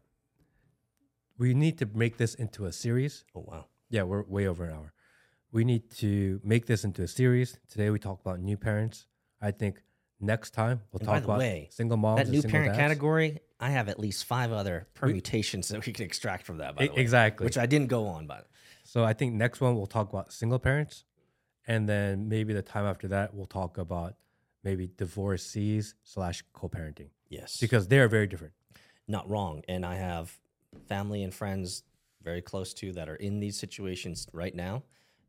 We 1.37 1.53
need 1.53 1.77
to 1.79 1.89
make 1.93 2.17
this 2.17 2.35
into 2.35 2.65
a 2.65 2.71
series. 2.71 3.25
Oh, 3.35 3.45
wow. 3.47 3.65
Yeah, 3.89 4.03
we're 4.03 4.23
way 4.23 4.47
over 4.47 4.65
an 4.65 4.73
hour. 4.73 4.93
We 5.51 5.65
need 5.65 5.89
to 5.97 6.39
make 6.43 6.65
this 6.65 6.83
into 6.83 7.01
a 7.03 7.07
series. 7.07 7.57
Today 7.69 7.89
we 7.89 7.99
talk 7.99 8.21
about 8.21 8.39
new 8.39 8.57
parents. 8.57 9.05
I 9.41 9.51
think 9.51 9.81
next 10.19 10.51
time 10.51 10.81
we'll 10.91 10.99
And 10.99 11.07
talk 11.07 11.23
about 11.23 11.39
way, 11.39 11.67
single 11.71 11.97
moms. 11.97 12.21
That 12.21 12.29
new 12.29 12.43
parent 12.43 12.69
dads. 12.73 12.77
category, 12.77 13.39
I 13.59 13.71
have 13.71 13.89
at 13.89 13.99
least 13.99 14.25
five 14.25 14.51
other 14.51 14.87
permutations 14.93 15.67
that 15.69 15.85
we 15.85 15.93
can 15.93 16.05
extract 16.05 16.45
from 16.45 16.57
that, 16.59 16.75
by 16.75 16.87
the 16.87 16.93
way. 16.93 17.01
exactly. 17.01 17.45
Which 17.45 17.57
I 17.57 17.65
didn't 17.65 17.87
go 17.87 18.07
on, 18.07 18.27
but 18.27 18.47
So 18.83 19.03
I 19.03 19.13
think 19.13 19.33
next 19.33 19.61
one 19.61 19.75
we'll 19.75 19.87
talk 19.87 20.09
about 20.09 20.31
single 20.33 20.59
parents, 20.59 21.05
and 21.67 21.87
then 21.87 22.27
maybe 22.29 22.53
the 22.53 22.61
time 22.61 22.85
after 22.85 23.07
that 23.09 23.33
we'll 23.33 23.45
talk 23.45 23.77
about 23.77 24.15
maybe 24.63 24.87
divorcees 24.97 25.95
slash 26.03 26.43
co-parenting 26.53 27.09
yes. 27.29 27.57
because 27.59 27.87
they 27.87 27.97
are 27.99 28.07
very 28.07 28.27
different. 28.27 28.53
not 29.07 29.27
wrong. 29.29 29.63
And 29.67 29.85
I 29.85 29.95
have 29.95 30.37
family 30.87 31.23
and 31.23 31.33
friends 31.33 31.83
very 32.23 32.41
close 32.41 32.73
to 32.75 32.93
that 32.93 33.09
are 33.09 33.15
in 33.15 33.39
these 33.39 33.57
situations 33.57 34.27
right 34.33 34.53
now. 34.53 34.83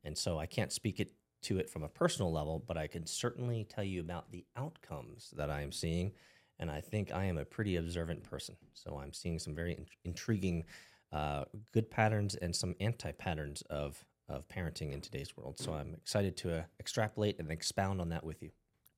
And 0.05 0.17
so 0.17 0.39
I 0.39 0.47
can't 0.47 0.71
speak 0.71 1.01
it 1.01 1.13
to 1.43 1.59
it 1.59 1.70
from 1.70 1.82
a 1.82 1.88
personal 1.88 2.32
level, 2.32 2.62
but 2.66 2.76
I 2.76 2.86
can 2.86 3.07
certainly 3.07 3.64
tell 3.64 3.84
you 3.84 4.01
about 4.01 4.30
the 4.30 4.45
outcomes 4.57 5.32
that 5.36 5.51
I 5.51 5.62
am 5.62 5.72
seeing. 5.72 6.12
And 6.59 6.70
I 6.70 6.80
think 6.80 7.12
I 7.12 7.24
am 7.24 7.38
a 7.38 7.45
pretty 7.45 7.76
observant 7.76 8.22
person. 8.22 8.57
So 8.74 9.01
I'm 9.03 9.12
seeing 9.12 9.38
some 9.38 9.55
very 9.55 9.72
in- 9.72 9.86
intriguing 10.05 10.64
uh, 11.12 11.45
good 11.72 11.90
patterns 11.90 12.34
and 12.36 12.55
some 12.55 12.74
anti 12.80 13.12
patterns 13.12 13.62
of, 13.62 14.05
of 14.28 14.47
parenting 14.49 14.93
in 14.93 15.01
today's 15.01 15.36
world. 15.36 15.59
So 15.59 15.74
I'm 15.74 15.95
excited 15.95 16.36
to 16.38 16.59
uh, 16.59 16.62
extrapolate 16.78 17.38
and 17.38 17.51
expound 17.51 18.01
on 18.01 18.09
that 18.11 18.24
with 18.24 18.43
you. 18.43 18.51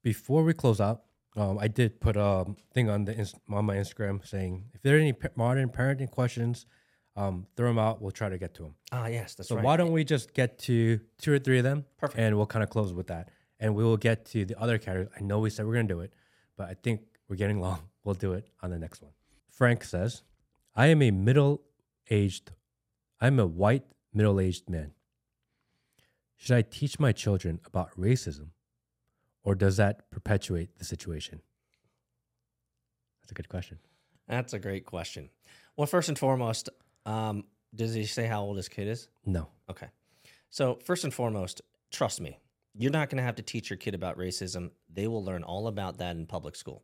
Before 0.03 0.45
we 0.45 0.53
close 0.53 0.81
out, 0.81 1.03
um, 1.37 1.59
I 1.59 1.69
did 1.69 2.01
put 2.01 2.17
a 2.17 2.45
thing 2.73 2.89
on 2.89 3.07
the 3.07 3.33
on 3.51 3.65
my 3.65 3.77
Instagram 3.77 4.25
saying 4.27 4.67
if 4.73 4.83
there 4.83 4.97
are 4.97 5.01
any 5.01 5.15
modern 5.35 5.69
parenting 5.69 6.11
questions, 6.11 6.67
um, 7.17 7.47
throw 7.57 7.69
them 7.69 7.79
out. 7.79 8.01
We'll 8.03 8.11
try 8.11 8.29
to 8.29 8.39
get 8.39 8.55
to 8.55 8.63
them. 8.65 8.75
Ah, 8.93 9.07
yes, 9.07 9.35
that's 9.35 9.49
So 9.49 9.57
right. 9.57 9.65
why 9.65 9.77
don't 9.77 9.93
we 9.93 10.05
just 10.05 10.35
get 10.35 10.59
to 10.61 11.01
two 11.19 11.33
or 11.33 11.39
three 11.39 11.59
of 11.59 11.65
them, 11.65 11.85
Perfect. 11.99 12.19
and 12.21 12.37
we'll 12.37 12.47
kind 12.47 12.63
of 12.63 12.71
close 12.71 12.93
with 12.93 13.07
that, 13.09 13.31
and 13.61 13.75
we 13.75 13.85
will 13.85 13.97
get 13.97 14.25
to 14.27 14.45
the 14.45 14.59
other 14.61 14.79
categories. 14.79 15.11
I 15.19 15.23
know 15.23 15.39
we 15.39 15.51
said 15.51 15.67
we're 15.67 15.75
gonna 15.75 15.89
do 15.89 16.01
it, 16.01 16.13
but 16.57 16.69
I 16.69 16.75
think 16.75 17.03
we're 17.29 17.37
getting 17.37 17.61
long. 17.61 17.81
We'll 18.05 18.15
do 18.15 18.35
it 18.35 18.47
on 18.63 18.69
the 18.69 18.79
next 18.79 19.01
one. 19.01 19.13
Frank 19.49 19.83
says, 19.83 20.23
"I 20.77 20.89
am 20.89 21.01
a 21.01 21.11
middle-aged, 21.11 22.51
I'm 23.19 23.39
a 23.41 23.47
white 23.47 23.85
middle-aged 24.13 24.69
man. 24.69 24.93
Should 26.37 26.55
I 26.59 26.61
teach 26.61 26.99
my 27.01 27.13
children 27.13 27.61
about 27.65 27.93
racism, 27.99 28.49
or 29.43 29.55
does 29.55 29.79
that 29.79 30.11
perpetuate 30.11 30.77
the 30.79 30.85
situation?" 30.85 31.41
That's 33.23 33.31
a 33.31 33.35
good 33.35 33.49
question. 33.49 33.79
That's 34.29 34.53
a 34.53 34.59
great 34.59 34.85
question. 34.85 35.31
Well, 35.77 35.87
first 35.87 36.11
and 36.11 36.19
foremost, 36.19 36.69
um, 37.07 37.45
does 37.75 37.95
he 37.95 38.07
say 38.07 38.27
how 38.27 38.43
old 38.43 38.57
his 38.57 38.69
kid 38.69 38.89
is? 38.89 39.09
No. 39.25 39.49
Okay. 39.71 39.89
So, 40.51 40.79
first 40.85 41.05
and 41.05 41.13
foremost, 41.13 41.63
trust 41.91 42.21
me, 42.21 42.39
you're 42.75 42.93
not 42.93 43.09
going 43.09 43.19
to 43.19 43.25
have 43.25 43.37
to 43.37 43.43
teach 43.43 43.71
your 43.71 43.77
kid 43.77 43.95
about 43.95 44.19
racism. 44.19 44.71
They 44.93 45.07
will 45.07 45.25
learn 45.25 45.43
all 45.43 45.69
about 45.69 45.99
that 45.99 46.17
in 46.17 46.27
public 46.27 46.57
school. 46.57 46.83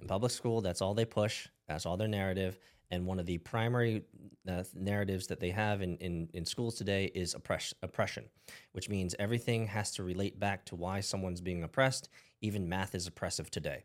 In 0.00 0.06
public 0.06 0.32
school, 0.32 0.60
that's 0.60 0.82
all 0.82 0.94
they 0.94 1.04
push, 1.04 1.48
that's 1.68 1.86
all 1.86 1.96
their 1.96 2.08
narrative. 2.08 2.58
And 2.90 3.04
one 3.04 3.18
of 3.18 3.26
the 3.26 3.38
primary 3.38 4.04
uh, 4.48 4.62
narratives 4.74 5.26
that 5.26 5.40
they 5.40 5.50
have 5.50 5.82
in, 5.82 5.96
in, 5.96 6.28
in 6.34 6.44
schools 6.44 6.76
today 6.76 7.10
is 7.14 7.34
oppress, 7.34 7.74
oppression, 7.82 8.24
which 8.72 8.88
means 8.88 9.14
everything 9.18 9.66
has 9.66 9.90
to 9.92 10.04
relate 10.04 10.38
back 10.38 10.64
to 10.66 10.76
why 10.76 11.00
someone's 11.00 11.40
being 11.40 11.64
oppressed. 11.64 12.08
Even 12.42 12.68
math 12.68 12.94
is 12.94 13.06
oppressive 13.06 13.50
today. 13.50 13.84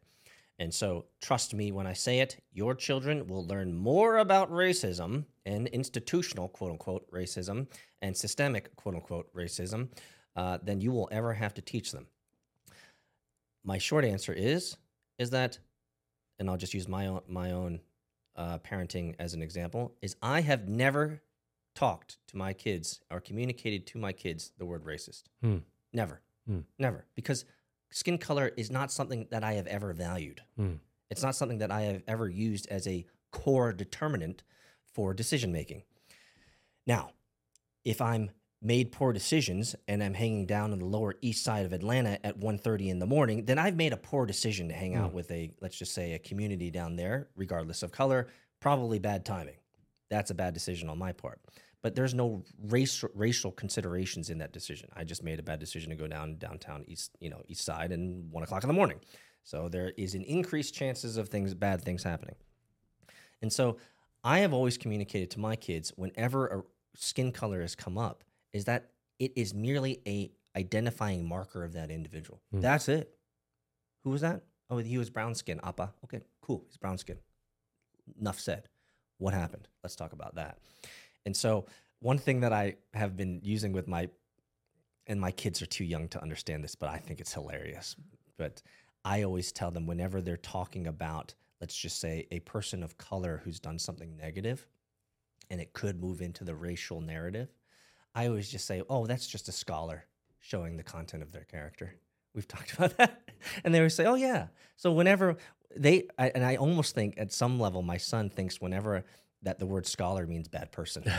And 0.61 0.71
so, 0.71 1.05
trust 1.19 1.55
me 1.55 1.71
when 1.71 1.87
I 1.87 1.93
say 1.93 2.19
it, 2.19 2.37
your 2.53 2.75
children 2.75 3.25
will 3.25 3.47
learn 3.47 3.73
more 3.73 4.17
about 4.17 4.51
racism 4.51 5.25
and 5.43 5.67
institutional, 5.69 6.49
quote 6.49 6.69
unquote, 6.69 7.11
racism 7.11 7.65
and 8.03 8.15
systemic, 8.15 8.75
quote 8.75 8.93
unquote, 8.93 9.33
racism 9.33 9.89
uh, 10.35 10.59
than 10.61 10.79
you 10.79 10.91
will 10.91 11.09
ever 11.11 11.33
have 11.33 11.55
to 11.55 11.63
teach 11.63 11.91
them. 11.91 12.05
My 13.63 13.79
short 13.79 14.05
answer 14.05 14.33
is, 14.33 14.77
is 15.17 15.31
that, 15.31 15.57
and 16.37 16.47
I'll 16.47 16.57
just 16.57 16.75
use 16.75 16.87
my 16.87 17.07
own, 17.07 17.21
my 17.27 17.53
own 17.53 17.79
uh, 18.35 18.59
parenting 18.59 19.15
as 19.17 19.33
an 19.33 19.41
example, 19.41 19.95
is 20.03 20.15
I 20.21 20.41
have 20.41 20.69
never 20.69 21.23
talked 21.73 22.17
to 22.27 22.37
my 22.37 22.53
kids 22.53 23.01
or 23.09 23.19
communicated 23.19 23.87
to 23.87 23.97
my 23.97 24.13
kids 24.13 24.51
the 24.59 24.67
word 24.67 24.85
racist. 24.85 25.23
Hmm. 25.41 25.57
Never. 25.91 26.21
Hmm. 26.45 26.59
Never. 26.77 27.07
Because 27.15 27.45
skin 27.91 28.17
color 28.17 28.51
is 28.57 28.71
not 28.71 28.91
something 28.91 29.27
that 29.31 29.43
I 29.43 29.53
have 29.53 29.67
ever 29.67 29.93
valued. 29.93 30.41
Hmm. 30.57 30.75
It's 31.09 31.23
not 31.23 31.35
something 31.35 31.59
that 31.59 31.71
I 31.71 31.81
have 31.81 32.03
ever 32.07 32.27
used 32.27 32.67
as 32.69 32.87
a 32.87 33.05
core 33.31 33.73
determinant 33.73 34.43
for 34.93 35.13
decision 35.13 35.51
making. 35.51 35.83
Now, 36.87 37.11
if 37.83 38.01
I'm 38.01 38.31
made 38.61 38.91
poor 38.91 39.11
decisions 39.11 39.75
and 39.87 40.03
I'm 40.03 40.13
hanging 40.13 40.45
down 40.45 40.71
in 40.71 40.79
the 40.79 40.85
lower 40.85 41.15
east 41.21 41.43
side 41.43 41.65
of 41.65 41.73
Atlanta 41.73 42.23
at 42.25 42.39
1:30 42.39 42.89
in 42.89 42.99
the 42.99 43.07
morning, 43.07 43.45
then 43.45 43.57
I've 43.57 43.75
made 43.75 43.91
a 43.91 43.97
poor 43.97 44.25
decision 44.25 44.67
to 44.69 44.73
hang 44.73 44.95
out 44.95 45.13
with 45.13 45.31
a 45.31 45.51
let's 45.61 45.77
just 45.77 45.93
say 45.93 46.13
a 46.13 46.19
community 46.19 46.69
down 46.69 46.95
there 46.95 47.27
regardless 47.35 47.81
of 47.83 47.91
color, 47.91 48.27
probably 48.59 48.99
bad 48.99 49.25
timing. 49.25 49.57
That's 50.09 50.29
a 50.29 50.35
bad 50.35 50.53
decision 50.53 50.89
on 50.89 50.97
my 50.97 51.13
part. 51.13 51.41
But 51.81 51.95
there's 51.95 52.13
no 52.13 52.43
race, 52.67 53.03
racial 53.15 53.51
considerations 53.51 54.29
in 54.29 54.37
that 54.37 54.53
decision. 54.53 54.89
I 54.95 55.03
just 55.03 55.23
made 55.23 55.39
a 55.39 55.43
bad 55.43 55.59
decision 55.59 55.89
to 55.89 55.95
go 55.95 56.07
down 56.07 56.37
downtown 56.37 56.83
east, 56.87 57.11
you 57.19 57.29
know, 57.29 57.41
east 57.47 57.65
side 57.65 57.91
and 57.91 58.31
one 58.31 58.43
o'clock 58.43 58.63
in 58.63 58.67
the 58.67 58.73
morning. 58.73 58.99
So 59.43 59.67
there 59.67 59.91
is 59.97 60.13
an 60.13 60.23
increased 60.23 60.75
chances 60.75 61.17
of 61.17 61.29
things, 61.29 61.53
bad 61.53 61.81
things 61.81 62.03
happening. 62.03 62.35
And 63.41 63.51
so 63.51 63.77
I 64.23 64.39
have 64.39 64.53
always 64.53 64.77
communicated 64.77 65.31
to 65.31 65.39
my 65.39 65.55
kids 65.55 65.91
whenever 65.95 66.47
a 66.47 66.63
skin 66.95 67.31
color 67.31 67.61
has 67.61 67.75
come 67.75 67.97
up, 67.97 68.23
is 68.53 68.65
that 68.65 68.91
it 69.17 69.33
is 69.35 69.53
merely 69.53 70.01
a 70.05 70.31
identifying 70.55 71.27
marker 71.27 71.63
of 71.63 71.73
that 71.73 71.89
individual. 71.89 72.41
Hmm. 72.51 72.59
That's 72.59 72.89
it. 72.89 73.15
Who 74.03 74.11
was 74.11 74.21
that? 74.21 74.43
Oh, 74.69 74.77
he 74.77 74.97
was 74.97 75.09
brown 75.09 75.35
skin. 75.35 75.59
Apu. 75.63 75.89
Okay, 76.03 76.21
cool. 76.41 76.63
He's 76.67 76.77
brown 76.77 76.97
skin. 76.97 77.17
Enough 78.19 78.39
said. 78.39 78.67
What 79.17 79.33
happened? 79.33 79.67
Let's 79.83 79.95
talk 79.95 80.13
about 80.13 80.35
that. 80.35 80.57
And 81.25 81.35
so 81.35 81.65
one 81.99 82.17
thing 82.17 82.41
that 82.41 82.53
I 82.53 82.75
have 82.93 83.15
been 83.15 83.39
using 83.43 83.73
with 83.73 83.87
my 83.87 84.09
and 85.07 85.19
my 85.19 85.31
kids 85.31 85.61
are 85.61 85.67
too 85.67 85.83
young 85.83 86.07
to 86.09 86.21
understand 86.21 86.63
this, 86.63 86.75
but 86.75 86.89
I 86.89 86.97
think 86.97 87.19
it's 87.19 87.33
hilarious. 87.33 87.95
But 88.37 88.61
I 89.03 89.23
always 89.23 89.51
tell 89.51 89.71
them 89.71 89.87
whenever 89.87 90.21
they're 90.21 90.37
talking 90.37 90.87
about, 90.87 91.33
let's 91.59 91.75
just 91.75 91.99
say, 91.99 92.27
a 92.31 92.39
person 92.41 92.83
of 92.83 92.97
color 92.97 93.41
who's 93.43 93.59
done 93.59 93.79
something 93.79 94.15
negative, 94.15 94.67
and 95.49 95.59
it 95.59 95.73
could 95.73 95.99
move 95.99 96.21
into 96.21 96.43
the 96.43 96.55
racial 96.55 97.01
narrative, 97.01 97.49
I 98.13 98.27
always 98.27 98.49
just 98.49 98.67
say, 98.67 98.83
oh, 98.89 99.05
that's 99.05 99.27
just 99.27 99.49
a 99.49 99.51
scholar 99.51 100.05
showing 100.39 100.77
the 100.77 100.83
content 100.83 101.23
of 101.23 101.31
their 101.31 101.43
character. 101.43 101.95
We've 102.33 102.47
talked 102.47 102.73
about 102.73 102.97
that. 102.97 103.21
And 103.63 103.73
they 103.73 103.79
always 103.79 103.95
say, 103.95 104.05
oh, 104.05 104.15
yeah. 104.15 104.47
So 104.75 104.91
whenever 104.91 105.37
they, 105.75 106.07
I, 106.17 106.29
and 106.29 106.45
I 106.45 106.55
almost 106.55 106.95
think 106.95 107.15
at 107.17 107.31
some 107.31 107.59
level, 107.59 107.81
my 107.81 107.97
son 107.97 108.29
thinks 108.29 108.61
whenever 108.61 109.03
that 109.43 109.59
the 109.59 109.65
word 109.65 109.85
scholar 109.85 110.25
means 110.27 110.47
bad 110.47 110.71
person. 110.71 111.03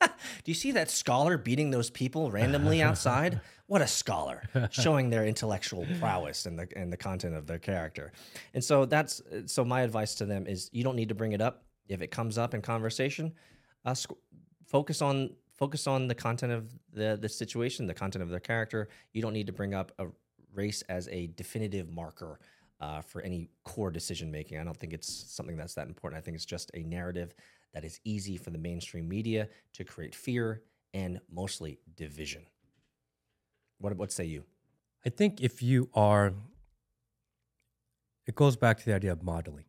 Do 0.00 0.50
you 0.50 0.54
see 0.54 0.72
that 0.72 0.90
scholar 0.90 1.38
beating 1.38 1.70
those 1.70 1.90
people 1.90 2.30
randomly 2.30 2.82
outside? 2.82 3.40
What 3.66 3.82
a 3.82 3.86
scholar, 3.86 4.42
showing 4.70 5.10
their 5.10 5.24
intellectual 5.24 5.86
prowess 6.00 6.46
and 6.46 6.58
the 6.58 6.68
and 6.76 6.92
the 6.92 6.96
content 6.96 7.34
of 7.34 7.46
their 7.46 7.58
character. 7.58 8.12
And 8.52 8.62
so 8.62 8.84
that's 8.84 9.22
so 9.46 9.64
my 9.64 9.82
advice 9.82 10.14
to 10.16 10.26
them 10.26 10.46
is 10.46 10.68
you 10.72 10.84
don't 10.84 10.96
need 10.96 11.08
to 11.08 11.14
bring 11.14 11.32
it 11.32 11.40
up 11.40 11.64
if 11.88 12.02
it 12.02 12.10
comes 12.10 12.36
up 12.36 12.54
in 12.54 12.62
conversation. 12.62 13.32
Uh, 13.84 13.94
sc- 13.94 14.12
focus 14.66 15.00
on 15.00 15.30
focus 15.54 15.86
on 15.86 16.08
the 16.08 16.14
content 16.14 16.52
of 16.52 16.74
the 16.92 17.16
the 17.20 17.28
situation, 17.28 17.86
the 17.86 17.94
content 17.94 18.22
of 18.22 18.28
their 18.28 18.40
character. 18.40 18.88
You 19.12 19.22
don't 19.22 19.32
need 19.32 19.46
to 19.46 19.52
bring 19.52 19.72
up 19.72 19.92
a 19.98 20.06
race 20.52 20.82
as 20.88 21.08
a 21.08 21.28
definitive 21.28 21.88
marker 21.88 22.40
uh, 22.82 23.00
for 23.00 23.22
any 23.22 23.48
core 23.64 23.92
decision 23.92 24.30
making. 24.30 24.58
I 24.58 24.64
don't 24.64 24.76
think 24.76 24.92
it's 24.92 25.08
something 25.08 25.56
that's 25.56 25.74
that 25.74 25.86
important. 25.86 26.18
I 26.18 26.22
think 26.22 26.34
it's 26.34 26.44
just 26.44 26.70
a 26.74 26.82
narrative 26.82 27.32
that 27.72 27.84
is 27.84 28.00
easy 28.04 28.36
for 28.36 28.50
the 28.50 28.58
mainstream 28.58 29.08
media 29.08 29.48
to 29.74 29.84
create 29.84 30.14
fear 30.14 30.62
and 30.92 31.20
mostly 31.30 31.78
division. 31.96 32.42
What 33.78 33.96
what 33.96 34.10
say 34.10 34.24
you? 34.24 34.44
I 35.06 35.10
think 35.10 35.40
if 35.40 35.62
you 35.62 35.88
are 35.94 36.34
it 38.26 38.34
goes 38.34 38.56
back 38.56 38.78
to 38.78 38.84
the 38.84 38.94
idea 38.94 39.12
of 39.12 39.22
modeling. 39.22 39.64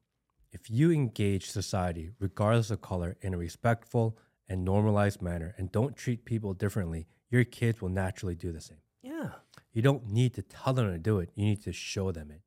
If 0.51 0.69
you 0.69 0.91
engage 0.91 1.49
society, 1.49 2.11
regardless 2.19 2.69
of 2.69 2.81
color, 2.81 3.17
in 3.21 3.33
a 3.33 3.37
respectful 3.37 4.17
and 4.47 4.63
normalized 4.63 5.21
manner 5.21 5.55
and 5.57 5.71
don't 5.71 5.95
treat 5.95 6.25
people 6.25 6.53
differently, 6.53 7.07
your 7.29 7.43
kids 7.43 7.81
will 7.81 7.89
naturally 7.89 8.35
do 8.35 8.51
the 8.51 8.61
same. 8.61 8.77
Yeah. 9.01 9.31
You 9.71 9.81
don't 9.81 10.07
need 10.07 10.35
to 10.35 10.43
tell 10.43 10.73
them 10.73 10.91
to 10.91 10.99
do 10.99 11.19
it, 11.19 11.29
you 11.35 11.45
need 11.45 11.63
to 11.63 11.73
show 11.73 12.11
them 12.11 12.29
it. 12.29 12.41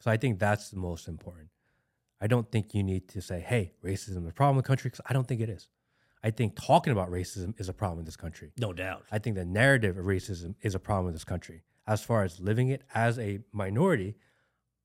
So 0.00 0.10
I 0.10 0.16
think 0.16 0.38
that's 0.38 0.70
the 0.70 0.78
most 0.78 1.08
important. 1.08 1.48
I 2.20 2.26
don't 2.26 2.50
think 2.50 2.74
you 2.74 2.82
need 2.82 3.08
to 3.10 3.22
say, 3.22 3.40
hey, 3.40 3.72
racism 3.84 4.24
is 4.24 4.28
a 4.30 4.32
problem 4.32 4.56
in 4.56 4.62
the 4.62 4.66
country, 4.66 4.90
because 4.90 5.04
I 5.08 5.12
don't 5.12 5.26
think 5.26 5.40
it 5.40 5.48
is. 5.48 5.68
I 6.22 6.30
think 6.30 6.54
talking 6.54 6.92
about 6.92 7.10
racism 7.10 7.54
is 7.58 7.68
a 7.68 7.72
problem 7.72 8.00
in 8.00 8.04
this 8.04 8.16
country. 8.16 8.52
No 8.58 8.72
doubt. 8.74 9.04
I 9.10 9.18
think 9.18 9.36
the 9.36 9.44
narrative 9.44 9.96
of 9.96 10.04
racism 10.04 10.54
is 10.60 10.74
a 10.74 10.78
problem 10.78 11.06
in 11.08 11.12
this 11.14 11.24
country. 11.24 11.62
As 11.86 12.02
far 12.02 12.24
as 12.24 12.40
living 12.40 12.68
it 12.68 12.82
as 12.94 13.18
a 13.18 13.40
minority, 13.52 14.16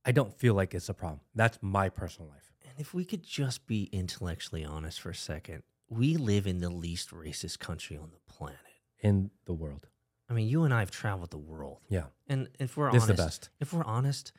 I 0.05 0.11
don't 0.11 0.33
feel 0.33 0.53
like 0.53 0.73
it's 0.73 0.87
a 0.87 0.93
problem. 0.93 1.21
That's 1.33 1.57
my 1.61 1.89
personal 1.89 2.29
life. 2.29 2.53
And 2.63 2.73
if 2.77 2.93
we 2.93 3.03
could 3.03 3.23
just 3.23 3.67
be 3.67 3.89
intellectually 3.91 4.63
honest 4.63 5.01
for 5.01 5.09
a 5.09 5.15
second, 5.15 5.63
we 5.89 6.15
live 6.15 6.47
in 6.47 6.59
the 6.59 6.69
least 6.69 7.11
racist 7.11 7.59
country 7.59 7.97
on 7.97 8.11
the 8.11 8.33
planet. 8.33 8.59
In 9.01 9.29
the 9.45 9.53
world. 9.53 9.87
I 10.29 10.33
mean, 10.33 10.47
you 10.47 10.63
and 10.63 10.73
I 10.73 10.79
have 10.79 10.89
traveled 10.89 11.31
the 11.31 11.37
world. 11.37 11.81
Yeah. 11.89 12.05
And 12.27 12.47
if 12.59 12.77
we're 12.77 12.91
This 12.91 13.03
is 13.03 13.09
honest, 13.09 13.17
the 13.17 13.23
best. 13.23 13.49
if 13.59 13.73
we're 13.73 13.83
honest, 13.83 14.31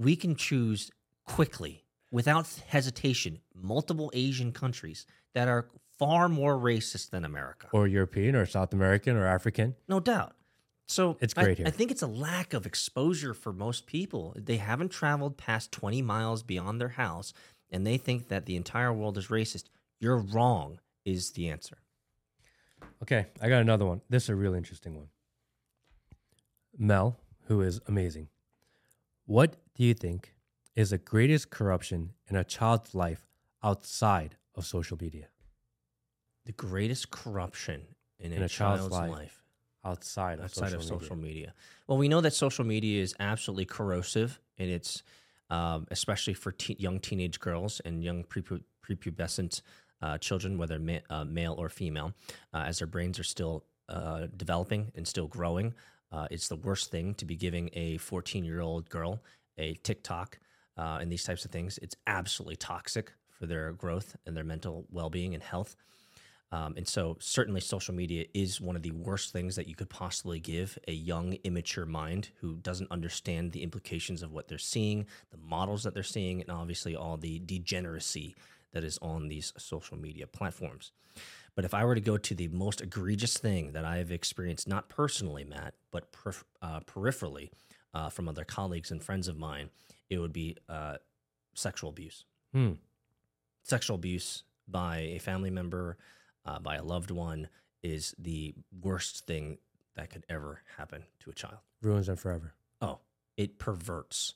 we 0.00 0.16
can 0.16 0.34
choose 0.34 0.90
quickly, 1.26 1.84
without 2.10 2.48
hesitation, 2.68 3.38
multiple 3.54 4.10
Asian 4.14 4.50
countries 4.50 5.04
that 5.34 5.46
are 5.46 5.68
far 5.98 6.26
more 6.28 6.56
racist 6.56 7.10
than 7.10 7.22
America. 7.24 7.68
Or 7.72 7.86
European 7.86 8.34
or 8.34 8.46
South 8.46 8.72
American 8.72 9.14
or 9.14 9.26
African. 9.26 9.76
No 9.86 10.00
doubt. 10.00 10.34
So 10.86 11.18
It's 11.20 11.34
I- 11.36 11.44
great 11.44 11.58
here. 11.58 11.66
I 11.66 11.70
think 11.70 11.90
it's 11.90 12.00
a 12.02 12.06
lack 12.06 12.54
of 12.54 12.64
exposure 12.64 13.34
for 13.34 13.52
most 13.52 13.86
people. 13.86 14.32
They 14.36 14.56
haven't 14.56 14.88
traveled 14.88 15.36
past 15.36 15.70
20 15.70 16.00
miles 16.00 16.42
beyond 16.42 16.80
their 16.80 16.88
house 16.88 17.34
and 17.70 17.86
they 17.86 17.98
think 17.98 18.28
that 18.28 18.46
the 18.46 18.56
entire 18.56 18.92
world 18.92 19.18
is 19.18 19.28
racist. 19.28 19.64
You're 20.00 20.16
wrong, 20.16 20.80
is 21.04 21.32
the 21.32 21.50
answer. 21.50 21.76
Okay, 23.02 23.26
I 23.40 23.48
got 23.50 23.60
another 23.60 23.84
one. 23.84 24.00
This 24.08 24.24
is 24.24 24.28
a 24.30 24.34
really 24.34 24.56
interesting 24.56 24.94
one. 24.96 25.08
Mel, 26.78 27.18
who 27.48 27.60
is 27.60 27.80
amazing. 27.86 28.28
What 29.26 29.56
do 29.80 29.86
you 29.86 29.94
think 29.94 30.34
is 30.76 30.90
the 30.90 30.98
greatest 30.98 31.48
corruption 31.48 32.10
in 32.28 32.36
a 32.36 32.44
child's 32.44 32.94
life 32.94 33.26
outside 33.64 34.36
of 34.54 34.66
social 34.66 34.98
media? 35.00 35.28
The 36.44 36.52
greatest 36.52 37.10
corruption 37.10 37.86
in, 38.18 38.34
In 38.34 38.42
a, 38.42 38.44
a 38.44 38.48
child's 38.48 38.82
child's, 38.82 38.92
life. 38.92 39.10
life. 39.10 39.42
Outside 39.82 40.38
of 40.38 40.44
outside 40.44 40.72
social 40.72 40.74
of 40.74 40.84
media. 40.84 40.98
social 41.00 41.16
media. 41.16 41.54
Well, 41.86 41.96
we 41.96 42.08
know 42.08 42.20
that 42.20 42.34
social 42.34 42.66
media 42.66 43.02
is 43.02 43.14
absolutely 43.20 43.64
corrosive, 43.64 44.38
and 44.58 44.68
it's 44.68 45.02
um, 45.48 45.86
especially 45.90 46.34
for 46.34 46.52
te- 46.52 46.76
young 46.78 47.00
teenage 47.00 47.40
girls 47.40 47.80
and 47.86 48.04
young 48.04 48.24
prepu- 48.24 48.62
prepubescent 48.86 49.62
uh, 50.02 50.18
children, 50.18 50.58
whether 50.58 50.78
ma- 50.78 51.06
uh, 51.08 51.24
male 51.24 51.54
or 51.56 51.70
female, 51.70 52.12
uh, 52.52 52.64
as 52.66 52.80
their 52.80 52.86
brains 52.86 53.18
are 53.18 53.24
still 53.24 53.64
uh, 53.88 54.26
developing 54.36 54.92
and 54.94 55.08
still 55.08 55.26
growing. 55.26 55.72
Uh, 56.12 56.26
it's 56.30 56.48
the 56.48 56.56
worst 56.56 56.90
thing 56.90 57.14
to 57.14 57.24
be 57.24 57.36
giving 57.36 57.70
a 57.72 57.96
14 57.96 58.44
year 58.44 58.60
old 58.60 58.90
girl 58.90 59.22
a 59.60 59.74
TikTok 59.82 60.38
uh, 60.76 60.98
and 61.00 61.12
these 61.12 61.24
types 61.24 61.44
of 61.44 61.50
things. 61.50 61.78
It's 61.82 61.96
absolutely 62.06 62.56
toxic 62.56 63.12
for 63.28 63.46
their 63.46 63.72
growth 63.72 64.16
and 64.26 64.36
their 64.36 64.44
mental 64.44 64.86
well 64.90 65.10
being 65.10 65.34
and 65.34 65.42
health. 65.42 65.76
Um, 66.52 66.74
and 66.76 66.88
so, 66.88 67.16
certainly, 67.20 67.60
social 67.60 67.94
media 67.94 68.24
is 68.34 68.60
one 68.60 68.74
of 68.74 68.82
the 68.82 68.90
worst 68.90 69.32
things 69.32 69.54
that 69.54 69.68
you 69.68 69.76
could 69.76 69.88
possibly 69.88 70.40
give 70.40 70.76
a 70.88 70.92
young, 70.92 71.34
immature 71.44 71.86
mind 71.86 72.30
who 72.40 72.56
doesn't 72.56 72.90
understand 72.90 73.52
the 73.52 73.62
implications 73.62 74.20
of 74.20 74.32
what 74.32 74.48
they're 74.48 74.58
seeing, 74.58 75.06
the 75.30 75.36
models 75.36 75.84
that 75.84 75.94
they're 75.94 76.02
seeing, 76.02 76.40
and 76.40 76.50
obviously 76.50 76.96
all 76.96 77.16
the 77.16 77.38
degeneracy 77.38 78.34
that 78.72 78.82
is 78.82 78.98
on 79.00 79.28
these 79.28 79.52
social 79.58 79.96
media 79.96 80.26
platforms. 80.26 80.90
But 81.54 81.64
if 81.64 81.74
I 81.74 81.84
were 81.84 81.94
to 81.94 82.00
go 82.00 82.16
to 82.16 82.34
the 82.34 82.48
most 82.48 82.80
egregious 82.80 83.36
thing 83.36 83.72
that 83.72 83.84
I 83.84 83.98
have 83.98 84.10
experienced, 84.10 84.66
not 84.66 84.88
personally, 84.88 85.44
Matt, 85.44 85.74
but 85.92 86.10
per, 86.10 86.32
uh, 86.62 86.80
peripherally 86.80 87.50
uh, 87.94 88.08
from 88.08 88.28
other 88.28 88.44
colleagues 88.44 88.90
and 88.90 89.02
friends 89.02 89.28
of 89.28 89.36
mine, 89.38 89.70
it 90.08 90.18
would 90.18 90.32
be 90.32 90.56
uh, 90.68 90.96
sexual 91.54 91.90
abuse 91.90 92.24
Hmm. 92.52 92.72
sexual 93.62 93.94
abuse 93.96 94.42
by 94.66 94.98
a 94.98 95.18
family 95.18 95.50
member, 95.50 95.98
uh, 96.44 96.58
by 96.58 96.76
a 96.76 96.82
loved 96.84 97.10
one, 97.10 97.48
is 97.82 98.14
the 98.18 98.54
worst 98.80 99.26
thing 99.26 99.58
that 99.94 100.10
could 100.10 100.24
ever 100.28 100.62
happen 100.76 101.04
to 101.20 101.30
a 101.30 101.34
child. 101.34 101.58
Ruins 101.82 102.06
them 102.06 102.16
forever. 102.16 102.54
Oh, 102.80 103.00
it 103.36 103.58
perverts 103.58 104.34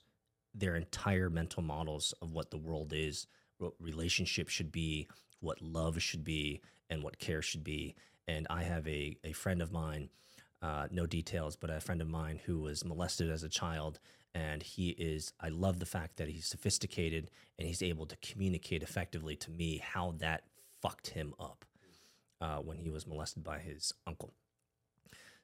their 0.54 0.76
entire 0.76 1.28
mental 1.30 1.62
models 1.62 2.14
of 2.22 2.32
what 2.32 2.50
the 2.50 2.56
world 2.58 2.92
is, 2.92 3.26
what 3.58 3.72
relationships 3.80 4.52
should 4.52 4.70
be, 4.72 5.08
what 5.40 5.60
love 5.60 6.00
should 6.00 6.24
be, 6.24 6.60
and 6.90 7.02
what 7.02 7.18
care 7.18 7.42
should 7.42 7.64
be. 7.64 7.94
And 8.28 8.46
I 8.50 8.62
have 8.62 8.86
a, 8.86 9.16
a 9.24 9.32
friend 9.32 9.60
of 9.60 9.72
mine, 9.72 10.08
uh, 10.62 10.88
no 10.90 11.06
details, 11.06 11.56
but 11.56 11.70
a 11.70 11.80
friend 11.80 12.00
of 12.00 12.08
mine 12.08 12.40
who 12.44 12.60
was 12.60 12.84
molested 12.84 13.30
as 13.30 13.42
a 13.42 13.48
child. 13.48 14.00
And 14.34 14.62
he 14.62 14.90
is, 14.90 15.32
I 15.40 15.48
love 15.48 15.78
the 15.78 15.86
fact 15.86 16.16
that 16.16 16.28
he's 16.28 16.46
sophisticated 16.46 17.30
and 17.58 17.68
he's 17.68 17.82
able 17.82 18.06
to 18.06 18.16
communicate 18.16 18.82
effectively 18.82 19.36
to 19.36 19.50
me 19.50 19.78
how 19.78 20.14
that 20.18 20.44
fucked 20.82 21.10
him 21.10 21.34
up 21.38 21.64
uh, 22.40 22.58
when 22.58 22.78
he 22.78 22.90
was 22.90 23.06
molested 23.06 23.44
by 23.44 23.58
his 23.58 23.92
uncle. 24.06 24.34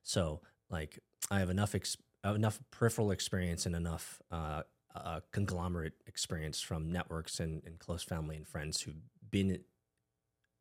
So, 0.02 0.40
like, 0.70 0.98
I 1.30 1.38
have 1.38 1.50
enough 1.50 1.74
ex- 1.74 1.96
enough 2.24 2.60
peripheral 2.70 3.10
experience 3.10 3.66
and 3.66 3.76
enough 3.76 4.20
uh, 4.30 4.62
uh, 4.94 5.20
conglomerate 5.32 5.94
experience 6.06 6.60
from 6.60 6.90
networks 6.90 7.40
and, 7.40 7.62
and 7.64 7.78
close 7.78 8.02
family 8.02 8.36
and 8.36 8.46
friends 8.46 8.82
who've 8.82 8.96
been 9.30 9.60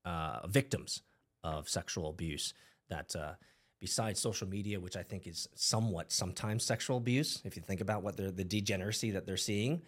uh, 0.05 0.45
victims 0.47 1.01
of 1.43 1.67
sexual 1.67 2.09
abuse. 2.09 2.53
That 2.89 3.15
uh, 3.15 3.34
besides 3.80 4.19
social 4.19 4.47
media, 4.47 4.80
which 4.80 4.97
I 4.97 5.03
think 5.03 5.27
is 5.27 5.47
somewhat 5.56 6.11
sometimes 6.11 6.64
sexual 6.64 6.97
abuse, 6.97 7.41
if 7.45 7.56
you 7.56 7.61
think 7.61 7.81
about 7.81 8.03
what 8.03 8.18
they're 8.18 8.31
the 8.31 8.43
degeneracy 8.43 9.11
that 9.11 9.26
they're 9.26 9.38
seeing, 9.38 9.81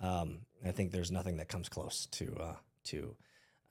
um, 0.00 0.38
I 0.64 0.70
think 0.72 0.90
there's 0.90 1.10
nothing 1.12 1.36
that 1.36 1.48
comes 1.48 1.68
close 1.68 2.06
to 2.12 2.36
uh, 2.40 2.56
to. 2.84 3.16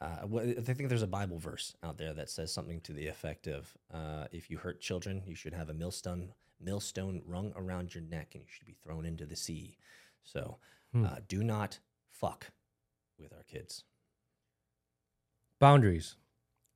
Uh, 0.01 0.25
I 0.37 0.61
think 0.61 0.89
there's 0.89 1.01
a 1.01 1.07
Bible 1.07 1.39
verse 1.39 1.75
out 1.81 1.97
there 1.97 2.13
that 2.13 2.29
says 2.29 2.51
something 2.53 2.81
to 2.81 2.91
the 2.93 3.07
effect 3.07 3.47
of, 3.47 3.73
uh, 3.93 4.27
"If 4.31 4.49
you 4.49 4.57
hurt 4.57 4.81
children, 4.81 5.23
you 5.25 5.35
should 5.35 5.53
have 5.53 5.69
a 5.69 5.73
millstone 5.73 6.33
millstone 6.59 7.21
rung 7.25 7.53
around 7.55 7.93
your 7.95 8.03
neck, 8.03 8.35
and 8.35 8.43
you 8.43 8.49
should 8.49 8.65
be 8.67 8.75
thrown 8.83 9.05
into 9.05 9.25
the 9.25 9.35
sea." 9.35 9.77
So, 10.23 10.59
Hmm. 10.91 11.05
uh, 11.05 11.15
do 11.27 11.43
not 11.43 11.79
fuck 12.09 12.51
with 13.17 13.33
our 13.33 13.43
kids. 13.43 13.83
Boundaries. 15.59 16.15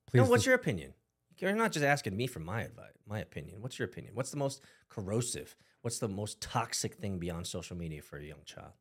Please. 0.06 0.18
no, 0.20 0.24
what's 0.30 0.46
your 0.46 0.54
opinion? 0.54 0.94
You're 1.38 1.54
not 1.54 1.72
just 1.72 1.84
asking 1.84 2.16
me 2.16 2.26
for 2.26 2.40
my 2.40 2.62
advice, 2.62 2.94
my 3.06 3.20
opinion. 3.20 3.60
What's 3.60 3.78
your 3.78 3.86
opinion? 3.86 4.14
What's 4.14 4.30
the 4.30 4.36
most 4.36 4.62
corrosive? 4.88 5.56
What's 5.82 5.98
the 5.98 6.08
most 6.08 6.40
toxic 6.40 6.94
thing 6.94 7.18
beyond 7.18 7.46
social 7.46 7.76
media 7.76 8.02
for 8.02 8.18
a 8.18 8.24
young 8.24 8.42
child? 8.44 8.72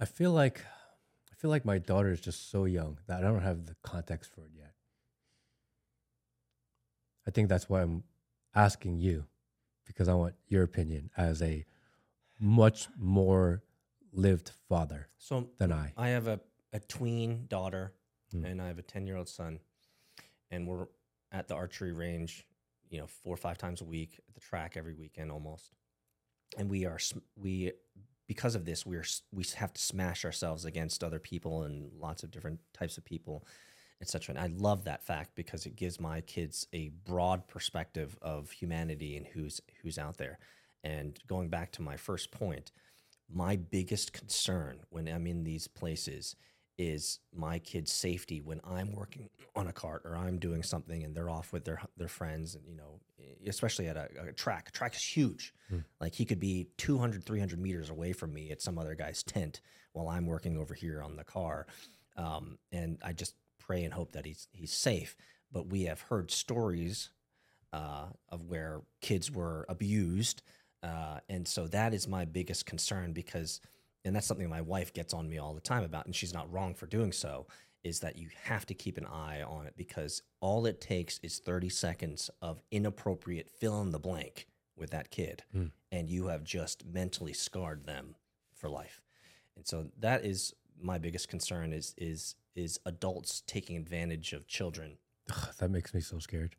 I 0.00 0.04
feel 0.04 0.30
like 0.32 0.64
I 1.32 1.34
feel 1.36 1.50
like 1.50 1.64
my 1.64 1.78
daughter 1.78 2.10
is 2.10 2.20
just 2.20 2.50
so 2.50 2.64
young 2.64 2.98
that 3.06 3.18
I 3.18 3.28
don't 3.28 3.42
have 3.42 3.66
the 3.66 3.76
context 3.82 4.32
for 4.32 4.42
it 4.42 4.52
yet. 4.56 4.74
I 7.26 7.30
think 7.30 7.48
that's 7.48 7.68
why 7.68 7.82
I'm 7.82 8.04
asking 8.54 8.98
you 9.00 9.26
because 9.86 10.08
I 10.08 10.14
want 10.14 10.34
your 10.46 10.62
opinion 10.62 11.10
as 11.16 11.42
a 11.42 11.64
much 12.40 12.88
more 12.96 13.62
lived 14.12 14.52
father 14.68 15.08
So 15.18 15.48
than 15.58 15.72
I. 15.72 15.92
I 15.96 16.08
have 16.08 16.26
a, 16.26 16.40
a 16.72 16.80
tween 16.80 17.46
daughter 17.48 17.92
Hmm. 18.30 18.44
and 18.44 18.60
I 18.60 18.66
have 18.68 18.78
a 18.78 18.82
10 18.82 19.06
year 19.06 19.16
old 19.16 19.28
son. 19.28 19.60
And 20.50 20.66
we're 20.66 20.86
at 21.32 21.48
the 21.48 21.54
archery 21.54 21.92
range, 21.92 22.46
you 22.90 22.98
know, 22.98 23.06
four 23.06 23.34
or 23.34 23.38
five 23.38 23.58
times 23.58 23.80
a 23.80 23.84
week 23.84 24.20
at 24.28 24.34
the 24.34 24.40
track 24.40 24.76
every 24.76 24.94
weekend 24.94 25.30
almost. 25.30 25.72
And 26.56 26.70
we 26.70 26.86
are, 26.86 26.98
we, 27.36 27.72
because 28.26 28.54
of 28.54 28.64
this, 28.64 28.86
we're, 28.86 29.04
we 29.32 29.44
have 29.56 29.72
to 29.72 29.80
smash 29.80 30.24
ourselves 30.24 30.64
against 30.64 31.04
other 31.04 31.18
people 31.18 31.64
and 31.64 31.90
lots 31.98 32.22
of 32.22 32.30
different 32.30 32.60
types 32.72 32.96
of 32.96 33.04
people, 33.04 33.46
etc. 34.00 34.34
And 34.34 34.42
I 34.42 34.48
love 34.58 34.84
that 34.84 35.04
fact 35.04 35.32
because 35.34 35.66
it 35.66 35.76
gives 35.76 36.00
my 36.00 36.20
kids 36.22 36.66
a 36.72 36.90
broad 37.04 37.46
perspective 37.46 38.16
of 38.22 38.50
humanity 38.50 39.16
and 39.16 39.26
who's, 39.26 39.60
who's 39.82 39.98
out 39.98 40.16
there. 40.16 40.38
And 40.82 41.18
going 41.26 41.48
back 41.48 41.72
to 41.72 41.82
my 41.82 41.96
first 41.96 42.30
point, 42.30 42.72
my 43.30 43.56
biggest 43.56 44.12
concern 44.12 44.80
when 44.88 45.06
I'm 45.08 45.26
in 45.26 45.44
these 45.44 45.68
places 45.68 46.36
is 46.78 47.18
my 47.34 47.58
kids' 47.58 47.92
safety 47.92 48.40
when 48.40 48.60
I'm 48.64 48.92
working 48.92 49.28
on 49.56 49.66
a 49.66 49.72
kart 49.72 50.04
or 50.04 50.16
I'm 50.16 50.38
doing 50.38 50.62
something 50.62 51.02
and 51.02 51.14
they're 51.14 51.30
off 51.30 51.52
with 51.52 51.64
their 51.64 51.82
their 51.96 52.08
friends 52.08 52.54
and 52.54 52.64
you 52.66 52.76
know 52.76 53.00
especially 53.46 53.88
at 53.88 53.96
a, 53.96 54.08
a 54.28 54.32
track. 54.32 54.68
A 54.68 54.72
track 54.72 54.94
is 54.94 55.02
huge. 55.02 55.52
Like 56.00 56.14
he 56.14 56.24
could 56.24 56.40
be 56.40 56.68
200 56.78 57.24
300 57.24 57.60
meters 57.60 57.90
away 57.90 58.12
from 58.12 58.32
me 58.32 58.50
at 58.50 58.62
some 58.62 58.78
other 58.78 58.94
guy's 58.94 59.22
tent 59.22 59.60
while 59.92 60.08
I'm 60.08 60.26
working 60.26 60.56
over 60.56 60.74
here 60.74 61.02
on 61.02 61.16
the 61.16 61.24
car. 61.24 61.66
Um, 62.16 62.58
and 62.72 62.98
I 63.04 63.12
just 63.12 63.34
pray 63.58 63.84
and 63.84 63.92
hope 63.92 64.12
that 64.12 64.24
he's 64.24 64.48
he's 64.52 64.72
safe. 64.72 65.16
But 65.52 65.68
we 65.68 65.84
have 65.84 66.00
heard 66.00 66.30
stories 66.30 67.10
uh, 67.72 68.06
of 68.28 68.44
where 68.46 68.82
kids 69.00 69.30
were 69.30 69.66
abused, 69.68 70.42
uh, 70.82 71.20
and 71.28 71.46
so 71.46 71.66
that 71.68 71.94
is 71.94 72.06
my 72.06 72.24
biggest 72.24 72.66
concern 72.66 73.12
because 73.12 73.60
and 74.08 74.16
that's 74.16 74.26
something 74.26 74.48
my 74.48 74.60
wife 74.60 74.92
gets 74.92 75.14
on 75.14 75.28
me 75.28 75.38
all 75.38 75.54
the 75.54 75.60
time 75.60 75.84
about, 75.84 76.06
and 76.06 76.16
she's 76.16 76.34
not 76.34 76.50
wrong 76.52 76.74
for 76.74 76.86
doing 76.86 77.12
so, 77.12 77.46
is 77.84 78.00
that 78.00 78.16
you 78.18 78.28
have 78.44 78.66
to 78.66 78.74
keep 78.74 78.98
an 78.98 79.06
eye 79.06 79.42
on 79.42 79.66
it 79.66 79.74
because 79.76 80.22
all 80.40 80.66
it 80.66 80.80
takes 80.80 81.20
is 81.22 81.38
30 81.38 81.68
seconds 81.68 82.30
of 82.42 82.60
inappropriate 82.72 83.48
fill 83.48 83.80
in 83.82 83.90
the 83.92 83.98
blank 84.00 84.48
with 84.76 84.90
that 84.90 85.10
kid, 85.10 85.44
Mm. 85.54 85.70
and 85.92 86.08
you 86.10 86.26
have 86.26 86.42
just 86.44 86.84
mentally 86.86 87.32
scarred 87.32 87.84
them 87.86 88.16
for 88.54 88.68
life. 88.68 89.00
And 89.56 89.66
so 89.66 89.90
that 89.98 90.24
is 90.24 90.54
my 90.80 90.98
biggest 90.98 91.28
concern 91.28 91.72
is 91.72 91.94
is 91.96 92.34
is 92.54 92.78
adults 92.86 93.42
taking 93.46 93.76
advantage 93.76 94.32
of 94.32 94.46
children. 94.48 94.98
Ugh, 95.30 95.54
that 95.58 95.70
makes 95.70 95.92
me 95.94 96.00
so 96.00 96.18
scared. 96.18 96.56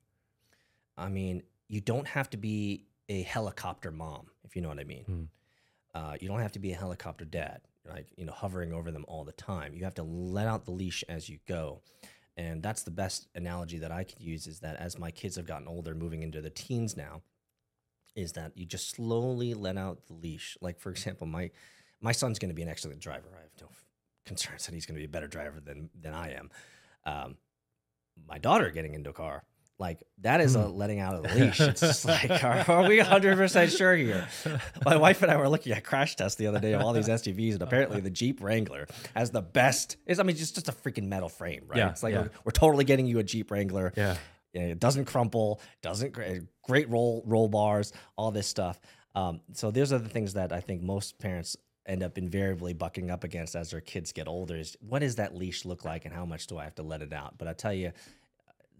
I 0.98 1.10
mean, 1.10 1.44
you 1.68 1.82
don't 1.82 2.08
have 2.08 2.30
to 2.32 2.38
be 2.38 2.86
a 3.10 3.22
helicopter 3.24 3.92
mom, 3.92 4.28
if 4.44 4.56
you 4.56 4.62
know 4.62 4.70
what 4.70 4.80
I 4.80 4.84
mean. 4.84 5.06
Mm. 5.10 5.28
Uh, 5.94 6.16
you 6.20 6.28
don't 6.28 6.40
have 6.40 6.52
to 6.52 6.60
be 6.60 6.72
a 6.72 6.76
helicopter 6.76 7.26
dad, 7.26 7.62
like 7.88 8.08
you 8.16 8.26
know, 8.26 8.32
hovering 8.32 8.74
over 8.74 8.92
them 8.92 9.06
all 9.08 9.24
the 9.24 9.32
time. 9.32 9.74
You 9.74 9.84
have 9.84 9.96
to 9.96 10.04
let 10.04 10.48
out 10.48 10.66
the 10.66 10.72
leash 10.72 11.04
as 11.10 11.30
you 11.30 11.40
go, 11.48 11.82
and 12.38 12.62
that's 12.62 12.84
the 12.84 12.92
best 12.92 13.28
analogy 13.34 13.80
that 13.80 13.92
I 13.92 14.04
could 14.04 14.22
use. 14.22 14.46
Is 14.48 14.60
that 14.60 14.76
as 14.78 15.00
my 15.00 15.12
kids 15.12 15.36
have 15.36 15.48
gotten 15.48 15.68
older, 15.68 15.96
moving 15.96 16.22
into 16.22 16.42
the 16.42 16.52
teens 16.52 16.96
now, 16.96 17.22
is 18.16 18.34
that 18.34 18.52
you 18.56 18.66
just 18.66 18.92
slowly 18.92 19.54
let 19.54 19.78
out 19.78 20.06
the 20.08 20.14
leash. 20.14 20.58
Like 20.62 20.80
for 20.80 20.90
example, 20.92 21.26
my 21.26 21.50
my 22.02 22.12
son's 22.12 22.40
going 22.40 22.50
to 22.50 22.56
be 22.56 22.62
an 22.62 22.70
excellent 22.70 23.00
driver. 23.00 23.30
I 23.36 23.42
have 23.42 23.52
no 23.62 23.70
concerns 24.26 24.66
that 24.66 24.74
he's 24.74 24.86
going 24.86 24.96
to 24.96 25.02
be 25.02 25.06
a 25.06 25.10
better 25.10 25.28
driver 25.28 25.60
than 25.60 25.90
than 26.00 26.14
I 26.14 26.34
am. 26.34 26.50
Um, 27.06 27.38
my 28.28 28.38
daughter 28.38 28.70
getting 28.70 28.94
into 28.94 29.10
a 29.10 29.14
car, 29.14 29.44
like 29.80 30.04
that 30.20 30.42
is 30.42 30.56
a 30.56 30.68
letting 30.68 31.00
out 31.00 31.16
of 31.16 31.24
the 31.24 31.34
leash. 31.34 31.60
It's 31.62 31.80
just 31.80 32.06
like, 32.06 32.30
are, 32.44 32.66
are 32.70 32.88
we 32.88 33.00
100% 33.00 33.78
sure 33.78 33.96
here? 33.96 34.28
My 34.86 34.98
wife 34.98 35.22
and 35.22 35.32
I 35.32 35.38
were 35.38 35.48
looking 35.48 35.72
at 35.72 35.86
crash 35.86 36.18
tests 36.18 36.38
the 36.38 36.48
other 36.48 36.60
day 36.60 36.74
of 36.74 36.82
all 36.82 36.92
these 36.92 37.08
SUVs, 37.08 37.54
and 37.54 37.62
apparently 37.62 38.02
the 38.02 38.10
Jeep 38.10 38.42
Wrangler 38.42 38.88
has 39.16 39.32
the 39.32 39.42
best. 39.42 39.96
Is 40.06 40.20
I 40.20 40.24
mean, 40.24 40.36
it's 40.36 40.52
just 40.52 40.68
a 40.68 40.74
freaking 40.74 41.08
metal 41.08 41.30
frame, 41.30 41.64
right? 41.68 41.78
Yeah, 41.78 41.90
it's 41.90 42.04
like 42.04 42.14
yeah. 42.14 42.24
we're, 42.24 42.32
we're 42.46 42.52
totally 42.52 42.84
getting 42.84 43.06
you 43.06 43.20
a 43.20 43.24
Jeep 43.24 43.52
Wrangler. 43.52 43.94
Yeah. 43.96 44.18
Yeah, 44.54 44.64
it 44.64 44.80
doesn't 44.80 45.06
crumple, 45.06 45.62
doesn't 45.84 46.18
great 46.64 46.90
roll 46.90 47.24
roll 47.26 47.48
bars, 47.48 47.94
all 48.18 48.32
this 48.32 48.48
stuff. 48.48 48.82
Um, 49.14 49.42
so 49.54 49.70
those 49.72 49.94
are 49.94 50.00
the 50.00 50.10
things 50.10 50.34
that 50.34 50.52
I 50.52 50.60
think 50.60 50.82
most 50.82 51.20
parents 51.20 51.56
end 51.86 52.04
up 52.04 52.18
invariably 52.18 52.74
bucking 52.74 53.10
up 53.10 53.24
against 53.24 53.56
as 53.56 53.72
their 53.72 53.82
kids 53.82 54.12
get 54.12 54.28
older. 54.28 54.56
Is 54.56 54.76
what 54.80 55.00
does 55.00 55.16
that 55.16 55.36
leash 55.36 55.66
look 55.66 55.86
like, 55.86 56.06
and 56.06 56.14
how 56.14 56.26
much 56.26 56.48
do 56.48 56.58
I 56.58 56.64
have 56.64 56.76
to 56.76 56.84
let 56.84 57.02
it 57.02 57.14
out? 57.14 57.38
But 57.38 57.48
I 57.48 57.54
tell 57.54 57.74
you, 57.74 57.92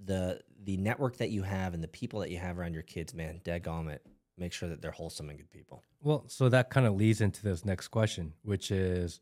the 0.04 0.42
the 0.64 0.78
network 0.78 1.18
that 1.18 1.30
you 1.30 1.44
have 1.44 1.74
and 1.74 1.84
the 1.84 1.88
people 1.88 2.20
that 2.20 2.32
you 2.32 2.38
have 2.38 2.60
around 2.60 2.74
your 2.74 2.84
kids, 2.84 3.14
man, 3.14 3.42
daggum 3.44 3.90
it, 3.90 4.06
make 4.38 4.54
sure 4.54 4.70
that 4.70 4.82
they're 4.82 4.92
wholesome 4.92 5.30
and 5.30 5.38
good 5.38 5.50
people. 5.50 5.84
Well, 6.02 6.26
so 6.28 6.50
that 6.50 6.70
kind 6.70 6.86
of 6.86 6.96
leads 6.96 7.22
into 7.22 7.44
this 7.44 7.66
next 7.66 7.90
question, 7.90 8.34
which 8.44 8.72
is 8.72 9.20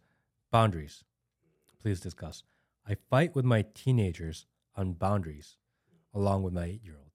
boundaries. 0.51 1.03
Please 1.81 1.99
discuss. 1.99 2.43
I 2.87 2.95
fight 3.09 3.35
with 3.35 3.45
my 3.45 3.65
teenagers 3.73 4.45
on 4.75 4.93
boundaries 4.93 5.57
along 6.13 6.43
with 6.43 6.53
my 6.53 6.65
eight 6.65 6.83
year 6.83 6.95
old. 6.97 7.07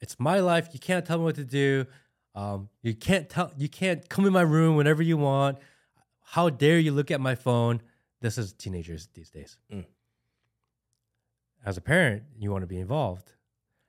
It's 0.00 0.18
my 0.18 0.40
life. 0.40 0.68
You 0.72 0.80
can't 0.80 1.06
tell 1.06 1.18
me 1.18 1.24
what 1.24 1.36
to 1.36 1.44
do. 1.44 1.86
Um, 2.34 2.68
you 2.82 2.94
can't 2.94 3.28
tell 3.28 3.52
you 3.56 3.68
can't 3.68 4.08
come 4.08 4.26
in 4.26 4.32
my 4.32 4.42
room 4.42 4.76
whenever 4.76 5.02
you 5.02 5.16
want. 5.16 5.58
How 6.20 6.50
dare 6.50 6.78
you 6.78 6.92
look 6.92 7.10
at 7.10 7.20
my 7.20 7.34
phone? 7.34 7.82
This 8.20 8.38
is 8.38 8.52
teenagers 8.52 9.08
these 9.14 9.30
days. 9.30 9.58
Mm. 9.72 9.84
As 11.64 11.76
a 11.76 11.80
parent, 11.80 12.24
you 12.38 12.50
want 12.50 12.62
to 12.62 12.66
be 12.66 12.78
involved. 12.78 13.32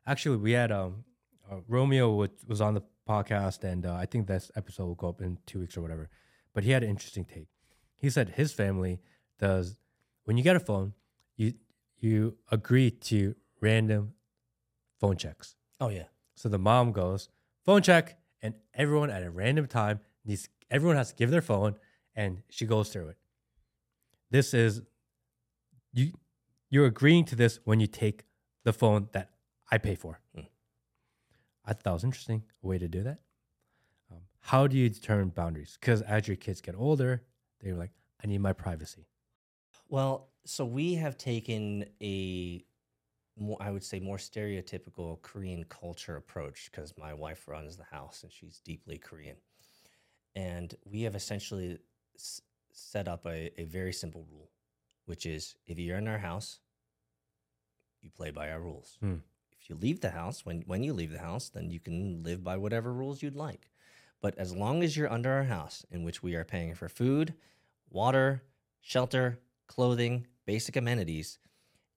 Actually, 0.05 0.37
we 0.37 0.51
had 0.51 0.71
um, 0.71 1.03
uh, 1.51 1.57
Romeo 1.67 2.13
was, 2.13 2.29
was 2.47 2.61
on 2.61 2.73
the 2.73 2.81
podcast, 3.07 3.63
and 3.63 3.85
uh, 3.85 3.95
I 3.95 4.05
think 4.05 4.27
this 4.27 4.51
episode 4.55 4.85
will 4.85 4.95
go 4.95 5.09
up 5.09 5.21
in 5.21 5.37
two 5.45 5.59
weeks 5.59 5.75
or 5.75 5.81
whatever. 5.81 6.09
But 6.53 6.63
he 6.63 6.71
had 6.71 6.83
an 6.83 6.89
interesting 6.89 7.25
take. 7.25 7.47
He 7.95 8.09
said 8.09 8.29
his 8.29 8.53
family 8.53 8.99
does 9.39 9.77
when 10.25 10.37
you 10.37 10.43
get 10.43 10.55
a 10.55 10.59
phone, 10.59 10.93
you 11.35 11.53
you 11.99 12.37
agree 12.51 12.91
to 12.91 13.35
random 13.61 14.13
phone 14.99 15.17
checks. 15.17 15.55
Oh 15.79 15.89
yeah, 15.89 16.05
So 16.35 16.49
the 16.49 16.59
mom 16.59 16.91
goes 16.91 17.29
phone 17.65 17.81
check, 17.81 18.17
and 18.41 18.55
everyone 18.73 19.09
at 19.09 19.23
a 19.23 19.31
random 19.31 19.67
time 19.67 19.99
needs 20.25 20.49
everyone 20.69 20.97
has 20.97 21.09
to 21.09 21.15
give 21.15 21.31
their 21.31 21.41
phone, 21.41 21.75
and 22.15 22.43
she 22.49 22.65
goes 22.65 22.89
through 22.89 23.09
it. 23.09 23.17
This 24.31 24.53
is 24.53 24.81
you 25.93 26.13
you're 26.73 26.87
agreeing 26.87 27.23
to 27.23 27.35
this 27.35 27.59
when 27.65 27.79
you 27.79 27.85
take 27.85 28.23
the 28.63 28.73
phone 28.73 29.07
that 29.11 29.29
I 29.71 29.77
pay 29.77 29.93
for. 29.93 30.19
Hmm. 30.33 30.41
I 31.63 31.73
thought 31.73 31.83
that 31.83 31.93
was 31.93 32.03
interesting 32.03 32.41
a 32.63 32.67
way 32.67 32.79
to 32.79 32.87
do 32.87 33.03
that. 33.03 33.19
Um, 34.11 34.21
how 34.39 34.65
do 34.65 34.75
you 34.75 34.89
determine 34.89 35.29
boundaries? 35.29 35.77
Because 35.79 36.01
as 36.01 36.27
your 36.27 36.35
kids 36.35 36.61
get 36.61 36.73
older, 36.75 37.21
they're 37.61 37.75
like, 37.75 37.91
I 38.23 38.27
need 38.27 38.39
my 38.39 38.53
privacy. 38.53 39.05
Well, 39.87 40.29
so 40.45 40.65
we 40.65 40.95
have 40.95 41.15
taken 41.15 41.85
a 42.01 42.65
more, 43.37 43.57
I 43.59 43.69
would 43.69 43.83
say, 43.83 43.99
more 43.99 44.17
stereotypical 44.17 45.21
Korean 45.21 45.65
culture 45.65 46.15
approach 46.15 46.71
because 46.71 46.95
my 46.97 47.13
wife 47.13 47.47
runs 47.47 47.77
the 47.77 47.83
house 47.83 48.23
and 48.23 48.31
she's 48.31 48.61
deeply 48.65 48.97
Korean. 48.97 49.37
And 50.35 50.73
we 50.85 51.03
have 51.03 51.13
essentially 51.13 51.77
s- 52.15 52.41
set 52.71 53.07
up 53.07 53.27
a, 53.27 53.51
a 53.61 53.65
very 53.65 53.93
simple 53.93 54.25
rule, 54.31 54.49
which 55.05 55.27
is 55.27 55.55
if 55.67 55.77
you're 55.77 55.99
in 55.99 56.07
our 56.07 56.17
house, 56.17 56.59
you 58.03 58.09
play 58.09 58.31
by 58.31 58.51
our 58.51 58.59
rules. 58.59 58.97
Hmm. 58.99 59.17
If 59.59 59.69
you 59.69 59.75
leave 59.75 60.01
the 60.01 60.11
house, 60.11 60.45
when, 60.45 60.63
when 60.67 60.84
you 60.84 60.93
leave 60.93 61.11
the 61.11 61.19
house, 61.19 61.49
then 61.49 61.69
you 61.69 61.80
can 61.80 62.21
live 62.23 62.43
by 62.43 62.57
whatever 62.57 62.91
rules 62.91 63.21
you'd 63.21 63.35
like. 63.35 63.69
But 64.21 64.38
as 64.38 64.55
long 64.55 64.84
as 64.84 64.95
you're 64.95 65.11
under 65.11 65.31
our 65.31 65.43
house, 65.43 65.85
in 65.89 66.03
which 66.03 66.21
we 66.21 66.35
are 66.35 66.43
paying 66.43 66.75
for 66.75 66.89
food, 66.89 67.34
water, 67.89 68.43
shelter, 68.81 69.39
clothing, 69.67 70.27
basic 70.45 70.75
amenities, 70.75 71.39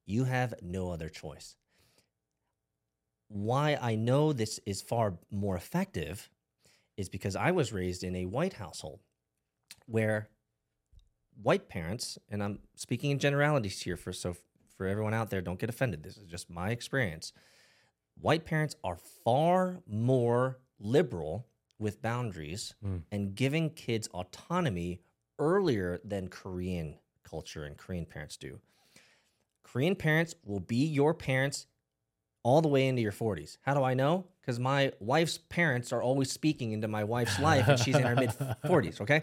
you 0.04 0.24
have 0.24 0.54
no 0.62 0.90
other 0.90 1.08
choice. 1.08 1.56
Why 3.28 3.76
I 3.80 3.96
know 3.96 4.32
this 4.32 4.60
is 4.64 4.80
far 4.80 5.14
more 5.30 5.56
effective 5.56 6.30
is 6.96 7.08
because 7.08 7.34
I 7.34 7.50
was 7.50 7.72
raised 7.72 8.04
in 8.04 8.14
a 8.14 8.26
white 8.26 8.54
household 8.54 9.00
where 9.86 10.28
white 11.42 11.68
parents, 11.68 12.18
and 12.30 12.42
I'm 12.42 12.60
speaking 12.74 13.10
in 13.10 13.18
generalities 13.18 13.82
here 13.82 13.96
for 13.96 14.12
so 14.12 14.36
for 14.76 14.86
everyone 14.86 15.14
out 15.14 15.30
there, 15.30 15.40
don't 15.40 15.58
get 15.58 15.70
offended. 15.70 16.02
This 16.02 16.16
is 16.16 16.24
just 16.26 16.50
my 16.50 16.70
experience. 16.70 17.32
White 18.20 18.44
parents 18.44 18.76
are 18.84 18.96
far 19.24 19.80
more 19.86 20.58
liberal 20.78 21.46
with 21.78 22.00
boundaries 22.02 22.74
Mm. 22.84 23.02
and 23.12 23.34
giving 23.34 23.70
kids 23.70 24.08
autonomy 24.08 25.00
earlier 25.38 26.00
than 26.04 26.28
Korean 26.28 26.98
culture 27.22 27.64
and 27.64 27.76
Korean 27.76 28.06
parents 28.06 28.36
do. 28.36 28.60
Korean 29.62 29.96
parents 29.96 30.34
will 30.44 30.60
be 30.60 30.86
your 30.86 31.12
parents 31.12 31.66
all 32.42 32.62
the 32.62 32.68
way 32.68 32.86
into 32.86 33.02
your 33.02 33.12
40s. 33.12 33.58
How 33.62 33.74
do 33.74 33.82
I 33.82 33.94
know? 33.94 34.26
Because 34.40 34.58
my 34.60 34.92
wife's 35.00 35.36
parents 35.38 35.92
are 35.92 36.00
always 36.00 36.30
speaking 36.30 36.72
into 36.72 36.86
my 36.88 37.02
wife's 37.04 37.38
life 37.40 37.66
and 37.68 37.78
she's 37.78 37.96
in 37.96 38.04
her 38.04 38.14
mid 38.14 38.30
40s, 38.64 39.00
okay? 39.02 39.22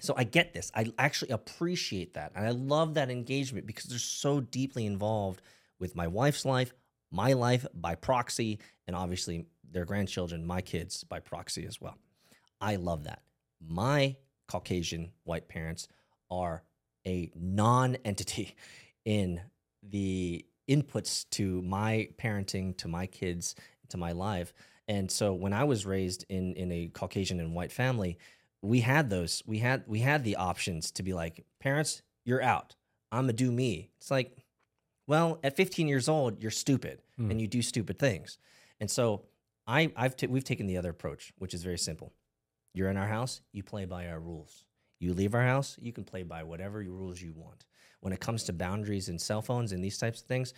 So 0.00 0.14
I 0.16 0.24
get 0.24 0.54
this. 0.54 0.70
I 0.74 0.92
actually 0.98 1.30
appreciate 1.30 2.14
that. 2.14 2.32
And 2.34 2.46
I 2.46 2.50
love 2.50 2.94
that 2.94 3.10
engagement 3.10 3.66
because 3.66 3.84
they're 3.84 3.98
so 3.98 4.40
deeply 4.40 4.86
involved 4.86 5.42
with 5.78 5.94
my 5.94 6.06
wife's 6.06 6.44
life, 6.44 6.72
my 7.10 7.34
life 7.34 7.66
by 7.74 7.94
proxy, 7.94 8.58
and 8.86 8.96
obviously 8.96 9.46
their 9.70 9.84
grandchildren, 9.84 10.46
my 10.46 10.60
kids 10.60 11.04
by 11.04 11.20
proxy 11.20 11.66
as 11.66 11.80
well. 11.80 11.98
I 12.60 12.76
love 12.76 13.04
that. 13.04 13.22
My 13.60 14.16
Caucasian 14.48 15.12
white 15.24 15.48
parents 15.48 15.88
are 16.30 16.62
a 17.06 17.30
non 17.34 17.96
entity 18.04 18.56
in 19.04 19.40
the 19.82 20.44
inputs 20.68 21.28
to 21.30 21.60
my 21.62 22.08
parenting, 22.18 22.76
to 22.78 22.88
my 22.88 23.06
kids, 23.06 23.54
to 23.88 23.96
my 23.96 24.12
life. 24.12 24.52
And 24.88 25.10
so 25.10 25.32
when 25.32 25.52
I 25.52 25.64
was 25.64 25.86
raised 25.86 26.24
in 26.28 26.54
in 26.54 26.70
a 26.72 26.88
Caucasian 26.88 27.40
and 27.40 27.54
white 27.54 27.72
family, 27.72 28.18
we 28.62 28.80
had 28.80 29.10
those. 29.10 29.42
We 29.46 29.58
had 29.58 29.84
we 29.86 30.00
had 30.00 30.24
the 30.24 30.36
options 30.36 30.90
to 30.92 31.02
be 31.02 31.12
like, 31.12 31.44
parents, 31.60 32.02
you're 32.24 32.42
out. 32.42 32.76
I'm 33.10 33.24
gonna 33.24 33.32
do 33.34 33.50
me. 33.52 33.90
It's 33.98 34.10
like, 34.10 34.36
well, 35.06 35.38
at 35.42 35.56
15 35.56 35.88
years 35.88 36.08
old, 36.08 36.40
you're 36.40 36.50
stupid 36.50 37.00
Hmm. 37.16 37.30
and 37.30 37.40
you 37.40 37.46
do 37.48 37.60
stupid 37.60 37.98
things. 37.98 38.38
And 38.80 38.90
so 38.90 39.24
I 39.66 39.92
I've 39.96 40.16
t- 40.16 40.26
we've 40.28 40.44
taken 40.44 40.66
the 40.66 40.76
other 40.78 40.90
approach, 40.90 41.32
which 41.38 41.54
is 41.54 41.62
very 41.62 41.78
simple. 41.78 42.12
You're 42.74 42.88
in 42.88 42.96
our 42.96 43.08
house, 43.08 43.42
you 43.52 43.62
play 43.62 43.84
by 43.84 44.06
our 44.08 44.20
rules. 44.20 44.64
You 44.98 45.12
leave 45.12 45.34
our 45.34 45.42
house, 45.42 45.76
you 45.80 45.92
can 45.92 46.04
play 46.04 46.22
by 46.22 46.44
whatever 46.44 46.78
rules 46.78 47.20
you 47.20 47.32
want. 47.34 47.66
When 48.00 48.12
it 48.12 48.20
comes 48.20 48.44
to 48.44 48.52
boundaries 48.52 49.08
and 49.08 49.20
cell 49.20 49.42
phones 49.42 49.72
and 49.72 49.82
these 49.84 49.98
types 49.98 50.20
of 50.22 50.26
things, 50.26 50.54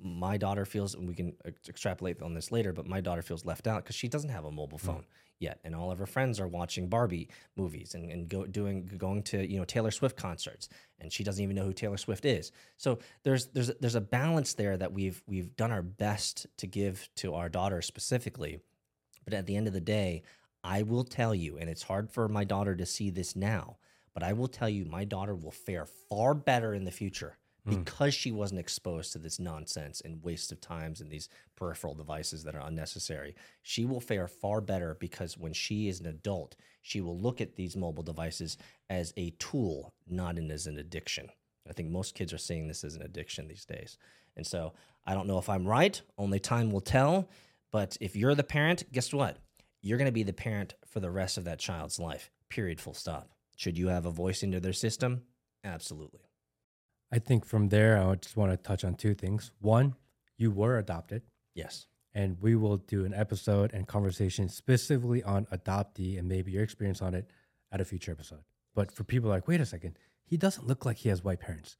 my 0.00 0.36
daughter 0.36 0.64
feels, 0.64 0.94
and 0.94 1.08
we 1.08 1.14
can 1.14 1.34
extrapolate 1.66 2.22
on 2.22 2.34
this 2.34 2.52
later, 2.52 2.72
but 2.72 2.86
my 2.86 3.00
daughter 3.00 3.22
feels 3.22 3.44
left 3.44 3.66
out 3.66 3.82
because 3.82 3.96
she 3.96 4.06
doesn't 4.08 4.30
have 4.30 4.44
a 4.44 4.50
mobile 4.52 4.78
phone 4.78 5.04
yet, 5.38 5.60
and 5.64 5.74
all 5.74 5.90
of 5.90 5.98
her 5.98 6.06
friends 6.06 6.40
are 6.40 6.48
watching 6.48 6.88
Barbie 6.88 7.28
movies 7.56 7.94
and, 7.94 8.10
and 8.10 8.28
go, 8.28 8.46
doing 8.46 8.90
going 8.98 9.22
to 9.24 9.46
you 9.48 9.58
know 9.58 9.64
Taylor 9.64 9.90
Swift 9.90 10.16
concerts, 10.16 10.68
and 11.00 11.12
she 11.12 11.24
doesn't 11.24 11.42
even 11.42 11.56
know 11.56 11.64
who 11.64 11.72
Taylor 11.72 11.96
Swift 11.96 12.24
is. 12.24 12.52
So 12.76 12.98
there's 13.22 13.46
there's 13.46 13.70
there's 13.80 13.94
a 13.94 14.00
balance 14.00 14.54
there 14.54 14.76
that 14.76 14.92
we've 14.92 15.22
we've 15.26 15.56
done 15.56 15.72
our 15.72 15.82
best 15.82 16.46
to 16.58 16.66
give 16.66 17.08
to 17.16 17.34
our 17.34 17.48
daughter 17.48 17.82
specifically, 17.82 18.60
but 19.24 19.34
at 19.34 19.46
the 19.46 19.56
end 19.56 19.66
of 19.66 19.72
the 19.72 19.80
day, 19.80 20.22
I 20.64 20.82
will 20.82 21.04
tell 21.04 21.34
you, 21.34 21.58
and 21.58 21.70
it's 21.70 21.82
hard 21.82 22.10
for 22.10 22.28
my 22.28 22.44
daughter 22.44 22.74
to 22.74 22.86
see 22.86 23.10
this 23.10 23.36
now, 23.36 23.76
but 24.14 24.22
I 24.22 24.32
will 24.32 24.48
tell 24.48 24.68
you, 24.68 24.84
my 24.84 25.04
daughter 25.04 25.34
will 25.34 25.50
fare 25.50 25.86
far 25.86 26.34
better 26.34 26.74
in 26.74 26.84
the 26.84 26.90
future 26.90 27.38
Mm. 27.68 27.84
because 27.84 28.14
she 28.14 28.32
wasn't 28.32 28.60
exposed 28.60 29.12
to 29.12 29.18
this 29.18 29.38
nonsense 29.38 30.00
and 30.00 30.22
waste 30.22 30.52
of 30.52 30.60
times 30.60 31.00
and 31.00 31.10
these 31.10 31.28
peripheral 31.56 31.94
devices 31.94 32.44
that 32.44 32.54
are 32.54 32.66
unnecessary. 32.66 33.34
She 33.62 33.84
will 33.84 34.00
fare 34.00 34.28
far 34.28 34.60
better 34.60 34.96
because 34.98 35.36
when 35.36 35.52
she 35.52 35.88
is 35.88 36.00
an 36.00 36.06
adult, 36.06 36.56
she 36.82 37.00
will 37.00 37.18
look 37.18 37.40
at 37.40 37.56
these 37.56 37.76
mobile 37.76 38.02
devices 38.02 38.56
as 38.88 39.12
a 39.16 39.30
tool, 39.38 39.92
not 40.08 40.38
as 40.38 40.66
an 40.66 40.78
addiction. 40.78 41.28
I 41.68 41.72
think 41.72 41.90
most 41.90 42.14
kids 42.14 42.32
are 42.32 42.38
seeing 42.38 42.66
this 42.66 42.84
as 42.84 42.96
an 42.96 43.02
addiction 43.02 43.48
these 43.48 43.64
days. 43.64 43.98
And 44.36 44.46
so 44.46 44.72
I 45.06 45.14
don't 45.14 45.26
know 45.26 45.38
if 45.38 45.48
I'm 45.48 45.66
right, 45.66 46.00
only 46.16 46.38
time 46.38 46.70
will 46.70 46.80
tell. 46.80 47.28
But 47.70 47.98
if 48.00 48.16
you're 48.16 48.34
the 48.34 48.44
parent, 48.44 48.84
guess 48.92 49.12
what? 49.12 49.36
You're 49.82 49.98
going 49.98 50.06
to 50.06 50.12
be 50.12 50.22
the 50.22 50.32
parent 50.32 50.74
for 50.86 51.00
the 51.00 51.10
rest 51.10 51.36
of 51.36 51.44
that 51.44 51.58
child's 51.58 51.98
life, 51.98 52.30
period, 52.48 52.80
full 52.80 52.94
stop. 52.94 53.28
Should 53.56 53.76
you 53.76 53.88
have 53.88 54.06
a 54.06 54.10
voice 54.10 54.42
into 54.42 54.60
their 54.60 54.72
system? 54.72 55.22
Absolutely. 55.64 56.20
I 57.10 57.18
think 57.18 57.44
from 57.44 57.68
there, 57.68 57.98
I 58.02 58.14
just 58.16 58.36
want 58.36 58.50
to 58.52 58.56
touch 58.56 58.84
on 58.84 58.94
two 58.94 59.14
things. 59.14 59.50
One, 59.60 59.94
you 60.36 60.50
were 60.50 60.78
adopted, 60.78 61.22
Yes. 61.54 61.86
and 62.14 62.36
we 62.40 62.54
will 62.54 62.76
do 62.76 63.04
an 63.04 63.14
episode 63.14 63.72
and 63.72 63.86
conversation 63.86 64.48
specifically 64.48 65.22
on 65.22 65.46
adoptee 65.46 66.18
and 66.18 66.28
maybe 66.28 66.52
your 66.52 66.62
experience 66.62 67.00
on 67.02 67.14
it 67.14 67.30
at 67.72 67.80
a 67.80 67.84
future 67.84 68.12
episode. 68.12 68.40
But 68.74 68.92
for 68.92 69.04
people 69.04 69.30
like, 69.30 69.48
wait 69.48 69.60
a 69.60 69.66
second, 69.66 69.98
he 70.24 70.36
doesn't 70.36 70.66
look 70.66 70.84
like 70.84 70.98
he 70.98 71.08
has 71.08 71.24
white 71.24 71.40
parents. 71.40 71.76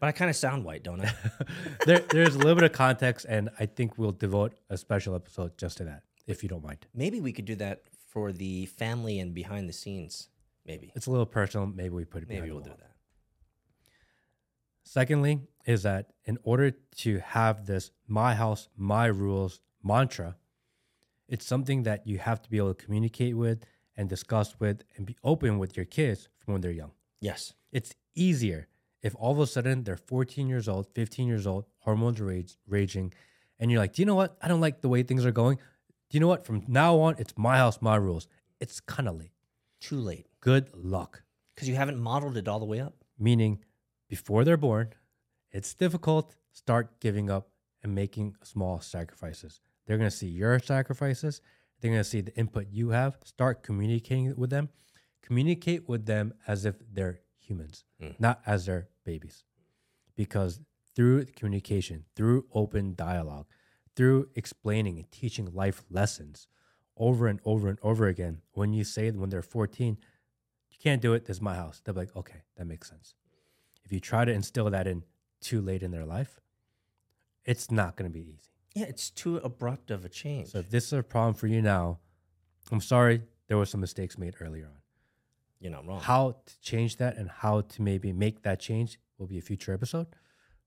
But 0.00 0.08
I 0.08 0.12
kind 0.12 0.28
of 0.28 0.36
sound 0.36 0.64
white, 0.64 0.82
don't 0.82 1.00
I? 1.00 1.12
there, 1.86 2.00
there's 2.00 2.34
a 2.34 2.38
little 2.38 2.54
bit 2.56 2.64
of 2.64 2.72
context, 2.72 3.24
and 3.26 3.48
I 3.58 3.64
think 3.66 3.96
we'll 3.96 4.12
devote 4.12 4.54
a 4.68 4.76
special 4.76 5.14
episode 5.14 5.56
just 5.56 5.78
to 5.78 5.84
that, 5.84 6.02
if 6.26 6.42
you 6.42 6.48
don't 6.48 6.62
mind. 6.62 6.86
Maybe 6.94 7.20
we 7.20 7.32
could 7.32 7.46
do 7.46 7.54
that 7.56 7.82
for 8.10 8.30
the 8.32 8.66
family 8.66 9.18
and 9.18 9.32
behind 9.34 9.68
the 9.68 9.72
scenes. 9.72 10.28
Maybe. 10.66 10.92
It's 10.94 11.06
a 11.06 11.10
little 11.10 11.26
personal. 11.26 11.66
Maybe 11.66 11.90
we 11.90 12.04
put 12.04 12.22
it. 12.22 12.28
Maybe 12.28 12.50
we'll 12.50 12.60
do 12.60 12.70
that. 12.70 12.90
Secondly, 14.84 15.40
is 15.66 15.82
that 15.82 16.12
in 16.24 16.38
order 16.42 16.70
to 16.70 17.18
have 17.18 17.66
this 17.66 17.90
my 18.06 18.34
house, 18.34 18.68
my 18.76 19.06
rules 19.06 19.60
mantra, 19.82 20.36
it's 21.28 21.46
something 21.46 21.82
that 21.84 22.06
you 22.06 22.18
have 22.18 22.40
to 22.42 22.50
be 22.50 22.58
able 22.58 22.74
to 22.74 22.84
communicate 22.84 23.36
with 23.36 23.64
and 23.96 24.08
discuss 24.08 24.60
with 24.60 24.84
and 24.96 25.06
be 25.06 25.16
open 25.24 25.58
with 25.58 25.76
your 25.76 25.86
kids 25.86 26.28
from 26.38 26.52
when 26.52 26.60
they're 26.60 26.70
young. 26.70 26.92
Yes. 27.20 27.54
It's 27.72 27.94
easier 28.14 28.68
if 29.02 29.14
all 29.18 29.32
of 29.32 29.38
a 29.38 29.46
sudden 29.46 29.84
they're 29.84 29.96
14 29.96 30.46
years 30.48 30.68
old, 30.68 30.86
15 30.94 31.26
years 31.26 31.46
old, 31.46 31.64
hormones 31.78 32.20
are 32.20 32.24
rage, 32.26 32.56
raging, 32.66 33.12
and 33.58 33.70
you're 33.70 33.80
like, 33.80 33.94
do 33.94 34.02
you 34.02 34.06
know 34.06 34.14
what? 34.14 34.36
I 34.42 34.48
don't 34.48 34.60
like 34.60 34.80
the 34.80 34.88
way 34.88 35.02
things 35.02 35.24
are 35.24 35.32
going. 35.32 35.56
Do 35.56 36.16
you 36.16 36.20
know 36.20 36.28
what? 36.28 36.44
From 36.44 36.64
now 36.68 36.98
on, 37.00 37.16
it's 37.18 37.34
my 37.36 37.56
house, 37.56 37.80
my 37.80 37.96
rules. 37.96 38.26
It's 38.60 38.80
kind 38.80 39.08
of 39.08 39.18
late. 39.18 39.32
Too 39.80 39.96
late. 39.96 40.26
Good 40.40 40.70
luck. 40.74 41.22
Because 41.54 41.68
you 41.68 41.76
haven't 41.76 41.98
modeled 41.98 42.36
it 42.36 42.48
all 42.48 42.58
the 42.58 42.64
way 42.66 42.80
up. 42.80 42.94
meaning 43.18 43.62
before 44.14 44.44
they're 44.44 44.56
born, 44.70 44.86
it's 45.50 45.74
difficult. 45.74 46.36
Start 46.52 47.00
giving 47.00 47.28
up 47.36 47.48
and 47.82 47.94
making 47.96 48.36
small 48.44 48.80
sacrifices. 48.80 49.60
They're 49.84 49.98
going 49.98 50.08
to 50.10 50.16
see 50.22 50.28
your 50.28 50.60
sacrifices. 50.60 51.40
They're 51.80 51.90
going 51.90 52.06
to 52.06 52.08
see 52.14 52.20
the 52.20 52.34
input 52.36 52.66
you 52.70 52.90
have. 52.90 53.18
Start 53.24 53.64
communicating 53.64 54.32
with 54.36 54.50
them. 54.50 54.68
Communicate 55.20 55.88
with 55.88 56.06
them 56.06 56.32
as 56.46 56.64
if 56.64 56.76
they're 56.96 57.18
humans, 57.46 57.84
Mm. 58.00 58.14
not 58.20 58.40
as 58.46 58.66
their 58.66 58.88
babies. 59.04 59.42
Because 60.14 60.60
through 60.94 61.24
communication, 61.38 62.04
through 62.14 62.46
open 62.52 62.94
dialogue, 62.94 63.46
through 63.96 64.28
explaining 64.36 64.96
and 65.00 65.10
teaching 65.10 65.46
life 65.52 65.82
lessons 65.90 66.46
over 66.96 67.26
and 67.26 67.40
over 67.44 67.68
and 67.68 67.78
over 67.82 68.06
again, 68.06 68.42
when 68.52 68.72
you 68.72 68.84
say 68.84 69.10
when 69.10 69.30
they're 69.30 69.42
14, 69.42 69.98
you 70.70 70.76
can't 70.80 71.02
do 71.02 71.14
it. 71.14 71.24
This 71.26 71.38
is 71.38 71.42
my 71.42 71.56
house. 71.56 71.80
They'll 71.84 71.94
be 71.94 72.02
like, 72.02 72.16
okay, 72.16 72.42
that 72.56 72.66
makes 72.66 72.88
sense. 72.88 73.14
If 73.84 73.92
you 73.92 74.00
try 74.00 74.24
to 74.24 74.32
instill 74.32 74.70
that 74.70 74.86
in 74.86 75.04
too 75.40 75.60
late 75.60 75.82
in 75.82 75.90
their 75.90 76.04
life, 76.04 76.40
it's 77.44 77.70
not 77.70 77.96
going 77.96 78.10
to 78.10 78.12
be 78.12 78.24
easy. 78.24 78.50
Yeah, 78.74 78.86
it's 78.86 79.10
too 79.10 79.36
abrupt 79.38 79.90
of 79.90 80.04
a 80.04 80.08
change. 80.08 80.48
So 80.48 80.58
if 80.58 80.70
this 80.70 80.86
is 80.86 80.92
a 80.94 81.02
problem 81.02 81.34
for 81.34 81.46
you 81.46 81.62
now, 81.62 81.98
I'm 82.72 82.80
sorry 82.80 83.22
there 83.46 83.56
were 83.56 83.66
some 83.66 83.80
mistakes 83.80 84.18
made 84.18 84.34
earlier 84.40 84.64
on. 84.64 84.78
You're 85.60 85.72
not 85.72 85.86
wrong. 85.86 86.00
How 86.00 86.36
to 86.44 86.60
change 86.60 86.96
that 86.96 87.16
and 87.16 87.30
how 87.30 87.62
to 87.62 87.82
maybe 87.82 88.12
make 88.12 88.42
that 88.42 88.60
change 88.60 88.98
will 89.18 89.26
be 89.26 89.38
a 89.38 89.42
future 89.42 89.72
episode. 89.72 90.06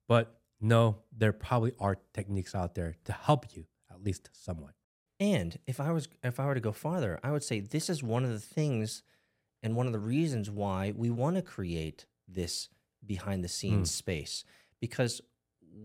But 0.07 0.39
no, 0.61 0.99
there 1.15 1.33
probably 1.33 1.73
are 1.79 1.97
techniques 2.13 2.55
out 2.55 2.75
there 2.75 2.95
to 3.05 3.11
help 3.11 3.55
you 3.55 3.65
at 3.91 4.03
least 4.03 4.29
somewhat. 4.33 4.71
And 5.19 5.57
if 5.67 5.79
I 5.79 5.91
was 5.91 6.07
if 6.23 6.39
I 6.39 6.45
were 6.45 6.53
to 6.53 6.59
go 6.59 6.71
farther, 6.71 7.19
I 7.23 7.31
would 7.31 7.43
say 7.43 7.59
this 7.59 7.89
is 7.89 8.03
one 8.03 8.23
of 8.23 8.31
the 8.31 8.39
things 8.39 9.03
and 9.61 9.75
one 9.75 9.87
of 9.87 9.93
the 9.93 9.99
reasons 9.99 10.49
why 10.49 10.93
we 10.95 11.09
want 11.09 11.35
to 11.35 11.41
create 11.41 12.05
this 12.27 12.69
behind 13.07 13.43
the 13.43 13.47
scenes 13.47 13.91
space 13.91 14.43
because 14.79 15.21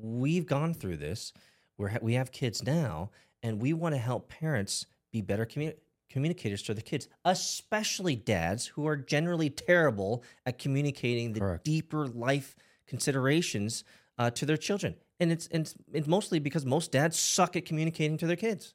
we've 0.00 0.46
gone 0.46 0.74
through 0.74 0.96
this. 0.96 1.32
We're 1.78 1.88
ha- 1.88 1.98
we 2.02 2.14
have 2.14 2.32
kids 2.32 2.62
now 2.62 3.10
and 3.42 3.60
we 3.60 3.72
want 3.72 3.94
to 3.94 3.98
help 4.00 4.28
parents 4.28 4.86
be 5.12 5.20
better 5.20 5.46
commu- 5.46 5.74
communicators 6.10 6.62
to 6.62 6.74
their 6.74 6.82
kids, 6.82 7.08
especially 7.24 8.14
dads 8.16 8.66
who 8.66 8.86
are 8.86 8.96
generally 8.96 9.50
terrible 9.50 10.22
at 10.46 10.58
communicating 10.58 11.32
the 11.32 11.40
Correct. 11.40 11.64
deeper 11.64 12.06
life 12.06 12.54
considerations 12.86 13.84
uh, 14.18 14.30
to 14.30 14.46
their 14.46 14.56
children. 14.56 14.94
And 15.18 15.32
it's, 15.32 15.46
and 15.48 15.62
it's 15.62 15.74
it's 15.92 16.06
mostly 16.06 16.38
because 16.38 16.66
most 16.66 16.92
dads 16.92 17.18
suck 17.18 17.56
at 17.56 17.64
communicating 17.64 18.18
to 18.18 18.26
their 18.26 18.36
kids. 18.36 18.74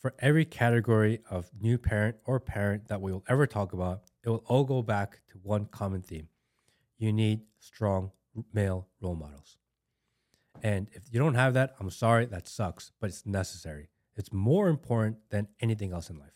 For 0.00 0.14
every 0.18 0.44
category 0.44 1.20
of 1.30 1.50
new 1.60 1.78
parent 1.78 2.16
or 2.24 2.38
parent 2.40 2.88
that 2.88 3.00
we 3.00 3.12
will 3.12 3.24
ever 3.28 3.46
talk 3.46 3.72
about, 3.72 4.02
it 4.24 4.28
will 4.28 4.44
all 4.46 4.64
go 4.64 4.82
back 4.82 5.20
to 5.28 5.38
one 5.42 5.66
common 5.66 6.02
theme. 6.02 6.28
You 6.98 7.12
need 7.12 7.42
strong 7.58 8.12
male 8.52 8.88
role 9.00 9.14
models. 9.14 9.58
And 10.62 10.88
if 10.92 11.02
you 11.12 11.18
don't 11.18 11.34
have 11.34 11.54
that, 11.54 11.74
I'm 11.78 11.90
sorry, 11.90 12.26
that 12.26 12.48
sucks, 12.48 12.90
but 13.00 13.10
it's 13.10 13.26
necessary. 13.26 13.88
It's 14.14 14.32
more 14.32 14.68
important 14.68 15.18
than 15.30 15.48
anything 15.60 15.92
else 15.92 16.08
in 16.08 16.18
life. 16.18 16.32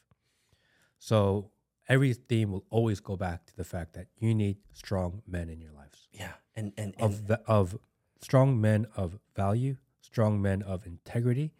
So 0.98 1.50
every 1.88 2.12
theme 2.12 2.52
will 2.52 2.66
always 2.70 3.00
go 3.00 3.16
back 3.16 3.46
to 3.46 3.56
the 3.56 3.64
fact 3.64 3.94
that 3.94 4.08
you 4.18 4.34
need 4.34 4.58
strong 4.72 5.22
men 5.26 5.48
in 5.48 5.60
your 5.60 5.72
lives. 5.72 6.08
Yeah, 6.12 6.34
and 6.54 6.72
and, 6.76 6.94
and 6.98 7.12
Of 7.14 7.20
va- 7.20 7.42
of 7.46 7.78
strong 8.20 8.60
men 8.60 8.86
of 8.94 9.18
value, 9.34 9.76
strong 10.00 10.42
men 10.42 10.62
of 10.62 10.86
integrity, 10.86 11.52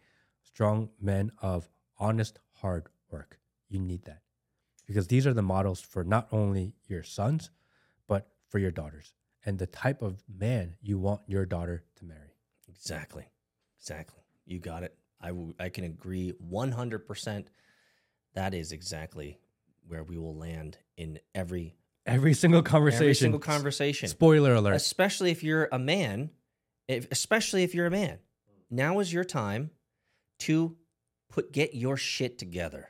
strong 0.43 0.89
men 1.01 1.31
of 1.41 1.69
honest 1.97 2.39
hard 2.61 2.87
work. 3.09 3.39
You 3.69 3.79
need 3.79 4.03
that. 4.03 4.21
Because 4.85 5.07
these 5.07 5.25
are 5.25 5.33
the 5.33 5.41
models 5.41 5.81
for 5.81 6.03
not 6.03 6.27
only 6.31 6.75
your 6.87 7.03
sons, 7.03 7.49
for 8.51 8.59
your 8.59 8.69
daughters 8.71 9.13
and 9.45 9.57
the 9.57 9.65
type 9.65 10.01
of 10.03 10.21
man 10.27 10.75
you 10.81 10.99
want 10.99 11.21
your 11.25 11.45
daughter 11.45 11.83
to 11.95 12.05
marry. 12.05 12.35
exactly, 12.67 13.25
exactly. 13.79 14.21
You 14.45 14.59
got 14.59 14.83
it. 14.83 14.95
I 15.19 15.27
w- 15.29 15.53
I 15.59 15.69
can 15.69 15.83
agree 15.85 16.33
one 16.39 16.71
hundred 16.71 17.07
percent. 17.07 17.49
That 18.33 18.53
is 18.53 18.71
exactly 18.71 19.39
where 19.87 20.03
we 20.03 20.17
will 20.17 20.35
land 20.35 20.77
in 20.97 21.19
every 21.33 21.75
Every 22.05 22.33
single 22.33 22.61
conversation. 22.63 23.03
every 23.03 23.13
single 23.13 23.39
conversation. 23.39 24.09
Spoiler 24.09 24.53
alert. 24.55 24.73
especially 24.73 25.31
if 25.31 25.43
you're 25.43 25.69
a 25.71 25.77
man, 25.79 26.31
if, 26.87 27.07
especially 27.11 27.63
if 27.63 27.73
you're 27.75 27.85
a 27.85 27.91
man. 27.91 28.17
Now 28.71 28.99
is 28.99 29.11
your 29.13 29.23
time 29.23 29.69
to 30.39 30.75
put 31.29 31.51
get 31.51 31.73
your 31.75 31.97
shit 31.97 32.37
together. 32.39 32.89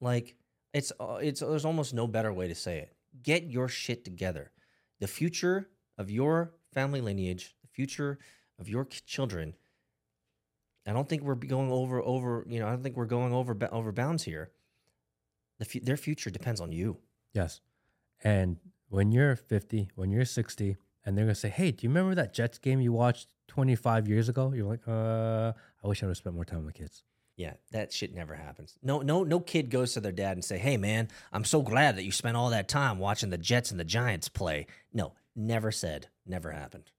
Like 0.00 0.36
it's 0.74 0.92
uh, 1.00 1.18
it's 1.22 1.40
there's 1.40 1.64
almost 1.64 1.94
no 1.94 2.06
better 2.06 2.32
way 2.32 2.48
to 2.48 2.54
say 2.54 2.78
it. 2.78 2.92
Get 3.22 3.44
your 3.44 3.68
shit 3.68 4.04
together. 4.04 4.50
The 5.02 5.08
future 5.08 5.68
of 5.98 6.12
your 6.12 6.52
family 6.72 7.00
lineage, 7.00 7.56
the 7.60 7.66
future 7.66 8.20
of 8.60 8.68
your 8.68 8.84
children. 8.84 9.54
I 10.86 10.92
don't 10.92 11.08
think 11.08 11.22
we're 11.22 11.34
going 11.34 11.72
over 11.72 12.00
over, 12.00 12.46
you 12.48 12.60
know, 12.60 12.68
I 12.68 12.70
don't 12.70 12.84
think 12.84 12.96
we're 12.96 13.06
going 13.06 13.32
over 13.32 13.58
over 13.72 13.90
bounds 13.90 14.22
here. 14.22 14.52
The 15.58 15.80
their 15.80 15.96
future 15.96 16.30
depends 16.30 16.60
on 16.60 16.70
you. 16.70 16.98
Yes. 17.32 17.60
And 18.22 18.58
when 18.90 19.10
you're 19.10 19.34
50, 19.34 19.88
when 19.96 20.12
you're 20.12 20.24
60, 20.24 20.76
and 21.04 21.18
they're 21.18 21.26
to 21.26 21.34
say, 21.34 21.48
hey, 21.48 21.72
do 21.72 21.82
you 21.82 21.88
remember 21.88 22.14
that 22.14 22.32
Jets 22.32 22.58
game 22.58 22.80
you 22.80 22.92
watched 22.92 23.26
25 23.48 24.06
years 24.06 24.28
ago? 24.28 24.52
You're 24.52 24.68
like, 24.68 24.86
uh, 24.86 25.52
I 25.82 25.88
wish 25.88 26.00
I 26.04 26.06
would 26.06 26.10
have 26.10 26.16
spent 26.18 26.36
more 26.36 26.44
time 26.44 26.58
with 26.58 26.66
my 26.66 26.78
kids. 26.78 27.02
Yeah, 27.36 27.54
that 27.70 27.92
shit 27.92 28.14
never 28.14 28.34
happens. 28.34 28.76
No, 28.82 29.00
no, 29.00 29.24
no 29.24 29.40
kid 29.40 29.70
goes 29.70 29.94
to 29.94 30.00
their 30.00 30.12
dad 30.12 30.36
and 30.36 30.44
say, 30.44 30.58
"Hey, 30.58 30.76
man, 30.76 31.08
I'm 31.32 31.44
so 31.44 31.62
glad 31.62 31.96
that 31.96 32.04
you 32.04 32.12
spent 32.12 32.36
all 32.36 32.50
that 32.50 32.68
time 32.68 32.98
watching 32.98 33.30
the 33.30 33.38
Jets 33.38 33.70
and 33.70 33.80
the 33.80 33.84
Giants 33.84 34.28
play." 34.28 34.66
No, 34.92 35.14
never 35.34 35.72
said, 35.72 36.08
never 36.26 36.52
happened. 36.52 36.90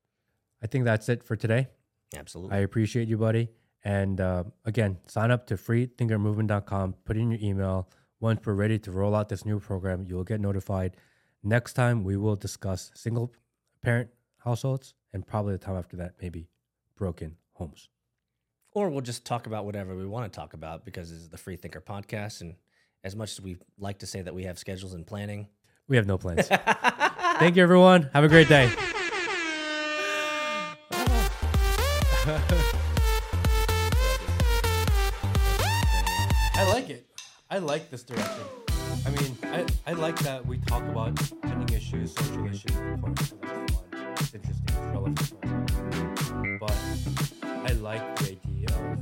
I 0.61 0.68
think 0.68 0.85
that's 0.85 1.07
it 1.10 1.23
for 1.23 1.35
today. 1.35 1.68
Absolutely. 2.15 2.57
I 2.57 2.61
appreciate 2.61 3.07
you, 3.07 3.18
buddy. 3.18 3.49
And 3.84 4.22
uh, 4.22 4.45
again, 4.65 4.97
sign 5.07 5.30
up 5.30 5.47
to 5.47 5.55
freethinkermovement.com, 5.55 6.95
put 7.05 7.18
in 7.18 7.31
your 7.31 7.39
email. 7.41 7.89
Once 8.19 8.39
we're 8.45 8.53
ready 8.53 8.80
to 8.80 8.91
roll 8.91 9.14
out 9.14 9.27
this 9.27 9.45
new 9.45 9.60
program, 9.60 10.05
you 10.07 10.15
will 10.15 10.23
get 10.23 10.39
notified. 10.39 10.95
Next 11.43 11.73
time, 11.73 12.05
we 12.05 12.15
will 12.15 12.38
discuss 12.38 12.91
single 12.95 13.34
parent 13.81 14.10
households, 14.38 14.93
and 15.11 15.27
probably 15.27 15.53
the 15.53 15.57
time 15.60 15.76
after 15.76 15.97
that, 15.97 16.14
maybe 16.22 16.47
broken 16.95 17.35
homes. 17.53 17.89
Or 18.73 18.89
we'll 18.89 19.01
just 19.01 19.25
talk 19.25 19.47
about 19.47 19.65
whatever 19.65 19.95
we 19.95 20.05
want 20.05 20.31
to 20.31 20.35
talk 20.35 20.53
about 20.53 20.85
because 20.85 21.09
this 21.09 21.19
is 21.19 21.29
the 21.29 21.37
Free 21.37 21.55
Thinker 21.55 21.81
podcast, 21.81 22.41
and 22.41 22.55
as 23.03 23.15
much 23.15 23.31
as 23.33 23.41
we 23.41 23.57
like 23.77 23.99
to 23.99 24.07
say 24.07 24.21
that 24.21 24.33
we 24.33 24.43
have 24.43 24.57
schedules 24.57 24.93
and 24.93 25.05
planning. 25.05 25.47
We 25.87 25.97
have 25.97 26.07
no 26.07 26.17
plans. 26.17 26.47
Thank 27.39 27.55
you, 27.55 27.63
everyone. 27.63 28.09
Have 28.13 28.23
a 28.23 28.29
great 28.29 28.47
day. 28.47 28.71
I 36.55 36.71
like 36.71 36.89
it. 36.89 37.05
I 37.49 37.57
like 37.57 37.91
this 37.91 38.03
direction. 38.03 38.43
I 39.05 39.09
mean, 39.09 39.37
I, 39.43 39.65
I 39.85 39.93
like 39.93 40.17
that 40.19 40.45
we 40.45 40.57
talk 40.59 40.83
about 40.83 41.15
trending 41.41 41.75
issues, 41.75 42.15
social 42.15 42.45
issues, 42.47 42.71
of 42.77 43.01
course. 43.01 43.33
That's 43.41 43.73
fun. 43.73 43.83
It's 44.17 44.33
interesting. 44.33 44.65
It's 44.67 44.77
relevant. 44.77 45.19
But 46.59 46.71
I 47.41 47.43
like 47.84 48.01
of 48.69 48.93